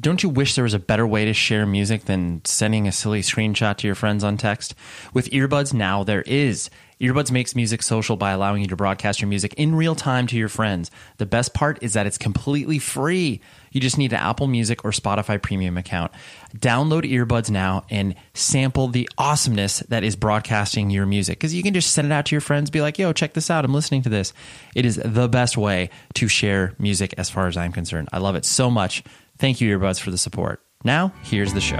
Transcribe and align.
Don't 0.00 0.22
you 0.22 0.28
wish 0.28 0.54
there 0.54 0.62
was 0.62 0.74
a 0.74 0.78
better 0.78 1.06
way 1.06 1.24
to 1.24 1.34
share 1.34 1.66
music 1.66 2.04
than 2.04 2.40
sending 2.44 2.86
a 2.86 2.92
silly 2.92 3.20
screenshot 3.20 3.76
to 3.78 3.86
your 3.88 3.96
friends 3.96 4.22
on 4.22 4.36
text? 4.36 4.76
With 5.12 5.30
earbuds 5.30 5.74
now 5.74 6.04
there 6.04 6.22
is. 6.22 6.70
Earbuds 7.00 7.32
makes 7.32 7.56
music 7.56 7.82
social 7.82 8.16
by 8.16 8.30
allowing 8.30 8.62
you 8.62 8.68
to 8.68 8.76
broadcast 8.76 9.20
your 9.20 9.28
music 9.28 9.54
in 9.54 9.74
real 9.74 9.96
time 9.96 10.28
to 10.28 10.36
your 10.36 10.48
friends. 10.48 10.90
The 11.18 11.26
best 11.26 11.52
part 11.52 11.80
is 11.82 11.94
that 11.94 12.06
it's 12.06 12.18
completely 12.18 12.78
free. 12.78 13.40
You 13.72 13.80
just 13.80 13.98
need 13.98 14.12
an 14.12 14.20
Apple 14.20 14.46
Music 14.46 14.84
or 14.84 14.90
Spotify 14.90 15.40
premium 15.40 15.76
account. 15.76 16.12
Download 16.56 17.02
earbuds 17.02 17.50
now 17.50 17.84
and 17.90 18.14
sample 18.34 18.88
the 18.88 19.08
awesomeness 19.18 19.80
that 19.88 20.04
is 20.04 20.16
broadcasting 20.16 20.90
your 20.90 21.06
music 21.06 21.38
because 21.38 21.54
you 21.54 21.62
can 21.62 21.74
just 21.74 21.92
send 21.92 22.06
it 22.06 22.12
out 22.12 22.26
to 22.26 22.34
your 22.34 22.40
friends, 22.40 22.70
be 22.70 22.80
like, 22.80 22.98
yo, 22.98 23.12
check 23.12 23.32
this 23.34 23.50
out. 23.50 23.64
I'm 23.64 23.74
listening 23.74 24.02
to 24.02 24.08
this. 24.08 24.32
It 24.74 24.84
is 24.84 24.96
the 24.96 25.28
best 25.28 25.56
way 25.56 25.90
to 26.14 26.28
share 26.28 26.74
music 26.78 27.14
as 27.16 27.30
far 27.30 27.48
as 27.48 27.56
I'm 27.56 27.72
concerned. 27.72 28.08
I 28.12 28.18
love 28.18 28.36
it 28.36 28.44
so 28.44 28.70
much. 28.70 29.02
Thank 29.38 29.60
you, 29.60 29.78
Earbuds, 29.78 30.00
for 30.00 30.10
the 30.10 30.18
support. 30.18 30.60
Now, 30.82 31.12
here's 31.22 31.54
the 31.54 31.60
show. 31.60 31.76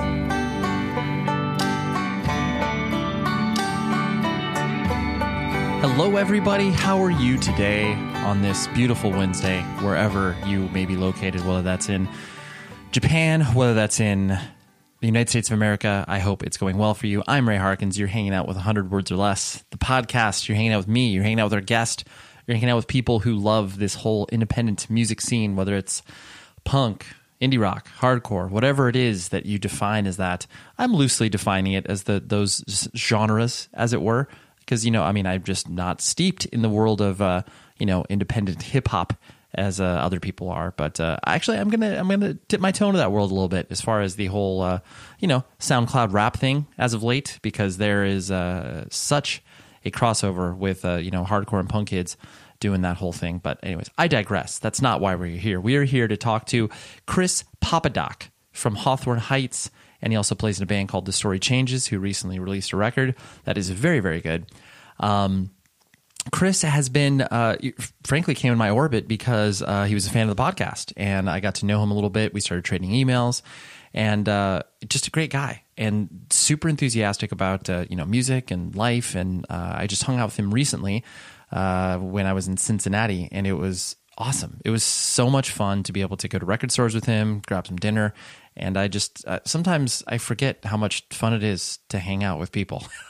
Hello, 5.81 6.17
everybody. 6.17 6.71
How 6.71 7.03
are 7.03 7.11
you 7.11 7.37
today 7.37 7.95
on 8.25 8.43
this 8.43 8.69
beautiful 8.69 9.11
Wednesday, 9.11 9.63
wherever 9.81 10.37
you 10.47 10.69
may 10.69 10.87
be 10.87 10.97
located, 10.97 11.45
whether 11.45 11.63
that's 11.63 11.89
in 11.89 12.09
Japan, 12.93 13.41
whether 13.55 13.75
that's 13.75 13.99
in 13.99 14.29
the 14.29 15.07
United 15.07 15.29
States 15.29 15.49
of 15.49 15.55
America? 15.55 16.05
I 16.07 16.21
hope 16.21 16.45
it's 16.45 16.57
going 16.57 16.79
well 16.79 16.95
for 16.95 17.09
you. 17.09 17.25
I'm 17.27 17.49
Ray 17.49 17.57
Harkins. 17.57 17.99
You're 17.99 18.07
hanging 18.07 18.35
out 18.35 18.47
with 18.47 18.57
100 18.57 18.91
Words 18.91 19.11
or 19.11 19.17
Less, 19.17 19.65
the 19.71 19.79
podcast. 19.79 20.49
You're 20.49 20.57
hanging 20.57 20.73
out 20.73 20.79
with 20.79 20.89
me. 20.89 21.09
You're 21.09 21.25
hanging 21.25 21.41
out 21.41 21.47
with 21.47 21.55
our 21.55 21.61
guest. 21.61 22.05
You're 22.47 22.57
hanging 22.57 22.71
out 22.71 22.77
with 22.77 22.87
people 22.87 23.19
who 23.19 23.35
love 23.35 23.79
this 23.79 23.97
whole 23.97 24.29
independent 24.31 24.89
music 24.89 25.21
scene, 25.21 25.57
whether 25.57 25.77
it's 25.77 26.03
punk, 26.65 27.07
indie 27.41 27.61
rock, 27.61 27.89
hardcore, 28.01 28.51
whatever 28.51 28.89
it 28.89 28.97
is 28.97 29.29
that 29.29 29.47
you 29.47 29.59
define 29.59 30.07
as 30.07 30.17
that. 30.17 30.47
I'm 30.77 30.93
loosely 30.93 31.29
defining 31.29 31.73
it 31.73 31.87
as 31.87 32.05
the 32.05 32.21
those 32.21 32.91
genres, 32.97 33.69
as 33.75 33.93
it 33.93 34.03
were, 34.03 34.29
because 34.61 34.85
you 34.85 34.91
know, 34.91 35.03
I 35.03 35.13
mean, 35.13 35.27
I'm 35.27 35.43
just 35.43 35.69
not 35.69 36.01
steeped 36.01 36.47
in 36.47 36.63
the 36.63 36.69
world 36.69 37.01
of 37.01 37.23
uh, 37.23 37.43
you 37.79 37.87
know 37.87 38.05
independent 38.09 38.63
hip 38.63 38.89
hop 38.89 39.15
as 39.55 39.81
uh, 39.81 39.85
other 39.85 40.21
people 40.21 40.51
are. 40.51 40.73
But 40.77 41.01
uh, 41.01 41.19
actually, 41.27 41.59
I'm 41.59 41.71
gonna 41.71 41.97
I'm 41.97 42.09
gonna 42.09 42.35
tip 42.35 42.61
my 42.61 42.73
toe 42.73 42.87
into 42.89 42.99
that 42.99 43.13
world 43.13 43.31
a 43.31 43.35
little 43.35 43.49
bit 43.49 43.69
as 43.71 43.81
far 43.81 44.01
as 44.01 44.17
the 44.17 44.27
whole 44.27 44.63
uh, 44.63 44.81
you 45.21 45.29
know 45.29 45.45
SoundCloud 45.61 46.13
rap 46.13 46.37
thing 46.37 46.67
as 46.77 46.95
of 46.95 47.03
late, 47.03 47.39
because 47.43 47.77
there 47.77 48.05
is 48.05 48.31
uh, 48.31 48.87
such 48.91 49.43
a 49.85 49.91
crossover 49.91 50.57
with 50.57 50.85
uh, 50.85 50.97
you 50.97 51.11
know 51.11 51.25
hardcore 51.25 51.61
and 51.61 51.69
punk 51.69 51.89
kids 51.89 52.17
doing 52.61 52.83
that 52.83 52.97
whole 52.97 53.13
thing. 53.13 53.39
But 53.39 53.59
anyways, 53.63 53.91
I 53.97 54.09
digress. 54.09 54.59
That's 54.59 54.83
not 54.83 55.01
why 55.01 55.15
we're 55.15 55.37
here. 55.37 55.61
We 55.61 55.77
are 55.77 55.85
here 55.85 56.09
to 56.09 56.17
talk 56.17 56.47
to 56.47 56.69
Chris 57.07 57.45
Popadak 57.61 58.29
from 58.53 58.77
Hawthorne 58.77 59.19
Heights, 59.19 59.71
and 60.03 60.13
he 60.13 60.17
also 60.17 60.35
plays 60.35 60.59
in 60.59 60.63
a 60.65 60.67
band 60.67 60.89
called 60.89 61.07
The 61.07 61.13
Story 61.13 61.39
Changes, 61.39 61.87
who 61.87 61.99
recently 61.99 62.39
released 62.39 62.73
a 62.73 62.77
record 62.77 63.15
that 63.45 63.59
is 63.59 63.71
very, 63.71 64.01
very 64.01 64.21
good. 64.21 64.47
Um, 65.01 65.51
Chris 66.31 66.63
has 66.63 66.89
been, 66.89 67.23
uh, 67.23 67.57
frankly, 68.05 68.35
came 68.35 68.53
in 68.53 68.59
my 68.59 68.71
orbit 68.71 69.09
because 69.09 69.63
uh, 69.63 69.85
he 69.85 69.95
was 69.95 70.07
a 70.07 70.11
fan 70.11 70.29
of 70.29 70.37
the 70.37 70.43
podcast, 70.43 70.93
and 70.97 71.31
I 71.31 71.41
got 71.41 71.57
to 71.57 71.67
know 71.67 71.83
him 71.83 71.91
a 71.91 71.95
little 71.95 72.11
bit. 72.11 72.35
We 72.35 72.41
started 72.41 72.65
trading 72.65 72.91
emails, 72.91 73.43
and 73.95 74.29
uh, 74.29 74.63
just 74.89 75.07
a 75.07 75.11
great 75.11 75.31
guy 75.31 75.63
and 75.79 76.27
super 76.31 76.69
enthusiastic 76.69 77.33
about 77.33 77.71
uh, 77.71 77.87
you 77.89 77.97
know 77.97 78.05
music 78.05 78.51
and 78.51 78.75
life. 78.75 79.15
And 79.15 79.47
uh, 79.49 79.75
I 79.77 79.87
just 79.87 80.03
hung 80.03 80.19
out 80.19 80.27
with 80.27 80.37
him 80.37 80.53
recently 80.53 81.05
uh, 81.53 81.99
when 81.99 82.27
I 82.27 82.33
was 82.33 82.49
in 82.49 82.57
Cincinnati, 82.57 83.29
and 83.33 83.47
it 83.47 83.55
was 83.55 83.97
awesome. 84.17 84.61
It 84.65 84.71
was 84.71 84.83
so 84.83 85.31
much 85.31 85.51
fun 85.51 85.83
to 85.85 85.93
be 85.93 86.01
able 86.03 86.17
to 86.19 86.29
go 86.29 86.39
to 86.39 86.47
record 86.47 86.73
stores 86.73 86.95
with 86.95 87.05
him, 87.05 87.43
grab 87.47 87.67
some 87.67 87.77
dinner, 87.77 88.15
and 88.57 88.77
I 88.77 88.89
just 88.89 89.27
uh, 89.27 89.41
sometimes 89.45 90.03
I 90.07 90.19
forget 90.19 90.65
how 90.65 90.77
much 90.77 91.05
fun 91.11 91.33
it 91.33 91.43
is 91.43 91.79
to 91.89 91.99
hang 91.99 92.25
out 92.25 92.39
with 92.39 92.53
people. 92.53 92.85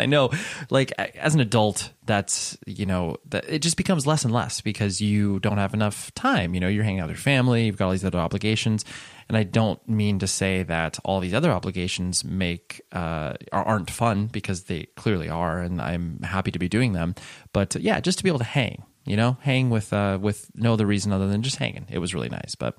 I 0.00 0.06
know, 0.06 0.30
like 0.70 0.92
as 0.92 1.34
an 1.34 1.40
adult, 1.40 1.90
that's 2.04 2.56
you 2.66 2.86
know 2.86 3.16
that 3.26 3.48
it 3.48 3.60
just 3.60 3.76
becomes 3.76 4.06
less 4.06 4.24
and 4.24 4.32
less 4.32 4.60
because 4.60 5.00
you 5.00 5.38
don't 5.40 5.58
have 5.58 5.74
enough 5.74 6.12
time. 6.14 6.54
You 6.54 6.60
know, 6.60 6.68
you're 6.68 6.84
hanging 6.84 7.00
out 7.00 7.08
with 7.08 7.16
your 7.16 7.22
family, 7.22 7.66
you've 7.66 7.76
got 7.76 7.86
all 7.86 7.92
these 7.92 8.04
other 8.04 8.18
obligations, 8.18 8.84
and 9.28 9.36
I 9.36 9.42
don't 9.42 9.86
mean 9.88 10.18
to 10.20 10.26
say 10.26 10.62
that 10.64 10.98
all 11.04 11.20
these 11.20 11.34
other 11.34 11.50
obligations 11.50 12.24
make 12.24 12.80
uh, 12.92 13.34
aren't 13.52 13.90
fun 13.90 14.26
because 14.26 14.64
they 14.64 14.84
clearly 14.96 15.28
are, 15.28 15.60
and 15.60 15.80
I'm 15.80 16.20
happy 16.22 16.50
to 16.50 16.58
be 16.58 16.68
doing 16.68 16.92
them. 16.92 17.14
But 17.52 17.76
uh, 17.76 17.80
yeah, 17.80 18.00
just 18.00 18.18
to 18.18 18.24
be 18.24 18.30
able 18.30 18.38
to 18.40 18.44
hang, 18.44 18.84
you 19.04 19.16
know, 19.16 19.36
hang 19.40 19.70
with 19.70 19.92
uh, 19.92 20.18
with 20.20 20.50
no 20.54 20.72
other 20.72 20.86
reason 20.86 21.12
other 21.12 21.28
than 21.28 21.42
just 21.42 21.56
hanging. 21.56 21.86
It 21.90 21.98
was 21.98 22.14
really 22.14 22.30
nice, 22.30 22.54
but. 22.54 22.76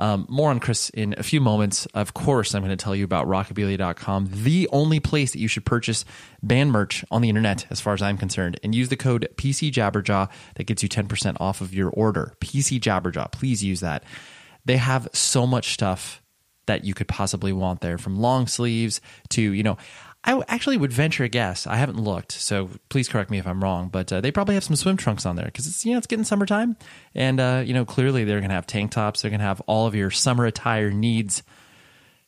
Um, 0.00 0.24
more 0.30 0.48
on 0.48 0.60
Chris 0.60 0.88
in 0.88 1.14
a 1.18 1.22
few 1.22 1.42
moments. 1.42 1.84
Of 1.92 2.14
course, 2.14 2.54
I'm 2.54 2.62
going 2.62 2.76
to 2.76 2.82
tell 2.82 2.96
you 2.96 3.04
about 3.04 3.26
rockabilia.com, 3.26 4.30
the 4.32 4.66
only 4.72 4.98
place 4.98 5.32
that 5.32 5.40
you 5.40 5.46
should 5.46 5.66
purchase 5.66 6.06
band 6.42 6.72
merch 6.72 7.04
on 7.10 7.20
the 7.20 7.28
internet, 7.28 7.66
as 7.68 7.82
far 7.82 7.92
as 7.92 8.00
I'm 8.00 8.16
concerned, 8.16 8.58
and 8.64 8.74
use 8.74 8.88
the 8.88 8.96
code 8.96 9.28
PCJabberjaw 9.36 10.30
that 10.54 10.64
gets 10.64 10.82
you 10.82 10.88
10% 10.88 11.36
off 11.38 11.60
of 11.60 11.74
your 11.74 11.90
order. 11.90 12.32
PCJabberjaw, 12.40 13.30
please 13.30 13.62
use 13.62 13.80
that. 13.80 14.02
They 14.64 14.78
have 14.78 15.06
so 15.12 15.46
much 15.46 15.74
stuff 15.74 16.22
that 16.64 16.84
you 16.84 16.94
could 16.94 17.08
possibly 17.08 17.52
want 17.52 17.82
there 17.82 17.98
from 17.98 18.18
long 18.18 18.46
sleeves 18.46 19.02
to, 19.28 19.42
you 19.42 19.62
know, 19.62 19.76
I 20.22 20.42
actually 20.48 20.76
would 20.76 20.92
venture 20.92 21.24
a 21.24 21.28
guess. 21.28 21.66
I 21.66 21.76
haven't 21.76 21.98
looked, 21.98 22.32
so 22.32 22.68
please 22.90 23.08
correct 23.08 23.30
me 23.30 23.38
if 23.38 23.46
I'm 23.46 23.62
wrong. 23.62 23.88
But 23.88 24.12
uh, 24.12 24.20
they 24.20 24.30
probably 24.30 24.54
have 24.54 24.64
some 24.64 24.76
swim 24.76 24.96
trunks 24.98 25.24
on 25.24 25.36
there 25.36 25.46
because 25.46 25.66
it's 25.66 25.84
you 25.86 25.92
know 25.92 25.98
it's 25.98 26.06
getting 26.06 26.24
summertime, 26.24 26.76
and 27.14 27.40
uh, 27.40 27.62
you 27.64 27.72
know 27.72 27.86
clearly 27.86 28.24
they're 28.24 28.40
going 28.40 28.50
to 28.50 28.54
have 28.54 28.66
tank 28.66 28.90
tops. 28.90 29.22
They're 29.22 29.30
going 29.30 29.40
to 29.40 29.46
have 29.46 29.62
all 29.62 29.86
of 29.86 29.94
your 29.94 30.10
summer 30.10 30.44
attire 30.44 30.90
needs 30.90 31.42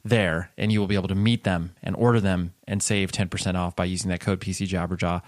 there, 0.04 0.50
and 0.56 0.72
you 0.72 0.80
will 0.80 0.86
be 0.86 0.94
able 0.94 1.08
to 1.08 1.14
meet 1.14 1.44
them 1.44 1.74
and 1.82 1.94
order 1.96 2.18
them 2.18 2.54
and 2.66 2.82
save 2.82 3.12
ten 3.12 3.28
percent 3.28 3.58
off 3.58 3.76
by 3.76 3.84
using 3.84 4.10
that 4.10 4.20
code 4.20 4.40
PC 4.40 4.66
Jabberjaw. 4.66 5.20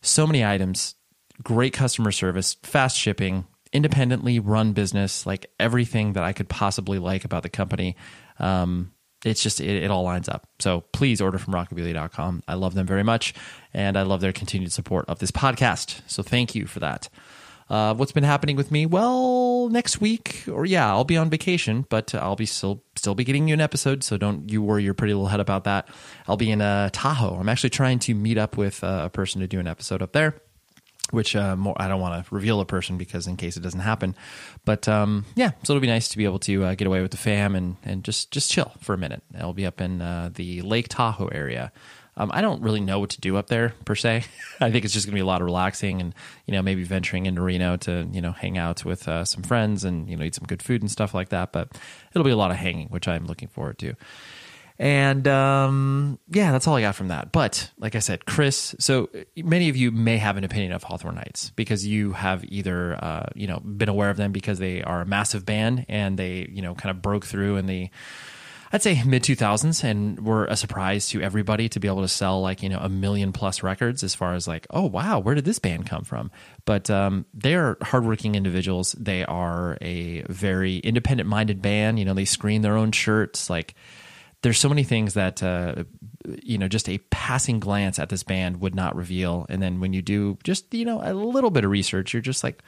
So 0.00 0.26
many 0.26 0.42
items, 0.42 0.94
great 1.42 1.74
customer 1.74 2.12
service, 2.12 2.54
fast 2.62 2.96
shipping, 2.96 3.44
independently 3.74 4.38
run 4.38 4.72
business, 4.72 5.26
like 5.26 5.50
everything 5.60 6.14
that 6.14 6.24
I 6.24 6.32
could 6.32 6.48
possibly 6.48 6.98
like 6.98 7.26
about 7.26 7.42
the 7.42 7.50
company. 7.50 7.94
Um, 8.38 8.92
it's 9.24 9.42
just 9.42 9.60
it, 9.60 9.82
it, 9.84 9.90
all 9.90 10.02
lines 10.02 10.28
up. 10.28 10.46
So 10.58 10.82
please 10.92 11.20
order 11.20 11.38
from 11.38 11.54
rockabilia.com. 11.54 12.42
I 12.46 12.54
love 12.54 12.74
them 12.74 12.86
very 12.86 13.02
much 13.02 13.34
and 13.72 13.96
I 13.96 14.02
love 14.02 14.20
their 14.20 14.32
continued 14.32 14.72
support 14.72 15.06
of 15.08 15.18
this 15.18 15.30
podcast. 15.30 16.02
So 16.06 16.22
thank 16.22 16.54
you 16.54 16.66
for 16.66 16.80
that. 16.80 17.08
Uh, 17.68 17.94
what's 17.94 18.12
been 18.12 18.24
happening 18.24 18.54
with 18.54 18.70
me? 18.70 18.86
Well, 18.86 19.68
next 19.70 20.00
week, 20.00 20.44
or 20.46 20.64
yeah, 20.64 20.88
I'll 20.88 21.04
be 21.04 21.16
on 21.16 21.30
vacation, 21.30 21.84
but 21.88 22.14
I'll 22.14 22.36
be 22.36 22.46
still 22.46 22.84
still 22.94 23.16
be 23.16 23.24
getting 23.24 23.48
you 23.48 23.54
an 23.54 23.60
episode. 23.60 24.04
So 24.04 24.16
don't 24.16 24.48
you 24.50 24.62
worry 24.62 24.84
your 24.84 24.94
pretty 24.94 25.14
little 25.14 25.26
head 25.28 25.40
about 25.40 25.64
that. 25.64 25.88
I'll 26.28 26.36
be 26.36 26.52
in 26.52 26.60
uh, 26.60 26.90
Tahoe. 26.92 27.36
I'm 27.40 27.48
actually 27.48 27.70
trying 27.70 27.98
to 28.00 28.14
meet 28.14 28.38
up 28.38 28.56
with 28.56 28.84
uh, 28.84 29.02
a 29.06 29.10
person 29.10 29.40
to 29.40 29.48
do 29.48 29.58
an 29.58 29.66
episode 29.66 30.00
up 30.00 30.12
there 30.12 30.40
which 31.10 31.36
uh, 31.36 31.56
more, 31.56 31.74
I 31.76 31.88
don't 31.88 32.00
want 32.00 32.26
to 32.26 32.34
reveal 32.34 32.60
a 32.60 32.64
person 32.64 32.98
because 32.98 33.26
in 33.26 33.36
case 33.36 33.56
it 33.56 33.60
doesn't 33.60 33.80
happen. 33.80 34.14
But 34.64 34.88
um, 34.88 35.24
yeah, 35.34 35.50
so 35.62 35.72
it'll 35.72 35.80
be 35.80 35.86
nice 35.86 36.08
to 36.08 36.16
be 36.16 36.24
able 36.24 36.38
to 36.40 36.64
uh, 36.64 36.74
get 36.74 36.86
away 36.86 37.02
with 37.02 37.10
the 37.10 37.16
fam 37.16 37.54
and, 37.54 37.76
and 37.84 38.04
just 38.04 38.30
just 38.30 38.50
chill 38.50 38.72
for 38.80 38.94
a 38.94 38.98
minute. 38.98 39.22
I'll 39.38 39.52
be 39.52 39.66
up 39.66 39.80
in 39.80 40.02
uh, 40.02 40.30
the 40.34 40.62
Lake 40.62 40.88
Tahoe 40.88 41.28
area. 41.28 41.72
Um, 42.18 42.30
I 42.32 42.40
don't 42.40 42.62
really 42.62 42.80
know 42.80 42.98
what 42.98 43.10
to 43.10 43.20
do 43.20 43.36
up 43.36 43.48
there 43.48 43.74
per 43.84 43.94
se. 43.94 44.24
I 44.60 44.70
think 44.70 44.86
it's 44.86 44.94
just 44.94 45.06
going 45.06 45.12
to 45.12 45.16
be 45.16 45.20
a 45.20 45.26
lot 45.26 45.42
of 45.42 45.46
relaxing 45.46 46.00
and 46.00 46.14
you 46.46 46.52
know 46.52 46.62
maybe 46.62 46.82
venturing 46.82 47.26
into 47.26 47.42
Reno 47.42 47.76
to 47.78 48.08
you 48.10 48.22
know 48.22 48.32
hang 48.32 48.56
out 48.56 48.84
with 48.84 49.06
uh, 49.06 49.24
some 49.24 49.42
friends 49.42 49.84
and 49.84 50.08
you 50.08 50.16
know 50.16 50.24
eat 50.24 50.34
some 50.34 50.46
good 50.46 50.62
food 50.62 50.80
and 50.80 50.90
stuff 50.90 51.12
like 51.12 51.28
that. 51.28 51.52
But 51.52 51.76
it'll 52.12 52.24
be 52.24 52.30
a 52.30 52.36
lot 52.36 52.50
of 52.50 52.56
hanging, 52.56 52.88
which 52.88 53.06
I'm 53.06 53.26
looking 53.26 53.48
forward 53.48 53.78
to. 53.80 53.94
And 54.78 55.26
um, 55.26 56.18
yeah, 56.28 56.52
that's 56.52 56.66
all 56.66 56.76
I 56.76 56.82
got 56.82 56.94
from 56.94 57.08
that. 57.08 57.32
But 57.32 57.70
like 57.78 57.94
I 57.94 58.00
said, 58.00 58.26
Chris, 58.26 58.74
so 58.78 59.08
many 59.36 59.68
of 59.68 59.76
you 59.76 59.90
may 59.90 60.18
have 60.18 60.36
an 60.36 60.44
opinion 60.44 60.72
of 60.72 60.82
Hawthorne 60.82 61.16
Heights 61.16 61.50
because 61.56 61.86
you 61.86 62.12
have 62.12 62.44
either 62.44 63.02
uh, 63.02 63.26
you 63.34 63.46
know 63.46 63.60
been 63.60 63.88
aware 63.88 64.10
of 64.10 64.16
them 64.16 64.32
because 64.32 64.58
they 64.58 64.82
are 64.82 65.00
a 65.00 65.06
massive 65.06 65.46
band 65.46 65.86
and 65.88 66.18
they 66.18 66.48
you 66.50 66.62
know 66.62 66.74
kind 66.74 66.90
of 66.90 67.00
broke 67.00 67.24
through 67.24 67.56
in 67.56 67.66
the 67.66 67.90
I'd 68.72 68.82
say 68.82 69.02
mid 69.04 69.22
2000s 69.22 69.84
and 69.84 70.26
were 70.26 70.44
a 70.46 70.56
surprise 70.56 71.08
to 71.10 71.22
everybody 71.22 71.68
to 71.70 71.80
be 71.80 71.88
able 71.88 72.02
to 72.02 72.08
sell 72.08 72.40
like, 72.40 72.62
you 72.62 72.68
know, 72.68 72.78
a 72.78 72.88
million 72.88 73.32
plus 73.32 73.62
records 73.62 74.02
as 74.02 74.14
far 74.14 74.34
as 74.34 74.48
like, 74.48 74.66
oh, 74.70 74.84
wow, 74.84 75.20
where 75.20 75.34
did 75.34 75.44
this 75.44 75.58
band 75.58 75.86
come 75.86 76.04
from? 76.04 76.30
But 76.64 76.90
um, 76.90 77.26
they 77.32 77.54
are 77.54 77.78
hardworking 77.80 78.34
individuals. 78.34 78.92
They 78.92 79.24
are 79.24 79.78
a 79.80 80.22
very 80.22 80.78
independent 80.78 81.28
minded 81.28 81.62
band. 81.62 81.98
You 81.98 82.04
know, 82.04 82.14
they 82.14 82.24
screen 82.24 82.62
their 82.62 82.76
own 82.76 82.90
shirts. 82.90 83.48
Like, 83.48 83.74
there's 84.42 84.58
so 84.58 84.68
many 84.68 84.84
things 84.84 85.14
that 85.14 85.42
uh, 85.42 85.84
you 86.42 86.58
know 86.58 86.68
just 86.68 86.88
a 86.88 86.98
passing 87.10 87.60
glance 87.60 87.98
at 87.98 88.08
this 88.08 88.22
band 88.22 88.60
would 88.60 88.74
not 88.74 88.94
reveal. 88.94 89.46
And 89.48 89.62
then 89.62 89.80
when 89.80 89.92
you 89.92 90.02
do 90.02 90.38
just 90.44 90.72
you 90.72 90.84
know 90.84 91.00
a 91.02 91.14
little 91.14 91.50
bit 91.50 91.64
of 91.64 91.70
research 91.70 92.12
you're 92.12 92.22
just 92.22 92.44
like 92.44 92.62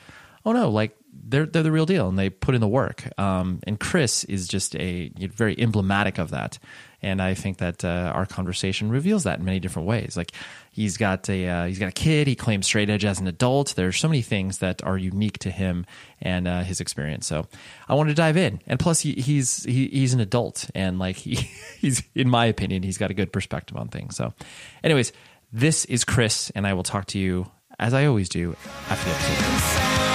oh 0.48 0.52
no, 0.52 0.70
like 0.70 0.96
they're 1.12 1.44
they're 1.44 1.62
the 1.62 1.72
real 1.72 1.84
deal 1.84 2.08
and 2.08 2.18
they 2.18 2.30
put 2.30 2.54
in 2.54 2.60
the 2.60 2.68
work. 2.68 3.06
Um, 3.18 3.60
and 3.64 3.78
Chris 3.78 4.24
is 4.24 4.48
just 4.48 4.74
a 4.76 5.10
very 5.14 5.58
emblematic 5.58 6.18
of 6.18 6.30
that. 6.30 6.58
And 7.00 7.22
I 7.22 7.34
think 7.34 7.58
that 7.58 7.84
uh, 7.84 8.12
our 8.14 8.26
conversation 8.26 8.90
reveals 8.90 9.24
that 9.24 9.38
in 9.38 9.44
many 9.44 9.60
different 9.60 9.86
ways. 9.86 10.16
Like 10.16 10.32
he's 10.72 10.96
got 10.96 11.28
a 11.28 11.46
uh, 11.46 11.66
he's 11.66 11.78
got 11.78 11.90
a 11.90 11.92
kid. 11.92 12.26
He 12.26 12.34
claims 12.34 12.66
straight 12.66 12.88
edge 12.88 13.04
as 13.04 13.20
an 13.20 13.26
adult. 13.26 13.74
There's 13.76 13.98
so 13.98 14.08
many 14.08 14.22
things 14.22 14.58
that 14.58 14.82
are 14.84 14.96
unique 14.96 15.38
to 15.40 15.50
him 15.50 15.84
and 16.22 16.48
uh, 16.48 16.62
his 16.62 16.80
experience. 16.80 17.26
So 17.26 17.46
I 17.88 17.94
want 17.94 18.08
to 18.08 18.14
dive 18.14 18.38
in. 18.38 18.60
And 18.66 18.80
plus, 18.80 19.00
he, 19.00 19.12
he's 19.12 19.64
he, 19.64 19.88
he's 19.88 20.14
an 20.14 20.20
adult, 20.20 20.70
and 20.74 20.98
like 20.98 21.16
he 21.24 21.34
he's 21.78 22.02
in 22.14 22.30
my 22.30 22.46
opinion, 22.46 22.82
he's 22.82 22.98
got 22.98 23.10
a 23.10 23.14
good 23.14 23.32
perspective 23.34 23.76
on 23.76 23.88
things. 23.88 24.16
So, 24.16 24.32
anyways, 24.82 25.12
this 25.52 25.84
is 25.84 26.04
Chris, 26.04 26.50
and 26.54 26.66
I 26.66 26.72
will 26.72 26.84
talk 26.84 27.04
to 27.08 27.18
you 27.18 27.50
as 27.78 27.92
I 27.94 28.06
always 28.06 28.28
do 28.28 28.56
after 28.88 29.08
the 29.08 29.14
episode. 29.14 30.07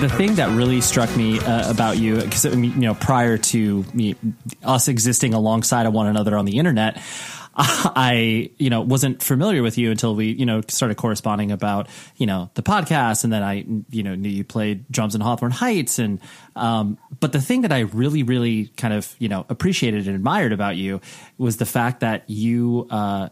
The 0.00 0.08
thing 0.10 0.34
that 0.34 0.50
really 0.50 0.80
struck 0.82 1.14
me 1.16 1.40
uh, 1.40 1.70
about 1.70 1.96
you, 1.96 2.16
because 2.16 2.44
you 2.44 2.68
know, 2.76 2.94
prior 2.94 3.38
to 3.38 3.84
me, 3.94 4.14
us 4.62 4.88
existing 4.88 5.32
alongside 5.32 5.86
of 5.86 5.94
one 5.94 6.06
another 6.06 6.36
on 6.36 6.44
the 6.44 6.58
internet. 6.58 7.00
I, 7.58 8.50
you 8.58 8.68
know, 8.68 8.82
wasn't 8.82 9.22
familiar 9.22 9.62
with 9.62 9.78
you 9.78 9.90
until 9.90 10.14
we, 10.14 10.26
you 10.26 10.44
know, 10.44 10.60
started 10.68 10.96
corresponding 10.96 11.52
about, 11.52 11.88
you 12.16 12.26
know, 12.26 12.50
the 12.52 12.62
podcast. 12.62 13.24
And 13.24 13.32
then 13.32 13.42
I, 13.42 13.64
you 13.88 14.02
know, 14.02 14.14
knew 14.14 14.28
you 14.28 14.44
played 14.44 14.86
drums 14.90 15.14
in 15.14 15.22
Hawthorne 15.22 15.52
Heights. 15.52 15.98
And, 15.98 16.20
um, 16.54 16.98
but 17.18 17.32
the 17.32 17.40
thing 17.40 17.62
that 17.62 17.72
I 17.72 17.80
really, 17.80 18.22
really 18.22 18.66
kind 18.76 18.92
of, 18.92 19.16
you 19.18 19.30
know, 19.30 19.46
appreciated 19.48 20.06
and 20.06 20.14
admired 20.14 20.52
about 20.52 20.76
you 20.76 21.00
was 21.38 21.56
the 21.56 21.64
fact 21.64 22.00
that 22.00 22.28
you, 22.28 22.86
uh, 22.90 23.30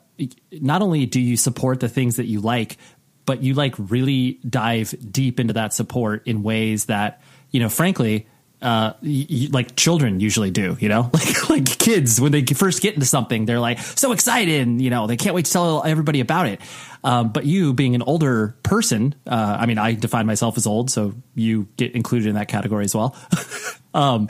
not 0.53 0.81
only 0.81 1.05
do 1.05 1.21
you 1.21 1.37
support 1.37 1.81
the 1.81 1.89
things 1.89 2.17
that 2.17 2.27
you 2.27 2.41
like, 2.41 2.79
but 3.27 3.43
you 3.43 3.55
like 3.55 3.75
really 3.79 4.39
dive 4.49 4.95
deep 5.11 5.41
into 5.41 5.55
that 5.55 5.73
support 5.73 6.27
in 6.27 6.43
ways 6.43 6.87
that 6.87 7.23
you 7.51 7.61
know 7.61 7.69
frankly 7.69 8.27
uh, 8.65 8.95
like 9.51 9.77
children 9.77 10.21
usually 10.21 10.51
do, 10.51 10.75
you 10.81 10.89
know, 10.89 11.11
like 11.13 11.51
like 11.51 11.67
kids 11.67 12.19
when 12.19 12.33
they 12.33 12.43
first 12.43 12.81
get 12.81 12.95
into 12.95 13.05
something, 13.05 13.45
they're 13.45 13.61
like 13.61 13.79
so 13.79 14.13
excited, 14.13 14.63
and 14.63 14.81
you 14.81 14.89
know 14.89 15.07
they 15.07 15.19
can't 15.19 15.35
wait 15.35 15.45
to 15.45 15.53
tell 15.53 15.85
everybody 15.85 16.21
about 16.21 16.47
it. 16.47 16.61
Um, 17.05 17.31
but 17.31 17.45
you, 17.45 17.75
being 17.75 17.95
an 17.95 18.01
older 18.01 18.57
person, 18.63 19.15
uh, 19.27 19.59
I 19.61 19.67
mean, 19.67 19.77
I 19.77 19.93
define 19.93 20.25
myself 20.25 20.57
as 20.57 20.67
old, 20.67 20.91
so 20.91 21.13
you 21.35 21.69
get 21.77 21.95
included 21.95 22.29
in 22.29 22.37
that 22.37 22.49
category 22.49 22.85
as 22.85 22.95
well. 22.95 23.15
um, 23.95 24.29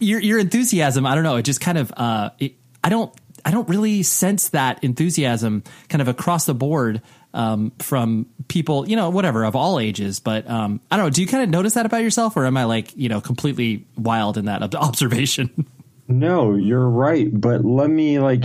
your 0.00 0.20
your 0.20 0.38
enthusiasm, 0.40 1.06
I 1.06 1.14
don't 1.14 1.22
know, 1.22 1.36
it 1.36 1.44
just 1.44 1.60
kind 1.60 1.78
of 1.78 1.92
uh, 1.96 2.30
it, 2.40 2.54
I 2.82 2.88
don't 2.88 3.14
I 3.44 3.52
don't 3.52 3.68
really 3.68 4.02
sense 4.02 4.48
that 4.48 4.82
enthusiasm 4.82 5.62
kind 5.88 6.02
of 6.02 6.08
across 6.08 6.44
the 6.44 6.54
board 6.54 7.02
um, 7.34 7.72
from 7.78 8.26
people, 8.48 8.88
you 8.88 8.96
know, 8.96 9.10
whatever 9.10 9.44
of 9.44 9.54
all 9.54 9.78
ages. 9.78 10.20
But 10.20 10.48
um, 10.48 10.80
I 10.90 10.96
don't 10.96 11.06
know. 11.06 11.10
Do 11.10 11.20
you 11.20 11.26
kind 11.26 11.44
of 11.44 11.50
notice 11.50 11.74
that 11.74 11.86
about 11.86 12.02
yourself, 12.02 12.36
or 12.36 12.46
am 12.46 12.56
I 12.56 12.64
like, 12.64 12.96
you 12.96 13.08
know, 13.08 13.20
completely 13.20 13.86
wild 13.96 14.36
in 14.36 14.46
that 14.46 14.74
observation? 14.74 15.66
No, 16.08 16.54
you're 16.54 16.88
right. 16.88 17.28
But 17.30 17.64
let 17.64 17.90
me 17.90 18.18
like, 18.18 18.44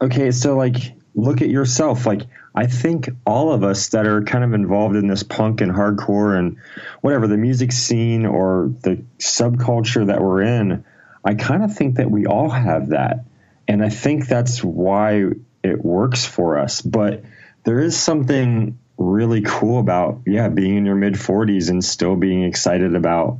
okay, 0.00 0.30
so 0.30 0.56
like, 0.56 0.76
look 1.14 1.42
at 1.42 1.48
yourself. 1.48 2.06
Like, 2.06 2.22
I 2.54 2.66
think 2.66 3.08
all 3.26 3.52
of 3.52 3.64
us 3.64 3.88
that 3.88 4.06
are 4.06 4.22
kind 4.22 4.44
of 4.44 4.52
involved 4.52 4.96
in 4.96 5.06
this 5.08 5.22
punk 5.22 5.60
and 5.60 5.72
hardcore 5.72 6.38
and 6.38 6.56
whatever 7.00 7.26
the 7.26 7.36
music 7.36 7.72
scene 7.72 8.26
or 8.26 8.72
the 8.82 9.04
subculture 9.18 10.06
that 10.06 10.20
we're 10.20 10.42
in, 10.42 10.84
I 11.24 11.34
kind 11.34 11.64
of 11.64 11.74
think 11.74 11.96
that 11.96 12.10
we 12.10 12.26
all 12.26 12.50
have 12.50 12.90
that. 12.90 13.24
And 13.66 13.82
I 13.82 13.88
think 13.88 14.28
that's 14.28 14.62
why 14.62 15.24
it 15.62 15.84
works 15.84 16.24
for 16.24 16.58
us. 16.58 16.80
But 16.80 17.24
there 17.64 17.80
is 17.80 17.96
something 17.96 18.78
really 18.96 19.42
cool 19.42 19.80
about 19.80 20.20
yeah 20.26 20.48
being 20.48 20.76
in 20.76 20.86
your 20.86 20.94
mid 20.94 21.14
40s 21.14 21.68
and 21.68 21.84
still 21.84 22.14
being 22.14 22.44
excited 22.44 22.94
about 22.94 23.38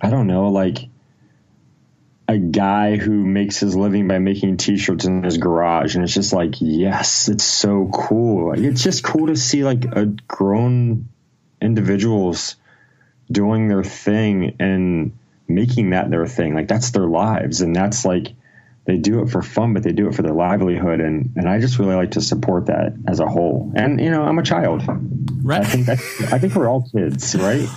i 0.00 0.10
don't 0.10 0.26
know 0.26 0.48
like 0.48 0.88
a 2.28 2.38
guy 2.38 2.96
who 2.96 3.12
makes 3.12 3.58
his 3.58 3.76
living 3.76 4.08
by 4.08 4.18
making 4.18 4.56
t-shirts 4.56 5.04
in 5.04 5.22
his 5.22 5.38
garage. 5.38 5.94
And 5.94 6.04
it's 6.04 6.14
just 6.14 6.32
like 6.32 6.54
yes 6.60 7.28
it's 7.28 7.44
so 7.44 7.90
cool. 7.92 8.52
It's 8.54 8.82
just 8.82 9.04
cool 9.04 9.26
to 9.26 9.36
see 9.36 9.64
like 9.64 9.84
a 9.84 10.06
grown 10.28 11.08
individuals 11.60 12.56
doing 13.30 13.68
their 13.68 13.84
thing 13.84 14.56
and 14.60 15.18
making 15.48 15.90
that 15.90 16.10
their 16.10 16.26
thing. 16.26 16.54
Like 16.54 16.68
that's 16.68 16.90
their 16.90 17.06
lives. 17.06 17.60
And 17.60 17.74
that's 17.74 18.04
like 18.04 18.34
they 18.84 18.96
do 18.96 19.22
it 19.22 19.30
for 19.30 19.42
fun, 19.42 19.74
but 19.74 19.84
they 19.84 19.92
do 19.92 20.08
it 20.08 20.14
for 20.14 20.22
their 20.22 20.32
livelihood, 20.32 21.00
and 21.00 21.32
and 21.36 21.48
I 21.48 21.60
just 21.60 21.78
really 21.78 21.94
like 21.94 22.12
to 22.12 22.20
support 22.20 22.66
that 22.66 22.94
as 23.06 23.20
a 23.20 23.26
whole. 23.26 23.72
And 23.76 24.00
you 24.00 24.10
know, 24.10 24.22
I'm 24.22 24.38
a 24.38 24.42
child. 24.42 24.82
Right. 25.42 25.60
I 25.60 25.64
think 25.64 25.88
I 25.88 26.38
think 26.38 26.54
we're 26.54 26.68
all 26.68 26.88
kids, 26.90 27.36
right? 27.36 27.68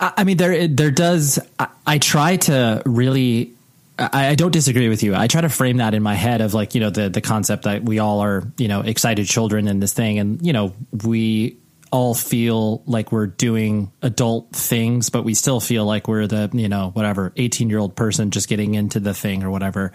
I 0.00 0.24
mean, 0.24 0.36
there 0.36 0.66
there 0.66 0.90
does. 0.90 1.38
I, 1.58 1.68
I 1.86 1.98
try 1.98 2.36
to 2.36 2.82
really. 2.84 3.54
I, 3.98 4.28
I 4.28 4.34
don't 4.34 4.50
disagree 4.50 4.88
with 4.88 5.02
you. 5.02 5.14
I 5.14 5.26
try 5.26 5.42
to 5.42 5.48
frame 5.48 5.76
that 5.76 5.94
in 5.94 6.02
my 6.02 6.14
head 6.14 6.40
of 6.40 6.54
like 6.54 6.74
you 6.74 6.80
know 6.80 6.90
the 6.90 7.08
the 7.08 7.20
concept 7.20 7.64
that 7.64 7.84
we 7.84 8.00
all 8.00 8.20
are 8.20 8.44
you 8.56 8.66
know 8.66 8.80
excited 8.80 9.26
children 9.26 9.68
in 9.68 9.78
this 9.78 9.92
thing, 9.92 10.18
and 10.18 10.44
you 10.44 10.52
know 10.52 10.74
we 11.04 11.56
all 11.90 12.14
feel 12.14 12.82
like 12.86 13.10
we're 13.10 13.26
doing 13.26 13.92
adult 14.02 14.54
things, 14.54 15.10
but 15.10 15.24
we 15.24 15.34
still 15.34 15.60
feel 15.60 15.84
like 15.84 16.06
we're 16.06 16.26
the, 16.26 16.48
you 16.52 16.68
know, 16.68 16.90
whatever, 16.90 17.32
18 17.36 17.68
year 17.68 17.78
old 17.78 17.96
person 17.96 18.30
just 18.30 18.48
getting 18.48 18.74
into 18.74 19.00
the 19.00 19.14
thing 19.14 19.42
or 19.42 19.50
whatever. 19.50 19.92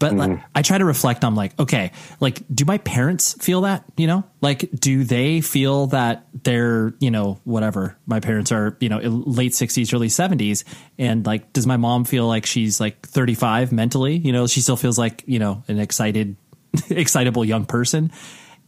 But 0.00 0.12
mm-hmm. 0.12 0.32
like, 0.32 0.44
I 0.54 0.62
try 0.62 0.78
to 0.78 0.84
reflect 0.84 1.24
on 1.24 1.34
like, 1.34 1.58
okay, 1.60 1.92
like, 2.20 2.42
do 2.52 2.64
my 2.64 2.78
parents 2.78 3.34
feel 3.34 3.60
that, 3.60 3.84
you 3.96 4.06
know, 4.06 4.24
like, 4.40 4.70
do 4.72 5.04
they 5.04 5.40
feel 5.42 5.88
that 5.88 6.26
they're, 6.42 6.94
you 7.00 7.10
know, 7.10 7.38
whatever, 7.44 7.96
my 8.06 8.18
parents 8.18 8.50
are, 8.50 8.76
you 8.80 8.88
know, 8.88 8.98
late 8.98 9.54
sixties, 9.54 9.92
early 9.92 10.08
seventies. 10.08 10.64
And 10.98 11.24
like, 11.26 11.52
does 11.52 11.66
my 11.66 11.76
mom 11.76 12.04
feel 12.04 12.26
like 12.26 12.46
she's 12.46 12.80
like 12.80 13.06
35 13.06 13.72
mentally, 13.72 14.16
you 14.16 14.32
know, 14.32 14.46
she 14.46 14.62
still 14.62 14.76
feels 14.76 14.98
like, 14.98 15.22
you 15.26 15.38
know, 15.38 15.62
an 15.68 15.78
excited, 15.78 16.36
excitable 16.90 17.44
young 17.44 17.66
person 17.66 18.10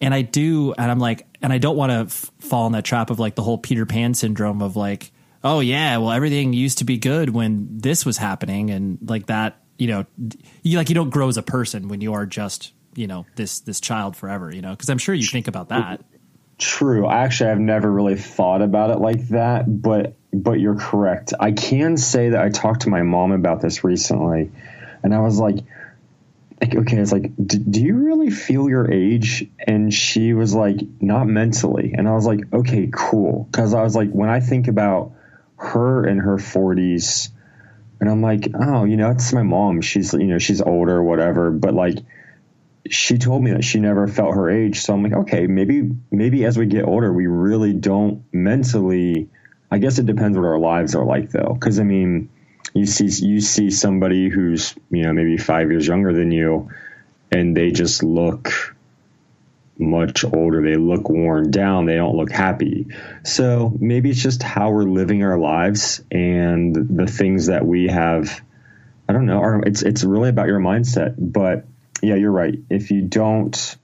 and 0.02 0.12
I 0.12 0.22
do, 0.22 0.74
and 0.76 0.90
I'm 0.90 0.98
like, 0.98 1.26
and 1.40 1.52
I 1.52 1.58
don't 1.58 1.76
want 1.76 1.92
to 1.92 1.98
f- 2.12 2.30
fall 2.40 2.66
in 2.66 2.72
that 2.72 2.84
trap 2.84 3.08
of 3.08 3.20
like 3.20 3.36
the 3.36 3.42
whole 3.42 3.56
Peter 3.56 3.86
Pan 3.86 4.14
syndrome 4.14 4.60
of 4.60 4.76
like, 4.76 5.12
oh 5.44 5.60
yeah, 5.60 5.96
well 5.98 6.10
everything 6.10 6.52
used 6.52 6.78
to 6.78 6.84
be 6.84 6.98
good 6.98 7.30
when 7.30 7.78
this 7.78 8.04
was 8.04 8.18
happening, 8.18 8.70
and 8.70 8.98
like 9.08 9.26
that, 9.26 9.62
you 9.78 9.86
know, 9.86 10.04
you 10.62 10.76
like 10.76 10.88
you 10.88 10.94
don't 10.96 11.10
grow 11.10 11.28
as 11.28 11.36
a 11.36 11.42
person 11.42 11.88
when 11.88 12.00
you 12.00 12.12
are 12.14 12.26
just 12.26 12.72
you 12.94 13.06
know 13.06 13.24
this 13.36 13.60
this 13.60 13.80
child 13.80 14.16
forever, 14.16 14.52
you 14.52 14.60
know, 14.60 14.72
because 14.72 14.90
I'm 14.90 14.98
sure 14.98 15.14
you 15.14 15.26
think 15.26 15.46
about 15.46 15.68
that. 15.68 16.04
True. 16.58 17.08
Actually, 17.08 17.50
I've 17.50 17.60
never 17.60 17.90
really 17.90 18.16
thought 18.16 18.60
about 18.60 18.90
it 18.90 18.98
like 18.98 19.28
that, 19.28 19.64
but 19.82 20.16
but 20.32 20.58
you're 20.58 20.76
correct. 20.76 21.32
I 21.38 21.52
can 21.52 21.96
say 21.96 22.30
that 22.30 22.42
I 22.42 22.50
talked 22.50 22.82
to 22.82 22.90
my 22.90 23.02
mom 23.02 23.30
about 23.30 23.60
this 23.60 23.84
recently, 23.84 24.50
and 25.02 25.14
I 25.14 25.20
was 25.20 25.38
like 25.38 25.58
like, 26.62 26.76
okay, 26.76 26.98
it's 26.98 27.10
like, 27.10 27.32
do 27.44 27.82
you 27.82 27.96
really 27.96 28.30
feel 28.30 28.68
your 28.68 28.90
age? 28.90 29.50
And 29.58 29.92
she 29.92 30.32
was 30.32 30.54
like, 30.54 30.76
not 31.00 31.26
mentally. 31.26 31.92
And 31.96 32.08
I 32.08 32.12
was 32.12 32.24
like, 32.24 32.40
okay, 32.52 32.88
cool. 32.92 33.48
Cause 33.50 33.74
I 33.74 33.82
was 33.82 33.96
like, 33.96 34.10
when 34.12 34.30
I 34.30 34.38
think 34.38 34.68
about 34.68 35.12
her 35.56 36.06
in 36.06 36.18
her 36.18 36.36
40s, 36.36 37.30
and 38.00 38.08
I'm 38.08 38.22
like, 38.22 38.48
oh, 38.54 38.84
you 38.84 38.96
know, 38.96 39.10
it's 39.10 39.32
my 39.32 39.42
mom. 39.42 39.80
She's, 39.80 40.12
you 40.12 40.26
know, 40.26 40.38
she's 40.38 40.60
older, 40.60 41.02
whatever. 41.02 41.50
But 41.50 41.74
like, 41.74 41.98
she 42.88 43.18
told 43.18 43.42
me 43.42 43.52
that 43.52 43.64
she 43.64 43.80
never 43.80 44.06
felt 44.06 44.34
her 44.34 44.48
age. 44.48 44.80
So 44.80 44.94
I'm 44.94 45.02
like, 45.02 45.12
okay, 45.12 45.48
maybe, 45.48 45.90
maybe 46.12 46.44
as 46.44 46.56
we 46.56 46.66
get 46.66 46.84
older, 46.84 47.12
we 47.12 47.26
really 47.26 47.72
don't 47.72 48.24
mentally. 48.32 49.28
I 49.70 49.78
guess 49.78 49.98
it 49.98 50.06
depends 50.06 50.36
what 50.36 50.46
our 50.46 50.58
lives 50.58 50.94
are 50.94 51.04
like, 51.04 51.30
though. 51.30 51.56
Cause 51.60 51.80
I 51.80 51.84
mean, 51.84 52.28
you 52.74 52.86
see 52.86 53.26
you 53.26 53.40
see 53.40 53.70
somebody 53.70 54.28
who's 54.28 54.74
you 54.90 55.02
know 55.02 55.12
maybe 55.12 55.36
five 55.36 55.70
years 55.70 55.86
younger 55.86 56.12
than 56.12 56.30
you, 56.30 56.70
and 57.30 57.56
they 57.56 57.70
just 57.70 58.02
look 58.02 58.76
much 59.78 60.24
older. 60.24 60.62
They 60.62 60.76
look 60.76 61.08
worn 61.08 61.50
down. 61.50 61.86
They 61.86 61.96
don't 61.96 62.16
look 62.16 62.30
happy. 62.30 62.86
So 63.24 63.76
maybe 63.78 64.10
it's 64.10 64.22
just 64.22 64.42
how 64.42 64.70
we're 64.70 64.84
living 64.84 65.22
our 65.22 65.38
lives 65.38 66.02
and 66.10 66.74
the 66.74 67.06
things 67.06 67.46
that 67.46 67.66
we 67.66 67.88
have. 67.88 68.40
I 69.08 69.12
don't 69.12 69.26
know. 69.26 69.60
It's 69.66 69.82
it's 69.82 70.04
really 70.04 70.30
about 70.30 70.46
your 70.46 70.60
mindset. 70.60 71.14
But 71.18 71.66
yeah, 72.02 72.14
you're 72.14 72.32
right. 72.32 72.54
If 72.70 72.90
you 72.90 73.02
don't 73.02 73.76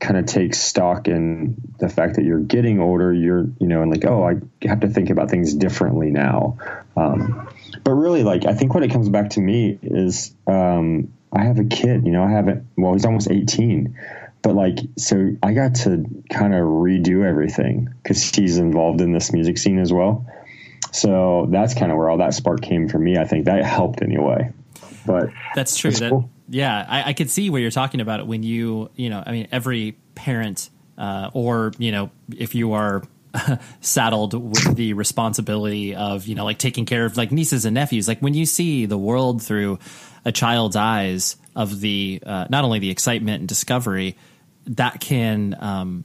kind 0.00 0.18
of 0.18 0.26
take 0.26 0.54
stock 0.54 1.08
in 1.08 1.56
the 1.78 1.88
fact 1.88 2.16
that 2.16 2.24
you're 2.24 2.40
getting 2.40 2.78
older, 2.78 3.12
you're 3.12 3.46
you 3.58 3.66
know, 3.66 3.82
and 3.82 3.90
like, 3.90 4.04
oh, 4.04 4.28
I 4.28 4.66
have 4.68 4.80
to 4.80 4.88
think 4.88 5.10
about 5.10 5.30
things 5.30 5.54
differently 5.54 6.10
now. 6.10 6.58
Um, 6.96 7.48
but 7.82 7.92
really, 7.92 8.22
like, 8.22 8.46
I 8.46 8.54
think 8.54 8.74
what 8.74 8.82
it 8.82 8.90
comes 8.90 9.08
back 9.08 9.30
to 9.30 9.40
me 9.40 9.78
is 9.82 10.34
um, 10.46 11.12
I 11.32 11.44
have 11.44 11.58
a 11.58 11.64
kid. 11.64 12.04
You 12.06 12.12
know, 12.12 12.22
I 12.22 12.30
haven't. 12.30 12.66
Well, 12.76 12.92
he's 12.92 13.04
almost 13.04 13.30
18, 13.30 13.98
but 14.42 14.54
like, 14.54 14.78
so 14.96 15.36
I 15.42 15.52
got 15.52 15.74
to 15.76 16.04
kind 16.30 16.54
of 16.54 16.60
redo 16.60 17.24
everything 17.28 17.92
because 18.02 18.22
he's 18.30 18.58
involved 18.58 19.00
in 19.00 19.12
this 19.12 19.32
music 19.32 19.58
scene 19.58 19.78
as 19.78 19.92
well. 19.92 20.26
So 20.92 21.48
that's 21.50 21.74
kind 21.74 21.90
of 21.90 21.98
where 21.98 22.08
all 22.08 22.18
that 22.18 22.34
spark 22.34 22.60
came 22.60 22.88
for 22.88 22.98
me. 22.98 23.16
I 23.16 23.24
think 23.24 23.46
that 23.46 23.64
helped 23.64 24.02
anyway. 24.02 24.52
But 25.06 25.30
that's 25.54 25.76
true. 25.76 25.90
That, 25.90 26.10
cool. 26.10 26.30
Yeah, 26.48 26.84
I, 26.88 27.10
I 27.10 27.12
could 27.14 27.30
see 27.30 27.50
where 27.50 27.60
you're 27.60 27.70
talking 27.70 28.00
about 28.00 28.20
it 28.20 28.26
when 28.26 28.42
you, 28.42 28.90
you 28.94 29.10
know, 29.10 29.22
I 29.24 29.32
mean, 29.32 29.48
every 29.50 29.96
parent, 30.14 30.70
uh, 30.96 31.30
or 31.32 31.72
you 31.78 31.90
know, 31.90 32.10
if 32.36 32.54
you 32.54 32.72
are 32.72 33.02
saddled 33.80 34.34
with 34.34 34.76
the 34.76 34.92
responsibility 34.92 35.94
of 35.94 36.26
you 36.26 36.34
know 36.34 36.44
like 36.44 36.58
taking 36.58 36.86
care 36.86 37.04
of 37.04 37.16
like 37.16 37.32
nieces 37.32 37.64
and 37.64 37.74
nephews. 37.74 38.08
Like 38.08 38.20
when 38.20 38.34
you 38.34 38.46
see 38.46 38.86
the 38.86 38.98
world 38.98 39.42
through 39.42 39.78
a 40.24 40.32
child's 40.32 40.76
eyes 40.76 41.36
of 41.54 41.80
the 41.80 42.22
uh, 42.24 42.46
not 42.50 42.64
only 42.64 42.78
the 42.78 42.90
excitement 42.90 43.40
and 43.40 43.48
discovery 43.48 44.16
that 44.66 45.00
can 45.00 45.56
um, 45.60 46.04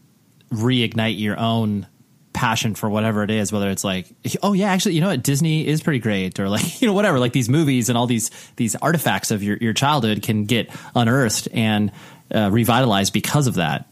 reignite 0.51 1.19
your 1.19 1.39
own 1.39 1.88
passion 2.31 2.75
for 2.75 2.89
whatever 2.89 3.24
it 3.24 3.31
is 3.31 3.51
whether 3.51 3.69
it's 3.69 3.83
like 3.83 4.05
oh 4.43 4.53
yeah 4.53 4.71
actually 4.71 4.93
you 4.93 5.01
know 5.01 5.09
what? 5.09 5.24
Disney 5.24 5.67
is 5.67 5.81
pretty 5.81 6.00
great 6.00 6.39
or 6.39 6.48
like 6.48 6.81
you 6.81 6.88
know 6.88 6.93
whatever. 6.93 7.19
Like 7.19 7.33
these 7.33 7.50
movies 7.50 7.89
and 7.89 7.98
all 7.98 8.07
these 8.07 8.29
these 8.55 8.75
artifacts 8.75 9.31
of 9.31 9.43
your, 9.43 9.57
your 9.57 9.74
childhood 9.74 10.21
can 10.21 10.45
get 10.45 10.69
unearthed 10.95 11.48
and 11.53 11.91
uh, 12.33 12.50
revitalized 12.51 13.13
because 13.13 13.48
of 13.48 13.55
that 13.55 13.88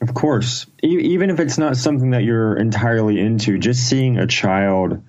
of 0.00 0.14
course 0.14 0.66
e- 0.82 1.12
even 1.12 1.30
if 1.30 1.40
it's 1.40 1.58
not 1.58 1.76
something 1.76 2.10
that 2.10 2.22
you're 2.22 2.56
entirely 2.56 3.18
into 3.20 3.58
just 3.58 3.88
seeing 3.88 4.18
a 4.18 4.26
child 4.26 5.02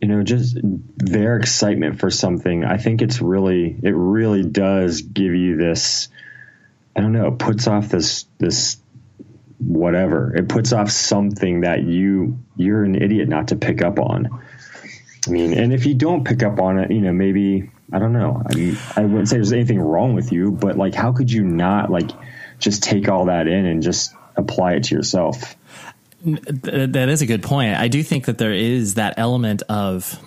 you 0.00 0.08
know 0.08 0.22
just 0.22 0.58
their 0.96 1.36
excitement 1.36 1.98
for 1.98 2.10
something 2.10 2.64
i 2.64 2.76
think 2.76 3.02
it's 3.02 3.20
really 3.20 3.76
it 3.82 3.94
really 3.94 4.42
does 4.42 5.02
give 5.02 5.34
you 5.34 5.56
this 5.56 6.08
i 6.96 7.00
don't 7.00 7.12
know 7.12 7.28
it 7.28 7.38
puts 7.38 7.66
off 7.66 7.88
this 7.88 8.24
this 8.38 8.78
whatever. 9.58 10.34
It 10.34 10.48
puts 10.48 10.72
off 10.72 10.90
something 10.90 11.62
that 11.62 11.82
you 11.82 12.38
you're 12.56 12.84
an 12.84 12.94
idiot 12.94 13.28
not 13.28 13.48
to 13.48 13.56
pick 13.56 13.82
up 13.82 13.98
on. 13.98 14.28
I 15.26 15.30
mean, 15.30 15.52
and 15.52 15.72
if 15.72 15.84
you 15.84 15.94
don't 15.94 16.24
pick 16.24 16.42
up 16.42 16.60
on 16.60 16.78
it, 16.78 16.90
you 16.90 17.00
know, 17.00 17.12
maybe 17.12 17.70
I 17.92 17.98
don't 17.98 18.12
know. 18.12 18.42
I 18.48 18.54
mean, 18.54 18.78
I 18.96 19.02
wouldn't 19.02 19.28
say 19.28 19.36
there's 19.36 19.52
anything 19.52 19.80
wrong 19.80 20.14
with 20.14 20.32
you, 20.32 20.52
but 20.52 20.76
like, 20.76 20.94
how 20.94 21.12
could 21.12 21.30
you 21.30 21.44
not 21.44 21.90
like 21.90 22.10
just 22.58 22.82
take 22.82 23.08
all 23.08 23.26
that 23.26 23.46
in 23.46 23.66
and 23.66 23.82
just 23.82 24.14
apply 24.36 24.74
it 24.74 24.84
to 24.84 24.94
yourself? 24.94 25.56
That 26.24 27.08
is 27.08 27.22
a 27.22 27.26
good 27.26 27.42
point. 27.42 27.76
I 27.76 27.88
do 27.88 28.02
think 28.02 28.26
that 28.26 28.38
there 28.38 28.52
is 28.52 28.94
that 28.94 29.14
element 29.16 29.62
of, 29.68 30.18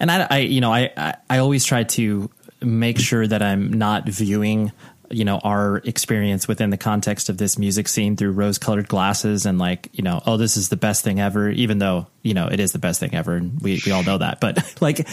and 0.00 0.10
I, 0.10 0.26
I 0.28 0.38
you 0.38 0.60
know, 0.60 0.72
I, 0.72 0.90
I, 0.96 1.14
I 1.30 1.38
always 1.38 1.64
try 1.64 1.84
to 1.84 2.30
make 2.60 2.98
sure 2.98 3.26
that 3.26 3.40
I'm 3.42 3.72
not 3.72 4.08
viewing 4.08 4.72
you 5.10 5.24
know 5.24 5.38
our 5.38 5.78
experience 5.78 6.46
within 6.46 6.70
the 6.70 6.76
context 6.76 7.28
of 7.28 7.38
this 7.38 7.58
music 7.58 7.88
scene 7.88 8.16
through 8.16 8.32
rose 8.32 8.58
colored 8.58 8.88
glasses 8.88 9.46
and 9.46 9.58
like 9.58 9.88
you 9.92 10.02
know 10.02 10.20
oh 10.26 10.36
this 10.36 10.56
is 10.56 10.68
the 10.68 10.76
best 10.76 11.02
thing 11.02 11.18
ever 11.18 11.48
even 11.48 11.78
though 11.78 12.06
you 12.22 12.34
know 12.34 12.46
it 12.46 12.60
is 12.60 12.72
the 12.72 12.78
best 12.78 13.00
thing 13.00 13.14
ever 13.14 13.36
and 13.36 13.60
we, 13.60 13.80
we 13.84 13.92
all 13.92 14.02
know 14.02 14.18
that. 14.18 14.40
But 14.40 14.76
like 14.80 15.08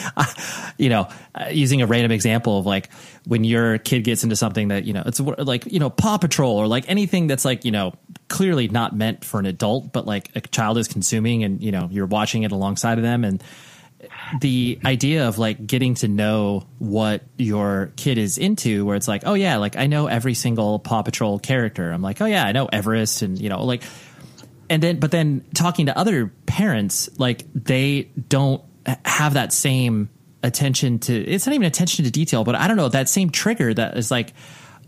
you 0.78 0.90
know 0.90 1.08
uh, 1.34 1.50
using 1.52 1.82
a 1.82 1.88
random 1.88 2.12
example 2.12 2.60
of 2.60 2.66
like 2.66 2.90
when 3.25 3.44
your 3.44 3.78
kid 3.78 4.04
gets 4.04 4.24
into 4.24 4.36
something 4.36 4.70
that 4.70 4.86
you 4.86 4.94
know 4.94 5.04
it's 5.06 5.20
like 5.20 5.66
you 5.72 5.80
know 5.80 5.90
paw 5.90 6.18
patrol 6.18 6.58
or 6.58 6.68
like 6.68 6.90
anything 6.90 7.28
that's 7.28 7.46
like 7.46 7.66
you 7.66 7.72
know 7.72 7.94
clearly 8.28 8.68
not 8.68 8.96
meant 8.96 9.24
for 9.24 9.40
an 9.40 9.46
adult 9.46 9.94
but 9.94 10.06
like 10.06 10.30
a 10.36 10.42
child 10.42 10.78
is 10.78 10.88
consuming 10.88 11.44
and 11.44 11.62
you 11.62 11.72
know 11.72 11.88
you're 11.92 12.06
watching 12.06 12.44
it 12.44 12.52
alongside 12.52 12.98
of 12.98 13.04
them 13.04 13.24
and 13.24 13.44
the 14.39 14.79
idea 14.84 15.27
of 15.27 15.38
like 15.38 15.65
getting 15.65 15.94
to 15.96 16.08
know 16.08 16.65
what 16.79 17.24
your 17.38 17.91
kid 17.96 18.17
is 18.17 18.38
into 18.38 18.86
where 18.86 18.96
it's 18.96 19.08
like 19.08 19.24
oh 19.25 19.34
yeah 19.34 19.58
like 19.58 19.75
i 19.75 19.88
know 19.88 20.08
every 20.08 20.34
single 20.34 20.79
paw 20.79 21.01
patrol 21.03 21.39
character. 21.39 21.91
I'm 21.91 22.01
like 22.01 22.22
oh 22.22 22.25
yeah 22.25 22.46
i 22.46 22.51
know 22.51 22.67
everest 22.72 23.22
and 23.22 23.39
you 23.39 23.50
know 23.50 23.63
like 23.63 23.84
and 24.70 24.82
then 24.82 25.00
but 25.00 25.12
then 25.12 25.46
talking 25.53 25.88
to 25.88 25.98
other 25.98 26.32
parents 26.46 27.10
like 27.20 27.46
they 27.53 28.10
don't 28.29 28.63
have 29.05 29.36
that 29.36 29.53
same 29.53 30.10
attention 30.44 31.00
to 31.00 31.15
it's 31.15 31.46
not 31.46 31.53
even 31.53 31.65
attention 31.65 32.05
to 32.05 32.12
detail 32.12 32.44
but 32.44 32.55
i 32.55 32.67
don't 32.67 32.77
know 32.77 32.89
that 32.89 33.10
same 33.10 33.29
trigger 33.29 33.74
that 33.74 33.98
is 33.98 34.12
like 34.12 34.34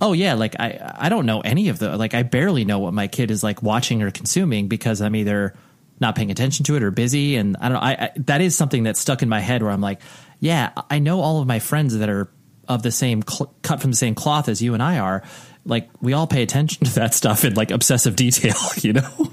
oh 0.02 0.14
yeah 0.14 0.36
like 0.36 0.56
i 0.60 0.96
i 1.00 1.10
don't 1.10 1.26
know 1.26 1.42
any 1.42 1.70
of 1.70 1.80
the 1.80 1.98
like 1.98 2.14
i 2.14 2.22
barely 2.22 2.64
know 2.64 2.80
what 2.80 2.94
my 2.94 3.08
kid 3.08 3.32
is 3.32 3.44
like 3.44 3.64
watching 3.64 4.04
or 4.04 4.12
consuming 4.12 4.68
because 4.68 5.02
i'm 5.02 5.16
either 5.16 5.56
not 6.00 6.16
paying 6.16 6.32
attention 6.32 6.66
to 6.66 6.76
it 6.76 6.84
or 6.84 6.92
busy. 6.92 7.36
And 7.36 7.58
I 7.58 7.70
don't 7.70 7.74
know. 7.74 7.80
I, 7.80 7.92
I, 7.92 8.12
that 8.18 8.42
is 8.42 8.56
something 8.56 8.84
that's 8.84 9.00
stuck 9.00 9.22
in 9.22 9.30
my 9.30 9.40
head 9.40 9.64
where 9.64 9.72
I'm 9.72 9.82
like, 9.82 10.02
yeah, 10.40 10.72
I 10.90 11.00
know 11.00 11.22
all 11.22 11.42
of 11.42 11.48
my 11.48 11.60
friends 11.60 11.98
that 11.98 12.10
are 12.10 12.30
of 12.68 12.84
the 12.84 12.92
same 12.92 13.24
cl- 13.28 13.54
cut 13.62 13.82
from 13.82 13.92
the 13.92 13.98
same 13.98 14.16
cloth 14.16 14.50
as 14.50 14.62
you 14.62 14.74
and 14.74 14.84
I 14.84 15.00
are. 15.00 15.24
Like 15.66 15.90
we 16.02 16.14
all 16.14 16.28
pay 16.28 16.44
attention 16.44 16.86
to 16.86 16.96
that 16.96 17.14
stuff 17.14 17.44
in 17.44 17.56
like 17.56 17.72
obsessive 17.72 18.16
detail, 18.16 18.56
you 18.78 18.94
know. 18.94 19.32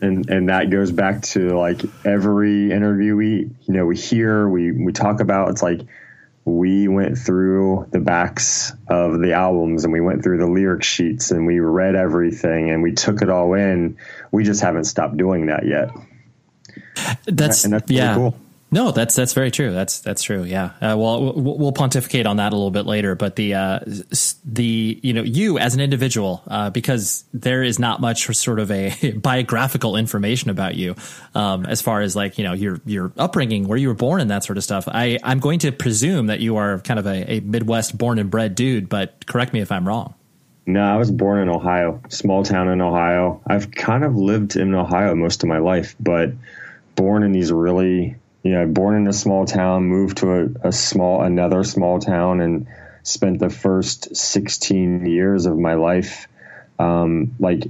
and 0.00 0.28
and 0.28 0.48
that 0.48 0.70
goes 0.70 0.90
back 0.90 1.22
to 1.22 1.56
like 1.56 1.80
every 2.04 2.70
interview 2.70 3.16
we 3.16 3.50
you 3.62 3.74
know 3.74 3.86
we 3.86 3.96
hear 3.96 4.48
we 4.48 4.72
we 4.72 4.92
talk 4.92 5.20
about. 5.20 5.50
It's 5.50 5.62
like 5.62 5.80
we 6.44 6.88
went 6.88 7.18
through 7.18 7.86
the 7.92 8.00
backs 8.00 8.72
of 8.88 9.20
the 9.20 9.32
albums 9.34 9.84
and 9.84 9.92
we 9.92 10.00
went 10.00 10.22
through 10.22 10.38
the 10.38 10.46
lyric 10.46 10.82
sheets 10.82 11.30
and 11.30 11.46
we 11.46 11.60
read 11.60 11.94
everything 11.94 12.70
and 12.70 12.82
we 12.82 12.92
took 12.92 13.22
it 13.22 13.30
all 13.30 13.54
in. 13.54 13.96
We 14.32 14.42
just 14.42 14.60
haven't 14.60 14.84
stopped 14.84 15.16
doing 15.16 15.46
that 15.46 15.66
yet. 15.66 15.90
That's, 17.26 17.64
and 17.64 17.72
that's 17.72 17.90
yeah. 17.90 18.14
Cool. 18.14 18.34
No, 18.72 18.90
that's 18.90 19.14
that's 19.14 19.34
very 19.34 19.50
true. 19.50 19.70
That's 19.70 20.00
that's 20.00 20.22
true. 20.22 20.44
Yeah. 20.44 20.70
Uh, 20.80 20.96
well, 20.96 21.34
we'll 21.34 21.72
pontificate 21.72 22.24
on 22.24 22.38
that 22.38 22.54
a 22.54 22.56
little 22.56 22.70
bit 22.70 22.86
later. 22.86 23.14
But 23.14 23.36
the 23.36 23.52
uh, 23.52 23.80
the 24.46 24.98
you 25.02 25.12
know 25.12 25.22
you 25.22 25.58
as 25.58 25.74
an 25.74 25.82
individual, 25.82 26.42
uh, 26.48 26.70
because 26.70 27.24
there 27.34 27.62
is 27.62 27.78
not 27.78 28.00
much 28.00 28.34
sort 28.34 28.58
of 28.58 28.70
a 28.70 29.12
biographical 29.16 29.94
information 29.96 30.48
about 30.48 30.74
you, 30.74 30.96
um, 31.34 31.66
as 31.66 31.82
far 31.82 32.00
as 32.00 32.16
like 32.16 32.38
you 32.38 32.44
know 32.44 32.54
your 32.54 32.80
your 32.86 33.12
upbringing, 33.18 33.68
where 33.68 33.76
you 33.76 33.88
were 33.88 33.94
born, 33.94 34.22
and 34.22 34.30
that 34.30 34.42
sort 34.42 34.56
of 34.56 34.64
stuff. 34.64 34.88
I 34.88 35.18
I'm 35.22 35.38
going 35.38 35.58
to 35.60 35.70
presume 35.70 36.28
that 36.28 36.40
you 36.40 36.56
are 36.56 36.78
kind 36.78 36.98
of 36.98 37.06
a, 37.06 37.30
a 37.30 37.40
Midwest 37.40 37.98
born 37.98 38.18
and 38.18 38.30
bred 38.30 38.54
dude. 38.54 38.88
But 38.88 39.26
correct 39.26 39.52
me 39.52 39.60
if 39.60 39.70
I'm 39.70 39.86
wrong. 39.86 40.14
No, 40.64 40.82
I 40.82 40.96
was 40.96 41.10
born 41.10 41.40
in 41.40 41.50
Ohio, 41.50 42.00
small 42.08 42.42
town 42.42 42.68
in 42.68 42.80
Ohio. 42.80 43.42
I've 43.46 43.70
kind 43.70 44.02
of 44.02 44.16
lived 44.16 44.56
in 44.56 44.74
Ohio 44.74 45.14
most 45.14 45.42
of 45.42 45.48
my 45.50 45.58
life, 45.58 45.94
but 46.00 46.30
born 46.94 47.22
in 47.22 47.32
these 47.32 47.52
really 47.52 48.16
you 48.42 48.52
know, 48.52 48.66
born 48.66 48.96
in 48.96 49.06
a 49.06 49.12
small 49.12 49.46
town, 49.46 49.84
moved 49.84 50.18
to 50.18 50.32
a, 50.32 50.68
a 50.68 50.72
small, 50.72 51.22
another 51.22 51.64
small 51.64 52.00
town, 52.00 52.40
and 52.40 52.66
spent 53.02 53.38
the 53.38 53.50
first 53.50 54.14
16 54.16 55.06
years 55.06 55.46
of 55.46 55.58
my 55.58 55.74
life, 55.74 56.28
um, 56.78 57.34
like 57.38 57.64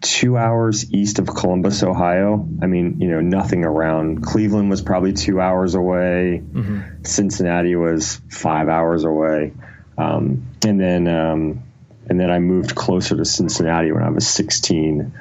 two 0.00 0.36
hours 0.36 0.92
east 0.92 1.18
of 1.18 1.26
Columbus, 1.28 1.82
Ohio. 1.82 2.48
I 2.60 2.66
mean, 2.66 3.00
you 3.00 3.08
know, 3.08 3.20
nothing 3.20 3.64
around. 3.64 4.22
Cleveland 4.22 4.68
was 4.68 4.82
probably 4.82 5.12
two 5.12 5.40
hours 5.40 5.74
away. 5.74 6.42
Mm-hmm. 6.44 7.04
Cincinnati 7.04 7.76
was 7.76 8.20
five 8.28 8.68
hours 8.68 9.04
away. 9.04 9.52
Um, 9.96 10.48
and 10.64 10.80
then, 10.80 11.06
um, 11.06 11.62
and 12.08 12.18
then 12.18 12.30
I 12.30 12.40
moved 12.40 12.74
closer 12.74 13.16
to 13.16 13.24
Cincinnati 13.24 13.92
when 13.92 14.02
I 14.02 14.10
was 14.10 14.26
16. 14.26 15.14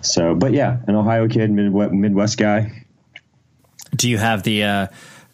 So, 0.00 0.34
but 0.34 0.52
yeah, 0.52 0.78
an 0.86 0.94
Ohio 0.94 1.28
kid, 1.28 1.50
Midwest, 1.50 1.92
Midwest 1.92 2.38
guy, 2.38 2.84
do 3.94 4.08
you 4.08 4.18
have 4.18 4.42
the 4.42 4.64
uh, 4.64 4.86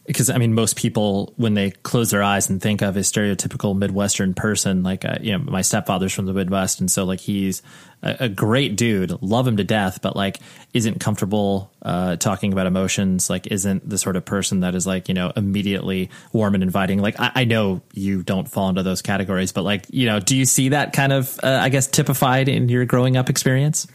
because 0.08 0.30
I 0.30 0.38
mean, 0.38 0.54
most 0.54 0.76
people 0.76 1.34
when 1.36 1.52
they 1.52 1.70
close 1.70 2.10
their 2.10 2.22
eyes 2.22 2.48
and 2.48 2.62
think 2.62 2.80
of 2.80 2.96
a 2.96 3.00
stereotypical 3.00 3.76
Midwestern 3.76 4.32
person, 4.32 4.82
like 4.82 5.04
uh, 5.04 5.18
you 5.20 5.32
know, 5.32 5.38
my 5.38 5.60
stepfather's 5.60 6.14
from 6.14 6.24
the 6.24 6.32
Midwest, 6.32 6.80
and 6.80 6.90
so 6.90 7.04
like 7.04 7.20
he's 7.20 7.62
a, 8.02 8.16
a 8.20 8.28
great 8.28 8.74
dude, 8.74 9.20
love 9.22 9.46
him 9.46 9.58
to 9.58 9.64
death, 9.64 10.00
but 10.00 10.16
like 10.16 10.38
isn't 10.72 10.98
comfortable 10.98 11.70
uh, 11.82 12.16
talking 12.16 12.54
about 12.54 12.66
emotions, 12.66 13.28
like 13.28 13.48
isn't 13.48 13.86
the 13.86 13.98
sort 13.98 14.16
of 14.16 14.24
person 14.24 14.60
that 14.60 14.74
is 14.74 14.86
like 14.86 15.08
you 15.08 15.14
know 15.14 15.30
immediately 15.36 16.08
warm 16.32 16.54
and 16.54 16.62
inviting. 16.62 17.00
Like 17.00 17.20
I, 17.20 17.32
I 17.34 17.44
know 17.44 17.82
you 17.92 18.22
don't 18.22 18.48
fall 18.48 18.70
into 18.70 18.82
those 18.82 19.02
categories, 19.02 19.52
but 19.52 19.62
like 19.62 19.84
you 19.90 20.06
know, 20.06 20.20
do 20.20 20.34
you 20.34 20.46
see 20.46 20.70
that 20.70 20.94
kind 20.94 21.12
of 21.12 21.38
uh, 21.42 21.58
I 21.60 21.68
guess 21.68 21.86
typified 21.86 22.48
in 22.48 22.70
your 22.70 22.86
growing 22.86 23.18
up 23.18 23.28
experience? 23.28 23.86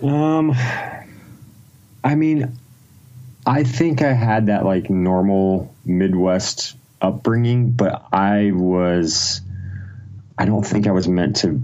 Um, 0.00 0.52
I 2.04 2.14
mean, 2.14 2.56
I 3.46 3.64
think 3.64 4.02
I 4.02 4.12
had 4.12 4.46
that 4.46 4.64
like 4.64 4.88
normal 4.88 5.74
Midwest 5.84 6.76
upbringing, 7.00 7.72
but 7.72 8.06
I 8.12 8.52
was, 8.52 9.42
I 10.38 10.46
don't 10.46 10.64
think 10.64 10.86
I 10.86 10.92
was 10.92 11.06
meant 11.06 11.36
to 11.36 11.62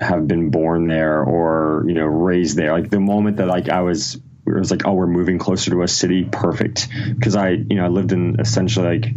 have 0.00 0.26
been 0.26 0.50
born 0.50 0.88
there 0.88 1.22
or, 1.22 1.84
you 1.86 1.94
know, 1.94 2.06
raised 2.06 2.56
there. 2.56 2.72
Like 2.72 2.90
the 2.90 3.00
moment 3.00 3.36
that 3.36 3.46
like 3.46 3.68
I 3.68 3.82
was, 3.82 4.16
it 4.16 4.58
was 4.58 4.70
like, 4.70 4.84
oh, 4.84 4.94
we're 4.94 5.06
moving 5.06 5.38
closer 5.38 5.70
to 5.70 5.82
a 5.82 5.88
city, 5.88 6.24
perfect. 6.24 6.88
Cause 7.22 7.36
I, 7.36 7.50
you 7.50 7.76
know, 7.76 7.84
I 7.84 7.88
lived 7.88 8.12
in 8.12 8.40
essentially 8.40 8.98
like, 8.98 9.14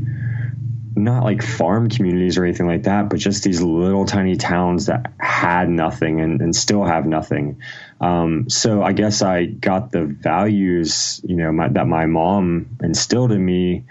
not 0.96 1.24
like 1.24 1.42
farm 1.42 1.90
communities 1.90 2.38
or 2.38 2.46
anything 2.46 2.68
like 2.68 2.84
that, 2.84 3.10
but 3.10 3.18
just 3.18 3.44
these 3.44 3.62
little 3.62 4.06
tiny 4.06 4.36
towns 4.36 4.86
that 4.88 5.12
had 5.18 5.68
nothing 5.68 6.22
and, 6.22 6.40
and 6.42 6.56
still 6.56 6.84
have 6.84 7.06
nothing. 7.08 7.62
Um, 8.04 8.50
so 8.50 8.84
I 8.84 8.92
guess 8.92 9.22
I 9.22 9.46
got 9.46 9.92
the 9.94 10.04
values, 10.04 11.22
you 11.24 11.38
know, 11.38 11.54
my, 11.54 11.70
that 11.70 11.88
my 11.88 12.06
mom 12.06 12.78
instilled 12.82 13.32
in 13.32 13.44
me. 13.44 13.86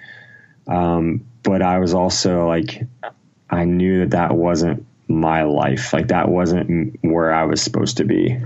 Um, 0.67 1.25
but 1.43 1.63
I 1.63 1.79
was 1.79 1.95
also 1.95 2.47
like, 2.47 2.87
I 3.49 3.65
knew 3.65 4.01
that 4.01 4.11
that 4.11 4.35
wasn't 4.35 4.85
my 5.09 5.45
life. 5.45 5.95
Like 5.95 6.09
that 6.09 6.29
wasn't 6.29 6.99
where 7.03 7.33
I 7.33 7.45
was 7.45 7.63
supposed 7.63 7.97
to 7.97 8.05
be. 8.05 8.39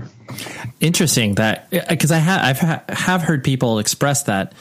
Interesting 0.79 1.35
that 1.35 1.69
because 1.69 2.13
I 2.13 2.19
have 2.19 2.41
I've 2.43 2.59
ha- 2.59 2.83
have 2.87 3.21
heard 3.23 3.43
people 3.43 3.79
express 3.79 4.23
that 4.23 4.53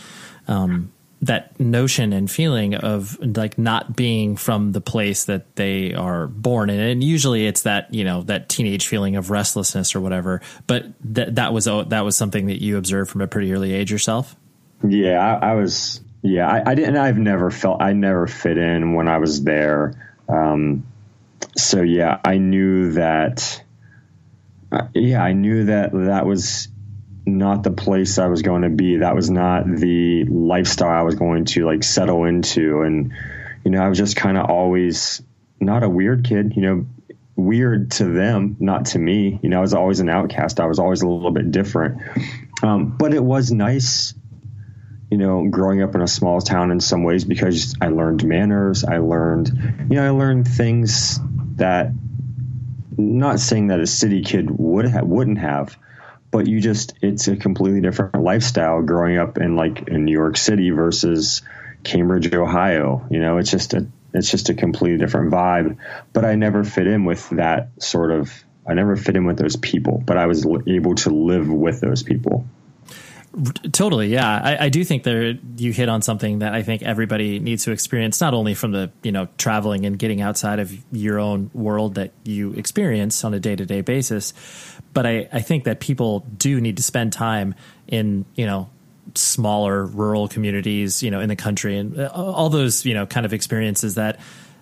um, 0.48 0.90
that 1.26 1.58
notion 1.60 2.12
and 2.12 2.30
feeling 2.30 2.74
of 2.74 3.18
like 3.20 3.58
not 3.58 3.94
being 3.96 4.36
from 4.36 4.72
the 4.72 4.80
place 4.80 5.24
that 5.24 5.56
they 5.56 5.94
are 5.94 6.26
born 6.26 6.70
in, 6.70 6.80
and 6.80 7.04
usually 7.04 7.46
it's 7.46 7.62
that 7.62 7.92
you 7.92 8.04
know 8.04 8.22
that 8.22 8.48
teenage 8.48 8.86
feeling 8.86 9.16
of 9.16 9.30
restlessness 9.30 9.94
or 9.94 10.00
whatever. 10.00 10.40
But 10.66 10.86
that 11.00 11.36
that 11.36 11.52
was 11.52 11.68
oh, 11.68 11.84
that 11.84 12.04
was 12.04 12.16
something 12.16 12.46
that 12.46 12.62
you 12.62 12.76
observed 12.78 13.10
from 13.10 13.20
a 13.20 13.26
pretty 13.26 13.52
early 13.52 13.72
age 13.72 13.90
yourself. 13.90 14.36
Yeah, 14.86 15.18
I, 15.18 15.50
I 15.50 15.54
was. 15.54 16.00
Yeah, 16.22 16.48
I, 16.48 16.70
I, 16.70 16.74
didn't. 16.74 16.96
I've 16.96 17.18
never 17.18 17.50
felt. 17.50 17.80
I 17.80 17.92
never 17.92 18.26
fit 18.26 18.58
in 18.58 18.94
when 18.94 19.06
I 19.06 19.18
was 19.18 19.44
there. 19.44 20.16
Um, 20.28 20.86
so 21.56 21.82
yeah, 21.82 22.20
I 22.24 22.38
knew 22.38 22.92
that. 22.92 23.62
Uh, 24.72 24.88
yeah, 24.94 25.22
I 25.22 25.32
knew 25.32 25.66
that 25.66 25.92
that 25.92 26.26
was 26.26 26.68
not 27.26 27.64
the 27.64 27.72
place 27.72 28.18
I 28.18 28.28
was 28.28 28.42
going 28.42 28.62
to 28.62 28.70
be. 28.70 28.98
That 28.98 29.14
was 29.14 29.28
not 29.30 29.66
the 29.66 30.24
lifestyle 30.24 31.00
I 31.00 31.02
was 31.02 31.16
going 31.16 31.44
to 31.46 31.66
like 31.66 31.82
settle 31.82 32.24
into. 32.24 32.82
And 32.82 33.12
you 33.64 33.70
know, 33.72 33.82
I 33.82 33.88
was 33.88 33.98
just 33.98 34.16
kind 34.16 34.38
of 34.38 34.48
always 34.48 35.22
not 35.60 35.82
a 35.82 35.88
weird 35.88 36.24
kid. 36.24 36.54
You 36.56 36.62
know, 36.62 36.86
weird 37.34 37.90
to 37.92 38.04
them, 38.04 38.56
not 38.60 38.86
to 38.86 38.98
me. 38.98 39.40
You 39.42 39.48
know, 39.48 39.58
I 39.58 39.60
was 39.60 39.74
always 39.74 40.00
an 40.00 40.08
outcast. 40.08 40.60
I 40.60 40.66
was 40.66 40.78
always 40.78 41.02
a 41.02 41.08
little 41.08 41.32
bit 41.32 41.50
different. 41.50 42.00
Um, 42.62 42.96
but 42.96 43.12
it 43.12 43.22
was 43.22 43.52
nice 43.52 44.14
you 45.10 45.18
know, 45.18 45.46
growing 45.48 45.82
up 45.82 45.94
in 45.94 46.00
a 46.00 46.08
small 46.08 46.40
town 46.40 46.70
in 46.70 46.80
some 46.80 47.04
ways 47.04 47.24
because 47.24 47.76
I 47.80 47.88
learned 47.88 48.24
manners. 48.24 48.84
I 48.84 48.98
learned, 48.98 49.48
you 49.88 49.96
know, 49.96 50.04
I 50.04 50.10
learned 50.10 50.48
things 50.48 51.20
that 51.56 51.92
not 52.98 53.40
saying 53.40 53.68
that 53.68 53.80
a 53.80 53.86
city 53.86 54.22
kid 54.22 54.50
would 54.50 54.88
have, 54.88 55.06
wouldn't 55.06 55.38
have, 55.38 55.78
but 56.36 56.46
you 56.46 56.60
just 56.60 56.92
it's 57.00 57.28
a 57.28 57.36
completely 57.36 57.80
different 57.80 58.22
lifestyle 58.22 58.82
growing 58.82 59.16
up 59.16 59.38
in 59.38 59.56
like 59.56 59.88
in 59.88 60.04
New 60.04 60.12
York 60.12 60.36
City 60.36 60.68
versus 60.68 61.40
Cambridge, 61.82 62.30
Ohio. 62.34 63.06
You 63.10 63.20
know, 63.20 63.38
it's 63.38 63.50
just 63.50 63.72
a 63.72 63.86
it's 64.12 64.30
just 64.30 64.50
a 64.50 64.54
completely 64.54 64.98
different 64.98 65.32
vibe. 65.32 65.78
But 66.12 66.26
I 66.26 66.34
never 66.34 66.62
fit 66.62 66.88
in 66.88 67.06
with 67.06 67.30
that 67.30 67.70
sort 67.82 68.10
of. 68.10 68.30
I 68.68 68.74
never 68.74 68.96
fit 68.96 69.16
in 69.16 69.24
with 69.24 69.38
those 69.38 69.56
people, 69.56 70.02
but 70.04 70.18
I 70.18 70.26
was 70.26 70.44
able 70.66 70.96
to 70.96 71.10
live 71.10 71.48
with 71.48 71.80
those 71.80 72.02
people. 72.02 72.44
Totally, 73.72 74.08
yeah. 74.08 74.40
I, 74.42 74.64
I, 74.64 74.68
do 74.70 74.82
think 74.82 75.02
there 75.02 75.34
you 75.58 75.70
hit 75.70 75.90
on 75.90 76.00
something 76.00 76.38
that 76.38 76.54
I 76.54 76.62
think 76.62 76.82
everybody 76.82 77.38
needs 77.38 77.64
to 77.64 77.70
experience, 77.70 78.18
not 78.18 78.32
only 78.32 78.54
from 78.54 78.72
the 78.72 78.90
you 79.02 79.12
know 79.12 79.28
traveling 79.36 79.84
and 79.84 79.98
getting 79.98 80.22
outside 80.22 80.58
of 80.58 80.72
your 80.90 81.18
own 81.18 81.50
world 81.52 81.96
that 81.96 82.12
you 82.24 82.52
experience 82.54 83.24
on 83.24 83.34
a 83.34 83.40
day 83.40 83.54
to 83.54 83.66
day 83.66 83.82
basis, 83.82 84.32
but 84.96 85.04
I, 85.04 85.28
I 85.30 85.42
think 85.42 85.64
that 85.64 85.78
people 85.78 86.20
do 86.38 86.58
need 86.58 86.78
to 86.78 86.82
spend 86.82 87.12
time 87.12 87.54
in 87.86 88.24
you 88.34 88.46
know 88.46 88.70
smaller 89.14 89.84
rural 89.84 90.26
communities, 90.26 91.02
you 91.02 91.10
know, 91.10 91.20
in 91.20 91.28
the 91.28 91.36
country, 91.36 91.76
and 91.76 92.00
uh, 92.00 92.10
all 92.14 92.48
those 92.48 92.86
you 92.86 92.94
know 92.94 93.04
kind 93.04 93.26
of 93.26 93.34
experiences 93.34 93.96
that 93.96 94.18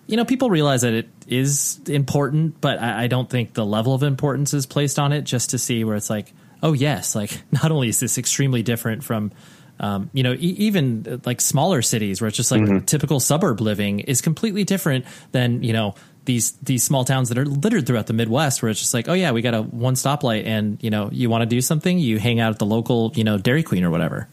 you 0.07 0.17
know 0.17 0.25
people 0.25 0.49
realize 0.49 0.81
that 0.81 0.91
it 0.91 1.07
is 1.25 1.79
important, 1.87 2.59
but 2.59 2.79
I, 2.79 3.03
I 3.03 3.07
don't 3.07 3.29
think 3.29 3.53
the 3.53 3.65
level 3.65 3.93
of 3.93 4.03
importance 4.03 4.53
is 4.53 4.65
placed 4.65 4.99
on 4.99 5.13
it 5.13 5.21
just 5.21 5.51
to 5.51 5.57
see 5.57 5.85
where 5.85 5.95
it's 5.95 6.09
like 6.09 6.33
oh 6.61 6.73
yes, 6.73 7.15
like 7.15 7.41
not 7.51 7.71
only 7.71 7.87
is 7.87 8.01
this 8.01 8.17
extremely 8.17 8.61
different 8.61 9.05
from 9.05 9.31
um, 9.79 10.09
you 10.11 10.23
know, 10.23 10.33
e- 10.33 10.55
even 10.57 11.05
uh, 11.09 11.17
like 11.25 11.39
smaller 11.39 11.81
cities 11.81 12.19
where 12.19 12.27
it's 12.27 12.35
just 12.35 12.51
like 12.51 12.61
mm-hmm. 12.61 12.79
typical 12.85 13.21
suburb 13.21 13.61
living 13.61 14.01
is 14.01 14.21
completely 14.21 14.65
different 14.65 15.05
than 15.31 15.63
you 15.63 15.71
know 15.71 15.95
these 16.25 16.51
these 16.63 16.83
small 16.83 17.05
towns 17.05 17.29
that 17.29 17.37
are 17.37 17.45
littered 17.45 17.87
throughout 17.87 18.07
the 18.07 18.13
Midwest, 18.13 18.61
where 18.61 18.69
it's 18.69 18.79
just 18.79 18.93
like, 18.93 19.07
oh 19.07 19.13
yeah, 19.13 19.31
we 19.31 19.41
got 19.41 19.53
a 19.53 19.61
one 19.61 19.93
stoplight, 19.95 20.45
and 20.45 20.81
you 20.81 20.89
know, 20.89 21.09
you 21.11 21.29
want 21.29 21.41
to 21.41 21.45
do 21.45 21.61
something, 21.61 21.97
you 21.99 22.19
hang 22.19 22.39
out 22.39 22.51
at 22.51 22.59
the 22.59 22.65
local, 22.65 23.11
you 23.15 23.23
know, 23.23 23.37
Dairy 23.37 23.63
Queen 23.63 23.83
or 23.83 23.89
whatever. 23.89 24.27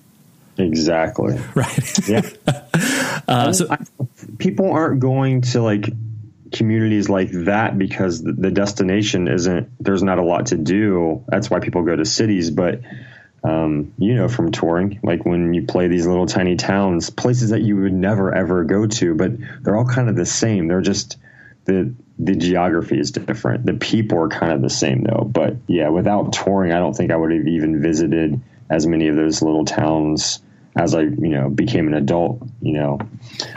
Exactly. 0.59 1.39
Right. 1.55 2.09
yeah. 2.09 2.23
uh, 3.29 3.53
so 3.53 3.67
I, 3.71 3.79
people 4.39 4.73
aren't 4.73 5.01
going 5.01 5.43
to 5.43 5.63
like 5.63 5.89
communities 6.53 7.09
like 7.09 7.31
that 7.31 7.79
because 7.79 8.23
the, 8.23 8.51
destination 8.51 9.27
isn't 9.27 9.71
there's 9.81 10.03
not 10.03 10.19
a 10.19 10.23
lot 10.23 10.47
to 10.47 10.57
do 10.59 11.25
that's 11.27 11.49
why 11.49 11.61
people 11.61 11.83
go 11.83 11.97
to 11.97 12.05
cities 12.05 12.51
but 12.51 12.81
um, 13.43 13.95
you 13.97 14.15
know 14.15 14.29
from 14.29 14.53
touring 14.53 15.01
like 15.03 15.25
when 15.25 15.55
you 15.55 15.63
play 15.63 15.89
these 15.89 16.07
little 16.07 16.27
tiny 16.27 16.57
towns 16.57 17.09
places 17.09 17.51
that 17.51 17.63
you 17.63 17.77
would 17.77 17.95
never 17.95 18.35
ever 18.35 18.65
go 18.65 18.87
to 18.87 19.15
but 19.15 19.33
they're 19.63 19.77
all 19.77 19.87
kind 19.87 20.11
of 20.11 20.15
the 20.15 20.27
same 20.27 20.69
they're 20.69 20.83
just 20.83 21.17
the 21.65 21.95
the 22.19 22.35
geography 22.35 22.99
is 22.99 23.11
different 23.11 23.67
the 23.67 23.75
people 23.75 24.19
are 24.19 24.29
kind 24.29 24.53
of 24.53 24.63
the 24.63 24.71
same 24.71 25.03
though 25.03 25.25
but 25.25 25.57
yeah 25.67 25.89
without 25.89 26.33
touring 26.33 26.73
i 26.73 26.79
don't 26.79 26.95
think 26.95 27.11
i 27.11 27.17
would 27.17 27.33
have 27.33 27.47
even 27.47 27.81
visited 27.81 28.41
as 28.71 28.87
many 28.87 29.09
of 29.09 29.17
those 29.17 29.43
little 29.43 29.65
towns 29.65 30.41
as 30.75 30.95
I, 30.95 31.03
you 31.03 31.29
know, 31.29 31.51
became 31.51 31.87
an 31.87 31.95
adult, 31.95 32.43
you 32.61 32.73
know. 32.73 32.99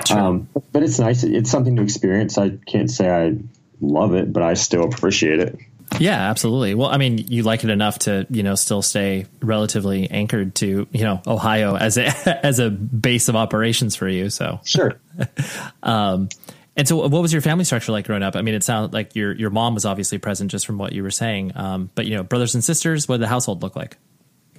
Sure. 0.06 0.20
Um, 0.20 0.50
but 0.72 0.84
it's 0.84 1.00
nice. 1.00 1.24
It's 1.24 1.50
something 1.50 1.76
to 1.78 1.82
experience. 1.82 2.38
I 2.38 2.50
can't 2.50 2.92
say 2.92 3.10
I 3.10 3.38
love 3.80 4.14
it, 4.16 4.32
but 4.34 4.44
I 4.44 4.56
still 4.56 4.84
appreciate 4.84 5.40
it. 5.40 5.58
Yeah, 6.00 6.30
absolutely. 6.30 6.76
Well, 6.76 6.90
I 6.90 6.98
mean, 6.98 7.20
you 7.20 7.44
like 7.44 7.64
it 7.64 7.70
enough 7.70 8.00
to, 8.00 8.26
you 8.30 8.44
know, 8.44 8.56
still 8.56 8.82
stay 8.82 9.28
relatively 9.40 10.10
anchored 10.10 10.56
to, 10.56 10.88
you 10.92 11.04
know, 11.04 11.22
Ohio 11.26 11.76
as 11.76 11.98
a 11.98 12.06
as 12.46 12.60
a 12.60 12.70
base 12.70 13.30
of 13.30 13.36
operations 13.36 13.96
for 13.96 14.10
you. 14.10 14.30
So 14.30 14.60
sure. 14.66 15.00
um, 15.84 16.30
and 16.78 16.88
so, 16.88 17.08
what 17.08 17.22
was 17.22 17.32
your 17.32 17.42
family 17.42 17.64
structure 17.64 17.92
like 17.92 18.06
growing 18.06 18.24
up? 18.24 18.36
I 18.36 18.42
mean, 18.42 18.54
it 18.54 18.64
sounded 18.64 18.94
like 18.94 19.16
your 19.16 19.34
your 19.34 19.50
mom 19.50 19.74
was 19.74 19.86
obviously 19.86 20.18
present 20.18 20.52
just 20.52 20.66
from 20.66 20.78
what 20.78 20.92
you 20.94 21.04
were 21.04 21.12
saying. 21.12 21.54
Um, 21.56 21.90
but 21.96 22.06
you 22.06 22.16
know, 22.16 22.24
brothers 22.24 22.54
and 22.54 22.64
sisters, 22.64 23.08
what 23.08 23.18
did 23.18 23.24
the 23.24 23.28
household 23.28 23.62
look 23.64 23.76
like? 23.76 23.98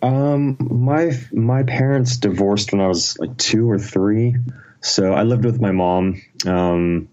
Um, 0.03 0.57
my 0.61 1.13
my 1.33 1.63
parents 1.63 2.17
divorced 2.17 2.73
when 2.73 2.81
I 2.81 2.87
was 2.87 3.19
like 3.19 3.37
two 3.37 3.71
or 3.71 3.79
three, 3.79 4.37
so 4.81 5.13
I 5.13 5.25
lived 5.25 5.45
with 5.45 5.61
my 5.61 5.73
mom 5.73 6.23
um, 6.47 7.09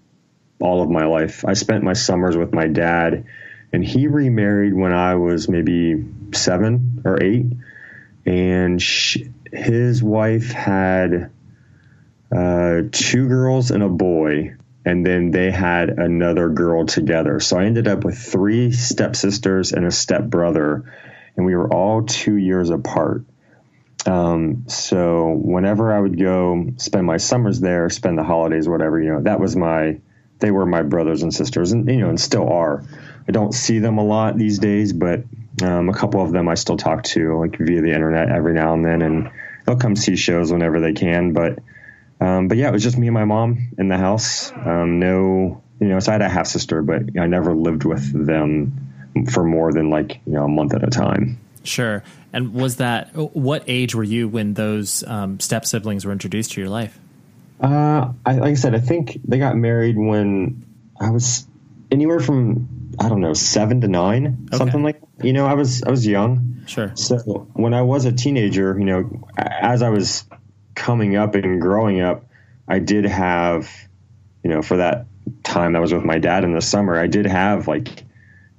all 0.60 0.82
of 0.82 0.90
my 0.90 1.06
life. 1.06 1.44
I 1.46 1.54
spent 1.54 1.84
my 1.84 1.94
summers 1.94 2.38
with 2.38 2.54
my 2.54 2.68
dad, 2.68 3.26
and 3.74 3.84
he 3.84 4.08
remarried 4.08 4.74
when 4.74 4.94
I 4.94 5.16
was 5.16 5.50
maybe 5.50 6.06
seven 6.34 7.02
or 7.04 7.22
eight, 7.22 7.48
and 8.26 8.82
she, 8.82 9.32
his 9.52 10.02
wife 10.02 10.52
had 10.52 11.32
uh, 12.36 12.82
two 12.92 13.28
girls 13.28 13.72
and 13.72 13.84
a 13.84 13.90
boy, 13.90 14.56
and 14.86 15.06
then 15.06 15.32
they 15.32 15.52
had 15.52 15.90
another 15.90 16.50
girl 16.50 16.86
together. 16.86 17.40
So 17.40 17.58
I 17.58 17.66
ended 17.66 17.88
up 17.88 18.04
with 18.04 18.18
three 18.18 18.72
stepsisters 18.72 19.72
and 19.72 19.86
a 19.86 19.92
stepbrother 19.92 20.92
and 21.36 21.46
we 21.46 21.56
were 21.56 21.74
all 21.74 22.04
two 22.04 22.36
years 22.36 22.70
apart. 22.70 23.24
Um, 24.06 24.66
so 24.68 25.30
whenever 25.30 25.94
I 25.94 26.00
would 26.00 26.20
go 26.20 26.66
spend 26.78 27.06
my 27.08 27.18
summers 27.18 27.60
there, 27.60 27.90
spend 27.90 28.18
the 28.18 28.24
holidays, 28.24 28.68
whatever, 28.68 29.02
you 29.02 29.14
know, 29.14 29.22
that 29.22 29.40
was 29.40 29.56
my, 29.56 30.00
they 30.40 30.52
were 30.52 30.66
my 30.66 30.82
brothers 30.82 31.24
and 31.24 31.34
sisters 31.34 31.72
and, 31.72 31.88
you 31.88 32.00
know, 32.00 32.10
and 32.10 32.20
still 32.20 32.52
are. 32.52 32.84
I 33.28 33.32
don't 33.32 33.54
see 33.54 33.80
them 33.80 33.98
a 33.98 34.04
lot 34.04 34.38
these 34.38 34.60
days, 34.60 34.92
but, 34.92 35.24
um, 35.62 35.88
a 35.88 35.94
couple 35.94 36.22
of 36.22 36.34
them 36.34 36.50
I 36.50 36.56
still 36.56 36.76
talk 36.76 37.04
to 37.04 37.40
like 37.40 37.58
via 37.58 37.82
the 37.82 37.94
internet 37.94 38.30
every 38.30 38.54
now 38.54 38.74
and 38.74 38.86
then, 38.86 39.02
and 39.02 39.32
they'll 39.66 39.78
come 39.78 39.96
see 39.96 40.18
shows 40.18 40.52
whenever 40.52 40.82
they 40.82 40.94
can. 40.94 41.32
But, 41.32 41.60
um, 42.20 42.48
but 42.48 42.58
yeah, 42.58 42.70
it 42.70 42.72
was 42.72 42.84
just 42.84 42.98
me 42.98 43.08
and 43.08 43.14
my 43.14 43.26
mom 43.26 43.70
in 43.78 43.88
the 43.88 43.98
house. 43.98 44.52
Um, 44.52 45.00
no, 45.00 45.64
you 45.80 45.88
know, 45.88 46.00
so 46.00 46.12
I 46.12 46.14
had 46.14 46.22
a 46.22 46.30
half 46.30 46.48
sister, 46.48 46.82
but 46.82 47.04
I 47.20 47.28
never 47.28 47.54
lived 47.54 47.84
with 47.84 48.26
them 48.26 49.26
for 49.32 49.44
more 49.44 49.72
than 49.72 49.90
like 49.90 50.20
you 50.26 50.34
know 50.34 50.46
a 50.46 50.48
month 50.48 50.74
at 50.74 50.84
a 50.84 50.90
time. 50.90 51.40
Sure. 51.64 52.04
And 52.32 52.54
was 52.54 52.78
that 52.78 53.16
what 53.16 53.64
age 53.68 53.96
were 53.96 54.04
you 54.04 54.28
when 54.28 54.54
those 54.54 55.04
um, 55.08 55.40
step 55.40 55.66
siblings 55.66 56.06
were 56.06 56.12
introduced 56.12 56.54
to 56.54 56.62
your 56.62 56.70
life? 56.70 56.98
Uh, 57.62 58.12
I, 58.26 58.34
like 58.34 58.52
I 58.52 58.54
said, 58.56 58.76
I 58.76 58.80
think 58.80 59.20
they 59.24 59.38
got 59.38 59.56
married 59.56 59.98
when 59.98 60.66
I 61.00 61.12
was 61.12 61.46
anywhere 61.92 62.20
from 62.20 62.68
I 63.00 63.10
don't 63.10 63.22
know 63.22 63.34
seven 63.34 63.82
to 63.82 63.88
nine, 63.88 64.48
okay. 64.48 64.58
something 64.58 64.84
like. 64.84 65.00
That. 65.00 65.26
You 65.26 65.34
know, 65.34 65.46
I 65.46 65.54
was 65.54 65.84
I 65.84 65.92
was 65.92 66.06
young. 66.06 66.64
Sure. 66.68 66.92
So 66.96 67.18
when 67.54 67.74
I 67.74 67.82
was 67.82 68.06
a 68.06 68.12
teenager, 68.12 68.78
you 68.78 68.86
know, 68.86 69.28
as 69.38 69.82
I 69.82 69.90
was 69.90 70.26
coming 70.76 71.16
up 71.16 71.36
and 71.36 71.62
growing 71.62 72.02
up, 72.02 72.26
I 72.68 72.80
did 72.80 73.06
have, 73.06 73.70
you 74.44 74.50
know, 74.50 74.62
for 74.62 74.78
that 74.78 75.06
time 75.44 75.76
I 75.76 75.80
was 75.80 75.94
with 75.94 76.04
my 76.04 76.20
dad 76.20 76.44
in 76.44 76.54
the 76.54 76.62
summer, 76.62 76.98
I 76.98 77.08
did 77.08 77.26
have 77.26 77.68
like 77.68 78.04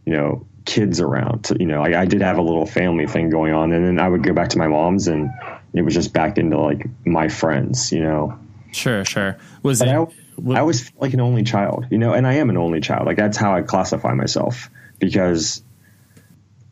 you 0.05 0.13
know, 0.13 0.47
kids 0.65 1.01
around. 1.01 1.51
you 1.59 1.67
know, 1.67 1.83
I, 1.83 2.03
I 2.03 2.05
did 2.05 2.21
have 2.21 2.39
a 2.39 2.43
little 2.43 2.67
family 2.67 3.07
thing 3.07 3.31
going 3.31 3.53
on, 3.53 3.73
and 3.73 3.85
then 3.85 3.99
I 3.99 4.09
would 4.09 4.23
go 4.23 4.33
back 4.33 4.51
to 4.51 4.59
my 4.59 4.69
mom's, 4.69 5.09
and 5.09 5.31
it 5.73 5.83
was 5.83 5.95
just 5.95 6.13
back 6.13 6.39
into 6.39 6.59
like 6.59 6.87
my 7.05 7.29
friends. 7.29 7.93
You 7.93 8.03
know. 8.03 8.39
Sure, 8.73 9.05
sure. 9.05 9.39
Was 9.63 9.79
but 9.79 9.89
it? 9.89 9.95
I, 10.49 10.59
I 10.59 10.63
was 10.63 10.93
like 10.99 11.15
an 11.15 11.21
only 11.21 11.45
child, 11.45 11.87
you 11.91 11.99
know, 11.99 12.13
and 12.13 12.27
I 12.27 12.35
am 12.35 12.51
an 12.51 12.57
only 12.57 12.81
child. 12.81 13.07
Like 13.07 13.17
that's 13.17 13.37
how 13.37 13.55
I 13.55 13.63
classify 13.63 14.15
myself 14.15 14.69
because 14.99 15.63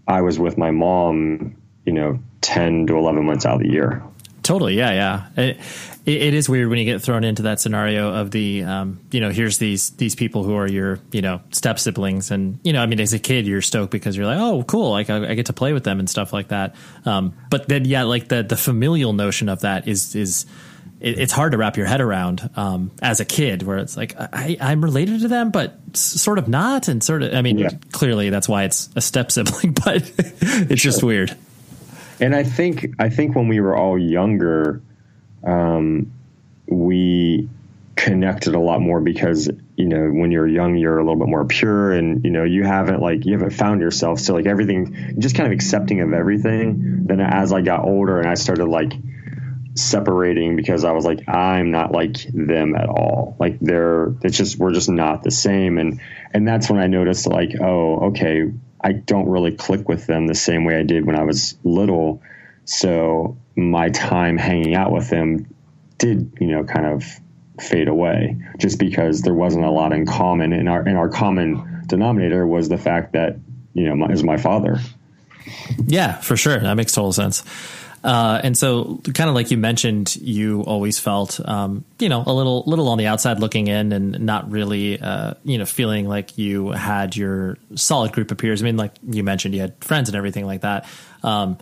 I 0.06 0.22
was 0.22 0.38
with 0.38 0.58
my 0.58 0.72
mom, 0.72 1.56
you 1.86 1.92
know, 1.92 2.18
ten 2.40 2.86
to 2.88 2.96
eleven 2.96 3.24
months 3.24 3.46
out 3.46 3.56
of 3.56 3.60
the 3.62 3.70
year. 3.70 4.02
Totally. 4.42 4.76
Yeah. 4.76 4.92
Yeah. 5.36 5.42
It, 5.44 5.60
it 6.04 6.34
is 6.34 6.48
weird 6.48 6.68
when 6.68 6.78
you 6.78 6.84
get 6.84 7.00
thrown 7.00 7.22
into 7.22 7.42
that 7.42 7.60
scenario 7.60 8.12
of 8.12 8.32
the, 8.32 8.64
um, 8.64 9.00
you 9.12 9.20
know, 9.20 9.30
here's 9.30 9.58
these, 9.58 9.90
these 9.90 10.16
people 10.16 10.42
who 10.42 10.56
are 10.56 10.68
your, 10.68 10.98
you 11.12 11.22
know, 11.22 11.40
step 11.52 11.78
siblings. 11.78 12.30
And, 12.30 12.58
you 12.64 12.72
know, 12.72 12.82
I 12.82 12.86
mean, 12.86 12.98
as 12.98 13.12
a 13.12 13.20
kid, 13.20 13.46
you're 13.46 13.62
stoked 13.62 13.92
because 13.92 14.16
you're 14.16 14.26
like, 14.26 14.38
oh, 14.38 14.64
cool. 14.64 14.90
Like 14.90 15.10
I, 15.10 15.30
I 15.30 15.34
get 15.34 15.46
to 15.46 15.52
play 15.52 15.72
with 15.72 15.84
them 15.84 16.00
and 16.00 16.10
stuff 16.10 16.32
like 16.32 16.48
that. 16.48 16.74
Um, 17.04 17.34
but 17.50 17.68
then, 17.68 17.84
yeah, 17.84 18.02
like 18.02 18.28
the, 18.28 18.42
the 18.42 18.56
familial 18.56 19.12
notion 19.12 19.48
of 19.48 19.60
that 19.60 19.86
is, 19.86 20.16
is, 20.16 20.46
it, 21.02 21.18
it's 21.18 21.32
hard 21.32 21.52
to 21.52 21.58
wrap 21.58 21.76
your 21.76 21.86
head 21.86 22.00
around 22.00 22.48
um, 22.56 22.92
as 23.02 23.20
a 23.20 23.24
kid, 23.24 23.62
where 23.62 23.78
it's 23.78 23.96
like 23.96 24.14
I, 24.18 24.56
I'm 24.60 24.82
related 24.82 25.20
to 25.22 25.28
them, 25.28 25.50
but 25.50 25.78
sort 25.96 26.38
of 26.38 26.48
not, 26.48 26.88
and 26.88 27.02
sort 27.02 27.22
of. 27.22 27.34
I 27.34 27.42
mean, 27.42 27.58
yeah. 27.58 27.70
clearly 27.90 28.30
that's 28.30 28.48
why 28.48 28.64
it's 28.64 28.88
a 28.94 29.00
step 29.00 29.30
sibling, 29.32 29.72
but 29.84 30.10
it's 30.18 30.80
sure. 30.80 30.92
just 30.92 31.02
weird. 31.02 31.36
And 32.20 32.34
I 32.34 32.44
think 32.44 32.94
I 32.98 33.08
think 33.08 33.34
when 33.34 33.48
we 33.48 33.60
were 33.60 33.76
all 33.76 33.98
younger, 33.98 34.82
um, 35.44 36.12
we 36.66 37.48
connected 37.94 38.54
a 38.54 38.58
lot 38.58 38.80
more 38.80 39.00
because 39.00 39.50
you 39.76 39.84
know 39.84 40.08
when 40.08 40.30
you're 40.30 40.46
young 40.46 40.76
you're 40.76 40.98
a 40.98 41.02
little 41.04 41.18
bit 41.18 41.28
more 41.28 41.44
pure 41.44 41.92
and 41.92 42.24
you 42.24 42.30
know 42.30 42.42
you 42.42 42.64
haven't 42.64 43.00
like 43.00 43.26
you 43.26 43.34
haven't 43.34 43.52
found 43.52 43.82
yourself 43.82 44.18
so 44.18 44.32
like 44.32 44.46
everything 44.46 45.14
just 45.18 45.36
kind 45.36 45.46
of 45.46 45.52
accepting 45.52 46.00
of 46.00 46.14
everything 46.14 47.04
then 47.06 47.20
as 47.20 47.52
i 47.52 47.60
got 47.60 47.84
older 47.84 48.18
and 48.18 48.26
i 48.26 48.34
started 48.34 48.64
like 48.64 48.94
separating 49.74 50.56
because 50.56 50.84
I 50.84 50.92
was 50.92 51.04
like, 51.04 51.28
I'm 51.28 51.70
not 51.70 51.92
like 51.92 52.26
them 52.32 52.74
at 52.74 52.88
all. 52.88 53.36
Like 53.38 53.58
they're, 53.60 54.14
it's 54.22 54.36
just, 54.36 54.58
we're 54.58 54.72
just 54.72 54.90
not 54.90 55.22
the 55.22 55.30
same. 55.30 55.78
And, 55.78 56.00
and 56.32 56.46
that's 56.46 56.68
when 56.68 56.78
I 56.78 56.88
noticed 56.88 57.26
like, 57.26 57.52
oh, 57.60 58.08
okay, 58.08 58.50
I 58.82 58.92
don't 58.92 59.28
really 59.28 59.52
click 59.52 59.88
with 59.88 60.06
them 60.06 60.26
the 60.26 60.34
same 60.34 60.64
way 60.64 60.76
I 60.76 60.82
did 60.82 61.06
when 61.06 61.16
I 61.16 61.22
was 61.22 61.56
little. 61.64 62.22
So 62.64 63.36
my 63.56 63.90
time 63.90 64.36
hanging 64.36 64.74
out 64.74 64.92
with 64.92 65.08
them 65.08 65.46
did, 65.98 66.32
you 66.40 66.48
know, 66.48 66.64
kind 66.64 66.86
of 66.86 67.04
fade 67.60 67.88
away 67.88 68.36
just 68.58 68.78
because 68.78 69.22
there 69.22 69.34
wasn't 69.34 69.64
a 69.64 69.70
lot 69.70 69.92
in 69.92 70.06
common. 70.06 70.52
And 70.52 70.68
our, 70.68 70.80
and 70.80 70.96
our 70.96 71.08
common 71.08 71.84
denominator 71.86 72.46
was 72.46 72.68
the 72.68 72.78
fact 72.78 73.12
that, 73.12 73.36
you 73.74 73.84
know, 73.84 73.94
my, 73.94 74.08
is 74.08 74.24
my 74.24 74.36
father. 74.36 74.80
Yeah, 75.86 76.18
for 76.20 76.36
sure. 76.36 76.58
That 76.58 76.74
makes 76.74 76.92
total 76.92 77.12
sense. 77.12 77.42
Uh, 78.04 78.40
and 78.42 78.58
so, 78.58 79.00
kind 79.14 79.28
of 79.30 79.34
like 79.34 79.50
you 79.50 79.56
mentioned, 79.56 80.16
you 80.16 80.62
always 80.62 80.98
felt, 80.98 81.38
um, 81.46 81.84
you 82.00 82.08
know, 82.08 82.24
a 82.26 82.32
little, 82.32 82.64
little 82.66 82.88
on 82.88 82.98
the 82.98 83.06
outside 83.06 83.38
looking 83.38 83.68
in, 83.68 83.92
and 83.92 84.20
not 84.20 84.50
really, 84.50 85.00
uh, 85.00 85.34
you 85.44 85.58
know, 85.58 85.64
feeling 85.64 86.08
like 86.08 86.36
you 86.36 86.70
had 86.70 87.16
your 87.16 87.58
solid 87.76 88.12
group 88.12 88.30
of 88.32 88.38
peers. 88.38 88.60
I 88.60 88.64
mean, 88.64 88.76
like 88.76 88.92
you 89.08 89.22
mentioned, 89.22 89.54
you 89.54 89.60
had 89.60 89.82
friends 89.84 90.08
and 90.08 90.16
everything 90.16 90.46
like 90.46 90.62
that. 90.62 90.86
Um, 91.22 91.58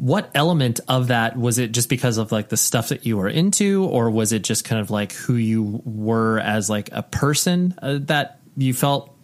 what 0.00 0.30
element 0.34 0.80
of 0.88 1.08
that 1.08 1.36
was 1.36 1.58
it 1.58 1.72
just 1.72 1.90
because 1.90 2.16
of 2.16 2.32
like 2.32 2.48
the 2.48 2.56
stuff 2.56 2.88
that 2.88 3.04
you 3.04 3.18
were 3.18 3.28
into, 3.28 3.84
or 3.84 4.10
was 4.10 4.32
it 4.32 4.42
just 4.42 4.64
kind 4.64 4.80
of 4.80 4.90
like 4.90 5.12
who 5.12 5.34
you 5.34 5.82
were 5.84 6.38
as 6.38 6.70
like 6.70 6.88
a 6.92 7.02
person 7.02 7.74
uh, 7.82 7.98
that 8.02 8.40
you 8.56 8.72
felt 8.72 9.14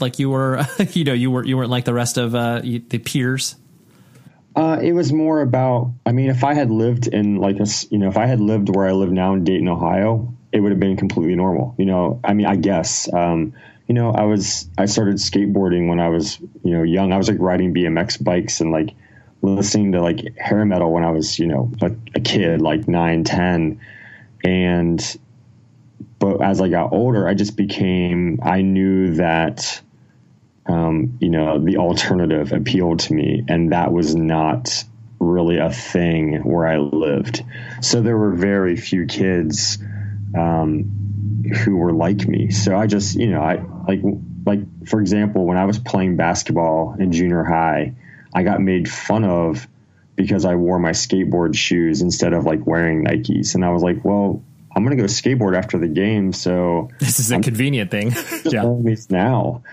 like 0.00 0.20
you 0.20 0.30
were, 0.30 0.64
you 0.92 1.02
know, 1.02 1.14
you 1.14 1.32
were 1.32 1.44
you 1.44 1.56
weren't 1.56 1.70
like 1.70 1.84
the 1.84 1.94
rest 1.94 2.16
of 2.16 2.34
uh, 2.34 2.60
the 2.60 2.98
peers? 2.98 3.56
Uh, 4.54 4.78
it 4.82 4.92
was 4.92 5.12
more 5.12 5.40
about. 5.40 5.92
I 6.04 6.12
mean, 6.12 6.28
if 6.28 6.42
I 6.44 6.54
had 6.54 6.70
lived 6.70 7.06
in 7.06 7.36
like 7.36 7.60
a, 7.60 7.66
you 7.90 7.98
know, 7.98 8.08
if 8.08 8.16
I 8.16 8.26
had 8.26 8.40
lived 8.40 8.74
where 8.74 8.86
I 8.86 8.92
live 8.92 9.12
now 9.12 9.34
in 9.34 9.44
Dayton, 9.44 9.68
Ohio, 9.68 10.34
it 10.52 10.60
would 10.60 10.72
have 10.72 10.80
been 10.80 10.96
completely 10.96 11.36
normal. 11.36 11.74
You 11.78 11.86
know, 11.86 12.20
I 12.24 12.34
mean, 12.34 12.46
I 12.46 12.56
guess. 12.56 13.12
Um, 13.12 13.54
you 13.86 13.94
know, 13.94 14.12
I 14.12 14.22
was 14.22 14.68
I 14.78 14.86
started 14.86 15.16
skateboarding 15.16 15.88
when 15.88 15.98
I 15.98 16.08
was 16.08 16.38
you 16.62 16.72
know 16.72 16.82
young. 16.82 17.12
I 17.12 17.16
was 17.16 17.28
like 17.28 17.38
riding 17.40 17.74
BMX 17.74 18.22
bikes 18.22 18.60
and 18.60 18.70
like 18.70 18.90
listening 19.42 19.92
to 19.92 20.02
like 20.02 20.36
hair 20.38 20.64
metal 20.64 20.92
when 20.92 21.04
I 21.04 21.10
was 21.10 21.38
you 21.38 21.46
know 21.46 21.72
a, 21.82 21.90
a 22.14 22.20
kid, 22.20 22.60
like 22.60 22.86
nine, 22.86 23.24
ten, 23.24 23.80
and 24.44 25.18
but 26.20 26.42
as 26.42 26.60
I 26.60 26.68
got 26.68 26.92
older, 26.92 27.26
I 27.26 27.34
just 27.34 27.56
became. 27.56 28.38
I 28.42 28.62
knew 28.62 29.14
that 29.14 29.80
um, 30.66 31.18
you 31.20 31.30
know, 31.30 31.58
the 31.58 31.78
alternative 31.78 32.52
appealed 32.52 33.00
to 33.00 33.14
me, 33.14 33.44
and 33.48 33.72
that 33.72 33.92
was 33.92 34.14
not 34.14 34.84
really 35.18 35.58
a 35.58 35.70
thing 35.70 36.42
where 36.42 36.66
I 36.66 36.78
lived. 36.78 37.44
So 37.82 38.00
there 38.00 38.16
were 38.16 38.32
very 38.32 38.76
few 38.76 39.06
kids 39.06 39.78
um, 40.36 41.44
who 41.64 41.76
were 41.76 41.92
like 41.92 42.26
me. 42.26 42.50
So 42.50 42.76
I 42.76 42.86
just, 42.86 43.16
you 43.16 43.28
know, 43.28 43.42
I 43.42 43.62
like, 43.86 44.00
like 44.46 44.88
for 44.88 45.00
example, 45.00 45.46
when 45.46 45.56
I 45.56 45.64
was 45.64 45.78
playing 45.78 46.16
basketball 46.16 46.96
in 46.98 47.12
junior 47.12 47.44
high, 47.44 47.94
I 48.32 48.42
got 48.42 48.60
made 48.60 48.90
fun 48.90 49.24
of 49.24 49.66
because 50.16 50.44
I 50.44 50.54
wore 50.54 50.78
my 50.78 50.90
skateboard 50.90 51.54
shoes 51.54 52.02
instead 52.02 52.32
of 52.32 52.44
like 52.44 52.66
wearing 52.66 53.04
Nikes, 53.04 53.54
and 53.54 53.64
I 53.64 53.70
was 53.70 53.82
like, 53.82 54.04
well. 54.04 54.42
I'm 54.72 54.84
gonna 54.84 54.94
go 54.94 55.02
skateboard 55.02 55.58
after 55.58 55.78
the 55.78 55.88
game, 55.88 56.32
so 56.32 56.90
this 57.00 57.18
is 57.18 57.32
a 57.32 57.34
I'm 57.34 57.42
convenient 57.42 57.90
thing. 57.90 58.12
yeah, 58.44 58.62
now 59.10 59.64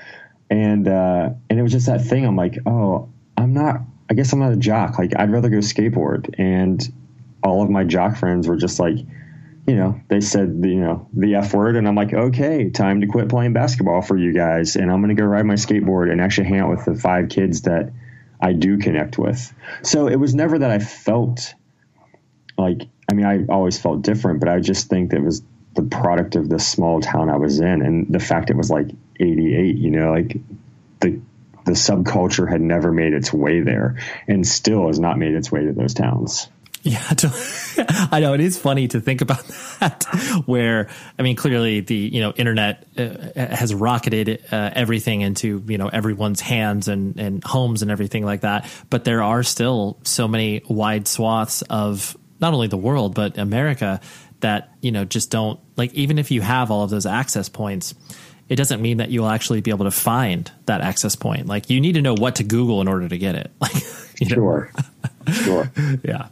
and 0.50 0.88
uh, 0.88 1.30
and 1.50 1.60
it 1.60 1.62
was 1.62 1.72
just 1.72 1.88
that 1.88 2.02
thing. 2.02 2.26
I'm 2.26 2.36
like, 2.36 2.58
oh, 2.66 3.10
I'm 3.38 3.54
not. 3.54 3.82
I 4.10 4.14
guess 4.14 4.32
I'm 4.32 4.40
not 4.40 4.54
a 4.54 4.58
jock. 4.58 4.98
Like 4.98 5.14
I'd 5.18 5.32
rather 5.32 5.50
go 5.50 5.58
skateboard. 5.58 6.34
And 6.38 6.82
all 7.44 7.62
of 7.62 7.70
my 7.70 7.84
jock 7.84 8.18
friends 8.18 8.48
were 8.48 8.56
just 8.56 8.80
like, 8.80 8.98
you 9.68 9.76
know, 9.76 10.00
they 10.08 10.22
said 10.22 10.62
the, 10.62 10.70
you 10.70 10.80
know 10.80 11.08
the 11.14 11.36
f 11.36 11.54
word, 11.54 11.76
and 11.76 11.88
I'm 11.88 11.96
like, 11.96 12.14
okay, 12.14 12.70
time 12.70 13.02
to 13.02 13.08
quit 13.08 13.30
playing 13.30 13.54
basketball 13.54 14.02
for 14.02 14.18
you 14.18 14.34
guys, 14.34 14.76
and 14.76 14.92
I'm 14.92 15.02
gonna 15.02 15.16
go 15.16 15.26
ride 15.26 15.46
my 15.46 15.56
skateboard 15.56 16.12
and 16.12 16.22
actually 16.22 16.48
hang 16.48 16.60
out 16.60 16.70
with 16.70 16.86
the 16.86 16.96
five 16.96 17.30
kids 17.30 17.64
that 17.64 17.92
I 18.40 18.54
do 18.54 18.78
connect 18.78 19.18
with. 19.18 19.54
So 19.82 20.08
it 20.08 20.16
was 20.16 20.34
never 20.34 20.60
that 20.60 20.72
I 20.72 20.80
felt 20.80 21.54
like. 22.58 22.84
I 23.10 23.14
mean, 23.14 23.26
I 23.26 23.46
always 23.46 23.80
felt 23.80 24.02
different, 24.02 24.42
but 24.42 24.50
I 24.50 24.60
just 24.60 24.90
think 24.90 25.12
that 25.12 25.18
it 25.18 25.24
was 25.24 25.42
the 25.76 25.84
product 25.84 26.36
of 26.36 26.50
the 26.50 26.60
small 26.60 27.00
town 27.00 27.30
I 27.30 27.38
was 27.38 27.60
in, 27.60 27.82
and 27.82 28.14
the 28.14 28.20
fact 28.20 28.50
it 28.50 28.58
was 28.58 28.70
like 28.70 28.90
88. 29.20 29.78
You 29.78 29.92
know, 29.92 30.12
like 30.12 30.38
the 31.00 31.20
the 31.66 31.74
subculture 31.74 32.50
had 32.50 32.62
never 32.62 32.92
made 32.92 33.14
its 33.14 33.32
way 33.34 33.62
there, 33.62 33.96
and 34.28 34.48
still 34.48 34.88
has 34.88 35.00
not 35.00 35.18
made 35.18 35.34
its 35.34 35.52
way 35.52 35.66
to 35.66 35.74
those 35.74 35.94
towns. 35.94 36.48
Yeah, 36.84 37.04
I 38.12 38.22
know 38.22 38.34
it 38.34 38.40
is 38.40 38.58
funny 38.58 38.88
to 38.90 39.02
think 39.02 39.20
about 39.22 39.46
that. 39.80 40.06
Where 40.46 40.88
I 41.20 41.22
mean, 41.22 41.36
clearly 41.36 41.82
the 41.82 41.96
you 41.96 42.22
know 42.22 42.32
internet 42.32 42.88
uh, 42.98 43.10
has 43.36 43.74
rocketed 43.74 44.46
uh, 44.52 44.72
everything 44.74 45.22
into 45.22 45.64
you 45.68 45.78
know 45.78 45.90
everyone's 45.90 46.40
hands 46.40 46.88
and 46.88 47.20
and 47.20 47.44
homes 47.44 47.82
and 47.82 47.92
everything 47.92 48.24
like 48.24 48.42
that. 48.42 48.72
But 48.90 49.04
there 49.04 49.22
are 49.22 49.44
still 49.44 50.00
so 50.04 50.28
many 50.28 50.62
wide 50.70 51.08
swaths 51.08 51.62
of 51.64 52.16
not 52.40 52.54
only 52.54 52.68
the 52.68 52.78
world 52.78 53.16
but 53.16 53.38
America 53.38 54.00
that 54.40 54.72
you 54.82 54.92
know 54.92 55.04
just 55.04 55.32
don't 55.32 55.60
like 55.76 55.94
even 55.94 56.18
if 56.18 56.32
you 56.32 56.42
have 56.42 56.72
all 56.72 56.84
of 56.84 56.90
those 56.90 57.06
access 57.06 57.50
points 57.50 57.96
it 58.50 58.56
doesn't 58.56 58.82
mean 58.82 58.98
that 58.98 59.10
you'll 59.10 59.28
actually 59.28 59.62
be 59.62 59.72
able 59.72 59.86
to 59.86 59.92
find 59.92 60.52
that 60.66 60.82
access 60.82 61.16
point. 61.16 61.48
Like 61.48 61.70
you 61.70 61.82
need 61.82 61.94
to 61.94 62.02
know 62.02 62.14
what 62.14 62.36
to 62.36 62.44
google 62.44 62.82
in 62.82 62.88
order 62.88 63.08
to 63.08 63.18
get 63.18 63.36
it. 63.36 63.52
Like 64.20 64.30
sure. 64.30 64.72
Sure. 65.32 65.72
Yeah. 66.04 66.28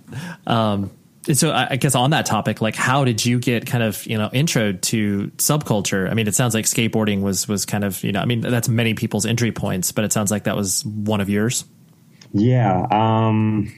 Um 0.48 0.92
so 1.34 1.52
I 1.52 1.78
guess 1.78 1.96
on 1.96 2.12
that 2.12 2.28
topic, 2.28 2.62
like 2.62 2.76
how 2.76 3.04
did 3.04 3.26
you 3.26 3.40
get 3.40 3.66
kind 3.66 3.84
of 3.84 4.06
you 4.06 4.18
know 4.18 4.30
intro 4.32 4.74
to 4.74 5.32
subculture? 5.38 6.10
I 6.10 6.14
mean, 6.14 6.28
it 6.28 6.36
sounds 6.36 6.54
like 6.54 6.66
skateboarding 6.66 7.22
was 7.22 7.48
was 7.48 7.66
kind 7.66 7.84
of 7.84 8.04
you 8.04 8.12
know 8.12 8.22
I 8.22 8.26
mean 8.26 8.42
that's 8.42 8.70
many 8.70 8.94
people's 8.94 9.26
entry 9.26 9.52
points, 9.52 9.92
but 9.92 10.04
it 10.04 10.14
sounds 10.14 10.30
like 10.30 10.44
that 10.44 10.56
was 10.56 10.86
one 10.86 11.22
of 11.22 11.30
yours. 11.30 11.66
Yeah, 12.32 12.86
um, 12.92 13.74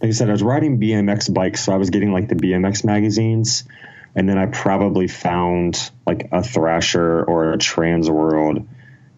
like 0.00 0.08
I 0.08 0.12
said, 0.12 0.28
I 0.28 0.32
was 0.32 0.42
riding 0.42 0.78
BMX 0.78 1.32
bikes, 1.32 1.64
so 1.64 1.72
I 1.72 1.76
was 1.76 1.90
getting 1.90 2.12
like 2.12 2.28
the 2.28 2.34
BMX 2.34 2.84
magazines, 2.84 3.64
and 4.16 4.26
then 4.26 4.38
I 4.38 4.46
probably 4.46 5.06
found 5.06 5.90
like 6.06 6.30
a 6.32 6.42
Thrasher 6.42 7.22
or 7.22 7.52
a 7.52 7.58
Transworld, 7.58 8.66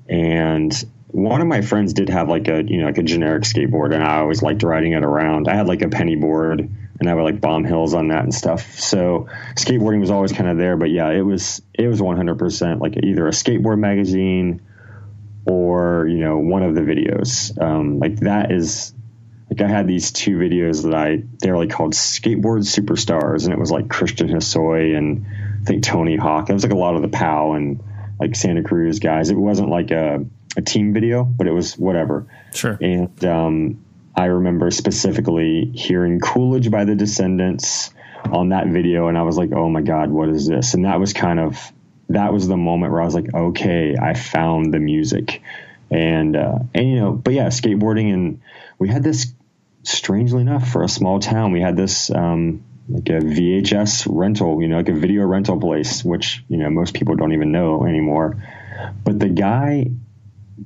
and 0.09 0.85
one 1.07 1.41
of 1.41 1.47
my 1.47 1.63
friends 1.63 1.95
did 1.95 2.09
have 2.11 2.29
like 2.29 2.49
a 2.49 2.63
you 2.65 2.81
know 2.81 2.87
like 2.87 2.99
a 2.99 3.05
generic 3.05 3.45
skateboard, 3.45 3.95
and 3.95 4.03
I 4.03 4.19
always 4.19 4.43
liked 4.43 4.65
riding 4.65 4.93
it 4.93 5.05
around. 5.05 5.49
I 5.49 5.55
had 5.55 5.69
like 5.69 5.83
a 5.83 5.89
penny 5.89 6.17
board, 6.17 6.69
and 6.99 7.09
I 7.09 7.15
would 7.15 7.23
like 7.23 7.41
bomb 7.41 7.65
hills 7.65 7.95
on 7.95 8.09
that 8.09 8.25
and 8.25 8.35
stuff. 8.35 8.81
So 8.81 9.29
skateboarding 9.55 10.01
was 10.01 10.11
always 10.11 10.33
kind 10.33 10.51
of 10.51 10.59
there, 10.59 10.77
but 10.77 10.91
yeah, 10.91 11.11
it 11.11 11.23
was 11.23 11.63
it 11.73 11.87
was 11.87 12.01
100% 12.01 12.81
like 12.81 12.97
either 13.03 13.29
a 13.29 13.31
skateboard 13.31 13.79
magazine 13.79 14.63
or 15.47 16.09
you 16.09 16.19
know 16.19 16.39
one 16.39 16.65
of 16.65 16.75
the 16.75 16.81
videos. 16.81 17.57
Um, 17.63 18.01
like 18.01 18.21
that 18.21 18.51
is 18.51 18.93
like 19.51 19.61
I 19.63 19.69
had 19.69 19.87
these 19.87 20.13
two 20.13 20.37
videos 20.37 20.83
that 20.83 20.95
I 20.95 21.23
they 21.41 21.51
were 21.51 21.57
like 21.57 21.71
called 21.71 21.95
skateboard 21.95 22.61
superstars, 22.61 23.45
and 23.45 23.53
it 23.53 23.59
was 23.59 23.71
like 23.71 23.89
Christian 23.89 24.29
Hosoi 24.29 24.97
and 24.97 25.27
I 25.63 25.65
think 25.65 25.83
Tony 25.83 26.17
Hawk. 26.17 26.51
It 26.51 26.53
was 26.53 26.63
like 26.63 26.73
a 26.73 26.77
lot 26.77 26.97
of 26.97 27.03
the 27.03 27.09
POW 27.09 27.53
and 27.53 27.83
like 28.21 28.37
Santa 28.37 28.63
Cruz 28.63 28.99
guys. 28.99 29.31
It 29.31 29.37
wasn't 29.37 29.71
like 29.71 29.91
a, 29.91 30.25
a 30.57 30.63
team 30.63 30.93
video, 30.93 31.25
but 31.25 31.47
it 31.47 31.53
was 31.53 31.79
whatever. 31.79 32.27
Sure. 32.53 32.77
And 32.81 33.25
um, 33.25 33.85
I 34.15 34.27
remember 34.27 34.71
specifically 34.71 35.71
hearing 35.75 36.21
Coolidge 36.21 36.71
by 36.71 36.85
the 36.85 36.95
Descendents 36.95 37.93
on 38.25 38.51
that 38.51 38.67
video, 38.67 39.09
and 39.09 39.17
I 39.17 39.23
was 39.23 39.39
like, 39.39 39.53
oh 39.53 39.69
my 39.69 39.81
god, 39.81 40.11
what 40.11 40.29
is 40.29 40.47
this? 40.47 40.75
And 40.75 40.85
that 40.85 41.01
was 41.01 41.13
kind 41.13 41.41
of 41.41 41.73
that 42.11 42.33
was 42.33 42.49
the 42.49 42.57
moment 42.57 42.93
where 42.93 43.01
I 43.01 43.05
was 43.05 43.15
like, 43.15 43.33
okay, 43.33 43.95
I 43.97 44.15
found 44.15 44.73
the 44.73 44.79
music. 44.79 45.43
And 45.91 46.37
uh, 46.37 46.59
and 46.75 46.89
you 46.89 46.97
know, 46.97 47.13
but 47.13 47.33
yeah, 47.33 47.47
skateboarding 47.47 48.13
and 48.13 48.41
we 48.79 48.89
had 48.89 49.03
this 49.03 49.33
strangely 49.83 50.43
enough, 50.43 50.71
for 50.71 50.83
a 50.83 50.89
small 50.89 51.21
town, 51.21 51.53
we 51.53 51.61
had 51.61 51.77
this 51.77 52.11
um, 52.11 52.65
like 52.89 53.09
a 53.09 53.21
VHS 53.21 54.07
rental, 54.11 54.63
you 54.63 54.69
know, 54.69 54.77
like 54.77 54.89
a 54.89 54.95
video 54.95 55.25
rental 55.25 55.61
place, 55.61 56.05
which 56.05 56.45
you 56.49 56.57
know 56.57 56.71
most 56.71 56.95
people 56.95 57.17
don't 57.17 57.33
even 57.33 57.53
know 57.53 57.85
anymore. 57.85 58.43
But 59.05 59.19
the 59.19 59.29
guy 59.29 59.91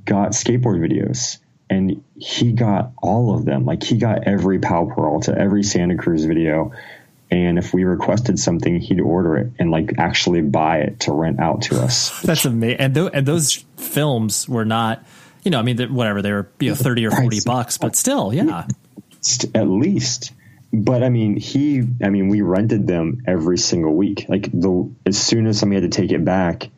got 0.05 0.31
skateboard 0.31 0.79
videos, 0.79 1.39
and 1.69 2.03
he 2.17 2.53
got 2.53 2.91
all 3.01 3.35
of 3.35 3.45
them. 3.45 3.65
Like 3.65 3.83
he 3.83 3.97
got 3.97 4.27
every 4.27 4.59
Powell 4.59 4.91
Peralta, 4.91 5.35
every 5.37 5.63
Santa 5.63 5.97
Cruz 5.97 6.25
video. 6.25 6.71
And 7.31 7.57
if 7.57 7.73
we 7.73 7.83
requested 7.83 8.37
something, 8.37 8.79
he'd 8.79 9.01
order 9.01 9.37
it 9.37 9.53
and 9.57 9.71
like 9.71 9.93
actually 9.97 10.41
buy 10.41 10.79
it 10.79 10.99
to 11.01 11.11
rent 11.11 11.39
out 11.39 11.63
to 11.63 11.81
us. 11.81 12.21
That's 12.21 12.45
amazing. 12.45 12.79
And, 12.79 12.93
th- 12.93 13.09
and 13.11 13.25
those 13.25 13.65
films 13.75 14.47
were 14.47 14.65
not, 14.65 15.03
you 15.43 15.51
know, 15.51 15.59
I 15.59 15.63
mean, 15.63 15.93
whatever 15.93 16.21
they 16.21 16.31
were, 16.31 16.49
you 16.59 16.69
know, 16.69 16.75
thirty 16.75 17.05
or 17.05 17.11
forty 17.11 17.39
bucks, 17.45 17.77
but 17.77 17.95
still, 17.95 18.33
yeah, 18.33 18.67
at 19.53 19.67
least. 19.67 20.31
But 20.71 21.03
I 21.03 21.09
mean, 21.09 21.37
he, 21.37 21.83
I 22.01 22.09
mean, 22.09 22.29
we 22.29 22.41
rented 22.41 22.87
them 22.87 23.21
every 23.27 23.57
single 23.57 23.93
week. 23.93 24.25
Like 24.27 24.51
the 24.51 24.89
as 25.05 25.21
soon 25.21 25.45
as 25.45 25.59
somebody 25.59 25.81
had 25.81 25.91
to 25.91 26.01
take 26.01 26.11
it 26.11 26.25
back, 26.25 26.69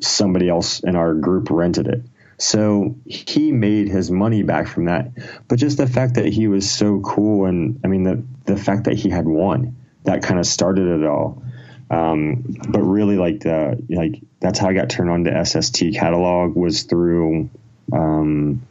somebody 0.00 0.48
else 0.48 0.80
in 0.80 0.94
our 0.94 1.14
group 1.14 1.48
rented 1.50 1.88
it. 1.88 2.02
So 2.38 2.96
he 3.06 3.52
made 3.52 3.88
his 3.88 4.10
money 4.10 4.42
back 4.42 4.68
from 4.68 4.86
that. 4.86 5.12
But 5.48 5.58
just 5.58 5.76
the 5.76 5.86
fact 5.86 6.14
that 6.14 6.26
he 6.26 6.48
was 6.48 6.70
so 6.70 7.00
cool, 7.00 7.46
and 7.46 7.80
I 7.84 7.88
mean 7.88 8.02
the 8.02 8.24
the 8.44 8.56
fact 8.56 8.84
that 8.84 8.94
he 8.94 9.10
had 9.10 9.26
won, 9.26 9.76
that 10.04 10.22
kind 10.22 10.38
of 10.38 10.46
started 10.46 11.00
it 11.00 11.06
all. 11.06 11.42
Um, 11.90 12.56
but 12.68 12.82
really, 12.82 13.16
like 13.16 13.40
the 13.40 13.82
like 13.88 14.22
that's 14.40 14.58
how 14.58 14.68
I 14.68 14.72
got 14.72 14.90
turned 14.90 15.10
on 15.10 15.24
to 15.24 15.44
SST 15.44 15.94
catalog 15.94 16.56
was 16.56 16.82
through 16.84 17.50
um, 17.92 18.62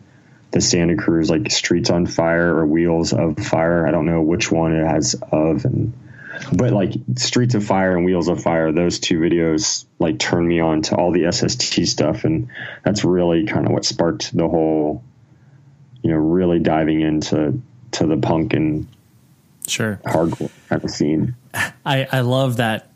the 0.51 0.61
Santa 0.61 0.95
Cruz 0.95 1.29
like 1.29 1.51
Streets 1.51 1.89
on 1.89 2.05
Fire 2.05 2.55
or 2.55 2.65
Wheels 2.65 3.13
of 3.13 3.37
Fire. 3.37 3.87
I 3.87 3.91
don't 3.91 4.05
know 4.05 4.21
which 4.21 4.51
one 4.51 4.75
it 4.75 4.85
has 4.85 5.15
of 5.31 5.65
and 5.65 5.93
but 6.53 6.71
like 6.71 6.93
Streets 7.15 7.55
of 7.55 7.65
Fire 7.65 7.95
and 7.95 8.05
Wheels 8.05 8.27
of 8.27 8.41
Fire, 8.41 8.71
those 8.71 8.99
two 8.99 9.19
videos 9.19 9.85
like 9.99 10.19
turned 10.19 10.47
me 10.47 10.59
on 10.59 10.81
to 10.83 10.95
all 10.95 11.11
the 11.11 11.31
SST 11.31 11.85
stuff, 11.87 12.23
and 12.23 12.49
that's 12.83 13.03
really 13.03 13.45
kind 13.45 13.65
of 13.65 13.71
what 13.71 13.85
sparked 13.85 14.35
the 14.35 14.47
whole, 14.47 15.03
you 16.01 16.11
know, 16.11 16.17
really 16.17 16.59
diving 16.59 17.01
into 17.01 17.61
to 17.91 18.07
the 18.07 18.17
punk 18.17 18.53
and 18.53 18.87
sure 19.67 19.99
hardcore 20.05 20.51
kind 20.69 20.83
of 20.83 20.89
scene. 20.89 21.35
I 21.85 22.07
I 22.11 22.21
love 22.21 22.57
that. 22.57 22.90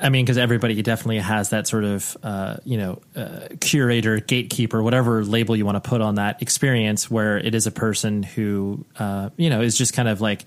I 0.00 0.08
mean, 0.08 0.24
because 0.24 0.38
everybody 0.38 0.80
definitely 0.82 1.18
has 1.18 1.50
that 1.50 1.66
sort 1.66 1.84
of, 1.84 2.16
uh, 2.22 2.56
you 2.64 2.76
know, 2.76 3.00
uh, 3.16 3.48
curator, 3.60 4.20
gatekeeper, 4.20 4.82
whatever 4.82 5.24
label 5.24 5.56
you 5.56 5.66
want 5.66 5.82
to 5.82 5.88
put 5.88 6.00
on 6.00 6.16
that 6.16 6.42
experience, 6.42 7.10
where 7.10 7.38
it 7.38 7.54
is 7.54 7.66
a 7.66 7.70
person 7.70 8.22
who, 8.22 8.84
uh, 8.98 9.30
you 9.36 9.50
know, 9.50 9.60
is 9.60 9.76
just 9.76 9.94
kind 9.94 10.08
of 10.08 10.20
like 10.20 10.44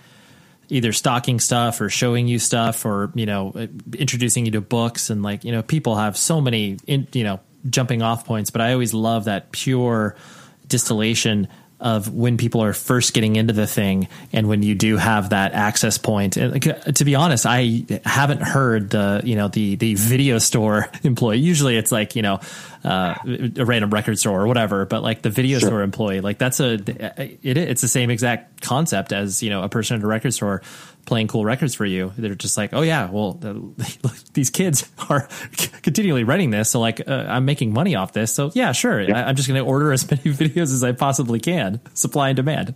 either 0.72 0.94
stocking 0.94 1.40
stuff 1.40 1.82
or 1.82 1.90
showing 1.90 2.28
you 2.28 2.40
stuff 2.40 2.86
or 2.86 3.12
you 3.14 3.26
know 3.26 3.52
introducing 3.98 4.46
you 4.46 4.52
to 4.52 4.62
books 4.62 5.10
and 5.10 5.22
like 5.22 5.44
you 5.44 5.52
know 5.52 5.62
people 5.62 5.98
have 5.98 6.18
so 6.18 6.40
many 6.40 6.78
in, 6.88 7.08
you 7.12 7.26
know 7.26 7.40
jumping 7.70 8.02
off 8.02 8.26
points 8.26 8.50
but 8.50 8.62
i 8.62 8.72
always 8.72 8.94
love 8.94 9.26
that 9.26 9.52
pure 9.52 10.16
distillation 10.70 11.48
of 11.82 12.14
when 12.14 12.38
people 12.38 12.64
are 12.64 12.74
first 12.74 13.14
getting 13.14 13.36
into 13.36 13.54
the 13.54 13.66
thing 13.66 14.08
and 14.32 14.48
when 14.48 14.62
you 14.62 14.76
do 14.76 14.98
have 14.98 15.32
that 15.32 15.54
access 15.54 15.98
point. 15.98 16.38
And 16.38 16.62
to 16.96 17.06
be 17.06 17.16
honest, 17.16 17.46
I 17.48 17.86
haven't 18.06 18.44
heard 18.44 18.92
the, 18.92 19.22
you 19.24 19.36
know, 19.36 19.48
the, 19.48 19.76
the 19.76 19.96
video 19.96 20.38
store 20.38 20.90
employee. 21.04 21.40
Usually 21.40 21.76
it's 21.76 21.92
like, 21.92 22.16
you 22.16 22.22
know, 22.22 22.40
uh, 22.84 23.16
a 23.58 23.66
random 23.66 23.90
record 23.90 24.20
store 24.20 24.42
or 24.42 24.48
whatever, 24.48 24.86
but 24.86 25.02
like 25.02 25.24
the 25.24 25.32
video 25.32 25.58
sure. 25.58 25.70
store 25.70 25.82
employee, 25.82 26.22
like 26.22 26.38
that's 26.38 26.60
a, 26.60 26.74
it, 26.74 27.58
it's 27.58 27.82
the 27.82 27.88
same 27.88 28.12
exact 28.12 28.62
concept 28.62 29.12
as, 29.12 29.42
you 29.42 29.50
know, 29.50 29.64
a 29.64 29.70
person 29.70 29.98
at 29.98 30.04
a 30.04 30.08
record 30.08 30.34
store 30.34 30.62
playing 31.06 31.28
cool 31.28 31.46
records 31.46 31.76
for 31.76 31.86
you. 31.86 32.14
They're 32.18 32.36
just 32.36 32.58
like, 32.58 32.74
oh 32.74 32.82
yeah, 32.82 33.10
well, 33.10 33.34
these 34.34 34.50
kids 34.50 34.90
are 35.10 35.28
continually 35.82 36.24
renting 36.24 36.52
this, 36.52 36.70
so 36.70 36.80
like 36.80 37.08
uh, 37.08 37.26
I'm 37.28 37.46
making 37.46 37.74
money 37.74 37.96
off 37.96 38.14
this. 38.14 38.34
So 38.34 38.52
yeah, 38.54 38.72
sure, 38.72 39.02
yeah. 39.02 39.26
I, 39.26 39.30
am 39.30 39.36
just 39.36 39.48
going 39.48 39.62
to 39.62 39.68
order 39.68 39.92
as 39.92 40.10
many 40.12 40.24
videos 40.24 40.74
as 40.74 40.84
I 40.84 40.92
possibly 40.92 41.40
can. 41.40 41.82
Supply 41.94 42.30
and 42.30 42.36
demand. 42.36 42.76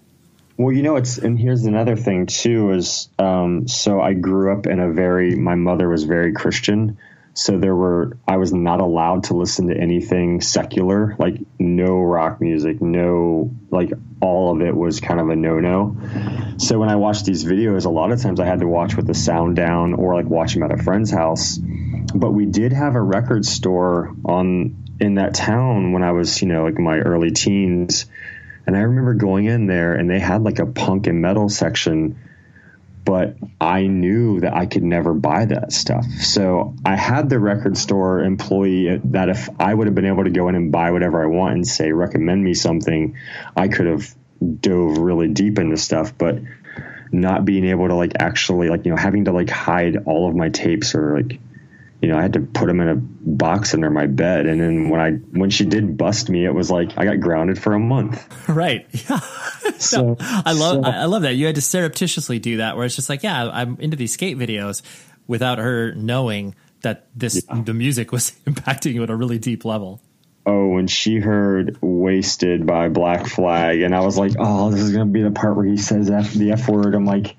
Well, 0.58 0.74
you 0.74 0.84
know, 0.84 0.96
it's 0.96 1.18
and 1.18 1.38
here's 1.38 1.66
another 1.66 1.96
thing 1.96 2.28
too 2.28 2.72
is 2.72 3.10
um, 3.20 3.68
so 3.68 4.00
I 4.00 4.14
grew 4.14 4.54
up 4.58 4.68
in 4.68 4.80
a 4.80 4.92
very 4.92 5.36
my 5.36 5.56
mother 5.56 5.90
was 5.90 6.04
very 6.04 6.32
Christian, 6.32 6.98
so 7.36 7.58
there 7.58 7.76
were 7.76 8.17
I 8.26 8.38
was 8.38 8.54
not 8.54 8.80
allowed 8.80 9.26
to 9.26 9.36
listen 9.36 9.67
to 9.67 9.78
anything 9.78 10.39
secular, 10.39 11.17
like 11.19 11.36
no 11.60 12.00
rock 12.00 12.39
music, 12.39 12.82
no 12.82 13.52
like 13.69 13.91
all 14.21 14.56
of 14.56 14.62
it 14.62 14.74
was 14.74 15.02
kind 15.02 15.19
of 15.19 15.28
a 15.28 15.36
no 15.36 15.60
no. 15.60 15.98
So 16.58 16.80
when 16.80 16.88
I 16.88 16.95
watched 16.95 17.26
these 17.26 17.43
videos, 17.43 17.86
a 17.86 17.89
lot 17.89 18.13
of 18.13 18.21
times 18.21 18.39
I 18.39 18.45
had 18.45 18.62
to 18.62 18.67
watch 18.67 18.95
with 18.95 19.06
the 19.06 19.13
sound 19.13 19.58
down 19.58 19.95
or 19.95 20.15
like 20.15 20.28
watch 20.28 20.54
them 20.54 20.63
at 20.63 20.71
a 20.71 20.82
friend's 20.82 21.12
house. 21.12 21.58
But 21.58 22.32
we 22.32 22.45
did 22.45 22.71
have 22.71 22.95
a 22.95 23.02
record 23.02 23.45
store 23.45 24.15
on 24.24 24.86
in 25.02 25.15
that 25.15 25.34
town 25.34 25.91
when 25.91 26.04
I 26.04 26.13
was, 26.13 26.41
you 26.41 26.48
know, 26.48 26.63
like 26.63 26.80
my 26.80 27.00
early 27.00 27.32
teens. 27.32 28.06
And 28.65 28.78
I 28.78 28.80
remember 28.80 29.13
going 29.13 29.45
in 29.45 29.67
there 29.67 29.93
and 29.93 30.10
they 30.10 30.19
had 30.19 30.41
like 30.41 30.60
a 30.60 30.65
punk 30.65 31.08
and 31.08 31.21
metal 31.21 31.50
section 31.50 32.17
but 33.06 33.38
I 33.62 33.86
knew 33.86 34.39
that 34.41 34.54
I 34.56 34.65
could 34.65 34.84
never 34.84 35.13
buy 35.13 35.46
that 35.46 35.72
stuff. 35.72 36.06
So 36.06 36.76
I 36.84 36.96
had 36.96 37.30
the 37.30 37.39
record 37.39 37.78
store 37.78 38.24
employee 38.24 39.00
that 39.06 39.30
if 39.30 39.48
I 39.60 39.74
would 39.74 39.88
have 39.88 39.96
been 39.96 40.08
able 40.08 40.24
to 40.24 40.32
go 40.32 40.50
in 40.50 40.56
and 40.56 40.72
buy 40.72 40.91
whatever 40.91 41.24
I 41.24 41.28
want 41.28 41.54
and 41.54 41.68
say, 41.68 41.91
recommend 41.91 42.44
me 42.44 42.56
something, 42.56 43.15
I 43.56 43.68
could 43.68 43.86
have 43.86 44.13
dove 44.60 44.98
really 44.98 45.28
deep 45.28 45.60
into 45.60 45.78
stuff. 45.78 46.18
But 46.18 46.39
not 47.12 47.46
being 47.46 47.65
able 47.65 47.88
to 47.88 47.96
like 47.96 48.13
actually 48.20 48.70
like, 48.70 48.86
you 48.86 48.91
know, 48.91 48.98
having 48.98 49.26
to 49.26 49.32
like 49.32 49.50
hide 49.50 49.98
all 50.06 50.28
of 50.28 50.36
my 50.36 50.50
tapes 50.50 50.96
or 50.96 51.22
like, 51.22 51.39
you 52.02 52.10
know, 52.10 52.18
I 52.18 52.22
had 52.22 52.34
to 52.34 52.42
put 52.42 52.68
them 52.68 52.82
in 52.82 52.90
a 52.90 52.96
box 52.96 53.74
under 53.74 53.90
my 53.90 54.06
bed. 54.06 54.46
And 54.46 54.60
then 54.60 54.90
when 54.90 55.00
I, 55.02 55.12
when 55.12 55.50
she 55.50 55.66
did 55.66 55.98
bust 55.98 56.30
me, 56.30 56.46
it 56.46 56.54
was 56.54 56.70
like, 56.70 56.98
I 56.98 57.06
got 57.06 57.20
grounded 57.20 57.62
for 57.62 57.74
a 57.74 57.80
month. 57.80 58.24
Right. 58.50 58.88
Yeah. 59.10 59.20
so, 59.80 60.14
no, 60.14 60.16
I 60.20 60.54
love, 60.54 60.86
so, 60.86 60.92
I 60.92 61.06
love 61.06 61.24
that. 61.24 61.34
You 61.34 61.48
had 61.48 61.56
to 61.56 61.62
surreptitiously 61.62 62.38
do 62.38 62.58
that 62.58 62.78
where 62.78 62.86
it's 62.86 62.96
just 62.96 63.10
like, 63.10 63.24
yeah, 63.24 63.50
I'm 63.50 63.78
into 63.80 63.98
these 63.98 64.14
skate 64.14 64.38
videos 64.38 64.84
without 65.26 65.58
her 65.58 65.96
knowing 65.96 66.54
that 66.82 67.08
this, 67.16 67.44
yeah. 67.48 67.62
the 67.62 67.74
music 67.74 68.12
was 68.12 68.32
impacting 68.46 68.94
you 68.94 69.02
at 69.02 69.10
a 69.10 69.16
really 69.16 69.40
deep 69.40 69.66
level. 69.66 70.02
Oh, 70.46 70.68
when 70.68 70.86
she 70.86 71.18
heard 71.18 71.80
"Wasted" 71.82 72.68
by 72.68 72.90
Black 72.90 73.26
Flag, 73.26 73.82
and 73.82 73.96
I 73.96 74.02
was 74.02 74.16
like, 74.16 74.34
"Oh, 74.38 74.70
this 74.70 74.82
is 74.82 74.92
gonna 74.92 75.08
be 75.08 75.24
the 75.24 75.32
part 75.32 75.56
where 75.56 75.66
he 75.66 75.78
says 75.78 76.12
F, 76.12 76.34
the 76.34 76.52
F 76.52 76.70
word." 76.70 76.94
I'm 76.94 77.06
like, 77.06 77.36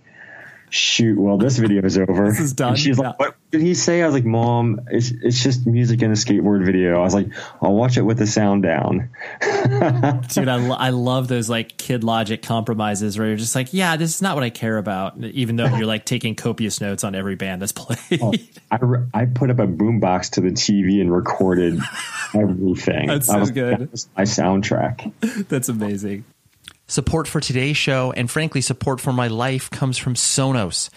shoot, 0.76 1.18
well, 1.18 1.38
this 1.38 1.58
video 1.58 1.82
is 1.84 1.98
over. 1.98 2.28
this 2.28 2.40
is 2.40 2.52
done. 2.52 2.70
And 2.70 2.78
she's 2.78 2.98
yeah. 2.98 3.08
like, 3.08 3.18
what 3.18 3.36
did 3.50 3.60
he 3.60 3.74
say? 3.74 4.02
I 4.02 4.06
was 4.06 4.14
like, 4.14 4.24
mom, 4.24 4.80
it's, 4.90 5.10
it's 5.10 5.42
just 5.42 5.66
music 5.66 6.02
and 6.02 6.12
a 6.12 6.16
skateboard 6.16 6.64
video. 6.64 7.00
I 7.00 7.02
was 7.02 7.14
like, 7.14 7.28
I'll 7.60 7.74
watch 7.74 7.96
it 7.96 8.02
with 8.02 8.18
the 8.18 8.26
sound 8.26 8.62
down. 8.62 9.10
Dude, 9.40 10.48
I, 10.48 10.56
lo- 10.56 10.76
I 10.78 10.90
love 10.90 11.28
those 11.28 11.48
like 11.48 11.76
kid 11.76 12.04
logic 12.04 12.42
compromises 12.42 13.18
where 13.18 13.28
you're 13.28 13.36
just 13.36 13.54
like, 13.54 13.72
yeah, 13.72 13.96
this 13.96 14.14
is 14.14 14.22
not 14.22 14.34
what 14.34 14.44
I 14.44 14.50
care 14.50 14.78
about. 14.78 15.18
Even 15.18 15.56
though 15.56 15.66
you're 15.76 15.86
like 15.86 16.04
taking 16.04 16.34
copious 16.34 16.80
notes 16.80 17.04
on 17.04 17.14
every 17.14 17.34
band 17.34 17.62
that's 17.62 17.72
played. 17.72 18.20
Oh, 18.20 18.32
I, 18.70 18.76
re- 18.80 19.06
I 19.14 19.24
put 19.24 19.50
up 19.50 19.58
a 19.58 19.66
boombox 19.66 20.32
to 20.32 20.40
the 20.40 20.50
TV 20.50 21.00
and 21.00 21.14
recorded 21.14 21.78
everything. 22.34 23.06
That's 23.06 23.26
so 23.26 23.38
was, 23.38 23.50
good. 23.50 23.78
That 23.78 23.92
was 23.92 24.08
my 24.16 24.22
soundtrack. 24.22 25.48
That's 25.48 25.68
amazing. 25.68 26.24
Support 26.88 27.26
for 27.26 27.40
today's 27.40 27.76
show 27.76 28.12
and 28.12 28.30
frankly, 28.30 28.60
support 28.60 29.00
for 29.00 29.12
my 29.12 29.26
life 29.26 29.70
comes 29.70 29.98
from 29.98 30.14
Sonos. 30.14 30.88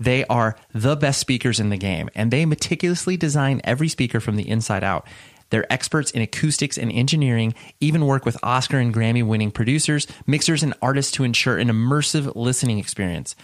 They 0.00 0.24
are 0.24 0.56
the 0.72 0.96
best 0.96 1.20
speakers 1.20 1.60
in 1.60 1.68
the 1.68 1.76
game 1.76 2.08
and 2.14 2.30
they 2.30 2.46
meticulously 2.46 3.18
design 3.18 3.60
every 3.62 3.88
speaker 3.88 4.20
from 4.20 4.36
the 4.36 4.48
inside 4.48 4.82
out. 4.82 5.06
They're 5.50 5.70
experts 5.70 6.10
in 6.10 6.22
acoustics 6.22 6.78
and 6.78 6.90
engineering, 6.90 7.54
even 7.78 8.06
work 8.06 8.24
with 8.24 8.38
Oscar 8.42 8.78
and 8.78 8.92
Grammy 8.92 9.22
winning 9.24 9.50
producers, 9.50 10.06
mixers, 10.26 10.62
and 10.62 10.72
artists 10.80 11.12
to 11.12 11.24
ensure 11.24 11.58
an 11.58 11.68
immersive 11.68 12.34
listening 12.34 12.78
experience. 12.78 13.36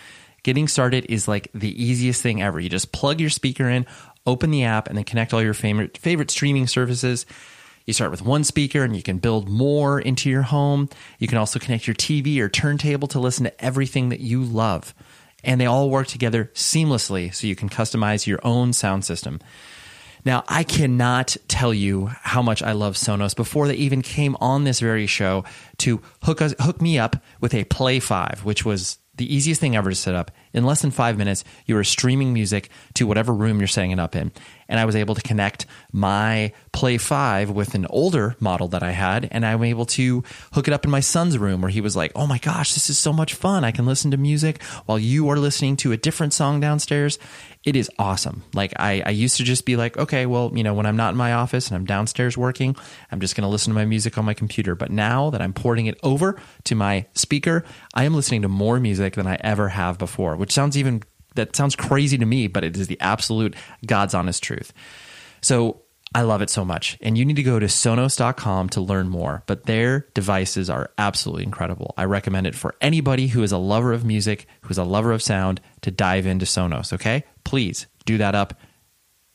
Getting 0.43 0.69
started 0.69 1.05
is 1.11 1.29
like 1.29 1.51
the 1.53 1.83
easiest 1.83 2.23
thing 2.23 2.41
ever. 2.41 2.59
You 2.59 2.71
just 2.71 2.93
plug 2.93 3.21
your 3.21 3.29
speaker 3.29 3.69
in, 3.69 3.85
open 4.27 4.51
the 4.51 4.65
app, 4.65 4.89
and 4.89 4.97
then 4.97 5.05
connect 5.05 5.35
all 5.35 5.43
your 5.43 5.55
favorite, 5.55 5.99
favorite 5.99 6.31
streaming 6.31 6.67
services. 6.67 7.27
You 7.91 7.95
start 7.95 8.13
with 8.13 8.23
one 8.23 8.45
speaker 8.45 8.85
and 8.85 8.95
you 8.95 9.03
can 9.03 9.19
build 9.19 9.49
more 9.49 9.99
into 10.01 10.31
your 10.31 10.43
home. 10.43 10.89
You 11.19 11.27
can 11.27 11.39
also 11.39 11.59
connect 11.59 11.89
your 11.89 11.97
TV 11.97 12.39
or 12.39 12.49
turntable 12.49 13.09
to 13.09 13.19
listen 13.19 13.43
to 13.47 13.65
everything 13.65 14.11
that 14.11 14.21
you 14.21 14.45
love. 14.45 14.95
And 15.43 15.61
they 15.61 15.67
all 15.67 15.91
work 15.91 16.07
together 16.07 16.53
seamlessly 16.55 17.35
so 17.35 17.49
you 17.49 17.57
can 17.57 17.69
customize 17.69 18.29
your 18.29 18.39
own 18.45 18.75
sound 18.75 19.05
system. 19.05 19.41
Now, 20.25 20.45
I 20.47 20.63
cannot 20.63 21.37
tell 21.49 21.75
you 21.75 22.07
how 22.23 22.43
much 22.43 22.63
I 22.63 22.75
love 22.75 22.95
Sonos 22.95 23.35
before 23.35 23.67
they 23.67 23.75
even 23.75 24.03
came 24.03 24.37
on 24.41 24.63
this 24.63 24.79
very 24.79 25.09
show 25.09 25.43
to 25.79 26.01
hook 26.23 26.41
us, 26.41 26.55
hook 26.61 26.81
me 26.81 26.97
up 26.97 27.17
with 27.41 27.55
a 27.55 27.65
Play 27.65 27.99
5, 27.99 28.45
which 28.45 28.65
was 28.65 28.99
the 29.21 29.33
easiest 29.33 29.61
thing 29.61 29.77
ever 29.77 29.91
to 29.91 29.95
set 29.95 30.15
up. 30.15 30.31
In 30.55 30.65
less 30.65 30.81
than 30.81 30.91
five 30.91 31.19
minutes, 31.19 31.45
you 31.67 31.77
are 31.77 31.85
streaming 31.85 32.33
music 32.33 32.71
to 32.95 33.07
whatever 33.07 33.35
room 33.35 33.61
you're 33.61 33.69
setting 33.69 33.91
it 33.91 34.01
up 34.01 34.17
in. 34.17 34.33
And 34.67 34.81
I 34.81 34.87
was 34.87 34.97
able 34.97 35.15
to 35.15 35.21
connect 35.21 35.67
my 35.93 36.53
Play 36.73 36.97
5 36.97 37.51
with 37.51 37.75
an 37.75 37.87
older 37.91 38.35
model 38.41 38.69
that 38.69 38.83
I 38.83 38.93
had, 38.93 39.29
and 39.31 39.45
I'm 39.45 39.63
able 39.63 39.85
to 39.87 40.25
hook 40.53 40.69
it 40.69 40.75
up 40.75 40.87
in 40.87 40.91
my 40.91 41.01
son's 41.01 41.37
room 41.37 41.61
where 41.61 41.71
he 41.71 41.83
was 41.83 41.97
like, 41.97 42.13
oh 42.17 42.27
my 42.27 42.39
gosh, 42.39 42.73
this 42.73 42.89
is 42.89 42.99
so 42.99 43.13
much 43.13 43.35
fun. 43.35 43.63
I 43.63 43.73
can 43.73 43.85
listen 43.85 44.11
to 44.13 44.17
music 44.17 44.63
while 44.87 44.99
you 44.99 45.29
are 45.29 45.39
listening 45.39 45.77
to 45.79 45.93
a 45.93 45.99
different 45.99 46.33
song 46.33 46.61
downstairs 46.61 47.19
it 47.65 47.77
is 47.77 47.91
awesome. 47.99 48.43
Like 48.55 48.73
I, 48.77 49.03
I 49.05 49.11
used 49.11 49.37
to 49.37 49.45
just 49.45 49.67
be 49.67 49.77
like, 49.77 49.99
okay, 49.99 50.25
well, 50.25 50.51
you 50.55 50.63
know, 50.63 50.73
when 50.73 50.87
I'm 50.87 50.97
not 50.97 51.13
in 51.13 51.19
my 51.19 51.35
office 51.35 51.69
and 51.69 51.77
I'm 51.77 51.85
downstairs 51.85 52.37
working, 52.37 52.75
I'm 53.13 53.21
just 53.21 53.37
going 53.37 53.43
to 53.43 53.49
listen 53.49 53.71
to 53.71 53.75
my 53.75 53.85
music 53.85 54.17
on 54.17 54.25
my 54.25 54.33
computer. 54.33 54.75
But 54.75 54.91
now 54.91 55.31
that 55.31 55.43
I'm 55.43 55.53
porting 55.53 55.87
it 55.87 55.99
over 56.03 56.41
to 56.65 56.75
my 56.75 57.07
speaker, 57.15 57.65
I 57.93 58.05
am 58.05 58.15
listening 58.15 58.43
to 58.43 58.49
more 58.49 58.81
music 58.81 59.15
than 59.15 59.27
I 59.27 59.37
ever 59.41 59.69
have 59.69 59.99
before, 59.99 60.37
which 60.37 60.53
sounds 60.53 60.79
even 60.79 61.03
that 61.35 61.55
sounds 61.55 61.77
crazy 61.77 62.19
to 62.19 62.27
me, 62.27 62.47
but 62.47 62.65
it 62.65 62.77
is 62.77 62.87
the 62.87 63.01
absolute 63.01 63.55
God's 63.87 64.15
honest 64.15 64.43
truth. 64.43 64.73
So 65.43 65.83
I 66.13 66.23
love 66.23 66.43
it 66.43 66.51
so 66.51 66.65
much. 66.65 66.99
And 67.01 67.17
you 67.17 67.25
need 67.25 67.37
to 67.37 67.43
go 67.45 67.61
to 67.61 67.67
Sonos.com 67.67 68.71
to 68.71 68.81
learn 68.81 69.09
more, 69.09 69.45
but 69.47 69.67
their 69.67 70.09
devices 70.13 70.69
are 70.69 70.91
absolutely 70.99 71.45
incredible. 71.45 71.95
I 71.97 72.05
recommend 72.05 72.49
it 72.49 72.57
for 72.57 72.75
anybody 72.81 73.29
who 73.29 73.45
is 73.45 73.53
a 73.53 73.59
lover 73.59 73.93
of 73.93 74.05
music, 74.05 74.47
who's 74.63 74.79
a 74.79 74.85
lover 74.85 75.13
of 75.13 75.23
sound, 75.23 75.61
to 75.83 75.91
dive 75.91 76.27
into 76.27 76.47
Sonos, 76.47 76.93
okay? 76.93 77.25
Please 77.45 77.87
do 78.05 78.19
that 78.19 78.35
up 78.35 78.55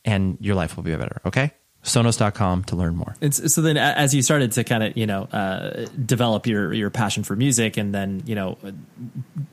and 0.04 0.38
your 0.40 0.54
life 0.54 0.76
will 0.76 0.84
be 0.84 0.94
better, 0.94 1.20
okay? 1.26 1.52
sonos.com 1.86 2.64
to 2.64 2.76
learn 2.76 2.96
more. 2.96 3.16
It's, 3.20 3.54
so 3.54 3.62
then 3.62 3.76
as 3.76 4.14
you 4.14 4.20
started 4.20 4.52
to 4.52 4.64
kind 4.64 4.82
of, 4.82 4.96
you 4.96 5.06
know, 5.06 5.24
uh, 5.24 5.86
develop 6.04 6.46
your, 6.46 6.72
your 6.72 6.90
passion 6.90 7.22
for 7.22 7.36
music 7.36 7.76
and 7.76 7.94
then, 7.94 8.22
you 8.26 8.34
know, 8.34 8.58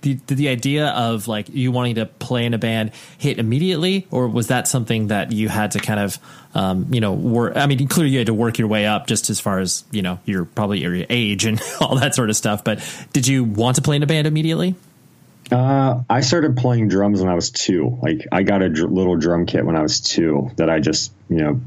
the, 0.01 0.15
the 0.25 0.49
idea 0.49 0.87
of 0.87 1.27
like 1.27 1.47
you 1.49 1.71
wanting 1.71 1.95
to 1.95 2.07
play 2.07 2.45
in 2.45 2.53
a 2.55 2.57
band 2.57 2.91
hit 3.19 3.37
immediately, 3.37 4.07
or 4.09 4.27
was 4.27 4.47
that 4.47 4.67
something 4.67 5.07
that 5.07 5.31
you 5.31 5.47
had 5.47 5.71
to 5.71 5.79
kind 5.79 5.99
of, 5.99 6.17
um, 6.55 6.87
you 6.91 6.99
know, 6.99 7.13
work, 7.13 7.55
I 7.55 7.67
mean, 7.67 7.87
clearly 7.87 8.11
you 8.11 8.17
had 8.17 8.27
to 8.27 8.33
work 8.33 8.57
your 8.57 8.67
way 8.67 8.87
up 8.87 9.05
just 9.05 9.29
as 9.29 9.39
far 9.39 9.59
as, 9.59 9.83
you 9.91 10.01
know, 10.01 10.19
your 10.25 10.45
probably 10.45 10.79
your 10.79 11.05
age 11.09 11.45
and 11.45 11.61
all 11.81 11.95
that 11.97 12.15
sort 12.15 12.31
of 12.31 12.35
stuff. 12.35 12.63
But 12.63 12.83
did 13.13 13.27
you 13.27 13.43
want 13.43 13.75
to 13.75 13.83
play 13.83 13.95
in 13.95 14.03
a 14.03 14.07
band 14.07 14.25
immediately? 14.25 14.75
Uh, 15.53 16.03
I 16.09 16.21
started 16.21 16.57
playing 16.57 16.87
drums 16.87 17.21
when 17.21 17.29
I 17.29 17.35
was 17.35 17.51
two. 17.51 17.99
Like 18.01 18.27
I 18.31 18.41
got 18.41 18.63
a 18.63 18.69
dr- 18.69 18.91
little 18.91 19.17
drum 19.17 19.45
kit 19.45 19.63
when 19.63 19.75
I 19.75 19.83
was 19.83 20.01
two 20.01 20.49
that 20.55 20.67
I 20.67 20.79
just, 20.79 21.13
you 21.29 21.37
know, 21.37 21.61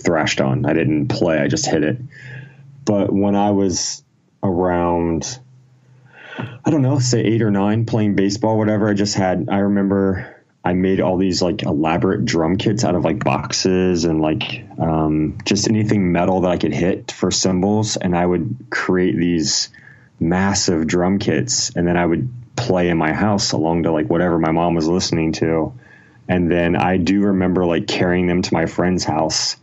thrashed 0.00 0.40
on. 0.40 0.64
I 0.64 0.72
didn't 0.72 1.08
play, 1.08 1.38
I 1.38 1.46
just 1.46 1.66
hit 1.66 1.84
it. 1.84 1.98
But 2.86 3.12
when 3.12 3.36
I 3.36 3.50
was 3.50 4.02
around, 4.42 5.38
I 6.38 6.70
don't 6.70 6.80
know, 6.80 6.98
say 6.98 7.20
eight 7.20 7.42
or 7.42 7.50
nine, 7.50 7.84
playing 7.84 8.14
baseball, 8.14 8.56
whatever, 8.56 8.88
I 8.88 8.94
just 8.94 9.14
had, 9.16 9.48
I 9.50 9.58
remember 9.58 10.42
I 10.64 10.72
made 10.72 11.00
all 11.00 11.18
these 11.18 11.42
like 11.42 11.62
elaborate 11.62 12.24
drum 12.24 12.56
kits 12.56 12.84
out 12.84 12.94
of 12.94 13.04
like 13.04 13.22
boxes 13.22 14.06
and 14.06 14.22
like 14.22 14.64
um, 14.78 15.36
just 15.44 15.68
anything 15.68 16.10
metal 16.10 16.40
that 16.40 16.50
I 16.50 16.56
could 16.56 16.72
hit 16.72 17.12
for 17.12 17.30
cymbals. 17.30 17.98
And 17.98 18.16
I 18.16 18.24
would 18.24 18.66
create 18.70 19.16
these 19.16 19.68
massive 20.18 20.86
drum 20.86 21.18
kits 21.18 21.76
and 21.76 21.86
then 21.86 21.98
I 21.98 22.06
would 22.06 22.32
play 22.56 22.88
in 22.88 22.98
my 22.98 23.12
house 23.12 23.52
along 23.52 23.84
to 23.84 23.92
like 23.92 24.08
whatever 24.08 24.38
my 24.38 24.50
mom 24.50 24.74
was 24.74 24.88
listening 24.88 25.32
to. 25.32 25.74
And 26.28 26.50
then 26.50 26.74
I 26.74 26.96
do 26.96 27.20
remember 27.20 27.64
like 27.64 27.86
carrying 27.86 28.26
them 28.26 28.42
to 28.42 28.54
my 28.54 28.66
friend's 28.66 29.04
house 29.04 29.56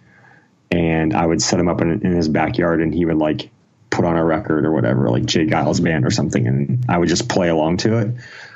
and 0.74 1.14
I 1.14 1.26
would 1.26 1.42
set 1.42 1.60
him 1.60 1.68
up 1.68 1.82
in, 1.82 1.92
in 2.06 2.14
his 2.14 2.28
backyard, 2.28 2.82
and 2.82 2.94
he 2.94 3.06
would 3.06 3.18
like 3.18 3.52
put 3.92 4.06
on 4.06 4.18
a 4.18 4.26
record 4.26 4.66
or 4.66 4.72
whatever, 4.72 5.08
like 5.10 5.24
J. 5.24 5.46
Geils 5.46 5.84
band 5.84 6.04
or 6.04 6.10
something, 6.10 6.48
and 6.48 6.86
I 6.90 6.98
would 6.98 7.10
just 7.10 7.30
play 7.30 7.50
along 7.50 7.78
to 7.78 8.00
it. 8.00 8.16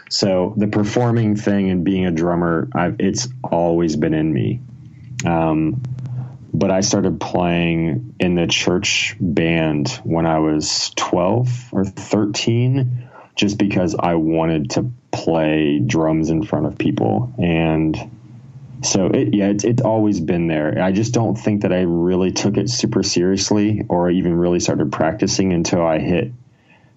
So 0.09 0.53
the 0.57 0.67
performing 0.67 1.35
thing 1.35 1.69
and 1.69 1.83
being 1.83 2.07
a 2.07 2.11
drummer, 2.11 2.69
I've, 2.73 2.95
it's 2.99 3.27
always 3.43 3.95
been 3.95 4.15
in 4.15 4.33
me. 4.33 4.61
Um, 5.25 5.83
but 6.53 6.71
I 6.71 6.79
started 6.79 7.21
playing 7.21 8.15
in 8.19 8.33
the 8.33 8.47
church 8.47 9.15
band 9.19 9.89
when 10.03 10.25
I 10.25 10.39
was 10.39 10.91
12 10.95 11.69
or 11.71 11.85
13, 11.85 13.06
just 13.37 13.57
because 13.59 13.95
I 13.97 14.15
wanted 14.15 14.71
to 14.71 14.91
play 15.11 15.79
drums 15.79 16.29
in 16.29 16.43
front 16.43 16.65
of 16.65 16.77
people. 16.77 17.33
And 17.37 17.95
so 18.83 19.05
it, 19.07 19.33
yeah, 19.33 19.49
it's, 19.49 19.63
it's 19.63 19.81
always 19.81 20.19
been 20.19 20.47
there. 20.47 20.81
I 20.81 20.91
just 20.91 21.13
don't 21.13 21.35
think 21.35 21.61
that 21.61 21.71
I 21.71 21.81
really 21.81 22.31
took 22.31 22.57
it 22.57 22.69
super 22.69 23.03
seriously 23.03 23.85
or 23.87 24.09
even 24.09 24.35
really 24.35 24.59
started 24.59 24.91
practicing 24.91 25.53
until 25.53 25.85
I 25.85 25.99
hit 25.99 26.31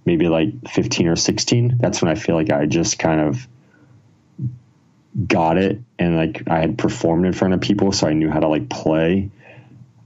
maybe 0.06 0.28
like 0.28 0.68
15 0.68 1.08
or 1.08 1.16
16. 1.16 1.76
That's 1.78 2.00
when 2.00 2.10
I 2.10 2.14
feel 2.14 2.34
like 2.34 2.50
I 2.50 2.64
just 2.64 2.98
kind 2.98 3.20
of 3.20 3.46
got 5.26 5.58
it 5.58 5.78
and 5.98 6.16
like 6.16 6.48
I 6.48 6.60
had 6.60 6.78
performed 6.78 7.26
in 7.26 7.34
front 7.34 7.52
of 7.52 7.60
people, 7.60 7.92
so 7.92 8.06
I 8.06 8.14
knew 8.14 8.30
how 8.30 8.40
to 8.40 8.48
like 8.48 8.70
play. 8.70 9.30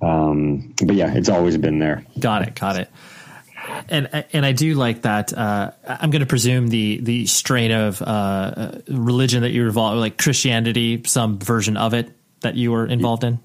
Um, 0.02 0.74
but 0.84 0.96
yeah, 0.96 1.14
it's 1.14 1.28
always 1.28 1.56
been 1.56 1.78
there. 1.78 2.04
Got 2.18 2.48
it. 2.48 2.56
Got 2.56 2.80
it 2.80 2.90
and 3.88 4.24
and 4.32 4.46
I 4.46 4.52
do 4.52 4.74
like 4.74 5.02
that. 5.02 5.32
Uh, 5.32 5.72
I'm 5.86 6.10
going 6.10 6.20
to 6.20 6.26
presume 6.26 6.68
the 6.68 6.98
the 7.00 7.26
strain 7.26 7.70
of 7.70 8.00
uh, 8.02 8.72
religion 8.88 9.42
that 9.42 9.50
you're 9.50 9.66
involved, 9.66 9.98
like 9.98 10.18
Christianity, 10.18 11.02
some 11.06 11.38
version 11.38 11.76
of 11.76 11.94
it 11.94 12.10
that 12.40 12.54
you 12.54 12.72
were 12.72 12.86
involved 12.86 13.24
in. 13.24 13.40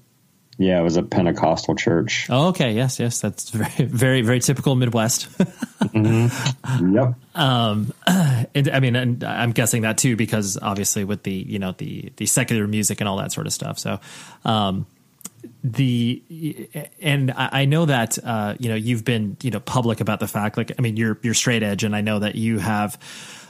Yeah, 0.60 0.78
it 0.78 0.82
was 0.82 0.98
a 0.98 1.02
Pentecostal 1.02 1.74
church. 1.74 2.26
Oh, 2.28 2.48
okay. 2.48 2.72
Yes, 2.72 3.00
yes, 3.00 3.18
that's 3.18 3.48
very, 3.48 3.88
very, 3.88 4.20
very 4.20 4.40
typical 4.40 4.74
Midwest. 4.74 5.26
mm-hmm. 5.38 6.94
Yep. 6.94 7.14
Um, 7.34 7.94
and 8.06 8.68
I 8.68 8.80
mean, 8.80 8.94
and 8.94 9.24
I'm 9.24 9.52
guessing 9.52 9.82
that 9.82 9.96
too 9.96 10.16
because 10.16 10.58
obviously 10.60 11.04
with 11.04 11.22
the 11.22 11.32
you 11.32 11.58
know 11.58 11.72
the 11.78 12.12
the 12.16 12.26
secular 12.26 12.66
music 12.66 13.00
and 13.00 13.08
all 13.08 13.16
that 13.16 13.32
sort 13.32 13.46
of 13.46 13.54
stuff. 13.54 13.78
So, 13.78 14.00
um, 14.44 14.84
the 15.62 16.22
and 17.00 17.32
I 17.36 17.64
know 17.64 17.86
that 17.86 18.18
uh, 18.22 18.54
you 18.58 18.68
know 18.68 18.74
you've 18.74 19.04
been 19.04 19.36
you 19.42 19.50
know 19.50 19.60
public 19.60 20.00
about 20.00 20.20
the 20.20 20.28
fact 20.28 20.56
like 20.56 20.72
I 20.78 20.82
mean 20.82 20.96
you're 20.96 21.18
you're 21.22 21.34
straight 21.34 21.62
edge 21.62 21.84
and 21.84 21.94
I 21.94 22.00
know 22.00 22.18
that 22.18 22.34
you 22.34 22.58
have 22.58 22.98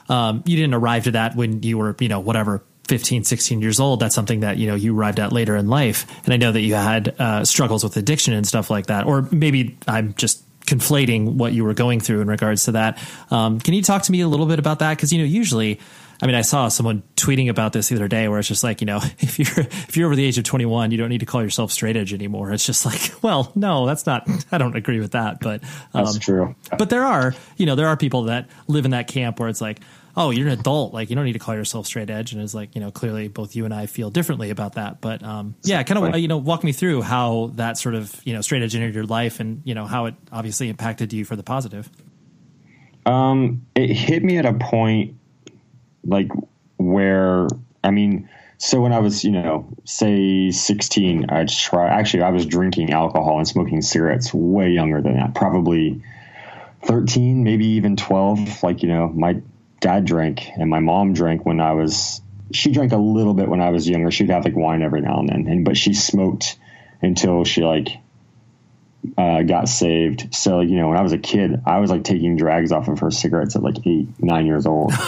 um, 0.09 0.43
you 0.47 0.57
didn't 0.57 0.75
arrive 0.75 1.05
to 1.05 1.13
that 1.13 1.37
when 1.37 1.63
you 1.63 1.79
were 1.79 1.97
you 2.01 2.09
know 2.09 2.21
whatever 2.21 2.63
15 2.89 3.23
16 3.23 3.61
years 3.61 3.79
old. 3.79 4.01
That's 4.01 4.15
something 4.15 4.41
that 4.41 4.59
you 4.59 4.67
know 4.67 4.75
you 4.75 4.99
arrived 4.99 5.21
at 5.21 5.33
later 5.33 5.55
in 5.57 5.69
life. 5.69 6.07
And 6.25 6.35
I 6.35 6.37
know 6.37 6.51
that 6.51 6.61
you 6.61 6.75
had 6.75 7.15
uh, 7.21 7.45
struggles 7.45 7.85
with 7.85 7.97
addiction 7.97 8.35
and 8.35 8.47
stuff 8.47 8.69
like 8.69 8.87
that. 8.87 9.07
Or 9.07 9.23
maybe 9.31 9.79
I'm 9.87 10.15
just 10.15 10.45
conflating 10.67 11.35
what 11.35 11.53
you 11.53 11.65
were 11.65 11.75
going 11.75 12.01
through 12.01 12.21
in 12.21 12.29
regards 12.29 12.65
to 12.65 12.73
that. 12.73 12.99
Um, 13.31 13.61
can 13.61 13.75
you 13.75 13.83
talk 13.83 14.03
to 14.03 14.13
me 14.13 14.21
a 14.21 14.29
little 14.29 14.47
bit 14.47 14.59
about 14.59 14.81
that? 14.81 14.97
Because 14.97 15.13
you 15.13 15.21
know 15.21 15.25
usually 15.25 15.79
I 16.23 16.27
mean, 16.27 16.35
I 16.35 16.43
saw 16.43 16.69
someone 16.69 17.03
tweeting 17.17 17.49
about 17.49 17.73
this 17.73 17.89
the 17.89 17.97
other 17.97 18.09
day 18.09 18.29
where 18.29 18.39
it's 18.39 18.49
just 18.49 18.63
like, 18.63 18.81
you 18.81 18.87
know, 18.87 19.01
if 19.19 19.39
you're 19.39 19.67
if 19.67 19.97
you're 19.97 20.07
over 20.07 20.17
the 20.17 20.25
age 20.25 20.39
of 20.39 20.45
21, 20.45 20.91
you 20.91 20.99
don't 20.99 21.09
need 21.09 21.21
to 21.21 21.27
call 21.27 21.43
yourself 21.43 21.73
straight 21.73 21.97
edge 21.97 22.13
anymore. 22.13 22.53
It's 22.53 22.67
just 22.67 22.85
like, 22.85 23.13
well, 23.23 23.53
no, 23.55 23.87
that's 23.87 24.07
not. 24.07 24.29
I 24.53 24.59
don't 24.59 24.77
agree 24.77 25.01
with 25.01 25.13
that, 25.13 25.41
but 25.41 25.63
um, 25.95 26.05
that's 26.05 26.19
true. 26.19 26.55
But 26.77 26.91
there 26.91 27.05
are, 27.05 27.35
you 27.57 27.67
know, 27.67 27.75
there 27.75 27.89
are 27.89 27.97
people 27.97 28.25
that 28.25 28.49
live 28.67 28.85
in 28.85 28.91
that 28.93 29.09
camp 29.09 29.41
where 29.41 29.49
it's 29.49 29.61
like, 29.61 29.81
oh, 30.17 30.31
you're 30.31 30.49
an 30.49 30.59
adult, 30.59 30.93
like 30.93 31.09
you 31.09 31.17
don't 31.17 31.25
need 31.25 31.35
to 31.35 31.39
call 31.39 31.55
yourself 31.55 31.87
straight 31.87 32.11
edge, 32.11 32.33
and 32.33 32.43
it's 32.43 32.55
like, 32.55 32.75
you 32.75 32.81
know, 32.81 32.91
clearly 32.91 33.29
both 33.29 33.55
you 33.55 33.65
and 33.65 33.73
I 33.73 33.87
feel 33.87 34.11
differently 34.11 34.51
about 34.51 34.75
that. 34.75 35.01
But 35.01 35.23
um, 35.23 35.55
yeah, 35.63 35.83
kind 35.85 36.15
of, 36.15 36.21
you 36.21 36.29
know, 36.29 36.37
walk 36.37 36.65
me 36.65 36.73
through 36.73 37.03
how 37.03 37.53
that 37.55 37.79
sort 37.79 37.95
of, 37.95 38.21
you 38.25 38.35
know, 38.35 38.41
straight 38.41 38.63
edge 38.63 38.75
entered 38.75 38.95
your 38.95 39.05
life, 39.05 39.41
and 39.41 39.63
you 39.65 39.75
know 39.75 39.87
how 39.87 40.07
it 40.07 40.15
obviously 40.33 40.69
impacted 40.69 41.13
you 41.13 41.25
for 41.25 41.37
the 41.37 41.43
positive. 41.43 41.89
Um, 43.07 43.67
it 43.75 43.91
hit 43.91 44.23
me 44.23 44.37
at 44.37 44.45
a 44.45 44.53
point 44.53 45.17
like 46.05 46.31
where 46.77 47.49
I 47.83 47.91
mean, 47.91 48.29
so 48.59 48.81
when 48.81 48.93
I 48.93 48.99
was, 48.99 49.25
you 49.25 49.31
know, 49.31 49.69
say 49.85 50.51
16, 50.51 51.31
I 51.31 51.47
try 51.47 51.89
actually 51.89 52.25
I 52.25 52.31
was 52.31 52.47
drinking 52.47 52.93
alcohol 52.93 53.39
and 53.39 53.49
smoking 53.49 53.81
cigarettes 53.83 54.35
way 54.35 54.71
younger 54.71 55.01
than 55.01 55.17
that, 55.17 55.35
probably 55.35 56.03
13, 56.85 57.43
maybe 57.43 57.67
even 57.67 57.97
12. 57.97 58.63
Like, 58.63 58.83
you 58.83 58.89
know, 58.89 59.09
my 59.09 59.41
dad 59.81 60.05
drank 60.05 60.47
and 60.57 60.69
my 60.69 60.81
mom 60.81 61.15
drank 61.15 61.47
when 61.47 61.61
I 61.61 61.73
was 61.73 62.21
she 62.53 62.73
drank 62.73 62.93
a 62.93 62.97
little 62.97 63.35
bit 63.35 63.49
when 63.49 63.61
I 63.61 63.71
was 63.71 63.89
younger. 63.89 64.11
She'd 64.11 64.31
have 64.31 64.45
like 64.45 64.57
wine 64.57 64.83
every 64.83 65.01
now 65.01 65.21
and 65.21 65.29
then, 65.29 65.47
and 65.47 65.65
but 65.65 65.77
she 65.77 65.95
smoked 65.95 66.59
until 67.01 67.45
she 67.45 67.63
like 67.63 67.97
uh, 69.17 69.43
got 69.43 69.69
saved. 69.69 70.35
So 70.35 70.61
you 70.61 70.77
know, 70.77 70.89
when 70.89 70.99
I 70.99 71.03
was 71.03 71.13
a 71.13 71.19
kid, 71.19 71.63
I 71.65 71.79
was 71.79 71.91
like 71.91 72.05
taking 72.05 72.37
drags 72.37 72.73
off 72.73 72.89
of 72.89 72.99
her 73.01 73.11
cigarettes 73.11 73.57
at 73.57 73.63
like 73.63 73.87
eight, 73.87 74.09
nine 74.19 74.47
years 74.47 74.67
old. 74.67 74.93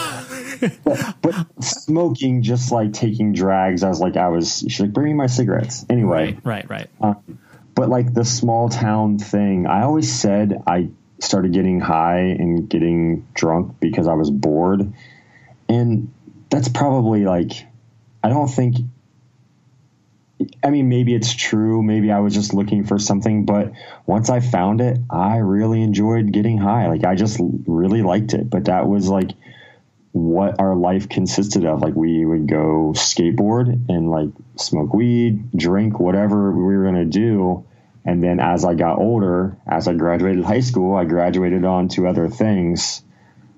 but, 0.84 1.16
but, 1.20 1.46
smoking, 1.62 2.42
just 2.42 2.72
like 2.72 2.92
taking 2.92 3.32
drags, 3.32 3.82
I 3.82 3.88
was 3.88 4.00
like, 4.00 4.16
I 4.16 4.28
was, 4.28 4.58
she's 4.60 4.80
like, 4.80 4.92
bring 4.92 5.06
me 5.06 5.14
my 5.14 5.26
cigarettes. 5.26 5.84
Anyway. 5.90 6.38
Right, 6.44 6.68
right. 6.68 6.88
right. 7.00 7.16
Um, 7.16 7.38
but 7.74 7.88
like 7.88 8.12
the 8.12 8.24
small 8.24 8.68
town 8.68 9.18
thing, 9.18 9.66
I 9.66 9.82
always 9.82 10.12
said 10.12 10.62
I 10.66 10.90
started 11.20 11.52
getting 11.52 11.80
high 11.80 12.20
and 12.20 12.68
getting 12.68 13.26
drunk 13.34 13.80
because 13.80 14.06
I 14.06 14.14
was 14.14 14.30
bored. 14.30 14.92
And 15.68 16.12
that's 16.50 16.68
probably 16.68 17.24
like, 17.24 17.52
I 18.22 18.28
don't 18.28 18.48
think, 18.48 18.76
I 20.62 20.70
mean, 20.70 20.88
maybe 20.88 21.14
it's 21.14 21.32
true. 21.32 21.82
Maybe 21.82 22.10
I 22.10 22.18
was 22.18 22.34
just 22.34 22.52
looking 22.52 22.84
for 22.84 22.98
something. 22.98 23.44
But 23.46 23.72
once 24.06 24.28
I 24.28 24.40
found 24.40 24.80
it, 24.80 24.98
I 25.08 25.38
really 25.38 25.82
enjoyed 25.82 26.32
getting 26.32 26.58
high. 26.58 26.88
Like 26.88 27.04
I 27.04 27.14
just 27.14 27.40
really 27.66 28.02
liked 28.02 28.34
it. 28.34 28.50
But 28.50 28.66
that 28.66 28.86
was 28.86 29.08
like, 29.08 29.30
what 30.12 30.60
our 30.60 30.76
life 30.76 31.08
consisted 31.08 31.64
of. 31.64 31.80
Like 31.80 31.94
we 31.94 32.24
would 32.24 32.46
go 32.46 32.92
skateboard 32.94 33.88
and 33.88 34.10
like 34.10 34.28
smoke 34.56 34.92
weed, 34.94 35.50
drink, 35.56 35.98
whatever 35.98 36.52
we 36.52 36.76
were 36.76 36.92
to 36.92 37.04
do. 37.04 37.66
And 38.04 38.22
then 38.22 38.40
as 38.40 38.64
I 38.64 38.74
got 38.74 38.98
older, 38.98 39.56
as 39.66 39.88
I 39.88 39.94
graduated 39.94 40.44
high 40.44 40.60
school, 40.60 40.94
I 40.94 41.04
graduated 41.04 41.64
on 41.64 41.88
to 41.88 42.08
other 42.08 42.28
things. 42.28 43.02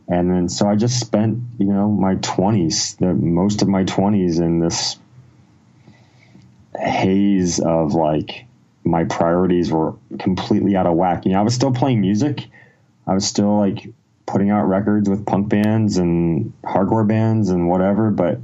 And 0.07 0.31
then 0.31 0.49
so 0.49 0.69
I 0.69 0.77
just 0.77 1.01
spent, 1.01 1.43
you 1.59 1.67
know, 1.67 1.91
my 1.91 2.17
20s, 2.17 2.99
the 2.99 3.15
most 3.15 3.63
of 3.63 3.69
my 3.69 3.85
20s 3.85 4.41
in 4.41 4.61
this 4.61 4.99
haze 6.79 7.59
of 7.59 7.95
like 7.95 8.45
my 8.85 9.05
priorities 9.05 9.73
were 9.73 9.95
completely 10.19 10.77
out 10.77 10.87
of 10.87 10.95
whack. 10.95 11.25
You 11.25 11.33
know, 11.33 11.41
I 11.41 11.43
was 11.43 11.55
still 11.55 11.73
playing 11.73 12.01
music. 12.03 12.47
I 13.07 13.15
was 13.15 13.27
still 13.27 13.59
like 13.59 13.89
putting 14.27 14.51
out 14.51 14.65
records 14.65 15.09
with 15.09 15.27
punk 15.27 15.49
bands 15.49 15.99
and 15.99 16.53
hardcore 16.63 17.07
bands 17.07 17.51
and 17.51 17.69
whatever, 17.69 18.11
but 18.11 18.39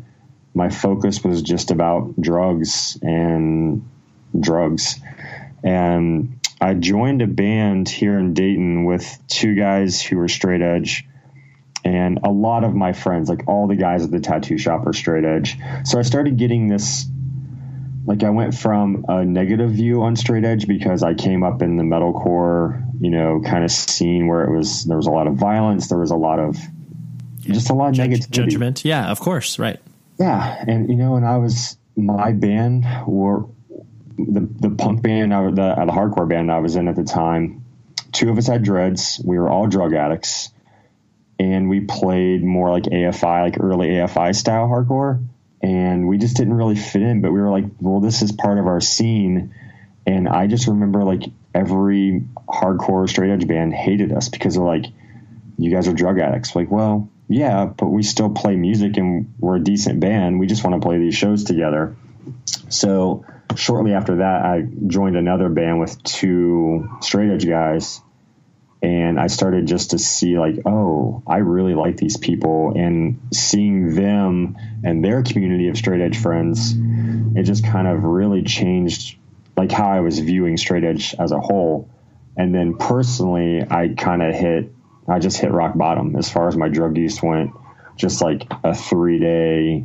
my 0.54 0.68
focus 0.68 1.24
was 1.24 1.42
just 1.42 1.70
about 1.70 2.20
drugs 2.20 2.98
and 3.02 3.88
drugs. 4.38 5.00
And 5.62 6.38
I 6.60 6.74
joined 6.74 7.22
a 7.22 7.26
band 7.26 7.88
here 7.88 8.18
in 8.18 8.34
Dayton 8.34 8.84
with 8.84 9.18
two 9.28 9.54
guys 9.54 10.00
who 10.00 10.16
were 10.16 10.28
straight 10.28 10.62
edge 10.62 11.06
and 11.84 12.20
a 12.24 12.30
lot 12.30 12.64
of 12.64 12.74
my 12.74 12.92
friends, 12.92 13.28
like 13.28 13.48
all 13.48 13.66
the 13.66 13.76
guys 13.76 14.04
at 14.04 14.10
the 14.10 14.20
tattoo 14.20 14.58
shop 14.58 14.86
are 14.86 14.92
straight 14.92 15.24
edge. 15.24 15.56
So 15.84 15.98
I 15.98 16.02
started 16.02 16.36
getting 16.36 16.68
this 16.68 17.06
like 18.10 18.24
I 18.24 18.30
went 18.30 18.56
from 18.56 19.04
a 19.08 19.24
negative 19.24 19.70
view 19.70 20.02
on 20.02 20.16
straight 20.16 20.44
edge 20.44 20.66
because 20.66 21.04
I 21.04 21.14
came 21.14 21.44
up 21.44 21.62
in 21.62 21.76
the 21.76 21.84
metalcore, 21.84 22.84
you 23.00 23.08
know, 23.08 23.40
kind 23.40 23.62
of 23.62 23.70
scene 23.70 24.26
where 24.26 24.42
it 24.42 24.50
was 24.52 24.84
there 24.84 24.96
was 24.96 25.06
a 25.06 25.12
lot 25.12 25.28
of 25.28 25.34
violence, 25.34 25.88
there 25.88 25.98
was 25.98 26.10
a 26.10 26.16
lot 26.16 26.40
of 26.40 26.58
just 27.38 27.70
a 27.70 27.72
lot 27.72 27.90
of 27.90 27.94
Judge, 27.94 28.10
negativity. 28.10 28.30
judgment. 28.32 28.84
Yeah, 28.84 29.12
of 29.12 29.20
course, 29.20 29.60
right. 29.60 29.78
Yeah, 30.18 30.64
and 30.66 30.88
you 30.88 30.96
know, 30.96 31.14
and 31.14 31.24
I 31.24 31.36
was 31.36 31.76
my 31.94 32.32
band 32.32 32.84
were 33.06 33.46
the 34.18 34.40
the 34.58 34.70
punk 34.70 35.02
band, 35.02 35.32
I, 35.32 35.44
the 35.44 35.52
the 35.86 35.92
hardcore 35.92 36.28
band 36.28 36.50
I 36.50 36.58
was 36.58 36.74
in 36.74 36.88
at 36.88 36.96
the 36.96 37.04
time. 37.04 37.64
Two 38.10 38.28
of 38.30 38.38
us 38.38 38.48
had 38.48 38.64
dreads. 38.64 39.22
We 39.24 39.38
were 39.38 39.48
all 39.48 39.68
drug 39.68 39.94
addicts, 39.94 40.50
and 41.38 41.70
we 41.70 41.82
played 41.82 42.42
more 42.42 42.72
like 42.72 42.82
AFI, 42.84 43.42
like 43.44 43.60
early 43.60 43.90
AFI 43.90 44.34
style 44.34 44.66
hardcore 44.66 45.24
and 45.62 46.08
we 46.08 46.18
just 46.18 46.36
didn't 46.36 46.54
really 46.54 46.76
fit 46.76 47.02
in. 47.02 47.20
But 47.20 47.32
we 47.32 47.40
were 47.40 47.50
like, 47.50 47.64
well, 47.80 48.00
this 48.00 48.22
is 48.22 48.32
part 48.32 48.58
of 48.58 48.66
our 48.66 48.80
scene. 48.80 49.54
And 50.06 50.28
I 50.28 50.46
just 50.46 50.66
remember 50.66 51.04
like 51.04 51.22
every 51.54 52.22
hardcore 52.48 53.08
straight 53.08 53.30
edge 53.30 53.46
band 53.46 53.74
hated 53.74 54.12
us 54.12 54.28
because 54.28 54.54
they're 54.54 54.64
like, 54.64 54.86
you 55.58 55.70
guys 55.70 55.88
are 55.88 55.92
drug 55.92 56.18
addicts. 56.18 56.56
Like, 56.56 56.70
well, 56.70 57.10
yeah, 57.28 57.66
but 57.66 57.86
we 57.86 58.02
still 58.02 58.30
play 58.30 58.56
music 58.56 58.96
and 58.96 59.34
we're 59.38 59.56
a 59.56 59.62
decent 59.62 60.00
band. 60.00 60.40
We 60.40 60.46
just 60.46 60.64
want 60.64 60.80
to 60.80 60.86
play 60.86 60.98
these 60.98 61.14
shows 61.14 61.44
together. 61.44 61.94
So 62.70 63.24
shortly 63.56 63.92
after 63.92 64.16
that, 64.16 64.44
I 64.44 64.62
joined 64.86 65.16
another 65.16 65.48
band 65.48 65.80
with 65.80 66.02
two 66.02 66.88
straight 67.00 67.30
edge 67.30 67.46
guys 67.46 68.00
and 68.82 69.20
I 69.20 69.26
started 69.26 69.66
just 69.66 69.90
to 69.90 69.98
see 69.98 70.38
like, 70.38 70.56
oh, 70.64 71.22
I 71.26 71.38
really 71.38 71.74
like 71.74 71.96
these 71.96 72.16
people, 72.16 72.72
and 72.74 73.20
seeing 73.32 73.94
them 73.94 74.56
and 74.82 75.04
their 75.04 75.22
community 75.22 75.68
of 75.68 75.76
straight 75.76 76.00
edge 76.00 76.18
friends, 76.18 76.74
it 77.36 77.42
just 77.42 77.64
kind 77.64 77.86
of 77.86 78.04
really 78.04 78.42
changed 78.42 79.18
like 79.56 79.70
how 79.70 79.90
I 79.90 80.00
was 80.00 80.18
viewing 80.18 80.56
straight 80.56 80.84
edge 80.84 81.14
as 81.18 81.32
a 81.32 81.40
whole. 81.40 81.90
And 82.36 82.54
then 82.54 82.78
personally, 82.78 83.62
I 83.68 83.88
kind 83.88 84.22
of 84.22 84.34
hit, 84.34 84.72
I 85.06 85.18
just 85.18 85.36
hit 85.36 85.50
rock 85.50 85.76
bottom 85.76 86.16
as 86.16 86.30
far 86.30 86.48
as 86.48 86.56
my 86.56 86.68
drug 86.68 86.96
use 86.96 87.22
went. 87.22 87.52
Just 87.96 88.22
like 88.22 88.46
a 88.64 88.74
three 88.74 89.18
day 89.18 89.84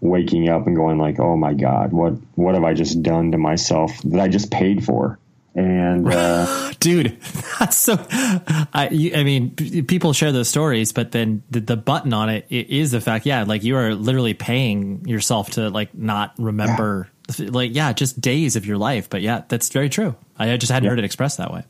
waking 0.00 0.48
up 0.48 0.68
and 0.68 0.76
going 0.76 0.98
like, 0.98 1.18
oh 1.18 1.36
my 1.36 1.54
god, 1.54 1.92
what 1.92 2.12
what 2.36 2.54
have 2.54 2.62
I 2.62 2.74
just 2.74 3.02
done 3.02 3.32
to 3.32 3.38
myself 3.38 4.00
that 4.02 4.20
I 4.20 4.28
just 4.28 4.52
paid 4.52 4.84
for? 4.84 5.18
And 5.54 6.08
uh, 6.08 6.72
dude 6.80 7.20
that's 7.58 7.76
so 7.76 7.94
I, 8.10 8.88
you, 8.90 9.14
I 9.14 9.24
mean 9.24 9.50
p- 9.50 9.82
people 9.82 10.12
share 10.12 10.32
those 10.32 10.48
stories 10.48 10.92
but 10.92 11.12
then 11.12 11.42
the, 11.50 11.60
the 11.60 11.76
button 11.76 12.12
on 12.12 12.28
it, 12.28 12.46
it 12.48 12.70
is 12.70 12.90
the 12.90 13.00
fact 13.00 13.26
yeah 13.26 13.44
like 13.44 13.62
you 13.62 13.76
are 13.76 13.94
literally 13.94 14.34
paying 14.34 15.06
yourself 15.06 15.50
to 15.50 15.70
like 15.70 15.94
not 15.94 16.34
remember 16.38 17.08
yeah. 17.38 17.48
like 17.50 17.74
yeah 17.74 17.92
just 17.92 18.20
days 18.20 18.56
of 18.56 18.66
your 18.66 18.78
life. 18.78 19.08
But 19.10 19.22
yeah 19.22 19.42
that's 19.48 19.68
very 19.70 19.88
true. 19.88 20.14
I 20.38 20.56
just 20.56 20.72
hadn't 20.72 20.84
yeah. 20.84 20.90
heard 20.90 20.98
it 20.98 21.04
expressed 21.04 21.38
that 21.38 21.52
way. 21.52 21.64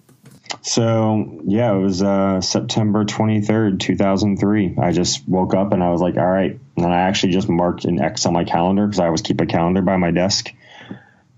So 0.63 1.41
yeah 1.45 1.73
it 1.75 1.79
was 1.79 2.03
uh, 2.03 2.41
september 2.41 3.05
23rd 3.05 3.81
2003 3.81 4.77
i 4.79 4.93
just 4.93 5.27
woke 5.27 5.55
up 5.55 5.73
and 5.73 5.83
i 5.83 5.91
was 5.91 6.01
like 6.01 6.17
all 6.17 6.27
right. 6.27 6.59
And 6.77 6.87
i 6.87 7.01
actually 7.01 7.33
just 7.33 7.49
marked 7.49 7.85
an 7.85 8.01
x 8.01 8.27
on 8.27 8.33
my 8.33 8.45
calendar 8.45 8.87
because 8.87 9.01
i 9.01 9.07
always 9.07 9.23
keep 9.23 9.41
a 9.41 9.47
calendar 9.47 9.83
by 9.83 9.97
my 9.97 10.11
desk 10.11 10.53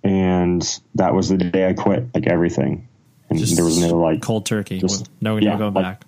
and 0.05 0.81
that 0.95 1.15
was 1.15 1.31
the 1.31 1.39
day 1.39 1.67
I 1.67 1.73
quit, 1.73 2.15
like 2.15 2.27
everything. 2.27 2.87
And 3.31 3.39
just 3.39 3.57
there 3.57 3.65
was 3.65 3.79
no 3.79 3.99
like 3.99 4.21
cold 4.23 4.45
turkey, 4.45 4.79
just, 4.79 5.11
no, 5.21 5.39
yeah, 5.39 5.53
no 5.53 5.59
going 5.59 5.75
like, 5.75 5.85
back. 5.85 6.05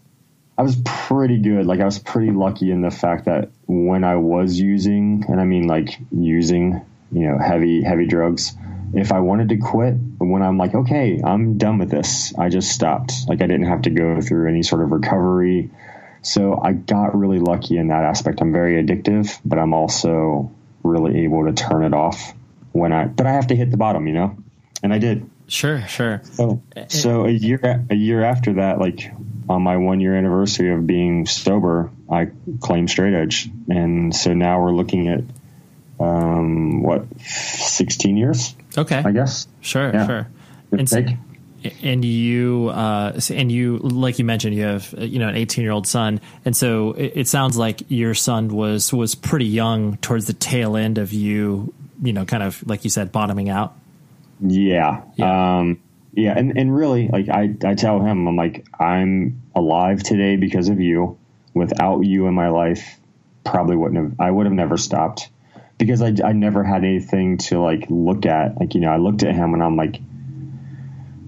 I 0.59 0.63
was 0.63 0.77
pretty 0.85 1.39
good. 1.39 1.67
Like 1.67 1.81
I 1.81 1.87
was 1.87 1.99
pretty 1.99 2.31
lucky 2.31 2.71
in 2.71 2.83
the 2.83 2.91
fact 2.91 3.25
that 3.25 3.51
when 3.67 4.05
I 4.05 4.17
was 4.17 4.61
using, 4.61 5.25
and 5.29 5.41
I 5.41 5.45
mean 5.45 5.67
like 5.67 5.99
using, 6.13 6.85
you 7.11 7.27
know, 7.27 7.39
heavy 7.39 7.83
heavy 7.83 8.07
drugs, 8.07 8.55
if 8.93 9.13
I 9.13 9.21
wanted 9.21 9.49
to 9.49 9.57
quit, 9.57 9.95
when 10.19 10.43
I'm 10.43 10.59
like, 10.59 10.75
okay, 10.75 11.21
I'm 11.25 11.57
done 11.57 11.79
with 11.79 11.91
this, 11.91 12.35
I 12.39 12.51
just 12.51 12.71
stopped. 12.71 13.13
Like 13.29 13.41
I 13.41 13.47
didn't 13.47 13.67
have 13.67 13.83
to 13.83 13.91
go 13.91 14.21
through 14.21 14.49
any 14.49 14.63
sort 14.63 14.83
of 14.83 14.93
recovery. 14.93 15.71
So 16.21 16.61
I 16.63 16.73
got 16.73 17.17
really 17.17 17.39
lucky 17.39 17.79
in 17.79 17.89
that 17.89 18.05
aspect. 18.05 18.41
I'm 18.41 18.53
very 18.53 18.83
addictive, 18.83 19.39
but 19.45 19.59
I'm 19.59 19.73
also 19.73 20.53
really 20.83 21.25
able 21.25 21.47
to 21.47 21.53
turn 21.53 21.85
it 21.85 21.95
off 21.95 22.35
when 22.77 22.93
I, 22.93 23.07
but 23.07 23.27
I 23.27 23.33
have 23.33 23.49
to 23.49 23.57
hit 23.57 23.71
the 23.71 23.77
bottom, 23.77 24.07
you 24.07 24.13
know, 24.13 24.37
and 24.83 24.93
I 24.93 24.99
did. 24.99 25.29
Sure, 25.49 25.87
sure. 25.87 26.21
So, 26.25 26.63
so 26.89 27.25
a 27.25 27.31
year 27.31 27.87
a 27.89 27.95
year 27.95 28.25
after 28.25 28.55
that, 28.55 28.79
like 28.79 29.13
on 29.49 29.63
my 29.63 29.77
one 29.77 30.01
year 30.01 30.15
anniversary 30.15 30.73
of 30.73 30.87
being 30.87 31.27
sober, 31.27 31.91
I 32.11 32.31
claimed 32.61 32.91
straight 32.91 33.15
edge, 33.15 33.49
and 33.69 34.15
so 34.15 34.35
now 34.35 34.61
we're 34.61 34.73
looking 34.73 35.09
at 35.09 35.23
um, 36.01 36.83
what 36.83 37.05
sixteen 37.21 38.17
years? 38.17 38.57
Okay, 38.77 39.01
I 39.05 39.13
guess. 39.13 39.47
Sure, 39.61 39.93
yeah. 39.93 40.07
sure. 40.07 40.29
and 40.73 40.89
so, 40.89 41.05
and 41.83 42.05
you 42.05 42.71
uh, 42.75 43.21
and 43.31 43.53
you 43.53 43.79
like 43.79 44.19
you 44.19 44.25
mentioned 44.25 44.57
you 44.57 44.65
have 44.65 44.93
you 44.99 45.21
know 45.21 45.29
an 45.29 45.37
18 45.37 45.63
year 45.63 45.73
old 45.73 45.87
son 45.87 46.21
and 46.45 46.57
so 46.57 46.93
it, 46.93 47.13
it, 47.15 47.29
sounds 47.29 47.57
like 47.57 47.83
your 47.89 48.15
son 48.15 48.49
was 48.49 48.93
was 48.93 49.15
pretty 49.15 49.47
young 49.47 49.97
towards 49.99 50.27
the 50.27 50.33
tail 50.33 50.77
end 50.77 50.99
of 50.99 51.13
you 51.13 51.73
you 52.03 52.13
know, 52.13 52.25
kind 52.25 52.43
of 52.43 52.67
like 52.67 52.85
you 52.85 52.91
said, 52.91 53.13
bottoming 53.13 53.49
out? 53.49 53.75
Yeah. 54.41 55.03
Yeah. 55.17 55.59
Um, 55.59 55.81
yeah. 56.13 56.37
And, 56.37 56.57
and 56.57 56.75
really, 56.75 57.09
like 57.09 57.29
I, 57.29 57.55
I 57.65 57.75
tell 57.75 58.01
him, 58.01 58.27
I'm 58.27 58.37
like, 58.37 58.67
I'm 58.79 59.43
alive 59.55 60.03
today 60.03 60.37
because 60.37 60.69
of 60.69 60.81
you. 60.81 61.19
Without 61.55 62.01
you 62.01 62.27
in 62.27 62.35
my 62.35 62.49
life, 62.49 62.99
probably 63.45 63.77
wouldn't 63.77 64.03
have, 64.03 64.21
I 64.21 64.31
would 64.31 64.45
have 64.47 64.53
never 64.53 64.77
stopped 64.77 65.31
because 65.79 66.03
I, 66.03 66.13
I 66.25 66.33
never 66.33 66.63
had 66.63 66.85
anything 66.85 67.39
to 67.39 67.61
like 67.61 67.87
look 67.89 68.27
at. 68.27 68.61
Like, 68.61 68.75
you 68.75 68.81
know, 68.81 68.91
I 68.91 68.99
looked 68.99 69.23
at 69.23 69.35
him 69.35 69.55
and 69.55 69.63
I'm 69.63 69.77
like, 69.77 70.01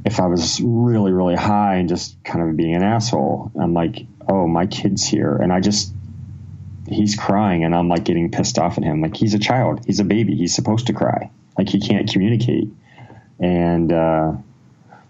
if 0.05 0.21
I 0.21 0.27
was 0.27 0.61
really, 0.63 1.13
really 1.13 1.35
high 1.35 1.77
and 1.77 1.89
just 1.89 2.23
kind 2.25 2.49
of 2.49 2.57
being 2.57 2.75
an 2.75 2.83
asshole, 2.83 3.53
I'm 3.59 3.73
like, 3.75 4.07
oh, 4.29 4.47
my 4.47 4.67
kid's 4.67 5.07
here. 5.07 5.35
And 5.35 5.53
I 5.53 5.61
just, 5.61 5.93
he's 6.91 7.17
crying 7.17 7.65
and 7.65 7.75
I'm 7.75 7.89
like 7.89 8.05
getting 8.05 8.31
pissed 8.31 8.59
off 8.59 8.79
at 8.79 8.85
him. 8.85 9.01
Like 9.01 9.17
he's 9.17 9.35
a 9.35 9.39
child, 9.39 9.85
he's 9.87 10.01
a 10.01 10.05
baby, 10.05 10.35
he's 10.37 10.55
supposed 10.55 10.87
to 10.89 10.93
cry. 10.93 11.31
Like 11.57 11.69
he 11.69 11.81
can't 11.81 12.11
communicate. 12.11 12.69
And 13.41 13.93
uh, 13.93 14.33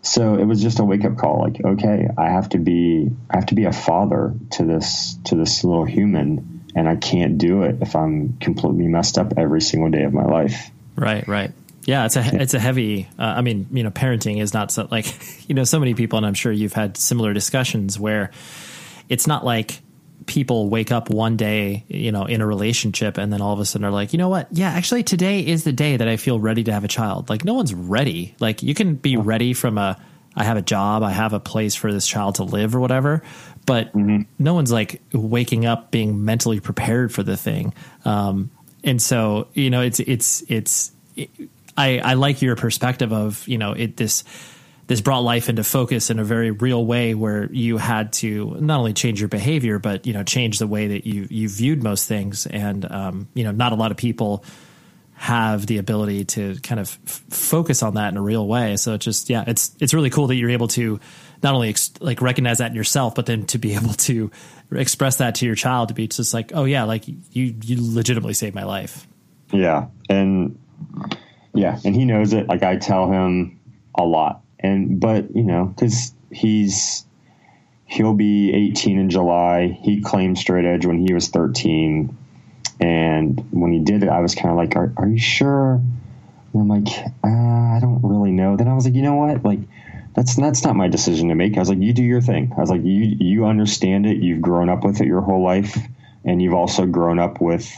so 0.02 0.34
it 0.34 0.44
was 0.44 0.62
just 0.62 0.78
a 0.78 0.84
wake 0.84 1.04
up 1.04 1.16
call. 1.16 1.40
Like 1.40 1.64
okay, 1.64 2.08
I 2.16 2.30
have 2.30 2.48
to 2.50 2.58
be 2.58 3.10
I 3.30 3.36
have 3.36 3.46
to 3.46 3.54
be 3.54 3.64
a 3.64 3.72
father 3.72 4.34
to 4.52 4.64
this 4.64 5.18
to 5.24 5.34
this 5.34 5.64
little 5.64 5.84
human, 5.84 6.66
and 6.74 6.88
I 6.88 6.96
can't 6.96 7.38
do 7.38 7.62
it 7.62 7.78
if 7.80 7.96
I'm 7.96 8.36
completely 8.38 8.86
messed 8.86 9.18
up 9.18 9.34
every 9.36 9.60
single 9.60 9.90
day 9.90 10.04
of 10.04 10.12
my 10.12 10.24
life. 10.24 10.70
Right, 10.96 11.26
right. 11.28 11.52
Yeah, 11.84 12.06
it's 12.06 12.16
a 12.16 12.22
it's 12.40 12.54
a 12.54 12.58
heavy. 12.58 13.08
Uh, 13.18 13.22
I 13.22 13.40
mean, 13.40 13.66
you 13.72 13.82
know, 13.82 13.90
parenting 13.90 14.40
is 14.40 14.52
not 14.52 14.70
so 14.70 14.88
like 14.90 15.06
you 15.48 15.54
know 15.54 15.64
so 15.64 15.78
many 15.78 15.94
people, 15.94 16.16
and 16.16 16.26
I'm 16.26 16.34
sure 16.34 16.52
you've 16.52 16.74
had 16.74 16.96
similar 16.96 17.32
discussions 17.32 17.98
where 17.98 18.30
it's 19.08 19.26
not 19.26 19.44
like 19.44 19.80
people 20.28 20.68
wake 20.68 20.92
up 20.92 21.10
one 21.10 21.36
day, 21.36 21.84
you 21.88 22.12
know, 22.12 22.26
in 22.26 22.40
a 22.40 22.46
relationship 22.46 23.18
and 23.18 23.32
then 23.32 23.40
all 23.40 23.52
of 23.52 23.58
a 23.58 23.64
sudden 23.64 23.84
are 23.84 23.90
like, 23.90 24.12
you 24.12 24.18
know 24.18 24.28
what? 24.28 24.46
Yeah, 24.52 24.68
actually 24.70 25.02
today 25.02 25.40
is 25.40 25.64
the 25.64 25.72
day 25.72 25.96
that 25.96 26.06
I 26.06 26.16
feel 26.16 26.38
ready 26.38 26.62
to 26.64 26.72
have 26.72 26.84
a 26.84 26.88
child. 26.88 27.28
Like 27.28 27.44
no 27.44 27.54
one's 27.54 27.74
ready. 27.74 28.36
Like 28.38 28.62
you 28.62 28.74
can 28.74 28.94
be 28.94 29.16
ready 29.16 29.54
from 29.54 29.78
a 29.78 30.00
I 30.36 30.44
have 30.44 30.56
a 30.56 30.62
job, 30.62 31.02
I 31.02 31.10
have 31.10 31.32
a 31.32 31.40
place 31.40 31.74
for 31.74 31.92
this 31.92 32.06
child 32.06 32.36
to 32.36 32.44
live 32.44 32.76
or 32.76 32.80
whatever, 32.80 33.24
but 33.66 33.92
mm-hmm. 33.92 34.22
no 34.38 34.54
one's 34.54 34.70
like 34.70 35.00
waking 35.12 35.66
up 35.66 35.90
being 35.90 36.24
mentally 36.24 36.60
prepared 36.60 37.12
for 37.12 37.24
the 37.24 37.36
thing. 37.36 37.74
Um, 38.04 38.50
and 38.84 39.02
so, 39.02 39.48
you 39.54 39.70
know, 39.70 39.80
it's 39.80 39.98
it's 39.98 40.44
it's 40.48 40.92
it, 41.16 41.30
I 41.76 41.98
I 41.98 42.14
like 42.14 42.40
your 42.40 42.54
perspective 42.54 43.12
of, 43.12 43.48
you 43.48 43.58
know, 43.58 43.72
it 43.72 43.96
this 43.96 44.22
this 44.88 45.02
brought 45.02 45.20
life 45.20 45.50
into 45.50 45.62
focus 45.62 46.08
in 46.08 46.18
a 46.18 46.24
very 46.24 46.50
real 46.50 46.84
way 46.84 47.14
where 47.14 47.52
you 47.52 47.76
had 47.76 48.12
to 48.14 48.56
not 48.58 48.78
only 48.78 48.94
change 48.94 49.20
your 49.20 49.28
behavior 49.28 49.78
but 49.78 50.06
you 50.06 50.14
know 50.14 50.24
change 50.24 50.58
the 50.58 50.66
way 50.66 50.88
that 50.88 51.06
you 51.06 51.28
you 51.30 51.48
viewed 51.48 51.82
most 51.82 52.08
things. 52.08 52.46
And 52.46 52.90
um, 52.90 53.28
you 53.34 53.44
know 53.44 53.52
not 53.52 53.72
a 53.72 53.74
lot 53.76 53.90
of 53.90 53.98
people 53.98 54.44
have 55.12 55.66
the 55.66 55.78
ability 55.78 56.24
to 56.24 56.56
kind 56.60 56.80
of 56.80 56.98
f- 57.06 57.22
focus 57.28 57.82
on 57.82 57.94
that 57.94 58.08
in 58.08 58.16
a 58.16 58.22
real 58.22 58.46
way. 58.46 58.76
So 58.76 58.94
it's 58.94 59.04
just 59.04 59.28
yeah 59.28 59.44
it's 59.46 59.76
it's 59.78 59.92
really 59.92 60.08
cool 60.08 60.26
that 60.28 60.36
you're 60.36 60.50
able 60.50 60.68
to 60.68 60.98
not 61.42 61.54
only 61.54 61.68
ex- 61.68 61.92
like 62.00 62.22
recognize 62.22 62.58
that 62.58 62.70
in 62.70 62.76
yourself 62.76 63.14
but 63.14 63.26
then 63.26 63.44
to 63.46 63.58
be 63.58 63.74
able 63.76 63.92
to 63.92 64.30
express 64.72 65.16
that 65.16 65.34
to 65.36 65.46
your 65.46 65.54
child 65.54 65.88
to 65.88 65.94
be 65.94 66.08
just 66.08 66.32
like 66.32 66.52
oh 66.54 66.64
yeah 66.64 66.84
like 66.84 67.06
you 67.06 67.54
you 67.62 67.76
legitimately 67.94 68.34
saved 68.34 68.54
my 68.54 68.64
life. 68.64 69.06
Yeah. 69.52 69.88
And 70.08 70.58
yeah. 71.52 71.78
And 71.84 71.94
he 71.94 72.06
knows 72.06 72.32
it. 72.32 72.46
Like 72.46 72.62
i 72.62 72.76
tell 72.76 73.12
him 73.12 73.60
a 73.94 74.04
lot 74.04 74.42
and 74.60 75.00
but 75.00 75.34
you 75.34 75.44
know 75.44 75.66
because 75.66 76.12
he's 76.30 77.04
he'll 77.88 78.14
be 78.14 78.52
18 78.52 78.98
in 78.98 79.10
July. 79.10 79.78
He 79.82 80.00
claimed 80.00 80.38
straight 80.38 80.64
edge 80.64 80.86
when 80.86 80.98
he 80.98 81.14
was 81.14 81.28
13, 81.28 82.16
and 82.80 83.48
when 83.50 83.72
he 83.72 83.80
did 83.80 84.02
it, 84.02 84.08
I 84.08 84.20
was 84.20 84.34
kind 84.34 84.50
of 84.50 84.56
like, 84.56 84.76
"Are, 84.76 84.92
are 84.96 85.08
you 85.08 85.18
sure?" 85.18 85.80
And 86.52 86.62
I'm 86.62 86.68
like, 86.68 86.88
uh, 87.24 87.28
"I 87.28 87.78
don't 87.80 88.00
really 88.02 88.32
know." 88.32 88.56
Then 88.56 88.68
I 88.68 88.74
was 88.74 88.84
like, 88.84 88.94
"You 88.94 89.02
know 89.02 89.14
what? 89.14 89.44
Like, 89.44 89.60
that's 90.14 90.36
that's 90.36 90.64
not 90.64 90.76
my 90.76 90.88
decision 90.88 91.28
to 91.28 91.34
make." 91.34 91.56
I 91.56 91.60
was 91.60 91.68
like, 91.68 91.80
"You 91.80 91.92
do 91.92 92.04
your 92.04 92.20
thing." 92.20 92.52
I 92.56 92.60
was 92.60 92.70
like, 92.70 92.84
"You 92.84 93.16
you 93.18 93.46
understand 93.46 94.06
it. 94.06 94.18
You've 94.18 94.42
grown 94.42 94.68
up 94.68 94.84
with 94.84 95.00
it 95.00 95.06
your 95.06 95.22
whole 95.22 95.42
life, 95.42 95.78
and 96.24 96.40
you've 96.42 96.54
also 96.54 96.86
grown 96.86 97.18
up 97.18 97.40
with 97.40 97.72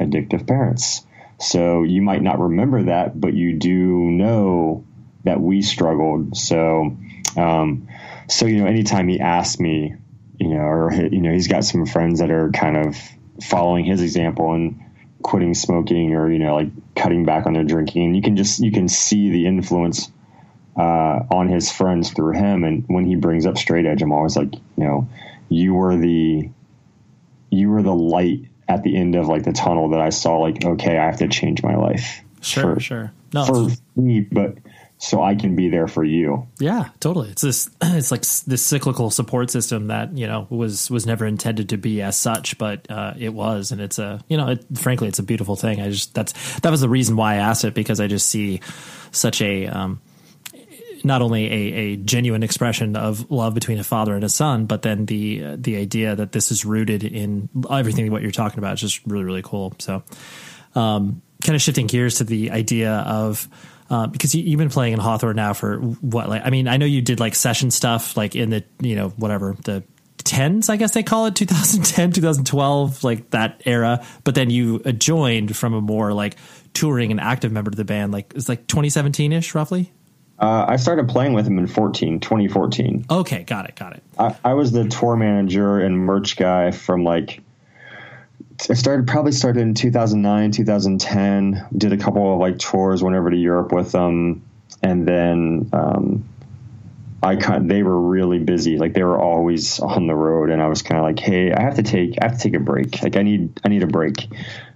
addictive 0.00 0.46
parents." 0.46 1.06
So 1.38 1.82
you 1.82 2.00
might 2.00 2.22
not 2.22 2.38
remember 2.38 2.84
that, 2.84 3.20
but 3.20 3.34
you 3.34 3.54
do 3.54 3.74
know 3.74 4.84
that 5.24 5.40
we 5.40 5.62
struggled. 5.62 6.36
So, 6.36 6.96
um, 7.36 7.88
so 8.28 8.46
you 8.46 8.58
know, 8.58 8.66
anytime 8.66 9.08
he 9.08 9.20
asks 9.20 9.58
me, 9.58 9.94
you 10.38 10.48
know, 10.48 10.60
or 10.60 10.92
you 10.92 11.20
know, 11.20 11.32
he's 11.32 11.48
got 11.48 11.64
some 11.64 11.86
friends 11.86 12.20
that 12.20 12.30
are 12.30 12.50
kind 12.50 12.76
of 12.76 12.96
following 13.42 13.84
his 13.84 14.00
example 14.00 14.52
and 14.52 14.80
quitting 15.22 15.54
smoking 15.54 16.14
or 16.14 16.30
you 16.30 16.38
know, 16.38 16.54
like 16.54 16.68
cutting 16.94 17.24
back 17.24 17.46
on 17.46 17.54
their 17.54 17.64
drinking, 17.64 18.04
and 18.04 18.16
you 18.16 18.22
can 18.22 18.36
just 18.36 18.60
you 18.60 18.70
can 18.70 18.88
see 18.88 19.30
the 19.30 19.46
influence 19.46 20.10
uh, 20.76 21.20
on 21.30 21.48
his 21.48 21.70
friends 21.70 22.12
through 22.12 22.32
him. 22.32 22.64
And 22.64 22.84
when 22.88 23.06
he 23.06 23.16
brings 23.16 23.46
up 23.46 23.58
straight 23.58 23.86
edge, 23.86 24.02
I'm 24.02 24.12
always 24.12 24.36
like, 24.36 24.54
you 24.54 24.84
know, 24.84 25.08
you 25.48 25.74
were 25.74 25.96
the 25.96 26.50
you 27.50 27.70
were 27.70 27.82
the 27.82 27.94
light 27.94 28.46
at 28.68 28.82
the 28.82 28.96
end 28.96 29.14
of 29.14 29.28
like 29.28 29.44
the 29.44 29.52
tunnel 29.52 29.90
that 29.90 30.00
I 30.00 30.10
saw. 30.10 30.38
Like, 30.38 30.64
okay, 30.64 30.98
I 30.98 31.06
have 31.06 31.18
to 31.18 31.28
change 31.28 31.62
my 31.62 31.76
life. 31.76 32.22
Sure, 32.40 32.74
for, 32.74 32.80
sure. 32.80 33.12
No, 33.32 33.44
for 33.46 33.68
me, 33.96 34.20
but 34.20 34.58
so 34.98 35.22
I 35.22 35.34
can 35.34 35.54
be 35.54 35.68
there 35.68 35.86
for 35.86 36.04
you. 36.04 36.46
Yeah, 36.58 36.88
totally. 37.00 37.30
It's 37.30 37.42
this 37.42 37.68
it's 37.82 38.10
like 38.10 38.22
this 38.22 38.64
cyclical 38.64 39.10
support 39.10 39.50
system 39.50 39.88
that, 39.88 40.16
you 40.16 40.26
know, 40.26 40.46
was 40.50 40.90
was 40.90 41.06
never 41.06 41.26
intended 41.26 41.70
to 41.70 41.76
be 41.76 42.00
as 42.00 42.16
such, 42.16 42.58
but 42.58 42.90
uh, 42.90 43.14
it 43.18 43.34
was 43.34 43.72
and 43.72 43.80
it's 43.80 43.98
a, 43.98 44.20
you 44.28 44.36
know, 44.36 44.48
it, 44.48 44.64
frankly 44.74 45.08
it's 45.08 45.18
a 45.18 45.22
beautiful 45.22 45.56
thing. 45.56 45.80
I 45.80 45.90
just 45.90 46.14
that's 46.14 46.60
that 46.60 46.70
was 46.70 46.80
the 46.80 46.88
reason 46.88 47.16
why 47.16 47.34
I 47.34 47.36
asked 47.36 47.64
it 47.64 47.74
because 47.74 48.00
I 48.00 48.06
just 48.06 48.28
see 48.28 48.60
such 49.10 49.42
a 49.42 49.66
um, 49.66 50.00
not 51.04 51.20
only 51.20 51.46
a, 51.46 51.74
a 51.74 51.96
genuine 51.96 52.42
expression 52.42 52.96
of 52.96 53.30
love 53.30 53.52
between 53.52 53.78
a 53.78 53.84
father 53.84 54.14
and 54.14 54.24
a 54.24 54.28
son, 54.28 54.64
but 54.64 54.82
then 54.82 55.06
the 55.06 55.44
uh, 55.44 55.56
the 55.58 55.76
idea 55.76 56.16
that 56.16 56.32
this 56.32 56.50
is 56.50 56.64
rooted 56.64 57.04
in 57.04 57.48
everything 57.70 58.10
what 58.10 58.22
you're 58.22 58.30
talking 58.30 58.58
about 58.58 58.74
is 58.74 58.80
just 58.80 59.06
really 59.06 59.24
really 59.24 59.42
cool. 59.42 59.74
So, 59.78 60.02
um, 60.74 61.20
kind 61.42 61.54
of 61.54 61.60
shifting 61.60 61.88
gears 61.88 62.16
to 62.16 62.24
the 62.24 62.52
idea 62.52 62.92
of 62.92 63.48
uh, 63.90 64.06
because 64.06 64.34
you, 64.34 64.50
have 64.50 64.58
been 64.58 64.70
playing 64.70 64.94
in 64.94 64.98
Hawthorne 64.98 65.36
now 65.36 65.52
for 65.52 65.78
what? 65.78 66.28
Like, 66.28 66.42
I 66.44 66.50
mean, 66.50 66.68
I 66.68 66.76
know 66.76 66.86
you 66.86 67.02
did 67.02 67.20
like 67.20 67.34
session 67.34 67.70
stuff, 67.70 68.16
like 68.16 68.34
in 68.34 68.50
the 68.50 68.64
you 68.80 68.96
know 68.96 69.10
whatever 69.10 69.56
the 69.64 69.82
tens, 70.18 70.70
I 70.70 70.76
guess 70.76 70.94
they 70.94 71.02
call 71.02 71.26
it 71.26 71.36
2010, 71.36 72.12
2012, 72.12 73.04
like 73.04 73.30
that 73.30 73.62
era. 73.64 74.04
But 74.24 74.34
then 74.34 74.50
you 74.50 74.80
joined 74.80 75.56
from 75.56 75.74
a 75.74 75.80
more 75.80 76.12
like 76.12 76.36
touring 76.72 77.10
and 77.10 77.20
active 77.20 77.52
member 77.52 77.68
of 77.68 77.76
the 77.76 77.84
band, 77.84 78.12
like 78.12 78.32
it's 78.34 78.48
like 78.48 78.66
2017 78.66 79.32
ish, 79.32 79.54
roughly. 79.54 79.92
Uh, 80.38 80.64
I 80.66 80.76
started 80.76 81.08
playing 81.08 81.32
with 81.32 81.46
him 81.46 81.58
in 81.58 81.66
14, 81.68 82.18
2014. 82.18 83.06
Okay, 83.08 83.44
got 83.44 83.68
it, 83.68 83.76
got 83.76 83.92
it. 83.94 84.02
I, 84.18 84.36
I 84.44 84.54
was 84.54 84.72
the 84.72 84.88
tour 84.88 85.14
manager 85.14 85.78
and 85.78 85.96
merch 85.96 86.36
guy 86.36 86.72
from 86.72 87.04
like 87.04 87.40
I 88.70 88.74
started 88.74 89.06
probably 89.06 89.32
started 89.32 89.60
in 89.60 89.74
2009, 89.74 90.52
2010. 90.52 91.66
Did 91.76 91.92
a 91.92 91.96
couple 91.96 92.32
of 92.32 92.38
like 92.38 92.58
tours, 92.58 93.02
went 93.02 93.16
over 93.16 93.30
to 93.30 93.36
Europe 93.36 93.72
with 93.72 93.92
them, 93.92 94.44
and 94.82 95.06
then 95.06 95.70
um, 95.72 96.28
I 97.22 97.36
kind 97.36 97.70
they 97.70 97.82
were 97.82 98.00
really 98.00 98.38
busy. 98.38 98.78
Like 98.78 98.94
they 98.94 99.02
were 99.02 99.18
always 99.18 99.80
on 99.80 100.06
the 100.06 100.14
road, 100.14 100.50
and 100.50 100.62
I 100.62 100.68
was 100.68 100.82
kind 100.82 100.98
of 100.98 101.04
like, 101.04 101.18
hey, 101.18 101.52
I 101.52 101.62
have 101.62 101.76
to 101.76 101.82
take 101.82 102.16
I 102.20 102.26
have 102.26 102.38
to 102.38 102.42
take 102.42 102.54
a 102.54 102.62
break. 102.62 103.02
Like 103.02 103.16
I 103.16 103.22
need 103.22 103.60
I 103.64 103.68
need 103.68 103.82
a 103.82 103.88
break. 103.88 104.28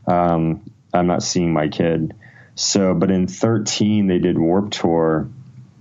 Um, 0.06 0.62
I'm 0.92 1.06
not 1.06 1.22
seeing 1.22 1.52
my 1.52 1.68
kid. 1.68 2.14
So, 2.54 2.94
but 2.94 3.10
in 3.10 3.28
13 3.28 4.08
they 4.08 4.18
did 4.18 4.36
Warp 4.36 4.70
Tour, 4.70 5.28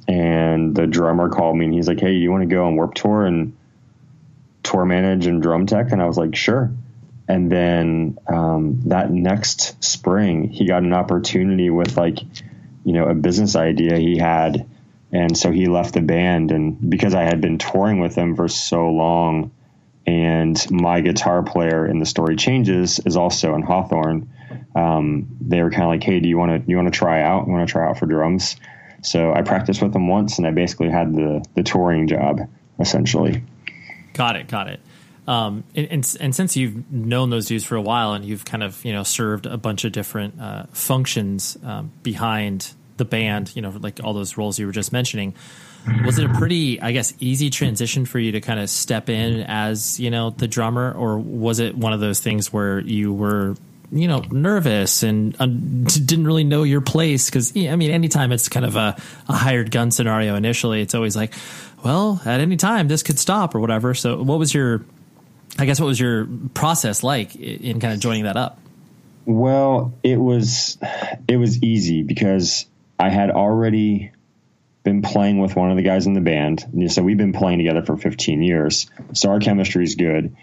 and 0.08 0.76
the 0.76 0.86
drummer 0.86 1.30
called 1.30 1.58
me 1.58 1.66
and 1.66 1.74
he's 1.74 1.88
like, 1.88 2.00
hey, 2.00 2.14
you 2.14 2.32
want 2.32 2.44
to 2.44 2.54
go 2.54 2.66
on 2.66 2.76
Warp 2.76 2.94
Tour 2.94 3.26
and 3.26 3.58
tour 4.64 4.86
manage 4.86 5.26
and 5.26 5.42
drum 5.42 5.66
tech? 5.66 5.92
And 5.92 6.02
I 6.02 6.06
was 6.06 6.18
like, 6.18 6.36
sure. 6.36 6.72
And 7.28 7.52
then 7.52 8.18
um, 8.28 8.82
that 8.86 9.12
next 9.12 9.84
spring, 9.84 10.50
he 10.50 10.66
got 10.66 10.84
an 10.84 10.94
opportunity 10.94 11.70
with 11.70 11.98
like, 11.98 12.20
you 12.86 12.94
know, 12.94 13.06
a 13.06 13.14
business 13.14 13.56
idea 13.56 13.98
he 13.98 14.18
had. 14.18 14.68
And 15.12 15.38
so 15.38 15.52
he 15.52 15.68
left 15.68 15.94
the 15.94 16.02
band. 16.02 16.52
And 16.52 16.90
because 16.90 17.14
I 17.14 17.24
had 17.24 17.42
been 17.42 17.58
touring 17.58 18.00
with 18.00 18.16
him 18.16 18.36
for 18.36 18.48
so 18.48 18.90
long, 18.90 19.52
and 20.06 20.72
my 20.72 21.02
guitar 21.02 21.44
player 21.44 21.86
in 21.86 22.00
the 22.00 22.06
story 22.06 22.38
changes 22.38 23.00
is 23.00 23.18
also 23.18 23.56
in 23.56 23.62
Hawthorne, 23.62 24.30
um, 24.74 25.28
they 25.42 25.62
were 25.62 25.70
kind 25.70 25.84
of 25.84 25.90
like, 25.90 26.04
"Hey, 26.04 26.22
do 26.22 26.30
you 26.30 26.38
want 26.38 26.64
to 26.64 26.70
you 26.70 26.78
want 26.78 26.88
to 26.88 26.98
try 26.98 27.22
out? 27.22 27.46
You 27.46 27.52
want 27.52 27.68
to 27.68 27.72
try 27.72 27.88
out 27.88 28.00
for 28.00 28.06
drums?" 28.06 28.56
So 29.04 29.34
I 29.34 29.42
practiced 29.42 29.82
with 29.82 29.94
him 29.94 30.08
once, 30.08 30.38
and 30.38 30.48
I 30.48 30.52
basically 30.52 30.90
had 30.90 31.14
the 31.14 31.46
the 31.56 31.64
touring 31.64 32.08
job 32.08 32.48
essentially. 32.80 33.44
Got 34.14 34.38
it. 34.38 34.48
Got 34.48 34.70
it. 34.70 34.80
Um, 35.28 35.66
and, 35.76 35.88
and, 35.92 36.18
and, 36.22 36.34
since 36.34 36.56
you've 36.56 36.90
known 36.90 37.32
those 37.32 37.48
dudes 37.48 37.66
for 37.66 37.76
a 37.76 37.82
while 37.82 38.14
and 38.14 38.24
you've 38.24 38.46
kind 38.46 38.64
of 38.64 38.84
you 38.86 38.94
know 38.94 39.04
served 39.04 39.46
a 39.46 39.58
bunch 39.58 39.84
of 39.84 39.92
different 39.92 40.40
uh, 40.40 40.68
functions 40.72 41.58
um, 41.66 41.92
behind 42.02 42.74
the 42.96 43.04
band, 43.06 43.54
you 43.54 43.62
know, 43.62 43.74
like 43.80 44.00
all 44.04 44.14
those 44.14 44.38
roles 44.38 44.58
you 44.58 44.66
were 44.66 44.72
just 44.72 44.94
mentioning, 44.94 45.34
was 46.06 46.20
it 46.20 46.30
a 46.30 46.34
pretty, 46.34 46.82
I 46.82 46.92
guess, 46.92 47.14
easy 47.20 47.50
transition 47.50 48.06
for 48.06 48.20
you 48.20 48.34
to 48.34 48.42
kind 48.42 48.60
of 48.60 48.70
step 48.70 49.10
in 49.10 49.42
as 49.42 50.00
you 50.00 50.12
know 50.12 50.32
the 50.32 50.48
drummer, 50.48 50.92
or 50.92 51.18
was 51.18 51.60
it 51.60 51.76
one 51.76 51.94
of 51.94 52.00
those 52.00 52.20
things 52.20 52.52
where 52.52 52.80
you 52.80 53.14
were 53.14 53.56
you 53.92 54.08
know 54.08 54.20
nervous 54.32 55.04
and 55.04 55.36
um, 55.40 55.84
didn't 55.86 56.26
really 56.26 56.44
know 56.44 56.64
your 56.64 56.82
place? 56.82 57.30
Because 57.30 57.56
yeah, 57.56 57.72
I 57.72 57.76
mean 57.76 57.92
anytime 57.92 58.32
it's 58.32 58.50
kind 58.50 58.66
of 58.66 58.76
a, 58.76 58.98
a 59.30 59.34
hired 59.34 59.72
gun 59.72 59.92
scenario 59.92 60.36
initially 60.36 60.82
it's 60.82 60.96
always 60.96 61.16
like 61.16 61.34
well 61.86 62.22
at 62.26 62.42
any 62.42 62.58
time 62.58 62.88
this 62.88 63.04
could 63.04 63.20
stop 63.20 63.56
or 63.56 63.60
whatever. 63.60 63.94
So 63.94 64.22
what 64.22 64.40
was 64.40 64.54
your 64.54 64.84
I 65.60 65.66
guess 65.66 65.80
what 65.80 65.88
was 65.88 66.00
your 66.00 66.28
process 66.54 67.04
like 67.04 67.36
in 67.36 67.80
kind 67.80 67.94
of 67.94 68.00
joining 68.00 68.24
that 68.24 68.38
up? 68.38 68.60
Well, 69.26 69.94
it 70.04 70.18
was 70.18 70.78
it 71.28 71.38
was 71.38 71.62
easy 71.62 72.04
because 72.04 72.66
I 73.00 73.10
had 73.10 73.30
already 73.32 74.12
been 74.84 75.02
playing 75.02 75.40
with 75.40 75.56
one 75.56 75.70
of 75.70 75.76
the 75.76 75.84
guys 75.84 76.08
in 76.08 76.14
the 76.14 76.22
band. 76.22 76.66
So 76.90 77.04
we've 77.04 77.18
been 77.18 77.34
playing 77.34 77.58
together 77.58 77.84
for 77.84 77.98
15 77.98 78.42
years. 78.42 78.90
So 79.14 79.30
our 79.30 79.40
chemistry 79.40 79.84
is 79.84 79.96
good. 79.96 80.36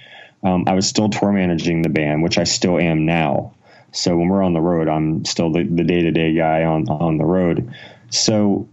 Um, 0.43 0.65
I 0.67 0.75
was 0.75 0.87
still 0.87 1.09
tour 1.09 1.33
managing 1.33 1.81
the 1.81 1.89
band, 1.89 2.23
which 2.23 2.37
I 2.37 2.45
still 2.45 2.79
am 2.79 3.07
now. 3.07 3.55
So 3.93 4.17
when 4.17 4.29
we're 4.29 4.43
on 4.43 4.53
the 4.53 4.61
road, 4.61 4.89
I'm 4.89 5.25
still 5.25 5.51
the 5.51 5.65
day 5.65 6.03
to 6.03 6.11
day 6.11 6.35
guy 6.35 6.65
on 6.65 6.89
on 6.89 7.17
the 7.17 7.25
road. 7.25 7.73
So 8.11 8.69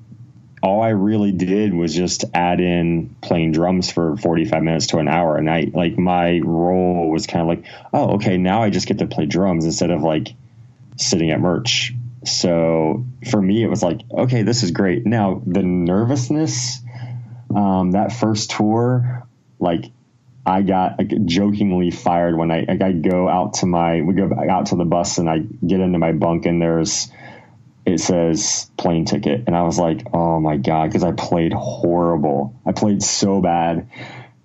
all 0.62 0.82
I 0.82 0.90
really 0.90 1.32
did 1.32 1.74
was 1.74 1.96
just 1.96 2.26
add 2.34 2.60
in 2.60 3.16
playing 3.22 3.52
drums 3.52 3.92
for 3.92 4.16
45 4.16 4.62
minutes 4.62 4.88
to 4.88 4.98
an 4.98 5.08
hour 5.08 5.38
a 5.38 5.42
night. 5.42 5.74
Like 5.74 5.98
my 5.98 6.40
role 6.44 7.10
was 7.10 7.26
kind 7.26 7.42
of 7.42 7.48
like, 7.48 7.66
oh, 7.94 8.16
okay, 8.16 8.38
now 8.38 8.62
I 8.62 8.70
just 8.70 8.88
get 8.88 9.00
to 9.00 9.08
play 9.08 9.26
drums 9.26 9.66
instead 9.66 9.90
of 9.90 10.04
like 10.04 10.30
sitting 10.98 11.32
at 11.32 11.40
merch. 11.40 11.94
So 12.26 13.06
for 13.30 13.42
me, 13.42 13.64
it 13.64 13.70
was 13.70 13.82
like, 13.82 14.02
okay, 14.12 14.44
this 14.44 14.62
is 14.62 14.72
great. 14.72 15.06
Now 15.06 15.42
the 15.46 15.64
nervousness, 15.64 16.80
um, 17.56 17.92
that 17.92 18.14
first 18.14 18.52
tour, 18.52 19.28
like 19.60 19.86
I 20.46 20.62
got 20.62 21.00
like, 21.00 21.26
jokingly 21.26 21.90
fired 21.90 22.38
when 22.38 22.52
I 22.52 22.66
like 22.68 22.82
I 22.82 22.92
go 22.92 23.28
out 23.28 23.56
to 23.56 23.66
my 23.66 24.02
we 24.02 24.14
go 24.14 24.30
out 24.50 24.68
to 24.68 24.76
the 24.76 24.86
bus 24.86 25.18
and 25.18 25.30
I 25.30 25.40
get 25.40 25.80
into 25.80 25.98
my 25.98 26.12
bunk 26.12 26.46
and 26.46 26.62
there's 26.62 27.12
it 27.92 28.00
says 28.00 28.70
plane 28.78 29.06
ticket. 29.06 29.44
And 29.48 29.56
i 29.56 29.64
was 29.64 29.78
like 29.78 30.06
oh 30.14 30.40
my 30.40 30.58
god 30.58 30.88
because 30.88 31.04
i 31.04 31.12
played 31.12 31.54
horrible. 31.54 32.60
I 32.66 32.72
played 32.72 33.04
so 33.04 33.42
bad. 33.42 33.90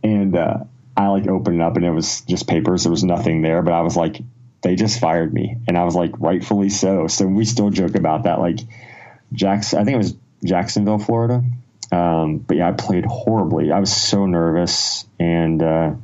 And 0.02 0.36
uh, 0.36 0.58
i 0.96 1.08
like 1.08 1.26
opened 1.26 1.56
it 1.56 1.62
up 1.62 1.76
and 1.76 1.84
it 1.84 1.90
was 1.90 2.22
just 2.22 2.48
papers. 2.48 2.84
There 2.84 2.90
was 2.90 3.04
nothing 3.04 3.42
there 3.42 3.62
but 3.62 3.72
i 3.72 3.82
was 3.82 3.96
like 3.96 4.20
they 4.62 4.74
just 4.74 5.00
fired 5.00 5.32
me. 5.32 5.56
And 5.68 5.76
i 5.78 5.84
was 5.84 5.94
like 5.94 6.12
rightfully 6.18 6.70
so. 6.70 7.06
So 7.06 7.26
we 7.26 7.44
still 7.44 7.70
joke 7.70 7.94
about 7.94 8.24
that. 8.24 8.38
Like 8.40 8.60
jacks 9.32 9.74
i 9.74 9.82
think 9.82 9.94
it 9.94 9.98
was 9.98 10.16
jacksonville 10.44 10.98
florida. 10.98 11.42
Um, 11.92 12.38
but 12.38 12.56
yeah, 12.56 12.68
I 12.68 12.72
played 12.72 13.04
horribly. 13.04 13.70
I 13.70 13.78
was 13.78 13.94
so 13.94 14.26
nervous, 14.26 15.06
and 15.20 15.62
uh, 15.62 15.94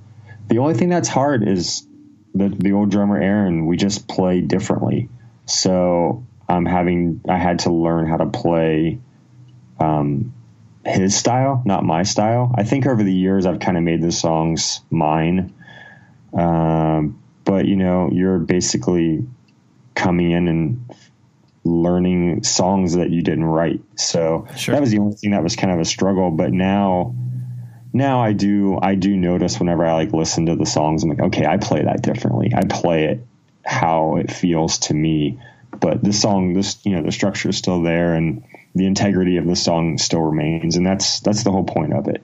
the 0.48 0.58
only 0.58 0.74
thing 0.74 0.88
that's 0.88 1.08
hard 1.08 1.46
is 1.46 1.86
the 2.34 2.48
the 2.48 2.72
old 2.72 2.90
drummer 2.90 3.20
Eron. 3.20 3.66
We 3.66 3.76
just 3.76 4.06
play 4.06 4.40
differently, 4.40 5.08
so 5.46 6.24
I'm 6.52 6.66
having 6.66 7.20
I 7.28 7.38
had 7.38 7.60
to 7.60 7.72
learn 7.72 8.06
how 8.06 8.18
to 8.18 8.26
play 8.26 9.00
um, 9.80 10.34
his 10.84 11.14
style, 11.16 11.62
not 11.64 11.84
my 11.84 12.02
style. 12.02 12.54
I 12.56 12.64
think 12.64 12.86
over 12.86 13.02
the 13.02 13.12
years 13.12 13.46
I've 13.46 13.60
kind 13.60 13.76
of 13.76 13.82
made 13.82 14.02
the 14.02 14.12
songs 14.12 14.80
mine. 14.90 15.54
Um, 16.36 17.20
but 17.44 17.66
you 17.66 17.76
know, 17.76 18.10
you're 18.12 18.38
basically 18.38 19.26
coming 19.94 20.30
in 20.30 20.48
and 20.48 20.94
learning 21.64 22.42
songs 22.42 22.94
that 22.94 23.10
you 23.10 23.22
didn't 23.22 23.44
write. 23.44 23.80
So 23.96 24.46
Sure. 24.56 24.74
that 24.74 24.80
was 24.80 24.90
the 24.90 24.98
only 24.98 25.16
thing 25.16 25.30
that 25.30 25.42
was 25.42 25.56
kind 25.56 25.72
of 25.72 25.78
a 25.78 25.84
struggle. 25.84 26.30
But 26.30 26.52
now, 26.52 27.14
now 27.92 28.20
I 28.20 28.32
do, 28.32 28.78
I 28.80 28.94
do 28.94 29.16
notice 29.16 29.60
whenever 29.60 29.84
I 29.84 29.92
like 29.94 30.12
listen 30.12 30.46
to 30.46 30.56
the 30.56 30.66
songs, 30.66 31.04
I'm 31.04 31.10
like, 31.10 31.20
okay, 31.20 31.46
I 31.46 31.58
play 31.58 31.82
that 31.84 32.02
differently. 32.02 32.52
I 32.54 32.62
play 32.68 33.04
it 33.04 33.26
how 33.64 34.16
it 34.16 34.32
feels 34.32 34.78
to 34.78 34.94
me. 34.94 35.38
But 35.78 36.02
this 36.02 36.20
song, 36.20 36.52
this, 36.52 36.78
you 36.84 36.94
know, 36.94 37.02
the 37.02 37.12
structure 37.12 37.48
is 37.48 37.56
still 37.56 37.82
there 37.82 38.14
and 38.14 38.44
the 38.74 38.86
integrity 38.86 39.36
of 39.36 39.46
the 39.46 39.56
song 39.56 39.98
still 39.98 40.20
remains. 40.20 40.76
And 40.76 40.86
that's, 40.86 41.20
that's 41.20 41.44
the 41.44 41.50
whole 41.50 41.64
point 41.64 41.92
of 41.92 42.08
it. 42.08 42.22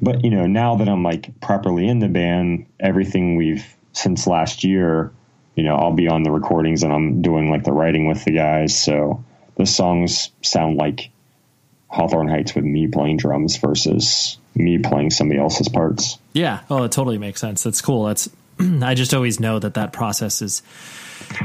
But, 0.00 0.24
you 0.24 0.30
know, 0.30 0.46
now 0.46 0.76
that 0.76 0.88
I'm 0.88 1.02
like 1.02 1.40
properly 1.40 1.88
in 1.88 1.98
the 1.98 2.08
band, 2.08 2.66
everything 2.78 3.36
we've 3.36 3.64
since 3.92 4.26
last 4.26 4.64
year, 4.64 5.12
you 5.54 5.64
know, 5.64 5.74
I'll 5.74 5.92
be 5.92 6.08
on 6.08 6.22
the 6.22 6.30
recordings 6.30 6.82
and 6.82 6.92
I'm 6.92 7.20
doing 7.20 7.50
like 7.50 7.64
the 7.64 7.72
writing 7.72 8.06
with 8.06 8.24
the 8.24 8.32
guys. 8.32 8.80
So 8.80 9.24
the 9.56 9.66
songs 9.66 10.30
sound 10.42 10.76
like 10.76 11.10
Hawthorne 11.88 12.28
Heights 12.28 12.54
with 12.54 12.64
me 12.64 12.86
playing 12.86 13.16
drums 13.16 13.56
versus 13.56 14.38
me 14.54 14.78
playing 14.78 15.10
somebody 15.10 15.40
else's 15.40 15.68
parts. 15.68 16.18
Yeah. 16.32 16.60
Oh, 16.70 16.84
it 16.84 16.92
totally 16.92 17.18
makes 17.18 17.40
sense. 17.40 17.64
That's 17.64 17.80
cool. 17.80 18.04
That's 18.04 18.28
I 18.82 18.94
just 18.94 19.14
always 19.14 19.40
know 19.40 19.58
that 19.58 19.74
that 19.74 19.92
process 19.92 20.42
is 20.42 20.62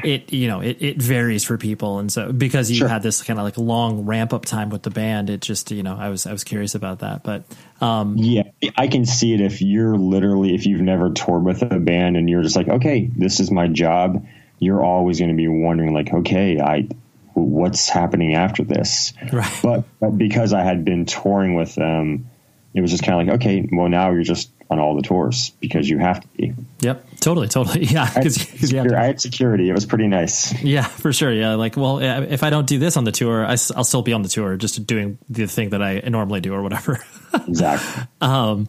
it 0.03 0.32
you 0.32 0.47
know 0.47 0.61
it, 0.61 0.78
it 0.82 1.01
varies 1.01 1.43
for 1.43 1.57
people 1.57 1.99
and 1.99 2.11
so 2.11 2.32
because 2.32 2.70
you 2.70 2.78
Sure. 2.78 2.88
had 2.88 3.01
this 3.03 3.22
kind 3.24 3.39
of 3.39 3.43
like 3.43 3.57
long 3.57 4.05
ramp 4.05 4.32
up 4.32 4.45
time 4.45 4.70
with 4.70 4.84
the 4.84 4.89
band 4.91 5.30
it 5.30 5.41
just 5.41 5.72
you 5.72 5.84
know 5.84 5.95
I 5.97 6.09
was 6.09 6.26
I 6.26 6.32
was 6.32 6.43
curious 6.43 6.76
about 6.76 6.99
that 6.99 7.24
but 7.24 7.43
um 7.82 8.18
Yeah, 8.18 8.43
I 8.78 8.88
can 8.88 9.05
see 9.05 9.34
it 9.34 9.41
if 9.41 9.61
you're 9.61 9.97
literally 9.97 10.53
if 10.55 10.66
you've 10.66 10.82
never 10.82 11.11
toured 11.11 11.43
with 11.43 11.61
a 11.64 11.80
band 11.80 12.18
and 12.18 12.30
you're 12.30 12.43
just 12.43 12.55
like, 12.55 12.70
okay, 12.70 13.09
this 13.16 13.39
is 13.39 13.51
my 13.51 13.68
job. 13.68 14.26
You're 14.59 14.82
always 14.84 15.20
going 15.20 15.32
to 15.32 15.36
be 15.36 15.49
wondering, 15.49 15.93
like, 15.93 16.14
okay, 16.14 16.61
I, 16.61 16.88
what's 17.34 17.89
happening 17.89 18.34
after 18.36 18.64
this? 18.64 19.11
Right. 19.34 19.59
But, 19.61 19.84
but 19.99 20.11
because 20.18 20.53
I 20.53 20.64
had 20.64 20.86
been 20.86 21.05
touring 21.05 21.55
with 21.55 21.76
them, 21.76 22.30
it 22.74 22.80
was 22.80 22.91
just 22.91 23.03
kind 23.03 23.20
of 23.20 23.28
like, 23.28 23.36
okay, 23.41 23.68
well 23.74 23.89
now 23.89 24.11
you're 24.11 24.24
just 24.24 24.53
on 24.70 24.80
all 24.80 24.95
the 24.95 25.01
tours 25.01 25.51
because 25.59 25.89
you 25.89 25.97
have 25.97 26.22
to 26.22 26.28
be. 26.30 26.53
yep 26.80 27.05
totally 27.20 27.47
totally 27.47 27.86
yeah 27.86 28.11
because 28.14 28.72
you 28.72 28.82
I 28.82 29.05
had 29.05 29.22
security. 29.22 29.70
It 29.70 29.74
was 29.74 29.86
pretty 29.86 30.07
nice. 30.07 30.53
Yeah, 30.64 30.84
for 30.84 31.11
sure. 31.11 31.32
Yeah, 31.32 31.55
like, 31.55 31.76
well, 31.76 31.99
if 31.99 32.41
I 32.41 32.49
don't 32.49 32.66
do 32.66 32.80
this 32.80 32.95
on 32.95 33.03
the 33.03 33.11
tour, 33.11 33.45
I, 33.45 33.57
will 33.76 33.84
still 33.84 34.01
be 34.01 34.14
on 34.14 34.22
the 34.22 34.30
tour, 34.30 34.55
just 34.55 34.86
doing 34.88 35.18
the 35.30 35.45
thing 35.45 35.72
that 35.72 35.84
I 35.84 35.99
normally 36.07 36.39
do 36.41 36.53
or 36.53 36.61
whatever. 36.61 36.99
Exactly. 37.47 38.03
um, 38.22 38.68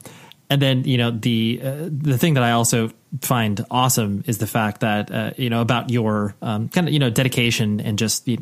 and 0.49 0.61
then 0.61 0.84
you 0.84 0.97
know 0.97 1.11
the 1.11 1.61
uh, 1.62 1.88
the 1.90 2.16
thing 2.16 2.34
that 2.34 2.42
I 2.42 2.53
also 2.53 2.90
find 3.20 3.64
awesome 3.70 4.24
is 4.26 4.38
the 4.38 4.47
fact 4.47 4.80
that 4.80 5.11
uh, 5.11 5.30
you 5.36 5.51
know 5.51 5.61
about 5.61 5.90
your 5.90 6.34
um, 6.40 6.68
kind 6.70 6.88
of 6.88 6.92
you 6.92 6.99
know 6.99 7.11
dedication 7.11 7.80
and 7.80 7.99
just 7.99 8.26
uh, 8.28 8.32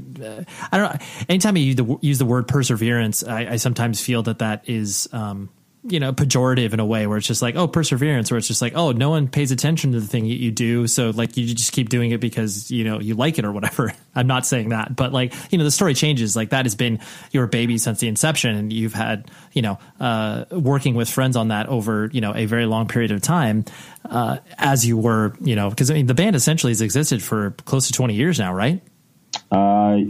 I 0.71 0.79
don't 0.79 0.93
know. 0.93 1.07
Anytime 1.29 1.57
you 1.57 1.65
use 1.65 1.77
the, 1.77 1.99
use 2.01 2.19
the 2.19 2.25
word 2.25 2.47
perseverance, 2.47 3.25
I, 3.25 3.53
I 3.53 3.57
sometimes 3.57 4.01
feel 4.01 4.23
that 4.25 4.39
that 4.39 4.69
is. 4.69 5.09
Um, 5.13 5.51
you 5.85 5.99
know, 5.99 6.13
pejorative 6.13 6.73
in 6.73 6.79
a 6.79 6.87
way 6.87 7.09
where 7.09 7.19
it's 7.19 7.27
just 7.27 7.43
like, 7.43 7.57
oh, 7.57 7.67
perseverance, 7.67 8.31
where 8.31 8.39
it's 8.39 8.47
just 8.47 8.63
like, 8.63 8.75
oh, 8.77 8.93
no 8.93 9.11
one 9.11 9.27
pays 9.27 9.51
attention 9.51 9.93
to 9.93 10.01
the 10.01 10.07
thing 10.07 10.23
that 10.25 10.39
you 10.39 10.53
do. 10.53 10.87
So 10.87 11.11
like 11.11 11.37
you 11.37 11.53
just 11.55 11.73
keep 11.73 11.89
doing 11.89 12.13
it 12.13 12.21
because, 12.21 12.71
you 12.71 12.85
know, 12.85 13.01
you 13.01 13.15
like 13.15 13.39
it 13.39 13.45
or 13.45 13.51
whatever. 13.51 13.93
I'm 14.15 14.29
not 14.29 14.47
saying 14.47 14.69
that, 14.69 14.95
but 14.95 15.13
like, 15.13 15.35
you 15.51 15.59
know, 15.59 15.65
the 15.65 15.73
story 15.73 15.95
changes. 15.95 16.37
Like 16.37 16.51
that 16.51 16.67
has 16.67 16.77
been 16.77 17.01
your 17.33 17.49
baby 17.49 17.79
since 17.79 17.99
the 17.99 18.07
inception. 18.07 18.55
And 18.55 18.73
you've 18.73 18.95
had, 18.95 19.29
you 19.53 19.63
know, 19.63 19.79
uh, 19.99 20.45
working 20.53 20.95
with 20.95 21.11
friends 21.11 21.37
on 21.37 21.49
that 21.49 21.69
over, 21.69 22.09
you 22.13 22.21
know, 22.21 22.33
a 22.35 22.47
very 22.47 22.67
long 22.67 22.87
period 22.87 23.11
of 23.11 23.21
time, 23.21 23.65
uh, 24.05 24.39
as 24.59 24.87
you 24.87 24.97
were, 24.97 25.35
you 25.41 25.57
know, 25.57 25.69
because 25.69 25.91
I 25.91 25.95
mean, 25.95 26.07
the 26.07 26.15
band 26.15 26.37
essentially 26.37 26.71
has 26.71 26.81
existed 26.81 27.23
for 27.23 27.53
close 27.65 27.89
to 27.89 27.93
20 27.93 28.15
years 28.15 28.39
now, 28.39 28.55
right? 28.55 28.81
Uh, 29.51 29.57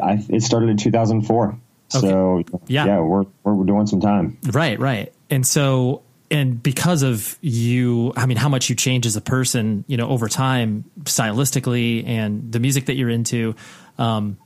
I, 0.02 0.24
it 0.28 0.42
started 0.42 0.68
in 0.68 0.76
2004. 0.76 1.58
So 1.88 2.42
Yeah. 2.68 2.86
yeah, 2.86 3.00
we're, 3.00 3.24
we're 3.44 3.64
doing 3.64 3.86
some 3.86 4.00
time. 4.00 4.38
Right, 4.50 4.78
right. 4.78 5.12
And 5.32 5.46
so 5.46 6.02
and 6.30 6.62
because 6.62 7.02
of 7.02 7.38
you, 7.40 8.12
I 8.16 8.26
mean, 8.26 8.36
how 8.36 8.50
much 8.50 8.68
you 8.68 8.76
change 8.76 9.06
as 9.06 9.16
a 9.16 9.20
person, 9.22 9.84
you 9.88 9.96
know, 9.96 10.08
over 10.08 10.28
time, 10.28 10.84
stylistically, 11.04 12.06
and 12.06 12.52
the 12.52 12.60
music 12.60 12.86
that 12.86 12.96
you're 12.96 13.08
into, 13.08 13.54
um, 13.96 14.36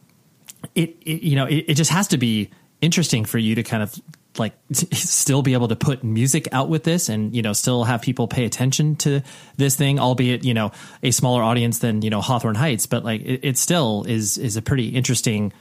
it, 0.76 0.97
it 1.05 1.22
you 1.22 1.34
know, 1.34 1.47
it, 1.47 1.64
it 1.68 1.74
just 1.74 1.91
has 1.91 2.09
to 2.09 2.18
be 2.18 2.51
interesting 2.80 3.24
for 3.24 3.39
you 3.39 3.57
to 3.57 3.64
kind 3.64 3.82
of 3.82 4.01
like 4.39 4.53
still 4.72 5.43
be 5.43 5.55
able 5.55 5.66
to 5.68 5.76
put 5.76 6.05
music 6.05 6.47
out 6.53 6.68
with 6.68 6.84
this 6.84 7.09
and 7.09 7.34
you 7.34 7.41
know 7.41 7.53
still 7.53 7.84
have 7.84 8.03
people 8.03 8.28
pay 8.28 8.45
attention 8.45 8.95
to 8.95 9.22
this 9.57 9.76
thing 9.76 9.99
albeit 9.99 10.45
you 10.45 10.53
know 10.53 10.70
a 11.03 11.11
smaller 11.11 11.43
audience 11.43 11.78
than 11.78 12.03
you 12.03 12.11
know 12.11 12.20
Hawthorne 12.20 12.55
Heights. 12.55 12.87
But 12.87 13.05
like 13.05 13.22
it, 13.22 13.41
it 13.43 13.59
still 13.59 14.05
is 14.07 14.39
is 14.39 14.57
a 14.57 14.62
pretty 14.62 14.89
interesting 14.89 15.53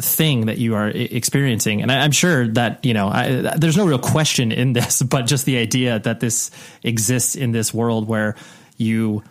thing 0.00 0.46
that 0.46 0.58
you 0.58 0.74
are 0.74 0.88
experiencing. 0.88 1.82
And 1.82 1.90
I, 1.90 2.00
i'm 2.00 2.12
sure 2.12 2.48
that 2.48 2.84
you 2.84 2.94
know 2.94 3.08
I, 3.08 3.54
there's 3.56 3.76
no 3.76 3.86
real 3.86 3.98
question 3.98 4.52
in 4.52 4.72
this 4.72 5.02
but 5.14 5.26
just 5.26 5.46
the 5.46 5.58
idea 5.58 5.98
that 6.00 6.20
this 6.20 6.50
exists 6.82 7.34
in 7.34 7.52
this 7.52 7.72
world 7.72 8.08
where 8.08 8.34
you 8.76 9.22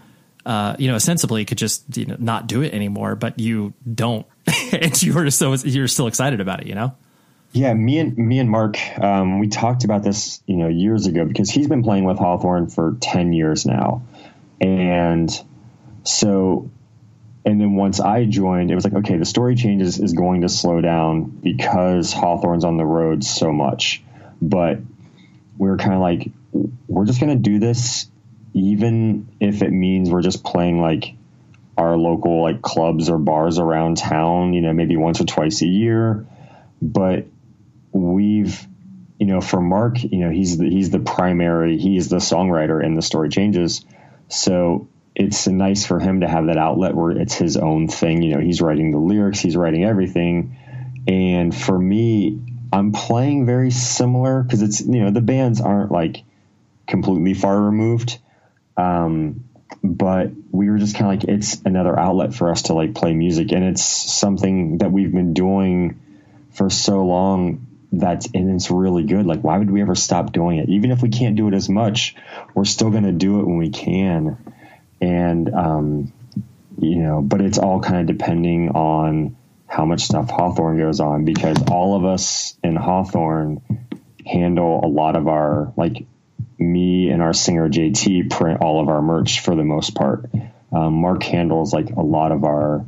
uh, 0.45 0.75
you 0.77 0.89
know 0.89 0.95
ostensibly 0.95 1.45
could 1.45 1.57
just 1.57 1.97
you 1.97 2.05
know, 2.05 2.17
not 2.19 2.47
do 2.47 2.61
it 2.61 2.73
anymore 2.73 3.15
but 3.15 3.39
you 3.39 3.73
don't. 3.93 4.25
And 4.73 5.03
you 5.03 5.17
are 5.19 5.29
so 5.29 5.53
you're 5.53 5.87
still 5.87 6.07
excited 6.07 6.41
about 6.41 6.61
it 6.61 6.67
you 6.67 6.75
know? 6.75 6.95
Yeah, 7.53 7.75
me 7.75 7.99
and 7.99 8.17
me 8.17 8.39
and 8.39 8.49
Mark, 8.49 8.79
um, 8.99 9.37
we 9.37 9.47
talked 9.47 9.83
about 9.83 10.01
this, 10.01 10.41
you 10.47 10.55
know, 10.55 10.67
years 10.67 11.05
ago 11.05 11.23
because 11.23 11.51
he's 11.51 11.67
been 11.67 11.83
playing 11.83 12.03
with 12.03 12.17
Hawthorne 12.17 12.67
for 12.67 12.97
ten 12.99 13.31
years 13.31 13.63
now, 13.67 14.01
and 14.59 15.29
so, 16.03 16.69
and 17.45 17.59
then 17.59 17.75
once 17.75 17.99
I 17.99 18.25
joined, 18.25 18.71
it 18.71 18.75
was 18.75 18.85
like, 18.85 18.93
okay, 18.93 19.17
the 19.17 19.25
story 19.25 19.55
changes 19.55 19.99
is 19.99 20.13
going 20.13 20.41
to 20.41 20.49
slow 20.49 20.79
down 20.79 21.23
because 21.25 22.13
Hawthorne's 22.13 22.63
on 22.63 22.77
the 22.77 22.85
road 22.85 23.23
so 23.23 23.51
much, 23.51 24.01
but 24.41 24.79
we 25.57 25.69
were 25.69 25.77
kind 25.77 25.93
of 25.93 25.99
like, 25.99 26.29
we're 26.87 27.05
just 27.05 27.19
gonna 27.19 27.35
do 27.35 27.59
this, 27.59 28.09
even 28.53 29.27
if 29.39 29.61
it 29.61 29.71
means 29.71 30.09
we're 30.09 30.21
just 30.21 30.43
playing 30.43 30.79
like 30.79 31.15
our 31.77 31.97
local 31.97 32.41
like 32.41 32.61
clubs 32.61 33.09
or 33.09 33.17
bars 33.17 33.59
around 33.59 33.97
town, 33.97 34.53
you 34.53 34.61
know, 34.61 34.71
maybe 34.71 34.95
once 34.95 35.19
or 35.19 35.25
twice 35.25 35.61
a 35.61 35.67
year, 35.67 36.25
but 36.81 37.25
we've 37.91 38.67
you 39.19 39.27
know 39.27 39.39
for 39.39 39.61
mark 39.61 40.01
you 40.03 40.17
know 40.17 40.31
he's 40.31 40.57
the, 40.57 40.67
he's 40.67 40.89
the 40.89 40.99
primary 40.99 41.77
he's 41.77 42.09
the 42.09 42.17
songwriter 42.17 42.83
in 42.83 42.95
the 42.95 43.01
story 43.01 43.29
changes. 43.29 43.85
So 44.29 44.87
it's 45.15 45.47
nice 45.47 45.85
for 45.85 45.99
him 45.99 46.21
to 46.21 46.27
have 46.27 46.47
that 46.47 46.57
outlet 46.57 46.95
where 46.95 47.11
it's 47.11 47.35
his 47.35 47.57
own 47.57 47.87
thing 47.87 48.21
you 48.21 48.33
know 48.33 48.41
he's 48.41 48.61
writing 48.61 48.91
the 48.91 48.97
lyrics 48.97 49.39
he's 49.39 49.55
writing 49.55 49.83
everything 49.83 50.57
and 51.07 51.55
for 51.55 51.77
me 51.77 52.39
i'm 52.71 52.91
playing 52.91 53.45
very 53.45 53.71
similar 53.71 54.41
because 54.41 54.61
it's 54.61 54.81
you 54.81 55.03
know 55.03 55.11
the 55.11 55.21
bands 55.21 55.61
aren't 55.61 55.91
like 55.91 56.23
completely 56.87 57.33
far 57.33 57.59
removed 57.59 58.19
um 58.77 59.43
but 59.83 60.31
we 60.51 60.69
were 60.69 60.77
just 60.77 60.95
kind 60.95 61.05
of 61.05 61.19
like 61.19 61.35
it's 61.35 61.61
another 61.65 61.97
outlet 61.97 62.33
for 62.33 62.51
us 62.51 62.63
to 62.63 62.73
like 62.73 62.95
play 62.95 63.13
music 63.13 63.51
and 63.51 63.63
it's 63.63 63.83
something 63.83 64.79
that 64.79 64.91
we've 64.91 65.11
been 65.11 65.33
doing 65.33 65.99
for 66.51 66.69
so 66.69 67.03
long 67.05 67.67
that's 67.93 68.27
and 68.33 68.49
it's 68.55 68.71
really 68.71 69.03
good. 69.03 69.25
Like, 69.25 69.43
why 69.43 69.57
would 69.57 69.69
we 69.69 69.81
ever 69.81 69.95
stop 69.95 70.33
doing 70.33 70.57
it? 70.57 70.69
Even 70.69 70.91
if 70.91 71.01
we 71.01 71.09
can't 71.09 71.35
do 71.35 71.47
it 71.47 71.53
as 71.53 71.69
much, 71.69 72.15
we're 72.53 72.65
still 72.65 72.89
going 72.89 73.03
to 73.03 73.11
do 73.11 73.39
it 73.39 73.45
when 73.45 73.57
we 73.57 73.69
can. 73.69 74.52
And, 75.03 75.53
um, 75.53 76.13
you 76.79 76.97
know, 76.97 77.21
but 77.21 77.41
it's 77.41 77.57
all 77.57 77.81
kind 77.81 78.09
of 78.09 78.17
depending 78.17 78.69
on 78.69 79.35
how 79.67 79.85
much 79.85 80.03
stuff 80.03 80.29
Hawthorne 80.29 80.77
goes 80.77 80.99
on 80.99 81.25
because 81.25 81.57
all 81.69 81.97
of 81.97 82.05
us 82.05 82.57
in 82.63 82.75
Hawthorne 82.75 83.61
handle 84.25 84.79
a 84.83 84.87
lot 84.87 85.15
of 85.17 85.27
our, 85.27 85.73
like, 85.75 86.05
me 86.57 87.09
and 87.09 87.21
our 87.21 87.33
singer 87.33 87.67
JT 87.67 88.29
print 88.29 88.61
all 88.61 88.81
of 88.81 88.87
our 88.87 89.01
merch 89.01 89.41
for 89.41 89.55
the 89.55 89.63
most 89.63 89.93
part. 89.93 90.29
Um, 90.71 90.93
Mark 90.93 91.23
handles 91.23 91.73
like 91.73 91.89
a 91.89 92.01
lot 92.01 92.31
of 92.31 92.45
our 92.45 92.85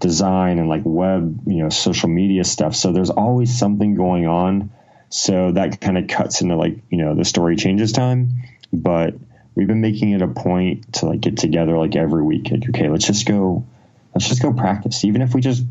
design 0.00 0.58
and 0.58 0.68
like 0.68 0.82
web, 0.84 1.40
you 1.46 1.62
know, 1.62 1.68
social 1.68 2.08
media 2.08 2.44
stuff. 2.44 2.74
So 2.74 2.92
there's 2.92 3.10
always 3.10 3.58
something 3.58 3.94
going 3.94 4.26
on. 4.26 4.70
So 5.10 5.52
that 5.52 5.80
kind 5.80 5.98
of 5.98 6.06
cuts 6.06 6.40
into 6.40 6.56
like, 6.56 6.78
you 6.88 6.98
know, 6.98 7.14
the 7.14 7.24
story 7.24 7.56
changes 7.56 7.92
time. 7.92 8.44
But 8.72 9.14
we've 9.58 9.66
been 9.66 9.80
making 9.80 10.12
it 10.12 10.22
a 10.22 10.28
point 10.28 10.94
to 10.94 11.06
like 11.06 11.20
get 11.20 11.36
together 11.36 11.76
like 11.76 11.96
every 11.96 12.22
week. 12.22 12.52
Like, 12.52 12.68
okay, 12.68 12.88
let's 12.88 13.04
just 13.04 13.26
go, 13.26 13.66
let's 14.14 14.28
just 14.28 14.40
go 14.40 14.52
practice. 14.52 15.04
Even 15.04 15.20
if 15.20 15.34
we 15.34 15.40
just 15.40 15.64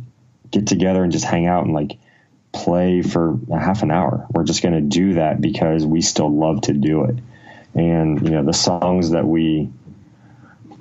get 0.51 0.67
together 0.67 1.03
and 1.03 1.11
just 1.11 1.23
hang 1.23 1.47
out 1.47 1.63
and 1.63 1.73
like 1.73 1.97
play 2.51 3.01
for 3.01 3.39
a 3.49 3.57
half 3.57 3.83
an 3.83 3.91
hour. 3.91 4.27
We're 4.29 4.43
just 4.43 4.61
going 4.61 4.75
to 4.75 4.81
do 4.81 5.13
that 5.13 5.39
because 5.39 5.85
we 5.85 6.01
still 6.01 6.29
love 6.29 6.61
to 6.63 6.73
do 6.73 7.05
it. 7.05 7.19
And, 7.75 8.21
you 8.21 8.31
know, 8.31 8.43
the 8.43 8.53
songs 8.53 9.11
that 9.11 9.25
we, 9.25 9.69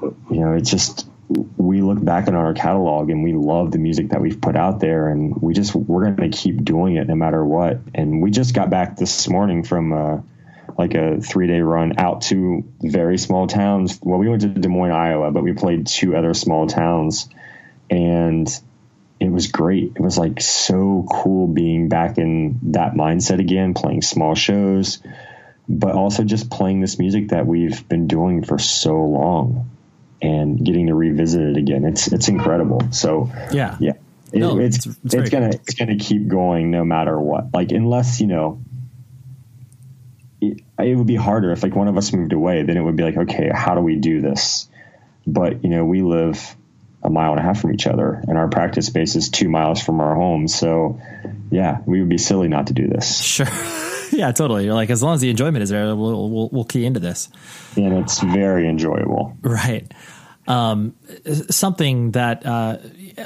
you 0.03 0.41
know, 0.41 0.55
it's 0.55 0.71
just, 0.71 1.07
we 1.29 1.83
look 1.83 2.05
back 2.05 2.27
on 2.27 2.35
our 2.35 2.55
catalog 2.55 3.11
and 3.11 3.23
we 3.23 3.35
love 3.35 3.71
the 3.71 3.79
music 3.79 4.09
that 4.09 4.21
we've 4.21 4.41
put 4.41 4.57
out 4.57 4.81
there 4.81 5.11
and 5.11 5.41
we 5.41 5.55
just, 5.55 5.77
we're 5.77 6.11
going 6.11 6.29
to 6.29 6.37
keep 6.37 6.65
doing 6.65 6.97
it 6.97 7.07
no 7.07 7.15
matter 7.15 7.45
what. 7.45 7.79
And 7.95 8.21
we 8.21 8.33
just 8.33 8.53
got 8.53 8.69
back 8.69 8.97
this 8.97 9.29
morning 9.29 9.63
from, 9.63 9.93
uh, 9.93 10.21
like 10.79 10.95
a 10.95 11.20
three 11.20 11.47
day 11.47 11.61
run 11.61 11.99
out 11.99 12.22
to 12.22 12.64
very 12.81 13.18
small 13.18 13.47
towns. 13.47 13.99
Well, 14.03 14.18
we 14.18 14.29
went 14.29 14.43
to 14.43 14.49
Des 14.49 14.68
Moines, 14.68 14.93
Iowa, 14.93 15.31
but 15.31 15.43
we 15.43 15.53
played 15.53 15.87
two 15.87 16.14
other 16.16 16.35
small 16.35 16.66
towns 16.66 17.29
and 17.91 18.49
it 19.18 19.31
was 19.31 19.47
great. 19.49 19.93
It 19.97 20.01
was 20.01 20.18
like 20.18 20.41
so 20.41 21.07
cool 21.11 21.47
being 21.47 21.89
back 21.89 22.18
in 22.18 22.59
that 22.72 22.93
mindset 22.95 23.39
again, 23.39 23.74
playing 23.74 24.03
small 24.03 24.35
shows, 24.35 24.99
but 25.68 25.93
also 25.93 26.22
just 26.22 26.51
playing 26.51 26.81
this 26.81 26.99
music 26.99 27.29
that 27.29 27.47
we've 27.47 27.89
been 27.89 28.07
doing 28.07 28.45
for 28.45 28.59
so 28.59 28.95
long 28.95 29.70
and 30.20 30.64
getting 30.64 30.89
to 30.89 30.95
revisit 30.95 31.41
it 31.41 31.57
again. 31.57 31.85
It's 31.85 32.09
it's 32.09 32.29
incredible. 32.29 32.81
So 32.93 33.33
yeah, 33.53 33.77
yeah, 33.81 33.93
it, 34.33 34.39
no, 34.41 34.59
it's 34.59 34.85
it's, 34.85 34.99
it's, 35.05 35.14
it's 35.14 35.31
gonna 35.31 35.51
cool. 35.51 35.61
it's 35.61 35.74
gonna 35.74 35.97
keep 35.97 36.29
going 36.29 36.70
no 36.70 36.85
matter 36.85 37.18
what. 37.18 37.55
Like 37.55 37.72
unless 37.72 38.20
you 38.20 38.27
know. 38.27 38.62
It, 40.41 40.61
it 40.78 40.97
would 40.97 41.07
be 41.07 41.16
harder 41.16 41.53
if 41.53 41.62
like 41.62 41.74
one 41.74 41.89
of 41.89 41.97
us 41.97 42.12
moved 42.12 42.32
away 42.32 42.62
then 42.62 42.76
it 42.76 42.82
would 42.82 42.97
be 42.97 43.03
like 43.03 43.16
okay 43.16 43.51
how 43.55 43.74
do 43.74 43.80
we 43.80 43.97
do 43.97 44.20
this 44.20 44.68
but 45.26 45.64
you 45.64 45.70
know 45.70 45.84
we 45.84 46.03
live 46.03 46.57
a 47.07 47.11
mile 47.11 47.30
and 47.30 47.41
a 47.41 47.43
half 47.43 47.61
from 47.61 47.72
each 47.72 47.87
other, 47.87 48.22
and 48.26 48.37
our 48.37 48.49
practice 48.49 48.87
space 48.87 49.14
is 49.14 49.30
two 49.30 49.49
miles 49.49 49.80
from 49.80 50.01
our 50.01 50.14
home. 50.14 50.49
So, 50.49 51.01
yeah, 51.51 51.78
we 51.87 52.01
would 52.01 52.09
be 52.09 52.18
silly 52.18 52.49
not 52.49 52.66
to 52.66 52.72
do 52.72 52.89
this. 52.89 53.22
Sure. 53.22 53.47
yeah, 54.12 54.32
totally. 54.32 54.64
You're 54.64 54.74
like, 54.74 54.91
as 54.91 55.03
long 55.03 55.14
as 55.14 55.20
the 55.20 55.30
enjoyment 55.30 55.62
is 55.62 55.70
there, 55.70 55.95
we'll, 55.95 56.30
we'll, 56.30 56.49
we'll 56.51 56.64
key 56.64 56.84
into 56.84 56.99
this. 56.99 57.28
And 57.76 57.99
it's 57.99 58.20
very 58.20 58.68
enjoyable. 58.68 59.37
Right. 59.41 59.91
Um, 60.49 60.95
something 61.51 62.13
that 62.13 62.47
uh, 62.47 62.79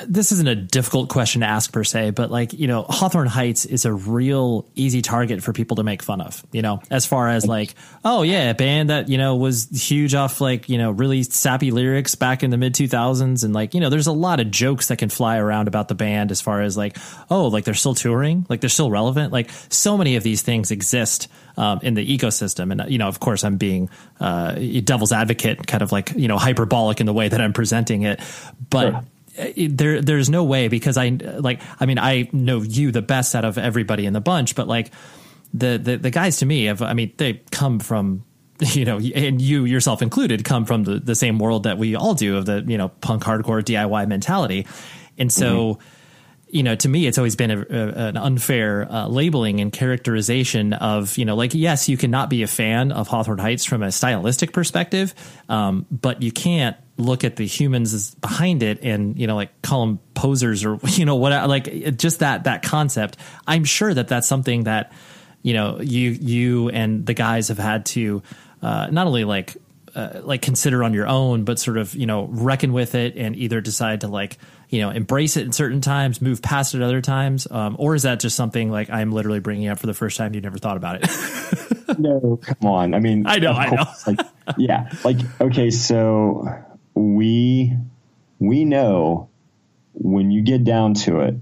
this 0.06 0.32
isn't 0.32 0.48
a 0.48 0.54
difficult 0.54 1.10
question 1.10 1.42
to 1.42 1.46
ask 1.46 1.72
per 1.72 1.84
se, 1.84 2.10
but 2.10 2.30
like, 2.30 2.52
you 2.52 2.66
know, 2.66 2.82
Hawthorne 2.88 3.26
Heights 3.26 3.66
is 3.66 3.84
a 3.84 3.92
real 3.92 4.66
easy 4.74 5.02
target 5.02 5.42
for 5.42 5.52
people 5.52 5.76
to 5.76 5.82
make 5.82 6.02
fun 6.02 6.20
of, 6.20 6.44
you 6.52 6.62
know, 6.62 6.80
as 6.90 7.04
far 7.04 7.28
as 7.28 7.46
like, 7.46 7.74
oh 8.04 8.22
yeah, 8.22 8.50
a 8.50 8.54
band 8.54 8.90
that, 8.90 9.08
you 9.08 9.18
know, 9.18 9.36
was 9.36 9.68
huge 9.70 10.14
off 10.14 10.40
like, 10.40 10.68
you 10.68 10.78
know, 10.78 10.90
really 10.90 11.22
sappy 11.22 11.70
lyrics 11.70 12.14
back 12.14 12.42
in 12.42 12.50
the 12.50 12.56
mid 12.56 12.74
2000s. 12.74 13.44
And 13.44 13.52
like, 13.52 13.74
you 13.74 13.80
know, 13.80 13.90
there's 13.90 14.06
a 14.06 14.12
lot 14.12 14.40
of 14.40 14.50
jokes 14.50 14.88
that 14.88 14.96
can 14.96 15.08
fly 15.10 15.36
around 15.36 15.68
about 15.68 15.88
the 15.88 15.94
band 15.94 16.30
as 16.30 16.40
far 16.40 16.62
as 16.62 16.76
like, 16.76 16.96
oh, 17.28 17.48
like 17.48 17.64
they're 17.64 17.74
still 17.74 17.94
touring, 17.94 18.46
like 18.48 18.60
they're 18.60 18.70
still 18.70 18.90
relevant. 18.90 19.32
Like 19.32 19.50
so 19.68 19.98
many 19.98 20.16
of 20.16 20.22
these 20.22 20.42
things 20.42 20.70
exist 20.70 21.28
um, 21.60 21.78
in 21.82 21.94
the 21.94 22.18
ecosystem. 22.18 22.72
And, 22.72 22.90
you 22.90 22.98
know, 22.98 23.08
of 23.08 23.20
course 23.20 23.44
I'm 23.44 23.58
being 23.58 23.90
uh, 24.18 24.54
devil's 24.54 25.12
advocate, 25.12 25.66
kind 25.66 25.82
of 25.82 25.92
like, 25.92 26.12
you 26.16 26.26
know, 26.26 26.38
hyperbolic 26.38 27.00
in 27.00 27.06
the 27.06 27.12
way 27.12 27.28
that 27.28 27.40
I'm 27.40 27.52
presenting 27.52 28.02
it. 28.02 28.20
But, 28.70 28.92
sure 28.92 29.04
there 29.56 30.02
there's 30.02 30.28
no 30.28 30.44
way 30.44 30.68
because 30.68 30.96
I 30.96 31.08
like 31.08 31.60
I 31.78 31.86
mean 31.86 31.98
I 31.98 32.28
know 32.32 32.62
you 32.62 32.90
the 32.90 33.00
best 33.00 33.34
out 33.34 33.44
of 33.44 33.58
everybody 33.58 34.04
in 34.04 34.12
the 34.12 34.20
bunch, 34.20 34.54
but 34.54 34.68
like 34.68 34.90
the 35.54 35.78
the, 35.78 35.96
the 35.96 36.10
guys 36.10 36.38
to 36.38 36.46
me 36.46 36.64
have 36.64 36.82
I 36.82 36.94
mean 36.94 37.12
they 37.16 37.40
come 37.50 37.78
from 37.78 38.24
you 38.60 38.84
know 38.84 38.98
and 38.98 39.40
you 39.40 39.64
yourself 39.64 40.02
included 40.02 40.44
come 40.44 40.64
from 40.64 40.84
the, 40.84 40.98
the 40.98 41.14
same 41.14 41.38
world 41.38 41.62
that 41.62 41.78
we 41.78 41.94
all 41.94 42.14
do 42.14 42.36
of 42.36 42.46
the 42.46 42.64
you 42.66 42.76
know 42.76 42.88
punk 42.88 43.22
hardcore 43.22 43.62
DIY 43.62 44.08
mentality, 44.08 44.66
and 45.16 45.32
so. 45.32 45.74
Mm-hmm 45.74 45.96
you 46.52 46.62
know, 46.62 46.74
to 46.74 46.88
me, 46.88 47.06
it's 47.06 47.18
always 47.18 47.36
been 47.36 47.50
a, 47.50 47.60
a, 47.60 48.08
an 48.08 48.16
unfair 48.16 48.90
uh, 48.90 49.06
labeling 49.06 49.60
and 49.60 49.72
characterization 49.72 50.72
of, 50.72 51.16
you 51.16 51.24
know, 51.24 51.36
like, 51.36 51.54
yes, 51.54 51.88
you 51.88 51.96
cannot 51.96 52.28
be 52.30 52.42
a 52.42 52.46
fan 52.46 52.92
of 52.92 53.08
Hawthorne 53.08 53.38
Heights 53.38 53.64
from 53.64 53.82
a 53.82 53.92
stylistic 53.92 54.52
perspective, 54.52 55.14
um, 55.48 55.86
but 55.90 56.22
you 56.22 56.32
can't 56.32 56.76
look 56.96 57.24
at 57.24 57.36
the 57.36 57.46
humans 57.46 58.14
behind 58.16 58.62
it 58.62 58.82
and, 58.82 59.18
you 59.18 59.26
know, 59.26 59.36
like 59.36 59.62
call 59.62 59.86
them 59.86 60.00
posers 60.14 60.64
or, 60.64 60.78
you 60.88 61.04
know, 61.04 61.16
what, 61.16 61.48
like 61.48 61.96
just 61.96 62.18
that, 62.18 62.44
that 62.44 62.62
concept. 62.62 63.16
I'm 63.46 63.64
sure 63.64 63.92
that 63.92 64.08
that's 64.08 64.26
something 64.26 64.64
that, 64.64 64.92
you 65.42 65.54
know, 65.54 65.80
you, 65.80 66.10
you 66.10 66.68
and 66.70 67.06
the 67.06 67.14
guys 67.14 67.48
have 67.48 67.58
had 67.58 67.86
to, 67.86 68.22
uh, 68.62 68.88
not 68.90 69.06
only 69.06 69.24
like, 69.24 69.56
uh, 69.94 70.20
like 70.22 70.42
consider 70.42 70.84
on 70.84 70.94
your 70.94 71.06
own, 71.06 71.44
but 71.44 71.58
sort 71.58 71.78
of, 71.78 71.94
you 71.94 72.06
know, 72.06 72.26
reckon 72.26 72.72
with 72.72 72.94
it 72.94 73.16
and 73.16 73.36
either 73.36 73.60
decide 73.60 74.02
to 74.02 74.08
like, 74.08 74.38
you 74.68 74.80
know, 74.80 74.90
embrace 74.90 75.36
it 75.36 75.44
in 75.44 75.52
certain 75.52 75.80
times, 75.80 76.20
move 76.20 76.42
past 76.42 76.74
it 76.74 76.82
other 76.82 77.00
times? 77.00 77.46
Um, 77.50 77.76
or 77.78 77.94
is 77.94 78.02
that 78.02 78.20
just 78.20 78.36
something 78.36 78.70
like 78.70 78.90
I'm 78.90 79.12
literally 79.12 79.40
bringing 79.40 79.68
up 79.68 79.78
for 79.78 79.86
the 79.86 79.94
first 79.94 80.16
time 80.16 80.34
you 80.34 80.40
never 80.40 80.58
thought 80.58 80.76
about 80.76 81.00
it? 81.02 81.98
no, 81.98 82.38
come 82.42 82.70
on. 82.70 82.94
I 82.94 83.00
mean, 83.00 83.26
I 83.26 83.38
know, 83.38 83.52
I 83.52 83.70
know. 83.70 83.84
like, 84.06 84.20
yeah. 84.58 84.90
Like, 85.04 85.18
okay, 85.40 85.70
so 85.70 86.46
we, 86.94 87.76
we 88.38 88.64
know 88.64 89.30
when 89.92 90.30
you 90.30 90.42
get 90.42 90.64
down 90.64 90.94
to 90.94 91.20
it, 91.20 91.34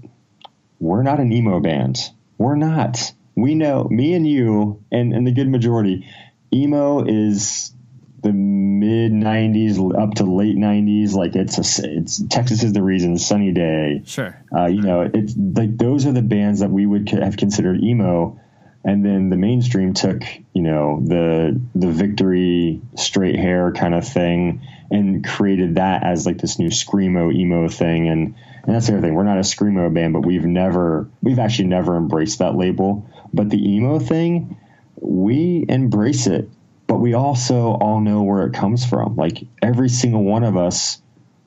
we're 0.79 1.03
not 1.03 1.19
an 1.19 1.31
emo 1.31 1.59
band. 1.59 1.99
We're 2.37 2.55
not. 2.55 3.13
We 3.35 3.55
know, 3.55 3.85
me 3.89 4.13
and 4.13 4.27
you, 4.27 4.83
and, 4.91 5.13
and 5.13 5.25
the 5.25 5.31
good 5.31 5.49
majority, 5.49 6.07
emo 6.53 7.05
is 7.05 7.73
the 8.21 8.33
mid 8.33 9.11
90s 9.11 10.01
up 10.01 10.15
to 10.15 10.23
late 10.23 10.55
90s 10.55 11.13
like 11.13 11.35
it's 11.35 11.57
a 11.57 11.97
it's 11.97 12.21
texas 12.27 12.63
is 12.63 12.73
the 12.73 12.83
reason 12.83 13.17
sunny 13.17 13.51
day. 13.51 14.01
Sure. 14.05 14.41
Uh, 14.55 14.65
you 14.65 14.81
know 14.81 15.09
it's 15.13 15.35
like 15.37 15.77
those 15.77 16.05
are 16.05 16.11
the 16.11 16.21
bands 16.21 16.61
that 16.61 16.69
we 16.69 16.85
would 16.85 17.09
have 17.09 17.37
considered 17.37 17.81
emo. 17.83 18.39
And 18.81 19.05
then 19.05 19.29
the 19.29 19.35
mainstream 19.35 19.93
took 19.93 20.23
you 20.53 20.61
know 20.61 21.01
the 21.05 21.59
the 21.75 21.89
victory 21.89 22.81
straight 22.95 23.35
hair 23.35 23.71
kind 23.71 23.93
of 23.93 24.07
thing 24.07 24.61
and 24.89 25.25
created 25.25 25.75
that 25.75 26.03
as 26.03 26.25
like 26.25 26.37
this 26.37 26.59
new 26.59 26.69
screamo 26.69 27.33
emo 27.33 27.67
thing. 27.67 28.07
And 28.07 28.35
and 28.63 28.75
that's 28.75 28.87
the 28.87 28.93
other 28.93 29.01
thing. 29.01 29.15
We're 29.15 29.23
not 29.23 29.37
a 29.37 29.41
screamo 29.41 29.93
band 29.93 30.13
but 30.13 30.25
we've 30.25 30.45
never 30.45 31.09
we've 31.21 31.39
actually 31.39 31.67
never 31.69 31.97
embraced 31.97 32.39
that 32.39 32.55
label. 32.55 33.09
But 33.33 33.49
the 33.49 33.75
emo 33.75 33.99
thing 33.99 34.57
we 35.01 35.65
embrace 35.67 36.27
it 36.27 36.49
but 36.89 36.97
we 36.97 37.13
also 37.13 37.73
all 37.73 38.01
know 38.01 38.23
where 38.23 38.47
it 38.47 38.53
comes 38.55 38.83
from. 38.83 39.15
Like 39.15 39.45
every 39.61 39.89
single 39.89 40.23
one 40.23 40.43
of 40.43 40.57
us 40.57 40.99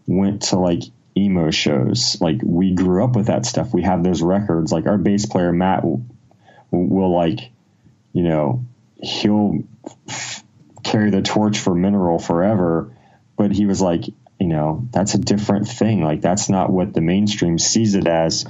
went 0.06 0.42
to 0.42 0.56
like 0.56 0.84
emo 1.16 1.50
shows. 1.50 2.16
Like 2.20 2.40
we 2.44 2.76
grew 2.76 3.02
up 3.02 3.16
with 3.16 3.26
that 3.26 3.44
stuff. 3.44 3.74
We 3.74 3.82
have 3.82 4.04
those 4.04 4.22
records. 4.22 4.70
Like 4.70 4.86
our 4.86 4.98
bass 4.98 5.26
player 5.26 5.52
Matt 5.52 5.82
will, 5.82 6.06
will 6.70 7.12
like, 7.12 7.50
you 8.12 8.22
know, 8.22 8.64
he'll 9.02 9.64
f- 10.08 10.44
carry 10.84 11.10
the 11.10 11.22
torch 11.22 11.58
for 11.58 11.74
Mineral 11.74 12.20
forever. 12.20 12.96
But 13.36 13.50
he 13.50 13.66
was 13.66 13.82
like, 13.82 14.04
you 14.38 14.46
know, 14.46 14.86
that's 14.92 15.14
a 15.14 15.18
different 15.18 15.66
thing. 15.66 16.04
Like 16.04 16.20
that's 16.20 16.50
not 16.50 16.70
what 16.70 16.94
the 16.94 17.00
mainstream 17.00 17.58
sees 17.58 17.96
it 17.96 18.06
as. 18.06 18.46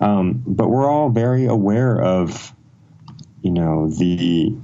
Um, 0.00 0.42
but 0.44 0.68
we're 0.68 0.90
all 0.90 1.08
very 1.08 1.46
aware 1.46 2.02
of, 2.02 2.52
you 3.42 3.52
know, 3.52 3.88
the 3.88 4.56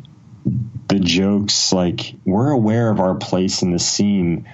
the 0.88 0.98
jokes 0.98 1.72
like 1.72 2.14
we're 2.24 2.50
aware 2.50 2.90
of 2.90 3.00
our 3.00 3.14
place 3.14 3.62
in 3.62 3.72
the 3.72 3.78
scene 3.78 4.48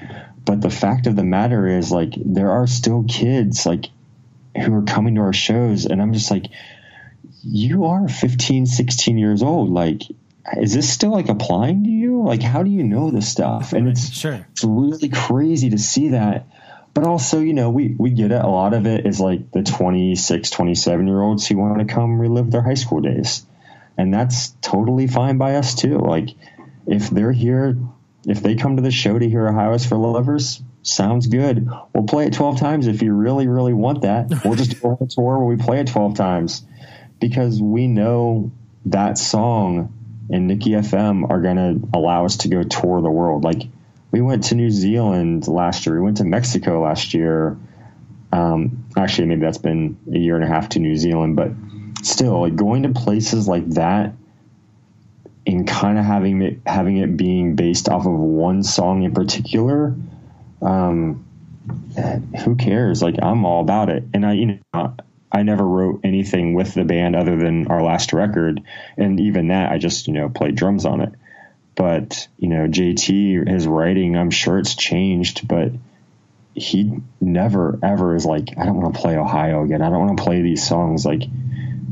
but 0.45 0.61
the 0.61 0.71
fact 0.71 1.07
of 1.07 1.17
the 1.17 1.25
matter 1.25 1.67
is 1.67 1.91
like 1.91 2.13
there 2.17 2.51
are 2.51 2.67
still 2.67 3.05
kids 3.05 3.67
like 3.67 3.87
who 4.57 4.75
are 4.75 4.83
coming 4.83 5.15
to 5.15 5.21
our 5.21 5.33
shows 5.33 5.87
and 5.87 6.03
i'm 6.03 6.13
just 6.13 6.31
like 6.31 6.47
you 7.43 7.85
are 7.85 8.09
15 8.09 8.67
16 8.67 9.19
years 9.19 9.43
old 9.43 9.71
like 9.71 10.03
is 10.57 10.75
this 10.75 10.93
still 10.93 11.11
like 11.11 11.29
applying 11.29 11.85
to 11.85 11.91
you? 11.91 12.23
Like 12.23 12.43
how 12.43 12.63
do 12.63 12.71
you 12.71 12.83
know 12.83 13.11
this 13.11 13.29
stuff? 13.29 13.73
And 13.73 13.89
it's 13.89 14.13
sure. 14.13 14.47
it's 14.53 14.65
really 14.65 15.09
crazy 15.09 15.71
to 15.71 15.79
see 15.79 16.09
that. 16.09 16.47
But 16.93 17.05
also 17.05 17.41
you 17.41 17.55
know 17.55 17.71
we 17.71 17.95
we 17.99 18.11
get 18.11 18.31
it. 18.31 18.45
A 18.45 18.49
lot 18.49 18.75
of 18.75 18.87
it 18.87 19.07
is 19.07 19.21
like 19.21 19.51
the 19.51 19.63
26 19.63 20.51
27 20.51 21.07
year 21.07 21.21
olds 21.21 21.47
who 21.47 21.57
want 21.57 21.79
to 21.87 21.93
come 21.93 22.21
relive 22.21 22.51
their 22.51 22.63
high 22.63 22.75
school 22.75 23.01
days 23.01 23.47
and 23.97 24.13
that's 24.13 24.51
totally 24.61 25.07
fine 25.07 25.39
by 25.39 25.57
us 25.57 25.75
too. 25.75 25.99
Like 25.99 26.31
if 26.87 27.11
they're 27.11 27.33
here, 27.33 27.79
if 28.27 28.43
they 28.43 28.55
come 28.55 28.77
to 28.77 28.83
the 28.83 28.91
show 28.91 29.19
to 29.19 29.29
hear 29.29 29.49
Ohio's 29.49 29.87
for 29.87 29.97
Lovers, 29.97 30.63
sounds 30.83 31.27
good. 31.27 31.69
We'll 31.95 32.05
play 32.05 32.27
it 32.27 32.33
12 32.33 32.59
times 32.59 32.87
if 32.87 33.03
you 33.03 33.13
really, 33.13 33.47
really 33.49 33.75
want 33.75 34.03
that. 34.03 34.45
We'll 34.45 34.55
just 34.55 34.81
go 34.83 34.91
on 34.91 34.99
a 35.01 35.07
tour 35.07 35.39
where 35.39 35.47
we 35.47 35.57
play 35.57 35.81
it 35.81 35.89
12 35.89 36.15
times 36.15 36.65
because 37.21 37.61
we 37.61 37.87
know 37.87 38.53
that 38.87 39.19
song 39.19 39.93
and 40.31 40.51
Niki 40.51 40.69
FM 40.69 41.31
are 41.31 41.41
going 41.41 41.57
to 41.57 41.89
allow 41.97 42.25
us 42.25 42.39
to 42.39 42.49
go 42.49 42.63
tour 42.63 43.01
the 43.01 43.11
world. 43.11 43.45
Like 43.45 43.63
we 44.11 44.21
went 44.21 44.45
to 44.45 44.55
New 44.55 44.71
Zealand 44.71 45.49
last 45.49 45.87
year. 45.87 45.97
We 45.97 46.03
went 46.03 46.19
to 46.19 46.25
Mexico 46.25 46.83
last 46.83 47.15
year. 47.15 47.59
Um, 48.33 48.85
actually, 48.97 49.29
maybe 49.29 49.43
that's 49.43 49.59
been 49.59 49.99
a 50.13 50.19
year 50.19 50.35
and 50.35 50.45
a 50.45 50.49
half 50.49 50.71
to 50.71 50.81
New 50.81 50.97
Zealand, 50.97 51.37
but 51.37 51.51
still 52.07 52.41
like 52.41 52.57
going 52.57 52.83
to 52.85 52.91
places 52.91 53.49
like 53.49 53.69
that 53.71 54.13
and 55.47 55.67
kind 55.69 55.99
of 55.99 56.05
having 56.05 56.43
it 56.43 56.59
having 56.67 56.97
it 56.99 57.17
being 57.17 57.55
based 57.57 57.89
off 57.89 58.07
of 58.07 58.13
one 58.13 58.63
song 58.63 59.03
in 59.03 59.13
particular 59.13 59.95
um, 60.63 61.25
who 62.45 62.57
cares 62.57 63.03
like 63.03 63.17
i'm 63.23 63.45
all 63.45 63.61
about 63.61 63.89
it 63.89 64.05
and 64.13 64.25
i 64.25 64.33
you 64.33 64.59
know 64.73 64.95
I 65.35 65.43
never 65.43 65.67
wrote 65.67 66.03
anything 66.05 66.55
with 66.55 66.75
the 66.75 66.85
band 66.85 67.17
other 67.17 67.37
than 67.37 67.67
our 67.67 67.83
last 67.83 68.13
record, 68.13 68.63
and 68.97 69.19
even 69.19 69.49
that 69.49 69.73
I 69.73 69.79
just 69.79 70.07
you 70.07 70.15
know 70.15 70.29
played 70.29 70.55
drums 70.55 70.87
on 70.87 71.01
it. 71.01 71.13
But 71.75 72.29
you 72.39 72.49
know, 72.49 72.69
JT 72.69 73.49
his 73.49 73.67
writing, 73.67 74.17
I'm 74.17 74.31
sure 74.31 74.59
it's 74.59 74.77
changed, 74.77 75.49
but 75.49 75.73
he 76.55 77.01
never 77.21 77.81
ever 77.83 78.15
is 78.15 78.25
like, 78.25 78.51
I 78.57 78.65
don't 78.65 78.81
want 78.81 78.95
to 78.95 79.01
play 79.01 79.17
Ohio 79.17 79.65
again. 79.65 79.83
I 79.83 79.91
don't 79.91 80.07
want 80.07 80.19
to 80.19 80.23
play 80.23 80.41
these 80.41 80.65
songs 80.65 81.05
like 81.05 81.25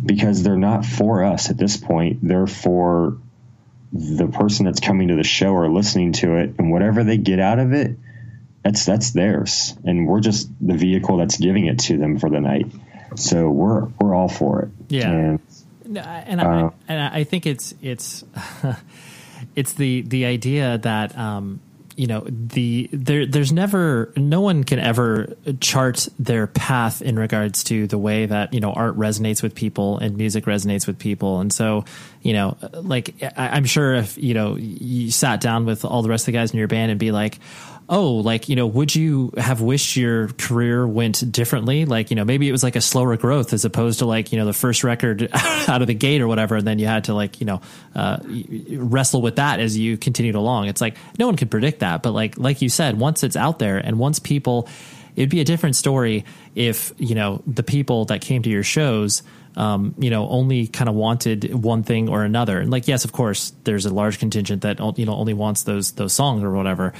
because 0.05 0.42
they're 0.42 0.57
not 0.57 0.84
for 0.84 1.24
us 1.24 1.50
at 1.50 1.57
this 1.57 1.76
point. 1.76 2.18
They're 2.22 2.46
for 2.46 3.18
the 3.92 4.26
person 4.26 4.64
that's 4.64 4.80
coming 4.80 5.09
to 5.09 5.16
the 5.16 5.24
show 5.24 5.53
or 5.53 5.68
listening 5.68 6.12
to 6.14 6.36
it, 6.36 6.55
and 6.59 6.70
whatever 6.70 7.05
they 7.05 7.18
get 7.18 7.38
out 7.38 7.59
of 7.59 7.72
it, 7.72 7.96
that's 8.64 8.84
that's 8.84 9.11
theirs, 9.11 9.74
and 9.84 10.07
we're 10.07 10.20
just 10.20 10.48
the 10.61 10.74
vehicle 10.74 11.18
that's 11.18 11.36
giving 11.36 11.66
it 11.66 11.80
to 11.80 11.98
them 11.98 12.18
for 12.18 12.30
the 12.30 12.40
night. 12.40 12.66
So 13.16 13.50
we're 13.50 13.86
we're 14.00 14.14
all 14.14 14.28
for 14.28 14.62
it. 14.62 14.68
Yeah, 14.88 15.11
and, 15.11 15.40
and 15.84 16.40
I, 16.40 16.62
uh, 16.62 16.70
and 16.88 17.03
I 17.14 17.24
think 17.24 17.46
it's 17.46 17.74
it's 17.82 18.24
it's 19.57 19.74
the 19.74 20.03
the 20.03 20.24
idea 20.24 20.78
that. 20.78 21.16
Um, 21.16 21.61
you 22.03 22.09
know 22.09 22.26
the 22.26 22.90
there 22.92 23.24
there's 23.26 23.53
never 23.53 24.12
no 24.16 24.40
one 24.40 24.64
can 24.64 24.80
ever 24.80 25.36
chart 25.61 26.09
their 26.18 26.48
path 26.48 27.00
in 27.00 27.16
regards 27.16 27.62
to 27.62 27.86
the 27.86 27.96
way 27.96 28.26
that 28.26 28.53
you 28.53 28.59
know 28.59 28.72
art 28.72 28.98
resonates 28.98 29.40
with 29.40 29.55
people 29.55 29.98
and 29.98 30.16
music 30.16 30.46
resonates 30.46 30.84
with 30.84 30.98
people. 30.98 31.38
And 31.38 31.53
so 31.53 31.84
you 32.20 32.32
know 32.32 32.57
like 32.72 33.14
I, 33.22 33.57
am 33.57 33.66
sure 33.66 33.94
if 33.94 34.18
you 34.18 34.34
know 34.34 34.57
you 34.57 35.12
sat 35.12 35.40
down 35.40 35.64
with 35.64 35.84
all 35.84 36.03
the 36.03 36.09
rest 36.09 36.22
of 36.22 36.26
the 36.26 36.32
guys 36.32 36.50
in 36.50 36.59
your 36.59 36.66
band 36.66 36.90
and 36.90 36.98
be 36.98 37.12
like 37.12 37.38
oh, 37.93 38.14
like, 38.14 38.49
you 38.49 38.57
know, 38.57 38.66
would 38.66 38.95
you 38.95 39.30
have 39.36 39.61
wished 39.61 39.97
your 39.97 40.28
career 40.28 40.86
went 40.86 41.30
differently? 41.30 41.84
Like, 41.84 42.09
you 42.09 42.16
know, 42.16 42.24
maybe 42.24 42.49
it 42.49 42.53
was 42.53 42.62
like 42.62 42.74
a 42.74 42.80
slower 42.80 43.18
growth 43.18 43.53
as 43.53 43.66
opposed 43.66 43.99
to 43.99 44.07
like, 44.07 44.32
you 44.32 44.38
know, 44.38 44.47
the 44.47 44.55
first 44.55 44.82
record 44.82 45.28
out 45.34 45.82
of 45.82 45.88
the 45.88 45.95
gate 45.95 46.22
or 46.22 46.26
whatever. 46.26 46.57
And 46.57 46.66
then 46.66 46.78
you 46.78 46.86
had 46.86 47.05
to 47.05 47.14
like, 47.14 47.43
you 47.43 47.47
know, 47.47 47.61
uh, 47.95 48.16
wrestle 48.70 49.20
with 49.20 49.36
that 49.36 49.61
as 49.61 49.76
you 49.76 49.99
continued 49.99 50.36
along. 50.36 50.68
It's 50.68 50.80
like, 50.80 50.97
no 51.18 51.26
one 51.26 51.36
could 51.36 51.51
predict 51.51 51.80
that. 51.80 52.03
But 52.03 52.12
like, 52.12 52.38
like 52.38 52.62
you 52.62 52.70
said, 52.70 52.99
once 52.99 53.22
it's 53.22 53.36
out 53.36 53.59
there 53.59 53.76
and 53.76 53.99
once 53.99 54.18
people, 54.18 54.70
it'd 55.14 55.28
be 55.28 55.43
a 55.43 55.45
different 55.45 55.76
story 55.76 56.24
if, 56.55 56.95
you 56.97 57.14
know, 57.14 57.43
the 57.47 57.62
people 57.62 58.07
that 58.07 58.22
came 58.22 58.40
to 58.43 58.49
your 58.49 58.62
shows, 58.62 59.22
um, 59.57 59.94
you 59.98 60.11
know, 60.11 60.28
only 60.28 60.66
kind 60.66 60.88
of 60.88 60.94
wanted 60.94 61.55
one 61.55 61.82
thing 61.82 62.09
or 62.09 62.24
another. 62.24 62.59
And 62.59 62.70
like, 62.70 62.88
yes, 62.88 63.05
of 63.05 63.12
course, 63.12 63.53
there's 63.64 63.86
a 63.86 63.92
large 63.92 64.18
contingent 64.18 64.62
that 64.62 64.78
you 64.98 65.07
know 65.07 65.14
only 65.14 65.34
wants 65.34 65.64
those 65.64 65.92
those 65.92 66.12
songs 66.12 66.42
or 66.42 66.50
whatever. 66.53 66.92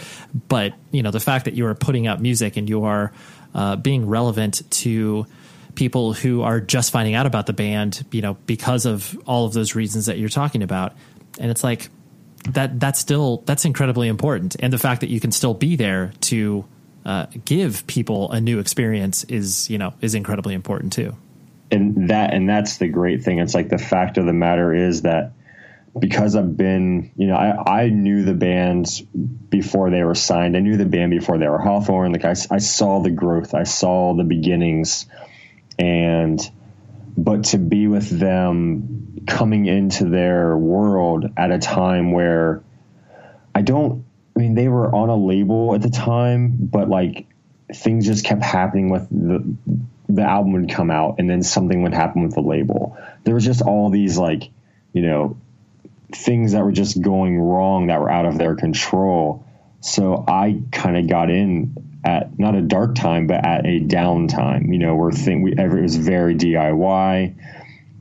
But 0.48 0.74
you 0.90 1.03
know, 1.03 1.11
the 1.11 1.20
fact 1.20 1.46
that 1.46 1.55
you 1.55 1.66
are 1.66 1.74
putting 1.74 2.07
out 2.07 2.20
music 2.20 2.57
and 2.57 2.68
you 2.68 2.84
are 2.84 3.12
uh, 3.55 3.76
being 3.76 4.07
relevant 4.07 4.70
to 4.70 5.26
people 5.74 6.12
who 6.12 6.42
are 6.42 6.61
just 6.61 6.92
finding 6.92 7.14
out 7.14 7.24
about 7.24 7.46
the 7.46 7.55
band, 7.55 8.05
you 8.12 8.20
know, 8.20 8.34
because 8.46 8.84
of 8.84 9.18
all 9.26 9.46
of 9.46 9.55
those 9.55 9.74
reasons 9.74 10.07
that 10.07 10.18
you're 10.18 10.28
talking 10.28 10.62
about, 10.62 10.94
and 11.38 11.50
it's 11.50 11.64
like 11.64 11.88
that 12.50 12.78
that's 12.78 12.98
still 12.98 13.42
that's 13.46 13.64
incredibly 13.64 14.09
important. 14.09 14.57
And 14.61 14.72
the 14.72 14.78
fact 14.78 15.00
that 15.00 15.09
you 15.09 15.20
can 15.20 15.32
still 15.32 15.55
be 15.55 15.76
there 15.76 16.12
to 16.22 16.66
uh, 17.07 17.26
give 17.44 17.86
people 17.86 18.30
a 18.30 18.40
new 18.40 18.59
experience 18.59 19.24
is 19.24 19.70
you 19.70 19.78
know 19.78 19.94
is 20.03 20.14
incredibly 20.14 20.55
important 20.55 20.92
too 20.92 21.16
and 21.73 22.11
that 22.11 22.35
and 22.35 22.49
that's 22.49 22.77
the 22.77 22.87
great 22.87 23.25
thing. 23.25 23.39
It's 23.39 23.55
like 23.55 23.68
the 23.68 23.79
fact 23.79 24.18
of 24.18 24.27
the 24.27 24.33
matter 24.33 24.75
is 24.75 25.03
that 25.03 25.33
because 25.99 26.37
I've 26.37 26.57
been, 26.57 27.11
you 27.16 27.27
know, 27.27 27.35
I, 27.35 27.83
I 27.83 27.89
knew 27.89 28.25
the 28.25 28.35
bands 28.35 29.01
before 29.01 29.91
they 29.91 30.03
were 30.03 30.14
signed. 30.14 30.57
I 30.57 30.61
knew 30.61 30.77
the 30.77 30.87
band 30.87 31.11
before 31.11 31.39
they 31.39 31.49
were 31.49 31.59
Hawthorne. 31.59 32.12
Like 32.12 32.25
I, 32.25 32.35
I 32.51 32.59
saw 32.59 33.01
the 33.01 33.11
growth, 33.11 33.55
I 33.55 33.64
saw 33.64 34.14
the 34.14 34.25
beginnings, 34.25 35.07
and 35.79 36.39
but 37.16 37.45
to 37.45 37.59
be 37.59 37.89
with 37.89 38.09
them 38.09 39.25
coming 39.27 39.66
into 39.66 40.07
their 40.07 40.57
world 40.57 41.27
at 41.37 41.51
a 41.51 41.59
time 41.59 42.12
where 42.12 42.62
I 43.55 43.62
don't. 43.62 44.05
I 44.35 44.41
mean, 44.41 44.55
they 44.55 44.68
were 44.68 44.95
on 44.95 45.11
a 45.11 45.16
label 45.16 45.75
at 45.75 45.83
the 45.83 45.91
time, 45.91 46.57
but 46.59 46.89
like 46.89 47.27
things 47.75 48.07
just 48.07 48.25
kept 48.25 48.43
happening 48.43 48.89
with 48.91 49.09
the 49.11 49.57
the 50.14 50.22
album 50.22 50.52
would 50.52 50.70
come 50.70 50.90
out 50.90 51.16
and 51.18 51.28
then 51.28 51.42
something 51.42 51.82
would 51.82 51.94
happen 51.94 52.22
with 52.22 52.34
the 52.34 52.40
label. 52.40 52.96
There 53.24 53.34
was 53.34 53.44
just 53.44 53.62
all 53.62 53.90
these 53.90 54.18
like, 54.18 54.50
you 54.92 55.02
know, 55.02 55.36
things 56.14 56.52
that 56.52 56.64
were 56.64 56.72
just 56.72 57.00
going 57.00 57.38
wrong 57.38 57.86
that 57.86 58.00
were 58.00 58.10
out 58.10 58.26
of 58.26 58.38
their 58.38 58.54
control. 58.54 59.44
So 59.80 60.24
I 60.26 60.60
kind 60.70 60.96
of 60.96 61.08
got 61.08 61.30
in 61.30 61.74
at 62.04 62.38
not 62.38 62.54
a 62.54 62.60
dark 62.60 62.94
time, 62.94 63.26
but 63.26 63.44
at 63.44 63.66
a 63.66 63.80
down 63.80 64.28
time, 64.28 64.72
you 64.72 64.78
know, 64.78 64.94
where 64.96 65.10
thing 65.10 65.42
we 65.42 65.54
ever 65.56 65.78
it 65.78 65.82
was 65.82 65.96
very 65.96 66.34
DIY. 66.34 67.36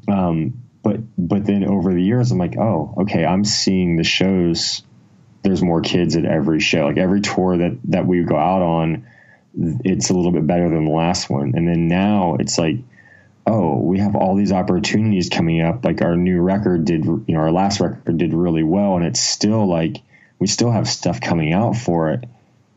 Um, 0.07 0.61
but 0.83 0.99
but 1.17 1.45
then 1.45 1.63
over 1.63 1.93
the 1.93 2.01
years, 2.01 2.31
I'm 2.31 2.37
like, 2.37 2.57
oh, 2.57 2.95
okay, 3.01 3.25
I'm 3.25 3.45
seeing 3.45 3.95
the 3.95 4.03
shows. 4.03 4.83
There's 5.43 5.61
more 5.61 5.81
kids 5.81 6.15
at 6.15 6.25
every 6.25 6.59
show. 6.59 6.87
Like 6.87 6.97
every 6.97 7.21
tour 7.21 7.57
that 7.57 7.77
that 7.85 8.05
we 8.05 8.23
go 8.23 8.35
out 8.35 8.61
on, 8.61 9.07
it's 9.57 10.09
a 10.09 10.13
little 10.13 10.31
bit 10.31 10.47
better 10.47 10.69
than 10.69 10.85
the 10.85 10.91
last 10.91 11.29
one. 11.29 11.53
And 11.55 11.67
then 11.67 11.87
now 11.87 12.37
it's 12.39 12.57
like, 12.57 12.77
oh, 13.45 13.77
we 13.77 13.99
have 13.99 14.15
all 14.15 14.35
these 14.35 14.51
opportunities 14.51 15.29
coming 15.29 15.61
up. 15.61 15.83
Like 15.83 16.01
our 16.01 16.15
new 16.15 16.41
record 16.41 16.85
did, 16.85 17.05
you 17.05 17.23
know, 17.27 17.39
our 17.39 17.51
last 17.51 17.79
record 17.79 18.17
did 18.17 18.33
really 18.33 18.63
well, 18.63 18.95
and 18.95 19.05
it's 19.05 19.19
still 19.19 19.67
like 19.67 19.97
we 20.39 20.47
still 20.47 20.71
have 20.71 20.87
stuff 20.87 21.21
coming 21.21 21.53
out 21.53 21.75
for 21.75 22.11
it. 22.11 22.23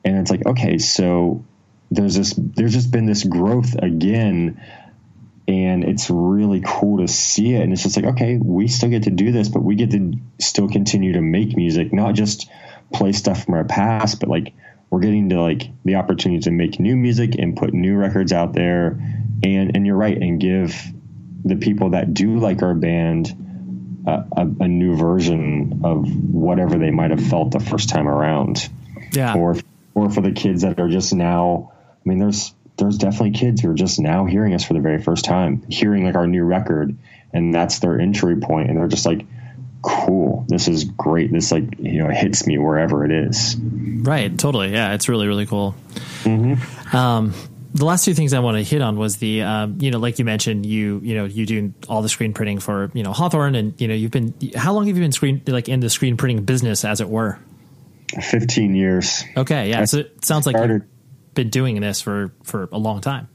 And 0.05 0.18
it's 0.18 0.31
like, 0.31 0.45
okay, 0.45 0.79
so 0.79 1.45
there's 1.91 2.14
this, 2.14 2.35
there's 2.37 2.75
just 2.75 2.91
been 2.91 3.07
this 3.07 3.25
growth 3.25 3.75
again, 3.77 4.61
and 5.47 5.85
it's 5.85 6.11
really 6.11 6.62
cool 6.64 6.99
to 6.99 7.09
see 7.09 7.55
it. 7.55 7.62
And 7.62 7.72
it's 7.72 7.83
just 7.83 7.97
like, 7.97 8.07
okay, 8.07 8.37
we 8.37 8.68
still 8.68 8.91
get 8.91 9.05
to 9.05 9.11
do 9.11 9.33
this, 9.33 9.49
but 9.49 9.62
we 9.62 9.77
get 9.77 9.93
to 9.93 10.14
still 10.39 10.68
continue 10.68 11.14
to 11.14 11.20
make 11.20 11.57
music, 11.57 11.93
not 11.93 12.14
just 12.14 12.51
play 12.93 13.12
stuff 13.12 13.45
from 13.45 13.55
our 13.55 13.64
past, 13.64 14.20
but 14.20 14.29
like 14.29 14.55
we're 14.95 15.01
getting 15.01 15.29
to 15.31 15.41
like 15.41 15.71
the 15.85 15.97
opportunity 15.97 16.41
to 16.43 16.53
make 16.53 16.79
new 16.79 16.95
music 16.95 17.35
and 17.37 17.57
put 17.57 17.75
new 17.75 17.97
records 17.97 18.33
out 18.33 18.53
there. 18.53 18.99
And 19.43 19.75
and 19.75 19.85
you're 19.85 19.97
right 19.97 20.17
and 20.17 20.41
give 20.41 20.81
the 21.45 21.57
people 21.57 21.91
that 21.91 22.15
do 22.15 22.39
like 22.39 22.63
our 22.63 22.75
band 22.75 24.05
uh, 24.07 24.23
a, 24.37 24.43
a, 24.43 24.69
new 24.69 24.97
version 24.97 25.81
of 25.83 26.07
whatever 26.33 26.79
they 26.79 26.91
might 26.91 27.11
have 27.11 27.27
felt 27.27 27.51
the 27.51 27.59
first 27.59 27.89
time 27.89 28.07
around. 28.07 28.69
Yeah. 29.13 29.35
Or 29.35 29.57
or 29.95 30.11
for 30.11 30.21
the 30.21 30.33
kids 30.33 30.63
that 30.63 30.79
are 30.81 30.89
just 30.89 31.15
now 31.15 31.73
i 32.05 32.09
mean 32.09 32.19
there's 32.19 32.55
there's 32.77 32.99
definitely 32.99 33.31
kids 33.31 33.61
who 33.61 33.71
are 33.71 33.75
just 33.75 34.01
now 34.01 34.27
hearing 34.27 34.55
us 34.55 34.65
for 34.65 34.75
the 34.75 34.81
very 34.81 35.01
first 35.01 35.25
time 35.25 35.63
hearing 35.69 36.05
like 36.05 36.17
our 36.17 36.27
new 36.27 36.43
record 36.43 36.97
and 37.33 37.55
that's 37.55 37.79
their 37.79 38.01
entry 38.01 38.37
point 38.37 38.69
and 38.69 38.79
they're 38.79 38.89
just 38.89 39.07
like 39.07 39.25
cool. 39.85 40.45
This 40.49 40.68
is 40.68 40.85
great. 40.85 41.30
This 41.30 41.53
like 41.53 41.78
you 41.78 42.03
know 42.03 42.09
hits 42.09 42.47
me 42.47 42.59
wherever 42.59 43.05
it 43.05 43.12
is. 43.12 43.57
Right. 43.57 44.37
Totally. 44.37 44.72
Yeah. 44.72 44.95
It's 44.95 45.09
really 45.09 45.26
really 45.26 45.47
cool. 45.47 45.74
Mm-hmm. 46.22 46.97
Um, 46.97 47.35
the 47.74 47.85
last 47.85 48.05
two 48.05 48.14
things 48.14 48.32
I 48.32 48.39
want 48.39 48.57
to 48.57 48.62
hit 48.62 48.80
on 48.80 48.97
was 48.97 49.16
the, 49.16 49.43
um, 49.43 49.78
you 49.80 49.91
know, 49.91 49.99
like 49.99 50.20
you 50.20 50.24
mentioned, 50.24 50.64
you, 50.64 51.01
you 51.03 51.16
know, 51.16 51.24
you 51.24 51.45
do 51.45 51.74
all 51.89 52.03
the 52.03 52.09
screen 52.09 52.32
printing 52.32 52.61
for, 52.61 52.93
you 52.95 53.03
know, 53.03 53.12
Hawthorne 53.12 53.57
and, 53.57 53.80
you 53.80 53.89
know, 53.89 53.95
you've 53.95 54.12
been, 54.12 54.32
how 54.55 54.72
long 54.74 54.87
have 54.87 54.97
you 54.97 55.03
been 55.03 55.11
screen, 55.11 55.43
like 55.49 55.68
in 55.68 55.80
the 55.80 55.91
screen 55.91 56.16
printing 56.16 56.45
business 56.45 56.85
as 56.85 57.01
it 57.01 57.09
were? 57.09 57.41
15 58.22 58.76
years. 58.76 59.24
Okay. 59.37 59.70
Yeah. 59.70 59.80
I 59.80 59.85
so 59.87 59.99
it 59.99 60.24
sounds 60.24 60.47
like 60.47 60.55
you've 60.55 60.85
been 61.35 61.51
doing 61.51 61.80
this 61.80 62.01
for, 62.01 62.32
for 62.45 62.68
a 62.70 62.78
long 62.78 63.01
time 63.01 63.28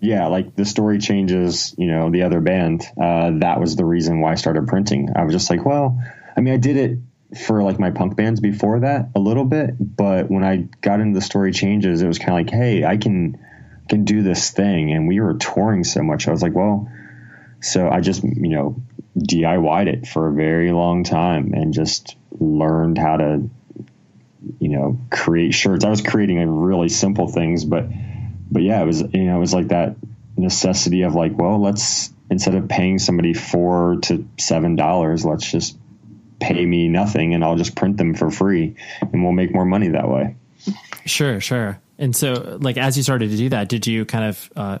yeah, 0.00 0.26
like 0.26 0.54
the 0.54 0.64
story 0.64 0.98
changes, 0.98 1.74
you 1.76 1.88
know, 1.88 2.10
the 2.10 2.22
other 2.22 2.40
band. 2.40 2.84
Uh, 3.00 3.32
that 3.40 3.60
was 3.60 3.76
the 3.76 3.84
reason 3.84 4.20
why 4.20 4.32
I 4.32 4.34
started 4.36 4.68
printing. 4.68 5.10
I 5.16 5.24
was 5.24 5.34
just 5.34 5.50
like, 5.50 5.64
well, 5.64 6.00
I 6.36 6.40
mean, 6.40 6.54
I 6.54 6.58
did 6.58 6.76
it 6.76 6.98
for 7.44 7.62
like 7.62 7.78
my 7.78 7.90
punk 7.90 8.16
bands 8.16 8.40
before 8.40 8.80
that 8.80 9.10
a 9.14 9.18
little 9.18 9.44
bit, 9.44 9.74
but 9.78 10.30
when 10.30 10.44
I 10.44 10.68
got 10.80 11.00
into 11.00 11.18
the 11.18 11.24
story 11.24 11.52
changes, 11.52 12.00
it 12.00 12.06
was 12.06 12.18
kind 12.18 12.30
of 12.30 12.34
like, 12.36 12.50
hey, 12.50 12.84
I 12.84 12.96
can 12.96 13.44
can 13.88 14.04
do 14.04 14.22
this 14.22 14.50
thing, 14.50 14.92
and 14.92 15.08
we 15.08 15.18
were 15.18 15.34
touring 15.34 15.82
so 15.82 16.02
much. 16.02 16.28
I 16.28 16.30
was 16.30 16.42
like, 16.42 16.54
well, 16.54 16.90
so 17.60 17.88
I 17.88 18.00
just 18.00 18.22
you 18.22 18.50
know 18.50 18.82
DIYed 19.18 19.88
it 19.88 20.06
for 20.06 20.28
a 20.28 20.32
very 20.32 20.72
long 20.72 21.04
time 21.04 21.52
and 21.54 21.74
just 21.74 22.16
learned 22.38 22.98
how 22.98 23.16
to 23.16 23.50
you 24.60 24.68
know 24.68 24.98
create 25.10 25.54
shirts. 25.54 25.84
I 25.84 25.90
was 25.90 26.02
creating 26.02 26.38
really 26.48 26.88
simple 26.88 27.28
things, 27.28 27.64
but 27.64 27.88
but 28.50 28.62
yeah, 28.62 28.82
it 28.82 28.86
was 28.86 29.00
you 29.00 29.24
know 29.24 29.36
it 29.36 29.40
was 29.40 29.54
like 29.54 29.68
that 29.68 29.96
necessity 30.36 31.02
of 31.02 31.14
like, 31.14 31.36
well, 31.36 31.60
let's 31.60 32.12
instead 32.30 32.54
of 32.54 32.68
paying 32.68 32.98
somebody 32.98 33.34
four 33.34 33.96
to 34.02 34.26
seven 34.38 34.76
dollars, 34.76 35.24
let's 35.24 35.50
just 35.50 35.76
pay 36.40 36.64
me 36.64 36.88
nothing 36.88 37.34
and 37.34 37.44
I'll 37.44 37.56
just 37.56 37.74
print 37.74 37.96
them 37.96 38.14
for 38.14 38.30
free 38.30 38.76
and 39.00 39.22
we'll 39.22 39.32
make 39.32 39.52
more 39.52 39.64
money 39.64 39.88
that 39.88 40.08
way. 40.08 40.36
Sure, 41.04 41.40
sure. 41.40 41.80
And 41.98 42.14
so, 42.14 42.58
like, 42.60 42.76
as 42.76 42.96
you 42.96 43.02
started 43.02 43.30
to 43.30 43.36
do 43.36 43.48
that, 43.48 43.68
did 43.68 43.86
you 43.86 44.04
kind 44.04 44.24
of, 44.26 44.50
uh, 44.54 44.78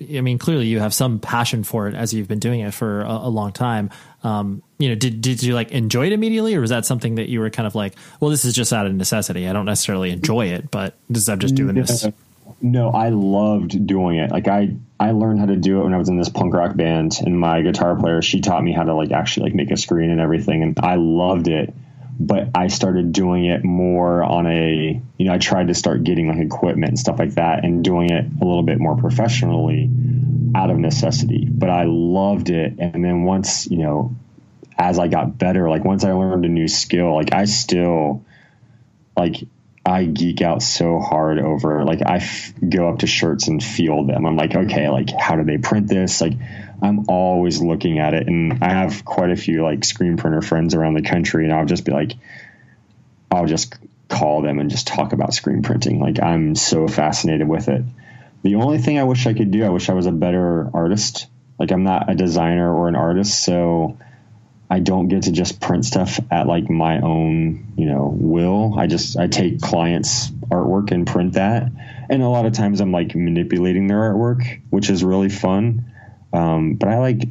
I 0.00 0.20
mean, 0.20 0.38
clearly 0.38 0.66
you 0.66 0.80
have 0.80 0.92
some 0.92 1.20
passion 1.20 1.62
for 1.62 1.88
it 1.88 1.94
as 1.94 2.12
you've 2.12 2.26
been 2.26 2.38
doing 2.40 2.60
it 2.60 2.74
for 2.74 3.02
a, 3.02 3.10
a 3.10 3.28
long 3.28 3.52
time. 3.52 3.90
Um, 4.24 4.62
you 4.78 4.88
know, 4.88 4.94
did 4.96 5.20
did 5.20 5.42
you 5.42 5.54
like 5.54 5.70
enjoy 5.70 6.06
it 6.06 6.12
immediately, 6.12 6.54
or 6.54 6.60
was 6.60 6.70
that 6.70 6.86
something 6.86 7.16
that 7.16 7.28
you 7.28 7.40
were 7.40 7.50
kind 7.50 7.66
of 7.66 7.74
like, 7.74 7.94
well, 8.18 8.30
this 8.30 8.44
is 8.44 8.54
just 8.54 8.72
out 8.72 8.86
of 8.86 8.94
necessity. 8.94 9.48
I 9.48 9.52
don't 9.52 9.66
necessarily 9.66 10.10
enjoy 10.10 10.46
it, 10.46 10.70
but 10.70 10.96
this, 11.08 11.28
I'm 11.28 11.38
just 11.38 11.54
doing 11.54 11.74
this 11.74 12.06
no, 12.60 12.90
I 12.90 13.10
loved 13.10 13.86
doing 13.86 14.18
it. 14.18 14.30
Like 14.30 14.48
I, 14.48 14.76
I 14.98 15.12
learned 15.12 15.40
how 15.40 15.46
to 15.46 15.56
do 15.56 15.80
it 15.80 15.84
when 15.84 15.94
I 15.94 15.98
was 15.98 16.08
in 16.08 16.18
this 16.18 16.28
punk 16.28 16.54
rock 16.54 16.76
band, 16.76 17.18
and 17.24 17.38
my 17.38 17.62
guitar 17.62 17.96
player 17.96 18.22
she 18.22 18.40
taught 18.40 18.62
me 18.62 18.72
how 18.72 18.84
to 18.84 18.94
like 18.94 19.12
actually 19.12 19.44
like 19.44 19.54
make 19.54 19.70
a 19.70 19.76
screen 19.76 20.10
and 20.10 20.20
everything, 20.20 20.62
and 20.62 20.78
I 20.80 20.96
loved 20.96 21.48
it. 21.48 21.72
But 22.20 22.48
I 22.56 22.66
started 22.66 23.12
doing 23.12 23.44
it 23.44 23.62
more 23.62 24.24
on 24.24 24.48
a, 24.48 25.00
you 25.18 25.24
know, 25.24 25.32
I 25.32 25.38
tried 25.38 25.68
to 25.68 25.74
start 25.74 26.02
getting 26.02 26.26
like 26.26 26.38
equipment 26.38 26.88
and 26.88 26.98
stuff 26.98 27.20
like 27.20 27.34
that, 27.34 27.64
and 27.64 27.84
doing 27.84 28.10
it 28.10 28.24
a 28.24 28.44
little 28.44 28.64
bit 28.64 28.80
more 28.80 28.96
professionally 28.96 29.88
out 30.56 30.70
of 30.70 30.78
necessity. 30.78 31.46
But 31.48 31.70
I 31.70 31.84
loved 31.86 32.50
it, 32.50 32.74
and 32.78 33.04
then 33.04 33.22
once 33.22 33.70
you 33.70 33.78
know, 33.78 34.16
as 34.76 34.98
I 34.98 35.06
got 35.06 35.38
better, 35.38 35.70
like 35.70 35.84
once 35.84 36.02
I 36.02 36.12
learned 36.12 36.44
a 36.44 36.48
new 36.48 36.66
skill, 36.66 37.14
like 37.14 37.32
I 37.32 37.44
still, 37.44 38.24
like 39.16 39.36
I 39.84 40.04
geek 40.04 40.42
out 40.42 40.62
so 40.62 40.98
hard 40.98 41.38
over 41.38 41.84
like 41.84 42.00
I 42.04 42.16
f- 42.16 42.52
go 42.66 42.88
up 42.88 42.98
to 43.00 43.06
shirts 43.06 43.48
and 43.48 43.62
feel 43.62 44.04
them. 44.04 44.26
I'm 44.26 44.36
like, 44.36 44.54
okay, 44.54 44.88
like 44.88 45.10
how 45.10 45.36
do 45.36 45.44
they 45.44 45.58
print 45.58 45.88
this? 45.88 46.20
Like 46.20 46.34
I'm 46.82 47.06
always 47.08 47.60
looking 47.60 47.98
at 47.98 48.14
it, 48.14 48.26
and 48.26 48.62
I 48.62 48.70
have 48.70 49.04
quite 49.04 49.30
a 49.30 49.36
few 49.36 49.62
like 49.62 49.84
screen 49.84 50.16
printer 50.16 50.42
friends 50.42 50.74
around 50.74 50.94
the 50.94 51.02
country, 51.02 51.44
and 51.44 51.52
I'll 51.52 51.66
just 51.66 51.84
be 51.84 51.92
like, 51.92 52.12
I'll 53.30 53.46
just 53.46 53.74
call 54.08 54.42
them 54.42 54.58
and 54.58 54.70
just 54.70 54.86
talk 54.86 55.12
about 55.12 55.34
screen 55.34 55.62
printing. 55.62 56.00
Like 56.00 56.22
I'm 56.22 56.54
so 56.54 56.88
fascinated 56.88 57.48
with 57.48 57.68
it. 57.68 57.82
The 58.42 58.56
only 58.56 58.78
thing 58.78 58.98
I 58.98 59.04
wish 59.04 59.26
I 59.26 59.34
could 59.34 59.50
do, 59.50 59.64
I 59.64 59.70
wish 59.70 59.88
I 59.88 59.94
was 59.94 60.06
a 60.06 60.12
better 60.12 60.70
artist. 60.72 61.26
Like 61.58 61.72
I'm 61.72 61.82
not 61.82 62.10
a 62.10 62.14
designer 62.14 62.72
or 62.72 62.88
an 62.88 62.94
artist, 62.94 63.42
so 63.42 63.98
I 64.70 64.80
don't 64.80 65.08
get 65.08 65.22
to 65.24 65.32
just 65.32 65.60
print 65.60 65.84
stuff 65.84 66.20
at 66.30 66.46
like 66.46 66.68
my 66.68 67.00
own, 67.00 67.72
you 67.76 67.86
know, 67.86 68.14
will. 68.14 68.78
I 68.78 68.86
just 68.86 69.16
I 69.16 69.26
take 69.26 69.62
clients' 69.62 70.28
artwork 70.50 70.90
and 70.90 71.06
print 71.06 71.34
that, 71.34 71.70
and 72.10 72.22
a 72.22 72.28
lot 72.28 72.44
of 72.44 72.52
times 72.52 72.80
I'm 72.80 72.92
like 72.92 73.14
manipulating 73.14 73.86
their 73.86 73.98
artwork, 73.98 74.60
which 74.70 74.90
is 74.90 75.02
really 75.02 75.30
fun. 75.30 75.90
Um, 76.32 76.74
but 76.74 76.90
I 76.90 76.98
like 76.98 77.22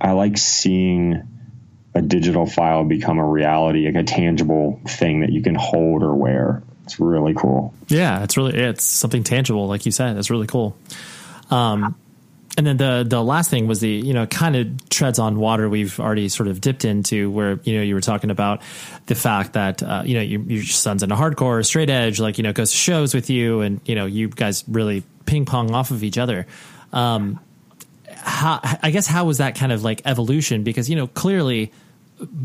I 0.00 0.12
like 0.12 0.36
seeing 0.38 1.22
a 1.94 2.02
digital 2.02 2.46
file 2.46 2.84
become 2.84 3.18
a 3.18 3.26
reality, 3.26 3.86
like 3.86 3.94
a 3.94 4.04
tangible 4.04 4.80
thing 4.86 5.20
that 5.20 5.30
you 5.30 5.42
can 5.42 5.54
hold 5.54 6.02
or 6.02 6.14
wear. 6.14 6.62
It's 6.84 6.98
really 6.98 7.34
cool. 7.34 7.74
Yeah, 7.88 8.24
it's 8.24 8.36
really 8.36 8.58
it's 8.58 8.84
something 8.84 9.22
tangible, 9.22 9.68
like 9.68 9.86
you 9.86 9.92
said. 9.92 10.16
It's 10.16 10.30
really 10.30 10.48
cool. 10.48 10.76
Um, 11.50 11.94
and 12.56 12.66
then 12.66 12.76
the 12.76 13.04
the 13.08 13.22
last 13.22 13.50
thing 13.50 13.66
was 13.66 13.80
the 13.80 13.88
you 13.88 14.12
know 14.12 14.26
kind 14.26 14.56
of 14.56 14.88
treads 14.90 15.18
on 15.18 15.38
water 15.38 15.68
we've 15.68 15.98
already 15.98 16.28
sort 16.28 16.48
of 16.48 16.60
dipped 16.60 16.84
into 16.84 17.30
where 17.30 17.58
you 17.64 17.76
know 17.76 17.82
you 17.82 17.94
were 17.94 18.00
talking 18.00 18.30
about 18.30 18.60
the 19.06 19.14
fact 19.14 19.54
that 19.54 19.82
uh, 19.82 20.02
you 20.04 20.14
know 20.14 20.20
your, 20.20 20.40
your 20.42 20.64
son's 20.64 21.02
into 21.02 21.14
hardcore 21.14 21.64
straight 21.64 21.90
edge 21.90 22.20
like 22.20 22.38
you 22.38 22.44
know 22.44 22.52
goes 22.52 22.70
to 22.70 22.76
shows 22.76 23.14
with 23.14 23.30
you 23.30 23.60
and 23.60 23.80
you 23.84 23.94
know 23.94 24.06
you 24.06 24.28
guys 24.28 24.64
really 24.68 25.02
ping 25.24 25.44
pong 25.44 25.72
off 25.72 25.90
of 25.90 26.04
each 26.04 26.18
other. 26.18 26.46
Um 26.92 27.40
how 28.24 28.60
i 28.84 28.92
guess 28.92 29.08
how 29.08 29.24
was 29.24 29.38
that 29.38 29.56
kind 29.56 29.72
of 29.72 29.82
like 29.82 30.02
evolution? 30.04 30.62
Because 30.62 30.88
you 30.90 30.96
know 30.96 31.06
clearly 31.06 31.72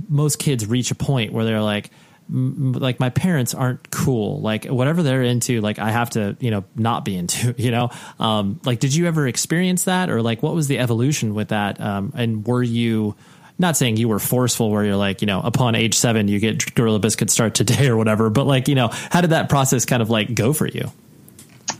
most 0.09 0.39
kids 0.39 0.65
reach 0.65 0.91
a 0.91 0.95
point 0.95 1.33
where 1.33 1.45
they're 1.45 1.61
like 1.61 1.91
like 2.29 2.99
my 2.99 3.09
parents 3.09 3.53
aren't 3.53 3.89
cool. 3.89 4.41
Like 4.41 4.65
whatever 4.65 5.01
they're 5.03 5.23
into 5.23 5.61
like 5.61 5.79
i 5.79 5.91
have 5.91 6.09
to 6.11 6.35
you 6.39 6.51
know 6.51 6.65
not 6.75 7.05
be 7.05 7.15
into 7.15 7.55
you 7.61 7.71
know? 7.71 7.89
Um 8.19 8.59
like 8.65 8.79
did 8.79 8.93
you 8.93 9.07
ever 9.07 9.27
experience 9.27 9.85
that? 9.85 10.09
Or 10.09 10.21
like 10.21 10.43
what 10.43 10.53
was 10.53 10.67
the 10.67 10.79
evolution 10.79 11.33
with 11.33 11.49
that? 11.49 11.79
Um 11.79 12.11
and 12.15 12.45
were 12.45 12.63
you 12.63 13.15
not 13.59 13.75
saying 13.75 13.97
you 13.97 14.07
were 14.07 14.19
forceful 14.19 14.69
where 14.69 14.83
you're 14.83 14.95
like 14.95 15.21
you 15.21 15.25
know 15.25 15.41
upon 15.41 15.75
age 15.75 15.95
seven 15.95 16.27
you 16.27 16.39
get 16.39 16.75
Gorilla 16.75 16.99
Biscuits 16.99 17.33
start 17.33 17.55
today 17.55 17.87
or 17.87 17.97
whatever 17.97 18.29
but 18.29 18.45
like 18.45 18.67
you 18.67 18.75
know 18.75 18.89
how 18.91 19.21
did 19.21 19.31
that 19.31 19.49
process 19.49 19.85
kind 19.85 20.01
of 20.01 20.09
like 20.09 20.33
go 20.33 20.53
for 20.53 20.67
you? 20.67 20.91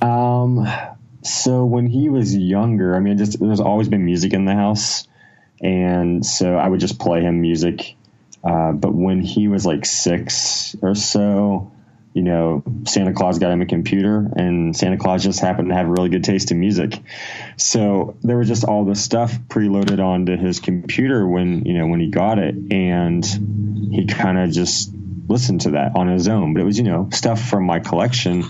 Um 0.02 0.68
so 1.24 1.66
when 1.66 1.88
he 1.88 2.08
was 2.08 2.34
younger 2.34 2.96
i 2.96 3.00
mean 3.00 3.18
just 3.18 3.38
there's 3.40 3.60
always 3.60 3.90
been 3.90 4.06
music 4.06 4.34
in 4.34 4.46
the 4.46 4.54
house. 4.54 5.08
And 5.60 6.26
so 6.26 6.56
i 6.56 6.68
would 6.68 6.80
just 6.80 7.00
play 7.00 7.22
him 7.22 7.42
music 7.42 7.98
uh, 8.48 8.72
but 8.72 8.94
when 8.94 9.22
he 9.22 9.50
was 9.50 9.66
like 9.66 9.86
six 9.86 10.74
or 10.82 10.96
so, 10.96 11.70
you 12.14 12.24
know, 12.24 12.64
Santa 12.86 13.12
Claus 13.12 13.40
got 13.40 13.52
him 13.52 13.62
a 13.62 13.66
computer, 13.66 14.32
and 14.38 14.76
Santa 14.76 14.98
Claus 14.98 15.22
just 15.22 15.42
happened 15.42 15.68
to 15.68 15.76
have 15.76 15.88
a 15.88 15.90
really 15.92 16.08
good 16.08 16.24
taste 16.24 16.50
in 16.52 16.60
music. 16.60 16.98
So 17.58 18.16
there 18.24 18.38
was 18.38 18.48
just 18.48 18.64
all 18.64 18.86
this 18.86 19.04
stuff 19.04 19.38
preloaded 19.50 20.00
onto 20.00 20.38
his 20.38 20.62
computer 20.62 21.28
when 21.28 21.66
you 21.66 21.78
know 21.78 21.88
when 21.88 22.00
he 22.00 22.08
got 22.08 22.40
it, 22.40 22.56
and 22.72 23.26
he 23.92 24.06
kind 24.08 24.40
of 24.40 24.52
just 24.52 24.92
listened 25.28 25.62
to 25.62 25.72
that 25.72 25.98
on 25.98 26.08
his 26.08 26.30
own. 26.30 26.54
But 26.54 26.62
it 26.62 26.66
was 26.66 26.78
you 26.78 26.86
know 26.86 27.10
stuff 27.12 27.50
from 27.50 27.66
my 27.66 27.80
collection, 27.80 28.46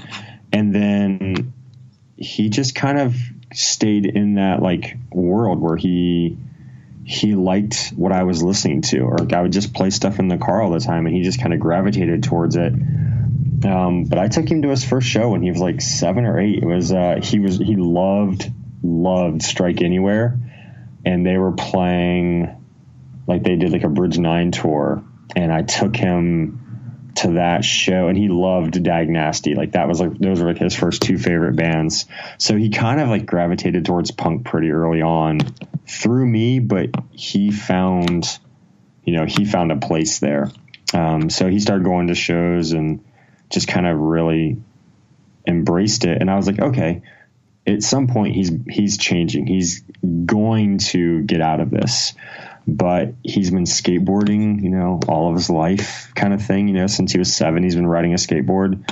and 0.53 0.75
then 0.75 1.53
he 2.17 2.49
just 2.49 2.75
kind 2.75 2.99
of 2.99 3.15
stayed 3.51 4.05
in 4.05 4.35
that 4.35 4.61
like 4.61 4.95
world 5.11 5.59
where 5.59 5.75
he 5.75 6.37
he 7.07 7.35
liked 7.35 7.93
what 7.95 8.11
I 8.11 8.23
was 8.23 8.43
listening 8.43 8.81
to, 8.81 8.99
or 8.99 9.33
I 9.33 9.41
would 9.41 9.53
just 9.53 9.73
play 9.73 9.91
stuff 9.91 10.19
in 10.19 10.27
the 10.27 10.37
car 10.37 10.61
all 10.61 10.71
the 10.71 10.81
time, 10.81 11.05
and 11.05 11.15
he 11.15 11.21
just 11.21 11.39
kind 11.39 11.53
of 11.53 11.59
gravitated 11.61 12.23
towards 12.23 12.57
it. 12.57 12.73
Um, 12.73 14.03
but 14.09 14.19
I 14.19 14.27
took 14.27 14.51
him 14.51 14.63
to 14.63 14.67
his 14.67 14.83
first 14.83 15.07
show 15.07 15.29
when 15.29 15.41
he 15.41 15.49
was 15.49 15.61
like 15.61 15.79
seven 15.79 16.25
or 16.25 16.37
eight. 16.37 16.61
It 16.61 16.65
was 16.65 16.91
uh, 16.91 17.21
he 17.23 17.39
was 17.39 17.59
he 17.59 17.77
loved 17.77 18.51
loved 18.83 19.41
Strike 19.41 19.81
Anywhere, 19.81 20.37
and 21.05 21.25
they 21.25 21.37
were 21.37 21.53
playing 21.53 22.65
like 23.25 23.41
they 23.41 23.55
did 23.55 23.71
like 23.71 23.85
a 23.85 23.89
Bridge 23.89 24.17
Nine 24.17 24.51
tour, 24.51 25.01
and 25.33 25.49
I 25.49 25.61
took 25.61 25.95
him 25.95 26.66
to 27.17 27.33
that 27.33 27.63
show 27.63 28.07
and 28.07 28.17
he 28.17 28.27
loved 28.29 28.81
Dag 28.83 29.09
Nasty. 29.09 29.55
Like 29.55 29.71
that 29.73 29.87
was 29.87 29.99
like 29.99 30.17
those 30.17 30.41
were 30.41 30.47
like 30.47 30.61
his 30.61 30.75
first 30.75 31.01
two 31.01 31.17
favorite 31.17 31.55
bands. 31.55 32.05
So 32.37 32.55
he 32.55 32.69
kind 32.69 32.99
of 32.99 33.09
like 33.09 33.25
gravitated 33.25 33.85
towards 33.85 34.11
punk 34.11 34.45
pretty 34.45 34.71
early 34.71 35.01
on 35.01 35.39
through 35.87 36.25
me, 36.25 36.59
but 36.59 36.89
he 37.11 37.51
found 37.51 38.39
you 39.07 39.15
know, 39.15 39.25
he 39.25 39.45
found 39.45 39.71
a 39.71 39.77
place 39.77 40.19
there. 40.19 40.51
Um, 40.93 41.29
so 41.29 41.47
he 41.47 41.61
started 41.61 41.85
going 41.85 42.07
to 42.07 42.15
shows 42.15 42.73
and 42.73 43.03
just 43.49 43.67
kind 43.67 43.87
of 43.87 43.97
really 43.97 44.57
embraced 45.47 46.03
it. 46.03 46.19
And 46.19 46.29
I 46.29 46.35
was 46.35 46.45
like, 46.45 46.59
okay, 46.59 47.01
at 47.65 47.81
some 47.83 48.07
point 48.07 48.35
he's 48.35 48.51
he's 48.69 48.97
changing. 48.97 49.47
He's 49.47 49.81
going 50.25 50.79
to 50.79 51.23
get 51.23 51.41
out 51.41 51.61
of 51.61 51.69
this 51.69 52.13
but 52.67 53.13
he's 53.23 53.49
been 53.49 53.63
skateboarding, 53.63 54.61
you 54.61 54.69
know, 54.69 54.99
all 55.07 55.29
of 55.29 55.35
his 55.35 55.49
life 55.49 56.11
kind 56.15 56.33
of 56.33 56.45
thing, 56.45 56.67
you 56.67 56.73
know, 56.73 56.87
since 56.87 57.13
he 57.13 57.17
was 57.17 57.33
seven, 57.33 57.63
he's 57.63 57.75
been 57.75 57.87
riding 57.87 58.11
a 58.11 58.17
skateboard. 58.17 58.83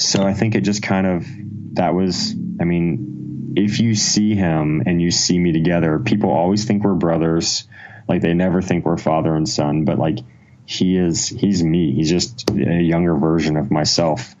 So 0.00 0.24
I 0.24 0.34
think 0.34 0.56
it 0.56 0.62
just 0.62 0.82
kind 0.82 1.06
of, 1.06 1.26
that 1.74 1.94
was, 1.94 2.34
I 2.60 2.64
mean, 2.64 3.54
if 3.56 3.78
you 3.78 3.94
see 3.94 4.34
him 4.34 4.82
and 4.84 5.00
you 5.00 5.12
see 5.12 5.38
me 5.38 5.52
together, 5.52 6.00
people 6.00 6.30
always 6.30 6.64
think 6.64 6.82
we're 6.82 6.94
brothers. 6.94 7.68
Like 8.08 8.20
they 8.20 8.34
never 8.34 8.60
think 8.62 8.84
we're 8.84 8.96
father 8.96 9.34
and 9.36 9.48
son, 9.48 9.84
but 9.84 9.96
like 9.98 10.18
he 10.66 10.96
is, 10.96 11.28
he's 11.28 11.62
me. 11.62 11.94
He's 11.94 12.10
just 12.10 12.50
a 12.50 12.82
younger 12.82 13.14
version 13.14 13.56
of 13.56 13.70
myself. 13.70 14.34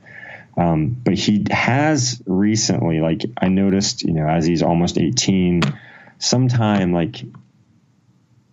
Um, 0.56 0.96
but 1.04 1.14
he 1.14 1.46
has 1.52 2.20
recently, 2.26 2.98
like 2.98 3.22
I 3.40 3.48
noticed, 3.48 4.02
you 4.02 4.12
know, 4.12 4.26
as 4.26 4.46
he's 4.46 4.62
almost 4.62 4.98
18, 4.98 5.62
sometime 6.18 6.92
like 6.92 7.24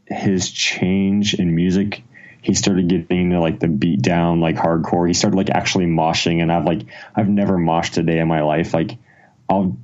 his 0.10 0.52
change 0.52 1.34
in 1.34 1.56
music 1.56 2.04
he 2.48 2.54
started 2.54 2.88
getting 2.88 3.24
into 3.24 3.42
like 3.42 3.60
the 3.60 3.68
beat 3.68 4.02
down 4.02 4.40
like 4.40 4.56
hardcore. 4.56 5.06
He 5.06 5.14
started 5.14 5.36
like 5.36 5.50
actually 5.50 5.86
moshing 5.86 6.42
and 6.42 6.50
i've 6.50 6.64
like 6.64 6.84
i've 7.14 7.28
never 7.28 7.58
moshed 7.58 7.98
a 7.98 8.04
day 8.04 8.20
in 8.20 8.28
my 8.30 8.42
life. 8.42 8.74
Like 8.74 8.98
i'll 9.50 9.78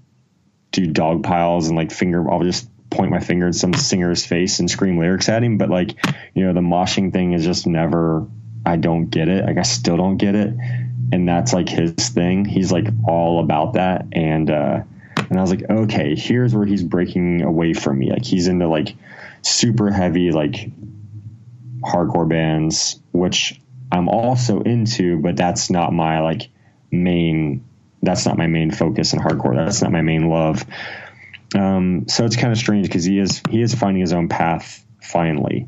do 0.71 0.87
dog 0.87 1.23
piles 1.23 1.67
and 1.67 1.77
like 1.77 1.91
finger 1.91 2.31
i'll 2.31 2.41
just 2.41 2.67
point 2.89 3.11
my 3.11 3.19
finger 3.19 3.47
at 3.47 3.55
some 3.55 3.73
singer's 3.73 4.25
face 4.25 4.59
and 4.59 4.69
scream 4.69 4.97
lyrics 4.97 5.29
at 5.29 5.43
him 5.43 5.57
but 5.57 5.69
like 5.69 5.91
you 6.33 6.45
know 6.45 6.53
the 6.53 6.61
moshing 6.61 7.11
thing 7.11 7.33
is 7.33 7.43
just 7.43 7.67
never 7.67 8.25
i 8.65 8.77
don't 8.77 9.07
get 9.07 9.27
it. 9.27 9.45
Like 9.45 9.57
i 9.57 9.63
still 9.63 9.97
don't 9.97 10.17
get 10.17 10.35
it. 10.35 10.53
And 11.11 11.27
that's 11.27 11.53
like 11.53 11.67
his 11.67 11.93
thing. 11.93 12.45
He's 12.45 12.71
like 12.71 12.87
all 13.05 13.43
about 13.43 13.73
that. 13.73 14.07
And 14.13 14.49
uh 14.49 14.83
and 15.17 15.37
i 15.37 15.41
was 15.41 15.51
like 15.51 15.69
okay 15.69 16.15
here's 16.15 16.55
where 16.55 16.65
he's 16.65 16.83
breaking 16.83 17.41
away 17.41 17.73
from 17.73 17.99
me. 17.99 18.09
Like 18.09 18.23
he's 18.23 18.47
into 18.47 18.69
like 18.69 18.95
super 19.43 19.91
heavy 19.91 20.31
like 20.31 20.69
hardcore 21.83 22.27
bands, 22.27 22.99
which 23.11 23.59
I'm 23.91 24.09
also 24.09 24.61
into, 24.61 25.19
but 25.19 25.35
that's 25.35 25.69
not 25.69 25.93
my 25.93 26.21
like 26.21 26.49
main. 26.91 27.65
That's 28.01 28.25
not 28.25 28.37
my 28.37 28.47
main 28.47 28.71
focus 28.71 29.13
in 29.13 29.19
hardcore. 29.19 29.55
That's 29.55 29.81
not 29.81 29.91
my 29.91 30.01
main 30.01 30.29
love. 30.29 30.65
Um, 31.55 32.07
so 32.07 32.25
it's 32.25 32.35
kind 32.35 32.51
of 32.51 32.57
strange 32.57 32.87
because 32.87 33.05
he 33.05 33.19
is 33.19 33.41
he 33.49 33.61
is 33.61 33.75
finding 33.75 34.01
his 34.01 34.13
own 34.13 34.27
path 34.29 34.83
finally, 35.01 35.67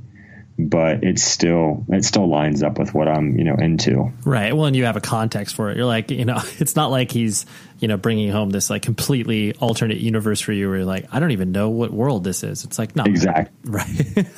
but 0.58 1.04
it's 1.04 1.24
still 1.24 1.86
it 1.90 2.06
still 2.06 2.30
lines 2.30 2.64
up 2.64 2.80
with 2.80 2.94
what 2.94 3.08
I'm 3.08 3.38
you 3.38 3.44
know 3.44 3.56
into. 3.56 4.12
Right. 4.24 4.56
Well, 4.56 4.66
and 4.66 4.76
you 4.76 4.86
have 4.86 4.96
a 4.96 5.02
context 5.02 5.56
for 5.56 5.70
it. 5.70 5.78
You're 5.78 5.86
like 5.86 6.12
you 6.12 6.26
know 6.26 6.42
it's 6.60 6.76
not 6.76 6.92
like 6.92 7.12
he's 7.12 7.46
you 7.80 7.88
know 7.88 7.98
bringing 7.98 8.32
home 8.32 8.50
this 8.50 8.70
like 8.70 8.82
completely 8.82 9.54
alternate 9.56 9.98
universe 9.98 10.40
for 10.40 10.54
you 10.54 10.68
where 10.68 10.78
you're 10.78 10.86
like 10.86 11.08
I 11.12 11.20
don't 11.20 11.32
even 11.32 11.52
know 11.52 11.70
what 11.70 11.92
world 11.92 12.24
this 12.24 12.44
is. 12.44 12.64
It's 12.64 12.80
like 12.80 12.96
no 12.96 13.04
exactly 13.04 13.54
right. 13.72 14.38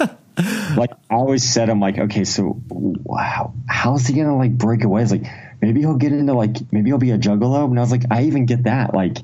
like 0.75 0.91
I 1.09 1.15
always 1.15 1.43
said, 1.43 1.69
I'm 1.69 1.79
like, 1.79 1.97
okay, 1.97 2.23
so 2.23 2.61
wow, 2.69 3.53
how's 3.67 4.05
he 4.05 4.13
gonna 4.13 4.37
like 4.37 4.57
break 4.57 4.83
away? 4.83 5.01
It's 5.01 5.11
like 5.11 5.25
maybe 5.61 5.81
he'll 5.81 5.95
get 5.95 6.13
into 6.13 6.33
like 6.33 6.71
maybe 6.71 6.89
he'll 6.89 6.97
be 6.97 7.11
a 7.11 7.17
juggalo, 7.17 7.65
and 7.65 7.77
I 7.77 7.81
was 7.81 7.91
like, 7.91 8.03
I 8.11 8.23
even 8.23 8.45
get 8.45 8.63
that. 8.63 8.93
Like, 8.93 9.17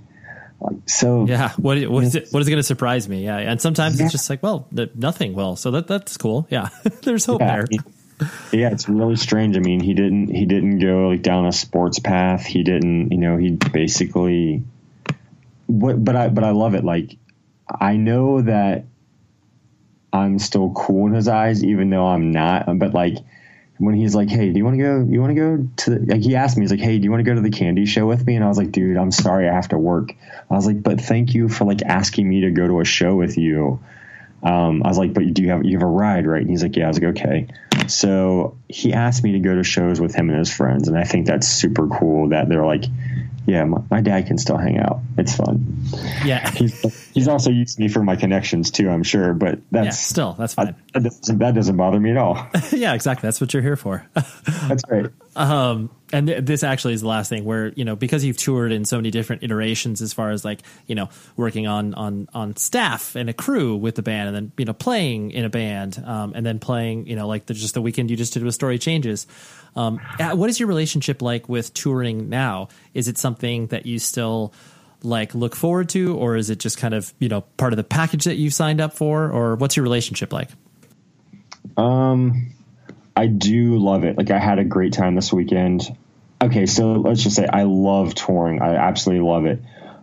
So 0.85 1.25
yeah, 1.25 1.51
what 1.57 1.81
what 1.87 2.03
is 2.03 2.15
it? 2.15 2.29
What 2.31 2.41
is 2.41 2.49
going 2.49 2.59
to 2.59 2.63
surprise 2.63 3.07
me? 3.09 3.25
Yeah, 3.25 3.37
and 3.37 3.61
sometimes 3.61 3.99
yeah. 3.99 4.05
it's 4.05 4.11
just 4.11 4.29
like, 4.29 4.41
well, 4.43 4.67
nothing 4.95 5.33
will. 5.33 5.55
So 5.55 5.71
that 5.71 5.87
that's 5.87 6.17
cool. 6.17 6.47
Yeah, 6.49 6.69
there's 7.03 7.25
hope 7.25 7.41
yeah, 7.41 7.55
there. 7.55 7.67
yeah, 8.51 8.71
it's 8.71 8.87
really 8.87 9.15
strange. 9.15 9.57
I 9.57 9.59
mean, 9.59 9.79
he 9.79 9.93
didn't 9.93 10.29
he 10.29 10.45
didn't 10.45 10.79
go 10.79 11.09
like 11.09 11.21
down 11.21 11.45
a 11.45 11.51
sports 11.51 11.99
path. 11.99 12.45
He 12.45 12.63
didn't, 12.63 13.11
you 13.11 13.17
know, 13.17 13.37
he 13.37 13.51
basically. 13.51 14.63
What, 15.67 16.03
but 16.03 16.15
I 16.15 16.29
but 16.29 16.43
I 16.43 16.51
love 16.51 16.75
it. 16.75 16.83
Like 16.83 17.17
I 17.67 17.95
know 17.95 18.41
that 18.41 18.85
I'm 20.11 20.39
still 20.39 20.71
cool 20.71 21.07
in 21.07 21.13
his 21.13 21.27
eyes, 21.27 21.63
even 21.63 21.89
though 21.89 22.05
I'm 22.05 22.31
not. 22.31 22.65
But 22.77 22.93
like 22.93 23.17
when 23.77 23.95
he's 23.95 24.15
like, 24.15 24.29
"Hey, 24.29 24.51
do 24.51 24.57
you 24.57 24.63
want 24.63 24.77
to 24.77 24.83
go? 24.83 25.05
You 25.09 25.19
want 25.19 25.35
to 25.35 25.35
go 25.35 25.67
to?" 25.77 25.89
The, 25.89 26.13
like 26.13 26.21
he 26.21 26.35
asked 26.35 26.57
me, 26.57 26.63
he's 26.63 26.71
like, 26.71 26.79
"Hey, 26.79 26.97
do 26.97 27.03
you 27.03 27.11
want 27.11 27.21
to 27.21 27.29
go 27.29 27.35
to 27.35 27.41
the 27.41 27.49
candy 27.49 27.85
show 27.85 28.05
with 28.05 28.25
me?" 28.25 28.35
And 28.35 28.43
I 28.43 28.47
was 28.47 28.57
like, 28.57 28.71
"Dude, 28.71 28.97
I'm 28.97 29.11
sorry, 29.11 29.49
I 29.49 29.53
have 29.53 29.69
to 29.69 29.77
work." 29.77 30.13
I 30.49 30.53
was 30.53 30.65
like, 30.65 30.81
"But 30.81 31.01
thank 31.01 31.33
you 31.33 31.49
for 31.49 31.65
like 31.65 31.81
asking 31.81 32.27
me 32.29 32.41
to 32.41 32.51
go 32.51 32.67
to 32.67 32.79
a 32.79 32.85
show 32.85 33.15
with 33.15 33.37
you." 33.37 33.79
Um, 34.43 34.83
I 34.83 34.89
was 34.89 34.97
like, 34.97 35.13
"But 35.13 35.33
do 35.33 35.41
you 35.41 35.49
have 35.49 35.63
you 35.65 35.77
have 35.77 35.83
a 35.83 35.87
ride, 35.87 36.27
right?" 36.27 36.41
And 36.41 36.49
he's 36.49 36.63
like, 36.63 36.75
"Yeah." 36.75 36.85
I 36.85 36.87
was 36.89 36.99
like, 36.99 37.17
"Okay." 37.17 37.47
So 37.87 38.57
he 38.69 38.93
asked 38.93 39.23
me 39.23 39.33
to 39.33 39.39
go 39.39 39.55
to 39.55 39.63
shows 39.63 39.99
with 39.99 40.15
him 40.15 40.29
and 40.29 40.39
his 40.39 40.53
friends, 40.53 40.87
and 40.87 40.97
I 40.97 41.03
think 41.03 41.25
that's 41.25 41.47
super 41.47 41.87
cool 41.87 42.29
that 42.29 42.49
they're 42.49 42.65
like, 42.65 42.85
yeah, 43.45 43.63
my, 43.65 43.81
my, 43.89 44.01
dad 44.01 44.27
can 44.27 44.37
still 44.37 44.57
hang 44.57 44.77
out. 44.77 44.99
It's 45.17 45.35
fun. 45.35 45.83
Yeah, 46.23 46.49
he's 46.55 47.09
he's 47.13 47.27
also 47.27 47.49
used 47.49 47.77
me 47.77 47.89
for 47.89 48.01
my 48.01 48.15
connections 48.15 48.71
too. 48.71 48.89
I'm 48.89 49.03
sure, 49.03 49.33
but 49.33 49.59
that's 49.71 49.85
yeah, 49.85 49.91
still 49.91 50.33
that's 50.33 50.53
fine. 50.53 50.69
I, 50.69 50.99
that, 50.99 51.03
doesn't, 51.03 51.39
that 51.39 51.53
doesn't 51.53 51.75
bother 51.75 51.99
me 51.99 52.11
at 52.11 52.17
all. 52.17 52.47
yeah, 52.71 52.93
exactly. 52.93 53.27
That's 53.27 53.41
what 53.41 53.53
you're 53.53 53.63
here 53.63 53.75
for. 53.75 54.05
that's 54.13 54.83
great. 54.83 55.07
Um, 55.35 55.89
and 56.13 56.27
th- 56.27 56.45
this 56.45 56.63
actually 56.63 56.93
is 56.93 57.01
the 57.01 57.07
last 57.07 57.27
thing 57.27 57.43
where 57.43 57.69
you 57.69 57.83
know 57.83 57.95
because 57.95 58.23
you've 58.23 58.37
toured 58.37 58.71
in 58.71 58.85
so 58.85 58.97
many 58.97 59.11
different 59.11 59.43
iterations 59.43 60.01
as 60.01 60.13
far 60.13 60.31
as 60.31 60.45
like 60.45 60.61
you 60.87 60.95
know 60.95 61.09
working 61.35 61.67
on 61.67 61.93
on 61.95 62.29
on 62.33 62.55
staff 62.55 63.15
and 63.15 63.29
a 63.29 63.33
crew 63.33 63.75
with 63.75 63.95
the 63.95 64.03
band, 64.03 64.27
and 64.27 64.35
then 64.35 64.51
you 64.57 64.65
know 64.65 64.73
playing 64.73 65.31
in 65.31 65.43
a 65.43 65.49
band, 65.49 66.01
um, 66.05 66.31
and 66.33 66.45
then 66.45 66.59
playing 66.59 67.07
you 67.07 67.17
know 67.17 67.27
like 67.27 67.47
the, 67.47 67.53
just 67.53 67.73
the 67.73 67.81
weekend 67.81 68.09
you 68.09 68.15
just 68.15 68.33
did 68.33 68.43
with 68.43 68.53
Story 68.53 68.79
Changes. 68.79 69.27
Um, 69.75 69.99
what 70.19 70.49
is 70.49 70.59
your 70.59 70.67
relationship 70.67 71.21
like 71.21 71.49
with 71.49 71.73
touring 71.73 72.29
now? 72.29 72.67
Is 72.93 73.07
it 73.07 73.17
something 73.17 73.67
that 73.67 73.85
you 73.85 73.99
still 73.99 74.53
like 75.03 75.35
look 75.35 75.55
forward 75.55 75.89
to, 75.89 76.15
or 76.15 76.35
is 76.35 76.49
it 76.49 76.59
just 76.59 76.77
kind 76.77 76.93
of 76.93 77.13
you 77.19 77.29
know 77.29 77.41
part 77.57 77.73
of 77.73 77.77
the 77.77 77.83
package 77.83 78.23
that 78.25 78.35
you've 78.35 78.53
signed 78.53 78.81
up 78.81 78.93
for, 78.93 79.29
or 79.29 79.55
what's 79.55 79.75
your 79.75 79.83
relationship 79.83 80.31
like? 80.33 80.49
Um, 81.77 82.53
I 83.15 83.27
do 83.27 83.77
love 83.77 84.03
it. 84.03 84.17
Like 84.17 84.31
I 84.31 84.39
had 84.39 84.59
a 84.59 84.63
great 84.63 84.93
time 84.93 85.15
this 85.15 85.31
weekend. 85.31 85.95
Okay, 86.41 86.65
so 86.65 86.93
let's 86.93 87.23
just 87.23 87.35
say 87.35 87.47
I 87.47 87.63
love 87.63 88.15
touring. 88.15 88.61
I 88.61 88.75
absolutely 88.75 89.27
love 89.27 89.45
it. 89.45 89.59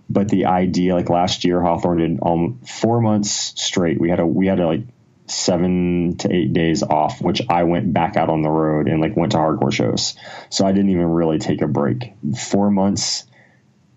But 0.08 0.28
the 0.28 0.46
idea, 0.46 0.94
like 0.94 1.08
last 1.08 1.44
year, 1.44 1.60
Hawthorne 1.60 1.98
did 1.98 2.18
um, 2.22 2.60
four 2.66 3.00
months 3.00 3.52
straight. 3.62 4.00
We 4.00 4.10
had 4.10 4.20
a 4.20 4.26
we 4.26 4.46
had 4.46 4.58
a 4.58 4.66
like 4.66 4.82
seven 5.30 6.16
to 6.18 6.32
eight 6.32 6.52
days 6.52 6.82
off, 6.82 7.20
which 7.20 7.42
I 7.48 7.64
went 7.64 7.92
back 7.92 8.16
out 8.16 8.28
on 8.28 8.42
the 8.42 8.50
road 8.50 8.88
and 8.88 9.00
like 9.00 9.16
went 9.16 9.32
to 9.32 9.38
hardcore 9.38 9.72
shows. 9.72 10.14
So 10.48 10.66
I 10.66 10.72
didn't 10.72 10.90
even 10.90 11.06
really 11.06 11.38
take 11.38 11.62
a 11.62 11.68
break. 11.68 12.12
Four 12.38 12.70
months 12.70 13.24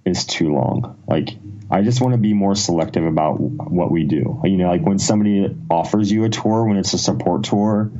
is 0.06 0.26
too 0.26 0.54
long. 0.54 1.02
Like 1.08 1.30
I 1.72 1.82
just 1.82 2.02
want 2.02 2.14
to 2.14 2.20
be 2.20 2.34
more 2.34 2.56
selective 2.56 3.04
about 3.04 3.40
what 3.40 3.92
we 3.92 4.04
do. 4.04 4.42
You 4.44 4.58
know, 4.58 4.68
like 4.68 4.86
when 4.86 5.00
somebody 5.00 5.56
offers 5.70 6.12
you 6.12 6.24
a 6.26 6.30
tour, 6.30 6.66
when 6.66 6.78
it's 6.78 6.94
a 6.94 7.00
support 7.00 7.46
tour, 7.46 7.92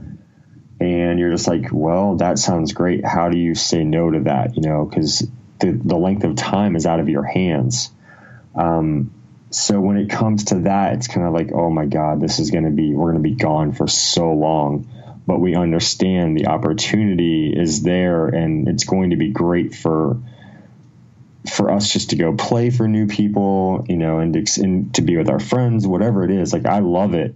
and 0.80 1.20
you're 1.20 1.32
just 1.32 1.48
like, 1.48 1.70
well, 1.72 2.18
that 2.18 2.38
sounds 2.38 2.74
great. 2.74 3.06
How 3.06 3.30
do 3.30 3.38
you 3.38 3.56
say 3.56 3.84
no 3.84 4.12
to 4.12 4.20
that? 4.22 4.56
You 4.56 4.64
know, 4.64 4.86
because 4.86 5.28
the 5.60 5.72
the 5.72 5.96
length 5.96 6.24
of 6.24 6.36
time 6.36 6.76
is 6.76 6.86
out 6.86 7.00
of 7.00 7.10
your 7.10 7.24
hands. 7.24 7.90
Um, 8.56 9.12
so 9.54 9.80
when 9.80 9.98
it 9.98 10.10
comes 10.10 10.46
to 10.46 10.60
that, 10.62 10.94
it's 10.94 11.08
kind 11.08 11.28
of 11.28 11.34
like, 11.34 11.52
oh 11.54 11.70
my 11.70 11.86
God, 11.86 12.20
this 12.20 12.40
is 12.40 12.52
going 12.52 12.66
to 12.66 12.72
be, 12.72 12.94
we're 12.94 13.12
going 13.12 13.24
to 13.24 13.30
be 13.30 13.36
gone 13.36 13.72
for 13.72 13.88
so 13.88 14.34
long. 14.34 14.90
But 15.26 15.40
we 15.40 15.56
understand 15.56 16.38
the 16.38 16.48
opportunity 16.48 17.54
is 17.56 17.84
there 17.84 18.28
and 18.28 18.68
it's 18.68 18.84
going 18.84 19.12
to 19.12 19.16
be 19.16 19.30
great 19.30 19.76
for, 19.76 20.18
for 21.50 21.72
us 21.72 21.92
just 21.92 22.10
to 22.10 22.16
go 22.16 22.34
play 22.34 22.72
for 22.72 22.88
new 22.88 23.08
people, 23.08 23.86
you 23.88 23.96
know, 23.96 24.20
and, 24.20 24.36
and 24.58 24.94
to 24.96 25.02
be 25.02 25.18
with 25.18 25.30
our 25.30 25.40
friends, 25.40 25.88
whatever 25.88 26.24
it 26.26 26.32
is. 26.32 26.52
Like, 26.52 26.66
I 26.66 26.80
love 26.80 27.14
it. 27.14 27.36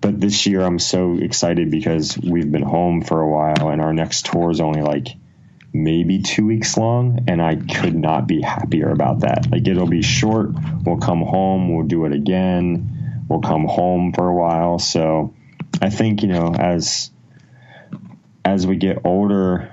But 0.00 0.18
this 0.20 0.46
year 0.46 0.62
I'm 0.62 0.78
so 0.78 1.18
excited 1.18 1.70
because 1.70 2.16
we've 2.16 2.50
been 2.50 2.62
home 2.62 3.02
for 3.02 3.20
a 3.20 3.28
while 3.28 3.68
and 3.68 3.82
our 3.82 3.92
next 3.92 4.26
tour 4.26 4.50
is 4.50 4.60
only 4.60 4.80
like, 4.80 5.08
maybe 5.72 6.20
two 6.20 6.46
weeks 6.46 6.76
long, 6.76 7.24
and 7.28 7.40
I 7.40 7.56
could 7.56 7.94
not 7.94 8.26
be 8.26 8.40
happier 8.40 8.90
about 8.90 9.20
that. 9.20 9.50
Like 9.50 9.66
it'll 9.66 9.86
be 9.86 10.02
short. 10.02 10.50
We'll 10.84 10.98
come 10.98 11.22
home. 11.22 11.74
We'll 11.74 11.86
do 11.86 12.04
it 12.06 12.12
again. 12.12 13.24
We'll 13.28 13.40
come 13.40 13.66
home 13.66 14.12
for 14.12 14.28
a 14.28 14.34
while. 14.34 14.78
So 14.78 15.34
I 15.80 15.90
think 15.90 16.22
you 16.22 16.28
know 16.28 16.54
as 16.54 17.10
as 18.44 18.66
we 18.66 18.76
get 18.76 19.02
older, 19.04 19.72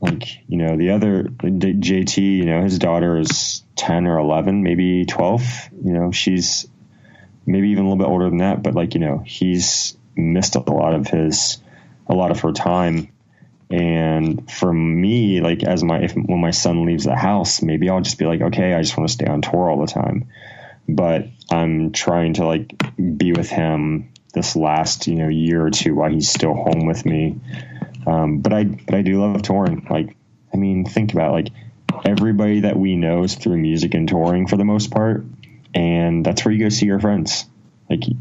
like 0.00 0.28
you 0.46 0.58
know 0.58 0.76
the 0.76 0.90
other 0.90 1.24
JT, 1.24 2.18
you 2.18 2.44
know 2.44 2.62
his 2.62 2.78
daughter 2.78 3.18
is 3.18 3.64
ten 3.76 4.06
or 4.06 4.18
eleven, 4.18 4.62
maybe 4.62 5.04
twelve. 5.06 5.42
You 5.84 5.92
know 5.92 6.12
she's 6.12 6.68
maybe 7.46 7.70
even 7.70 7.84
a 7.84 7.88
little 7.88 8.04
bit 8.04 8.10
older 8.10 8.28
than 8.28 8.38
that, 8.38 8.62
but 8.62 8.74
like 8.74 8.94
you 8.94 9.00
know 9.00 9.22
he's 9.24 9.96
missed 10.14 10.54
a 10.54 10.60
lot 10.60 10.94
of 10.94 11.08
his 11.08 11.58
a 12.06 12.14
lot 12.14 12.30
of 12.30 12.40
her 12.40 12.52
time 12.52 13.10
and 13.70 14.50
for 14.50 14.72
me, 14.72 15.40
like 15.40 15.62
as 15.62 15.84
my 15.84 16.00
if 16.00 16.14
when 16.14 16.40
my 16.40 16.50
son 16.50 16.84
leaves 16.86 17.04
the 17.04 17.14
house, 17.14 17.62
maybe 17.62 17.88
I'll 17.88 18.00
just 18.00 18.18
be 18.18 18.26
like, 18.26 18.40
okay, 18.40 18.74
I 18.74 18.82
just 18.82 18.96
want 18.96 19.08
to 19.08 19.12
stay 19.14 19.26
on 19.26 19.42
tour 19.42 19.70
all 19.70 19.80
the 19.80 19.86
time. 19.86 20.28
But 20.88 21.28
I'm 21.52 21.92
trying 21.92 22.34
to 22.34 22.46
like 22.46 22.74
be 22.98 23.32
with 23.32 23.48
him 23.48 24.12
this 24.34 24.56
last 24.56 25.06
you 25.06 25.14
know 25.14 25.28
year 25.28 25.64
or 25.64 25.70
two 25.70 25.94
while 25.94 26.10
he's 26.10 26.28
still 26.28 26.54
home 26.54 26.86
with 26.86 27.06
me. 27.06 27.38
Um, 28.06 28.40
but 28.40 28.52
I 28.52 28.64
but 28.64 28.94
I 28.96 29.02
do 29.02 29.20
love 29.20 29.42
touring. 29.42 29.86
Like 29.88 30.16
I 30.52 30.56
mean, 30.56 30.84
think 30.84 31.12
about 31.12 31.28
it, 31.28 31.32
like 31.32 31.48
everybody 32.04 32.60
that 32.60 32.76
we 32.76 32.96
know 32.96 33.22
is 33.22 33.36
through 33.36 33.58
music 33.58 33.94
and 33.94 34.08
touring 34.08 34.48
for 34.48 34.56
the 34.56 34.64
most 34.64 34.90
part, 34.90 35.24
and 35.74 36.26
that's 36.26 36.44
where 36.44 36.52
you 36.52 36.64
go 36.64 36.70
see 36.70 36.86
your 36.86 36.98
friends. 36.98 37.44
Like 37.88 38.08
you 38.08 38.16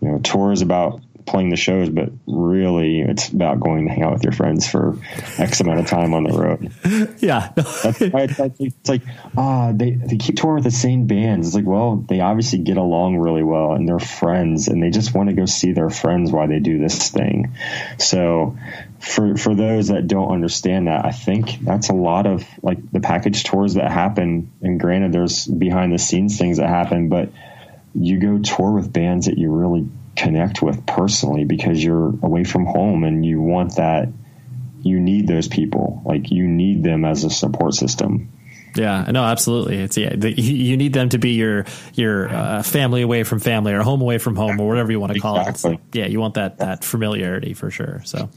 know, 0.00 0.18
tour 0.20 0.52
is 0.52 0.62
about 0.62 1.02
playing 1.26 1.50
the 1.50 1.56
shows, 1.56 1.88
but 1.88 2.10
really 2.26 3.00
it's 3.00 3.28
about 3.30 3.60
going 3.60 3.86
to 3.86 3.92
hang 3.92 4.02
out 4.02 4.12
with 4.12 4.22
your 4.22 4.32
friends 4.32 4.68
for 4.68 4.98
X 5.38 5.60
amount 5.60 5.80
of 5.80 5.86
time 5.86 6.14
on 6.14 6.24
the 6.24 6.32
road. 6.32 6.72
Yeah. 7.18 7.52
That's 7.56 8.00
why 8.00 8.22
it's, 8.22 8.38
it's 8.58 8.88
like, 8.88 9.02
ah, 9.36 9.72
they, 9.72 9.92
they 9.92 10.16
keep 10.16 10.36
touring 10.36 10.56
with 10.56 10.64
the 10.64 10.70
same 10.70 11.06
bands. 11.06 11.46
It's 11.46 11.56
like, 11.56 11.64
well, 11.64 11.96
they 11.96 12.20
obviously 12.20 12.58
get 12.58 12.76
along 12.76 13.16
really 13.16 13.42
well 13.42 13.72
and 13.72 13.88
they're 13.88 13.98
friends 13.98 14.68
and 14.68 14.82
they 14.82 14.90
just 14.90 15.14
want 15.14 15.28
to 15.30 15.34
go 15.34 15.46
see 15.46 15.72
their 15.72 15.90
friends 15.90 16.30
while 16.30 16.48
they 16.48 16.58
do 16.58 16.78
this 16.78 17.10
thing. 17.10 17.56
So 17.98 18.58
for, 19.00 19.36
for 19.36 19.54
those 19.54 19.88
that 19.88 20.06
don't 20.06 20.30
understand 20.32 20.88
that, 20.88 21.04
I 21.04 21.12
think 21.12 21.60
that's 21.60 21.88
a 21.88 21.94
lot 21.94 22.26
of 22.26 22.44
like 22.62 22.90
the 22.90 23.00
package 23.00 23.44
tours 23.44 23.74
that 23.74 23.90
happen. 23.90 24.52
And 24.60 24.78
granted, 24.78 25.12
there's 25.12 25.46
behind 25.46 25.92
the 25.92 25.98
scenes 25.98 26.36
things 26.36 26.58
that 26.58 26.68
happen, 26.68 27.08
but 27.08 27.30
you 27.94 28.18
go 28.18 28.38
tour 28.38 28.72
with 28.72 28.92
bands 28.92 29.26
that 29.26 29.38
you 29.38 29.50
really 29.50 29.88
connect 30.16 30.62
with 30.62 30.86
personally 30.86 31.44
because 31.44 31.82
you're 31.82 32.08
away 32.22 32.44
from 32.44 32.66
home 32.66 33.04
and 33.04 33.24
you 33.24 33.40
want 33.40 33.76
that 33.76 34.08
you 34.82 35.00
need 35.00 35.26
those 35.26 35.48
people 35.48 36.02
like 36.04 36.30
you 36.30 36.46
need 36.46 36.82
them 36.82 37.04
as 37.04 37.24
a 37.24 37.30
support 37.30 37.74
system 37.74 38.30
yeah, 38.76 39.04
no, 39.10 39.22
absolutely. 39.22 39.78
It's 39.78 39.96
yeah, 39.96 40.14
the, 40.14 40.32
you 40.32 40.76
need 40.76 40.92
them 40.92 41.08
to 41.10 41.18
be 41.18 41.32
your 41.32 41.64
your 41.94 42.28
uh, 42.28 42.62
family 42.62 43.02
away 43.02 43.22
from 43.22 43.38
family 43.40 43.72
or 43.72 43.82
home 43.82 44.00
away 44.00 44.18
from 44.18 44.36
home 44.36 44.60
or 44.60 44.66
whatever 44.66 44.90
you 44.90 45.00
want 45.00 45.12
to 45.12 45.20
call 45.20 45.38
exactly. 45.38 45.74
it. 45.74 45.78
So, 45.78 45.98
yeah, 45.98 46.06
you 46.06 46.20
want 46.20 46.34
that 46.34 46.58
that 46.58 46.84
familiarity 46.84 47.54
for 47.54 47.70
sure. 47.70 48.02
So, 48.04 48.30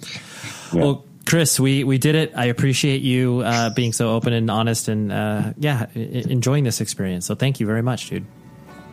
yeah. 0.73 0.81
well, 0.81 1.05
Chris, 1.25 1.59
we 1.59 1.83
we 1.83 1.97
did 1.97 2.15
it. 2.15 2.33
I 2.35 2.45
appreciate 2.45 3.01
you 3.01 3.41
uh, 3.41 3.71
being 3.71 3.93
so 3.93 4.09
open 4.09 4.33
and 4.33 4.49
honest 4.51 4.87
and 4.87 5.11
uh, 5.11 5.53
yeah, 5.57 5.87
enjoying 5.95 6.63
this 6.63 6.81
experience. 6.81 7.25
So, 7.25 7.35
thank 7.35 7.59
you 7.59 7.65
very 7.65 7.81
much, 7.81 8.09
dude. 8.09 8.25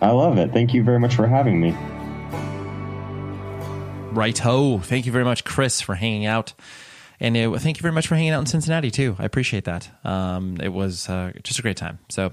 I 0.01 0.11
love 0.11 0.39
it. 0.39 0.53
Thank 0.53 0.75
you 0.75 0.83
very 0.83 0.99
much 0.99 1.15
for 1.15 1.27
having 1.27 1.61
me. 1.61 1.75
Right. 4.15 4.37
Thank 4.37 5.07
you 5.07 5.13
very 5.13 5.25
much, 5.25 5.45
Chris, 5.45 5.81
for 5.81 5.95
hanging 5.95 6.27
out. 6.27 6.53
And 7.21 7.37
it, 7.37 7.51
thank 7.61 7.79
you 7.79 7.83
very 7.83 7.93
much 7.93 8.07
for 8.07 8.15
hanging 8.15 8.31
out 8.31 8.41
in 8.41 8.47
Cincinnati, 8.47 8.91
too. 8.91 9.17
I 9.19 9.25
appreciate 9.25 9.65
that. 9.65 9.89
Um, 10.05 10.59
it 10.63 10.69
was 10.69 11.09
uh, 11.09 11.33
just 11.43 11.59
a 11.59 11.63
great 11.63 11.77
time. 11.77 11.99
So 12.09 12.33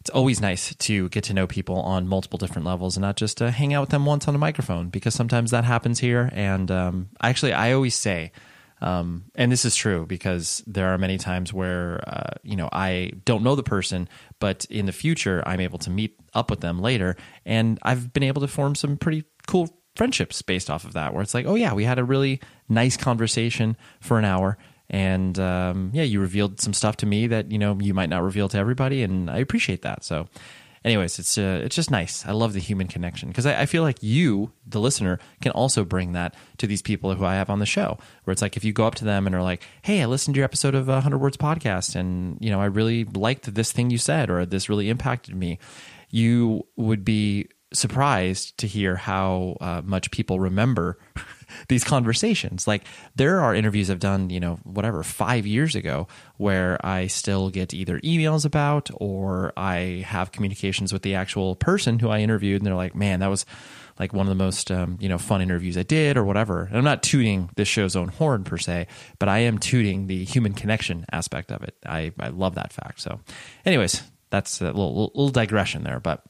it's 0.00 0.10
always 0.10 0.40
nice 0.40 0.74
to 0.74 1.08
get 1.08 1.24
to 1.24 1.34
know 1.34 1.46
people 1.46 1.80
on 1.80 2.06
multiple 2.06 2.38
different 2.38 2.66
levels 2.66 2.96
and 2.96 3.02
not 3.02 3.16
just 3.16 3.42
uh, 3.42 3.50
hang 3.50 3.74
out 3.74 3.82
with 3.82 3.90
them 3.90 4.06
once 4.06 4.28
on 4.28 4.34
a 4.34 4.38
microphone 4.38 4.88
because 4.88 5.14
sometimes 5.14 5.50
that 5.50 5.64
happens 5.64 5.98
here. 5.98 6.30
And 6.32 6.70
um, 6.70 7.08
actually, 7.20 7.52
I 7.52 7.72
always 7.72 7.96
say, 7.96 8.32
um, 8.80 9.24
and 9.34 9.52
this 9.52 9.64
is 9.64 9.76
true 9.76 10.06
because 10.06 10.62
there 10.66 10.88
are 10.88 10.98
many 10.98 11.18
times 11.18 11.52
where 11.52 12.02
uh, 12.06 12.30
you 12.42 12.56
know 12.56 12.68
I 12.72 13.12
don't 13.24 13.42
know 13.42 13.54
the 13.54 13.62
person, 13.62 14.08
but 14.38 14.64
in 14.70 14.86
the 14.86 14.92
future 14.92 15.42
I'm 15.46 15.60
able 15.60 15.78
to 15.80 15.90
meet 15.90 16.18
up 16.32 16.50
with 16.50 16.60
them 16.60 16.80
later, 16.80 17.16
and 17.44 17.78
I've 17.82 18.12
been 18.12 18.22
able 18.22 18.40
to 18.40 18.48
form 18.48 18.74
some 18.74 18.96
pretty 18.96 19.24
cool 19.46 19.79
friendships 19.96 20.42
based 20.42 20.70
off 20.70 20.84
of 20.84 20.92
that, 20.94 21.12
where 21.12 21.22
it's 21.22 21.34
like, 21.34 21.46
oh 21.46 21.54
yeah, 21.54 21.72
we 21.72 21.84
had 21.84 21.98
a 21.98 22.04
really 22.04 22.40
nice 22.68 22.96
conversation 22.96 23.76
for 24.00 24.18
an 24.18 24.24
hour, 24.24 24.58
and 24.88 25.38
um, 25.38 25.90
yeah, 25.92 26.02
you 26.02 26.20
revealed 26.20 26.60
some 26.60 26.72
stuff 26.72 26.96
to 26.98 27.06
me 27.06 27.26
that 27.28 27.50
you 27.50 27.58
know 27.58 27.78
you 27.80 27.94
might 27.94 28.08
not 28.08 28.22
reveal 28.22 28.48
to 28.48 28.58
everybody, 28.58 29.02
and 29.02 29.30
I 29.30 29.38
appreciate 29.38 29.82
that. 29.82 30.04
So 30.04 30.28
anyways, 30.84 31.18
it's 31.18 31.38
uh, 31.38 31.60
it's 31.64 31.76
just 31.76 31.90
nice. 31.90 32.26
I 32.26 32.32
love 32.32 32.52
the 32.52 32.60
human 32.60 32.88
connection 32.88 33.28
because 33.28 33.46
I, 33.46 33.62
I, 33.62 33.66
feel 33.66 33.82
like 33.82 34.02
you, 34.02 34.52
the 34.66 34.80
listener, 34.80 35.18
can 35.40 35.52
also 35.52 35.84
bring 35.84 36.12
that 36.12 36.34
to 36.58 36.66
these 36.66 36.82
people 36.82 37.14
who 37.14 37.24
I 37.24 37.34
have 37.34 37.50
on 37.50 37.58
the 37.58 37.66
show. 37.66 37.98
Where 38.24 38.32
it's 38.32 38.42
like 38.42 38.56
if 38.56 38.64
you 38.64 38.72
go 38.72 38.86
up 38.86 38.94
to 38.96 39.04
them 39.04 39.26
and 39.26 39.34
are 39.34 39.42
like, 39.42 39.62
"Hey, 39.82 40.02
I 40.02 40.06
listened 40.06 40.34
to 40.34 40.38
your 40.38 40.44
episode 40.44 40.74
of 40.74 40.88
uh, 40.88 41.00
Hundred 41.00 41.18
Words 41.18 41.36
podcast, 41.36 41.94
and 41.94 42.38
you 42.40 42.50
know 42.50 42.60
I 42.60 42.66
really 42.66 43.04
liked 43.04 43.52
this 43.54 43.72
thing 43.72 43.90
you 43.90 43.98
said, 43.98 44.30
or 44.30 44.44
this 44.46 44.68
really 44.68 44.88
impacted 44.88 45.34
me," 45.34 45.58
you 46.10 46.66
would 46.76 47.04
be 47.04 47.48
surprised 47.72 48.58
to 48.58 48.66
hear 48.66 48.96
how 48.96 49.56
uh, 49.60 49.82
much 49.84 50.10
people 50.10 50.40
remember 50.40 50.98
these 51.68 51.84
conversations. 51.84 52.66
Like 52.66 52.84
there 53.16 53.40
are 53.40 53.54
interviews 53.54 53.90
I've 53.90 54.00
done, 54.00 54.30
you 54.30 54.40
know, 54.40 54.56
whatever, 54.64 55.02
five 55.02 55.46
years 55.46 55.74
ago, 55.76 56.08
where 56.36 56.84
I 56.84 57.06
still 57.06 57.50
get 57.50 57.74
either 57.74 58.00
emails 58.00 58.44
about 58.44 58.90
or 58.94 59.52
I 59.56 60.04
have 60.06 60.32
communications 60.32 60.92
with 60.92 61.02
the 61.02 61.14
actual 61.14 61.56
person 61.56 61.98
who 61.98 62.08
I 62.08 62.20
interviewed, 62.20 62.60
and 62.60 62.66
they're 62.66 62.74
like, 62.74 62.94
"Man, 62.94 63.20
that 63.20 63.28
was." 63.28 63.46
Like 63.98 64.14
one 64.14 64.24
of 64.24 64.30
the 64.30 64.42
most 64.42 64.70
um, 64.70 64.96
you 64.98 65.10
know 65.10 65.18
fun 65.18 65.42
interviews 65.42 65.76
I 65.76 65.82
did, 65.82 66.16
or 66.16 66.24
whatever. 66.24 66.62
And 66.62 66.78
I'm 66.78 66.84
not 66.84 67.02
tooting 67.02 67.50
this 67.56 67.68
show's 67.68 67.96
own 67.96 68.08
horn 68.08 68.44
per 68.44 68.56
se, 68.56 68.86
but 69.18 69.28
I 69.28 69.40
am 69.40 69.58
tooting 69.58 70.06
the 70.06 70.24
human 70.24 70.54
connection 70.54 71.04
aspect 71.12 71.52
of 71.52 71.62
it. 71.64 71.76
I, 71.84 72.10
I 72.18 72.28
love 72.28 72.54
that 72.54 72.72
fact. 72.72 73.02
So, 73.02 73.20
anyways, 73.66 74.02
that's 74.30 74.62
a 74.62 74.66
little, 74.68 75.12
little 75.14 75.28
digression 75.28 75.82
there. 75.82 76.00
But 76.00 76.22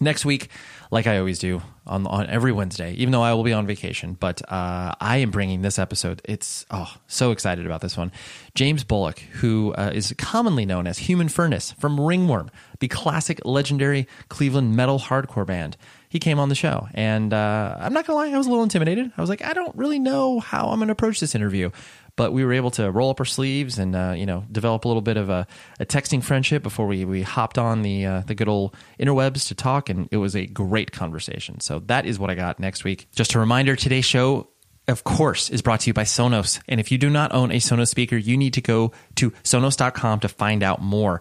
next 0.00 0.24
week, 0.24 0.48
like 0.90 1.06
I 1.06 1.18
always 1.18 1.38
do 1.38 1.62
on 1.86 2.06
on 2.06 2.26
every 2.28 2.52
Wednesday, 2.52 2.92
even 2.94 3.12
though 3.12 3.22
I 3.22 3.34
will 3.34 3.44
be 3.44 3.52
on 3.52 3.66
vacation. 3.66 4.16
But 4.18 4.42
uh, 4.50 4.94
I 5.00 5.18
am 5.18 5.30
bringing 5.30 5.62
this 5.62 5.78
episode. 5.78 6.22
It's 6.24 6.66
oh 6.70 6.94
so 7.06 7.30
excited 7.30 7.66
about 7.66 7.80
this 7.80 7.96
one. 7.96 8.12
James 8.54 8.84
Bulloch, 8.84 9.18
who 9.18 9.74
uh, 9.74 9.90
is 9.94 10.14
commonly 10.18 10.66
known 10.66 10.86
as 10.86 10.98
Human 10.98 11.28
Furnace 11.28 11.72
from 11.72 12.00
Ringworm, 12.00 12.50
the 12.80 12.88
classic 12.88 13.40
legendary 13.44 14.06
Cleveland 14.28 14.76
metal 14.76 14.98
hardcore 14.98 15.46
band. 15.46 15.76
He 16.10 16.18
came 16.18 16.38
on 16.38 16.48
the 16.48 16.54
show, 16.54 16.88
and 16.94 17.34
uh, 17.34 17.76
I'm 17.78 17.92
not 17.92 18.06
gonna 18.06 18.18
lie, 18.18 18.30
I 18.30 18.38
was 18.38 18.46
a 18.46 18.50
little 18.50 18.62
intimidated. 18.62 19.12
I 19.16 19.20
was 19.20 19.28
like, 19.28 19.42
I 19.42 19.52
don't 19.52 19.76
really 19.76 19.98
know 19.98 20.40
how 20.40 20.68
I'm 20.68 20.78
gonna 20.78 20.92
approach 20.92 21.20
this 21.20 21.34
interview 21.34 21.70
but 22.18 22.32
we 22.32 22.44
were 22.44 22.52
able 22.52 22.72
to 22.72 22.90
roll 22.90 23.10
up 23.10 23.20
our 23.20 23.24
sleeves 23.24 23.78
and 23.78 23.94
uh, 23.96 24.12
you 24.14 24.26
know 24.26 24.44
develop 24.52 24.84
a 24.84 24.88
little 24.88 25.00
bit 25.00 25.16
of 25.16 25.30
a, 25.30 25.46
a, 25.80 25.86
texting 25.86 26.22
friendship 26.22 26.64
before 26.64 26.86
we, 26.86 27.04
we 27.06 27.22
hopped 27.22 27.56
on 27.56 27.80
the 27.82 28.04
uh, 28.04 28.20
the 28.26 28.34
good 28.34 28.48
old 28.48 28.74
interwebs 29.00 29.48
to 29.48 29.54
talk, 29.54 29.88
and 29.88 30.08
it 30.10 30.18
was 30.18 30.36
a 30.36 30.44
great 30.44 30.92
conversation. 30.92 31.60
So 31.60 31.78
that 31.86 32.04
is 32.04 32.18
what 32.18 32.28
I 32.28 32.34
got 32.34 32.58
next 32.60 32.84
week. 32.84 33.08
Just 33.14 33.34
a 33.34 33.38
reminder: 33.38 33.74
today's 33.76 34.04
show. 34.04 34.48
Of 34.88 35.04
course, 35.04 35.50
is 35.50 35.60
brought 35.60 35.80
to 35.80 35.90
you 35.90 35.92
by 35.92 36.04
Sonos. 36.04 36.62
And 36.66 36.80
if 36.80 36.90
you 36.90 36.96
do 36.96 37.10
not 37.10 37.34
own 37.34 37.52
a 37.52 37.56
Sonos 37.56 37.88
speaker, 37.88 38.16
you 38.16 38.38
need 38.38 38.54
to 38.54 38.62
go 38.62 38.92
to 39.16 39.32
sonos.com 39.44 40.20
to 40.20 40.28
find 40.28 40.62
out 40.62 40.80
more. 40.80 41.20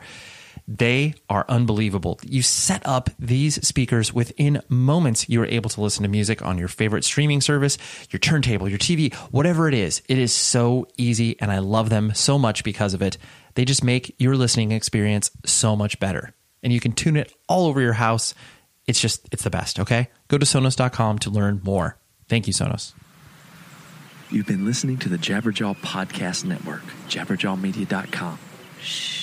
They 0.67 1.13
are 1.29 1.45
unbelievable. 1.47 2.19
You 2.23 2.41
set 2.41 2.85
up 2.85 3.09
these 3.17 3.65
speakers 3.65 4.13
within 4.13 4.61
moments. 4.67 5.29
You 5.29 5.41
are 5.41 5.45
able 5.45 5.69
to 5.69 5.81
listen 5.81 6.03
to 6.03 6.09
music 6.09 6.41
on 6.41 6.57
your 6.57 6.67
favorite 6.67 7.05
streaming 7.05 7.39
service, 7.39 7.77
your 8.09 8.19
turntable, 8.19 8.67
your 8.67 8.77
TV, 8.77 9.13
whatever 9.31 9.69
it 9.69 9.73
is. 9.73 10.01
It 10.09 10.17
is 10.17 10.33
so 10.33 10.85
easy, 10.97 11.39
and 11.39 11.51
I 11.51 11.59
love 11.59 11.89
them 11.89 12.13
so 12.13 12.37
much 12.37 12.65
because 12.65 12.93
of 12.93 13.01
it. 13.01 13.17
They 13.55 13.63
just 13.63 13.83
make 13.83 14.13
your 14.19 14.35
listening 14.35 14.73
experience 14.73 15.31
so 15.45 15.75
much 15.75 15.99
better. 16.01 16.33
And 16.61 16.73
you 16.73 16.81
can 16.81 16.91
tune 16.91 17.15
it 17.15 17.33
all 17.47 17.67
over 17.67 17.79
your 17.79 17.93
house. 17.93 18.33
It's 18.87 18.99
just, 18.99 19.25
it's 19.31 19.43
the 19.43 19.49
best, 19.49 19.79
okay? 19.79 20.09
Go 20.27 20.37
to 20.37 20.45
Sonos.com 20.45 21.19
to 21.19 21.29
learn 21.29 21.61
more. 21.63 21.97
Thank 22.27 22.45
you, 22.45 22.53
Sonos. 22.53 22.93
You've 24.29 24.47
been 24.47 24.65
listening 24.65 24.97
to 24.97 25.07
the 25.07 25.17
Jabberjaw 25.17 25.77
Podcast 25.77 26.43
Network, 26.43 26.83
jabberjawmedia.com. 27.07 28.39
Shh. 28.81 29.16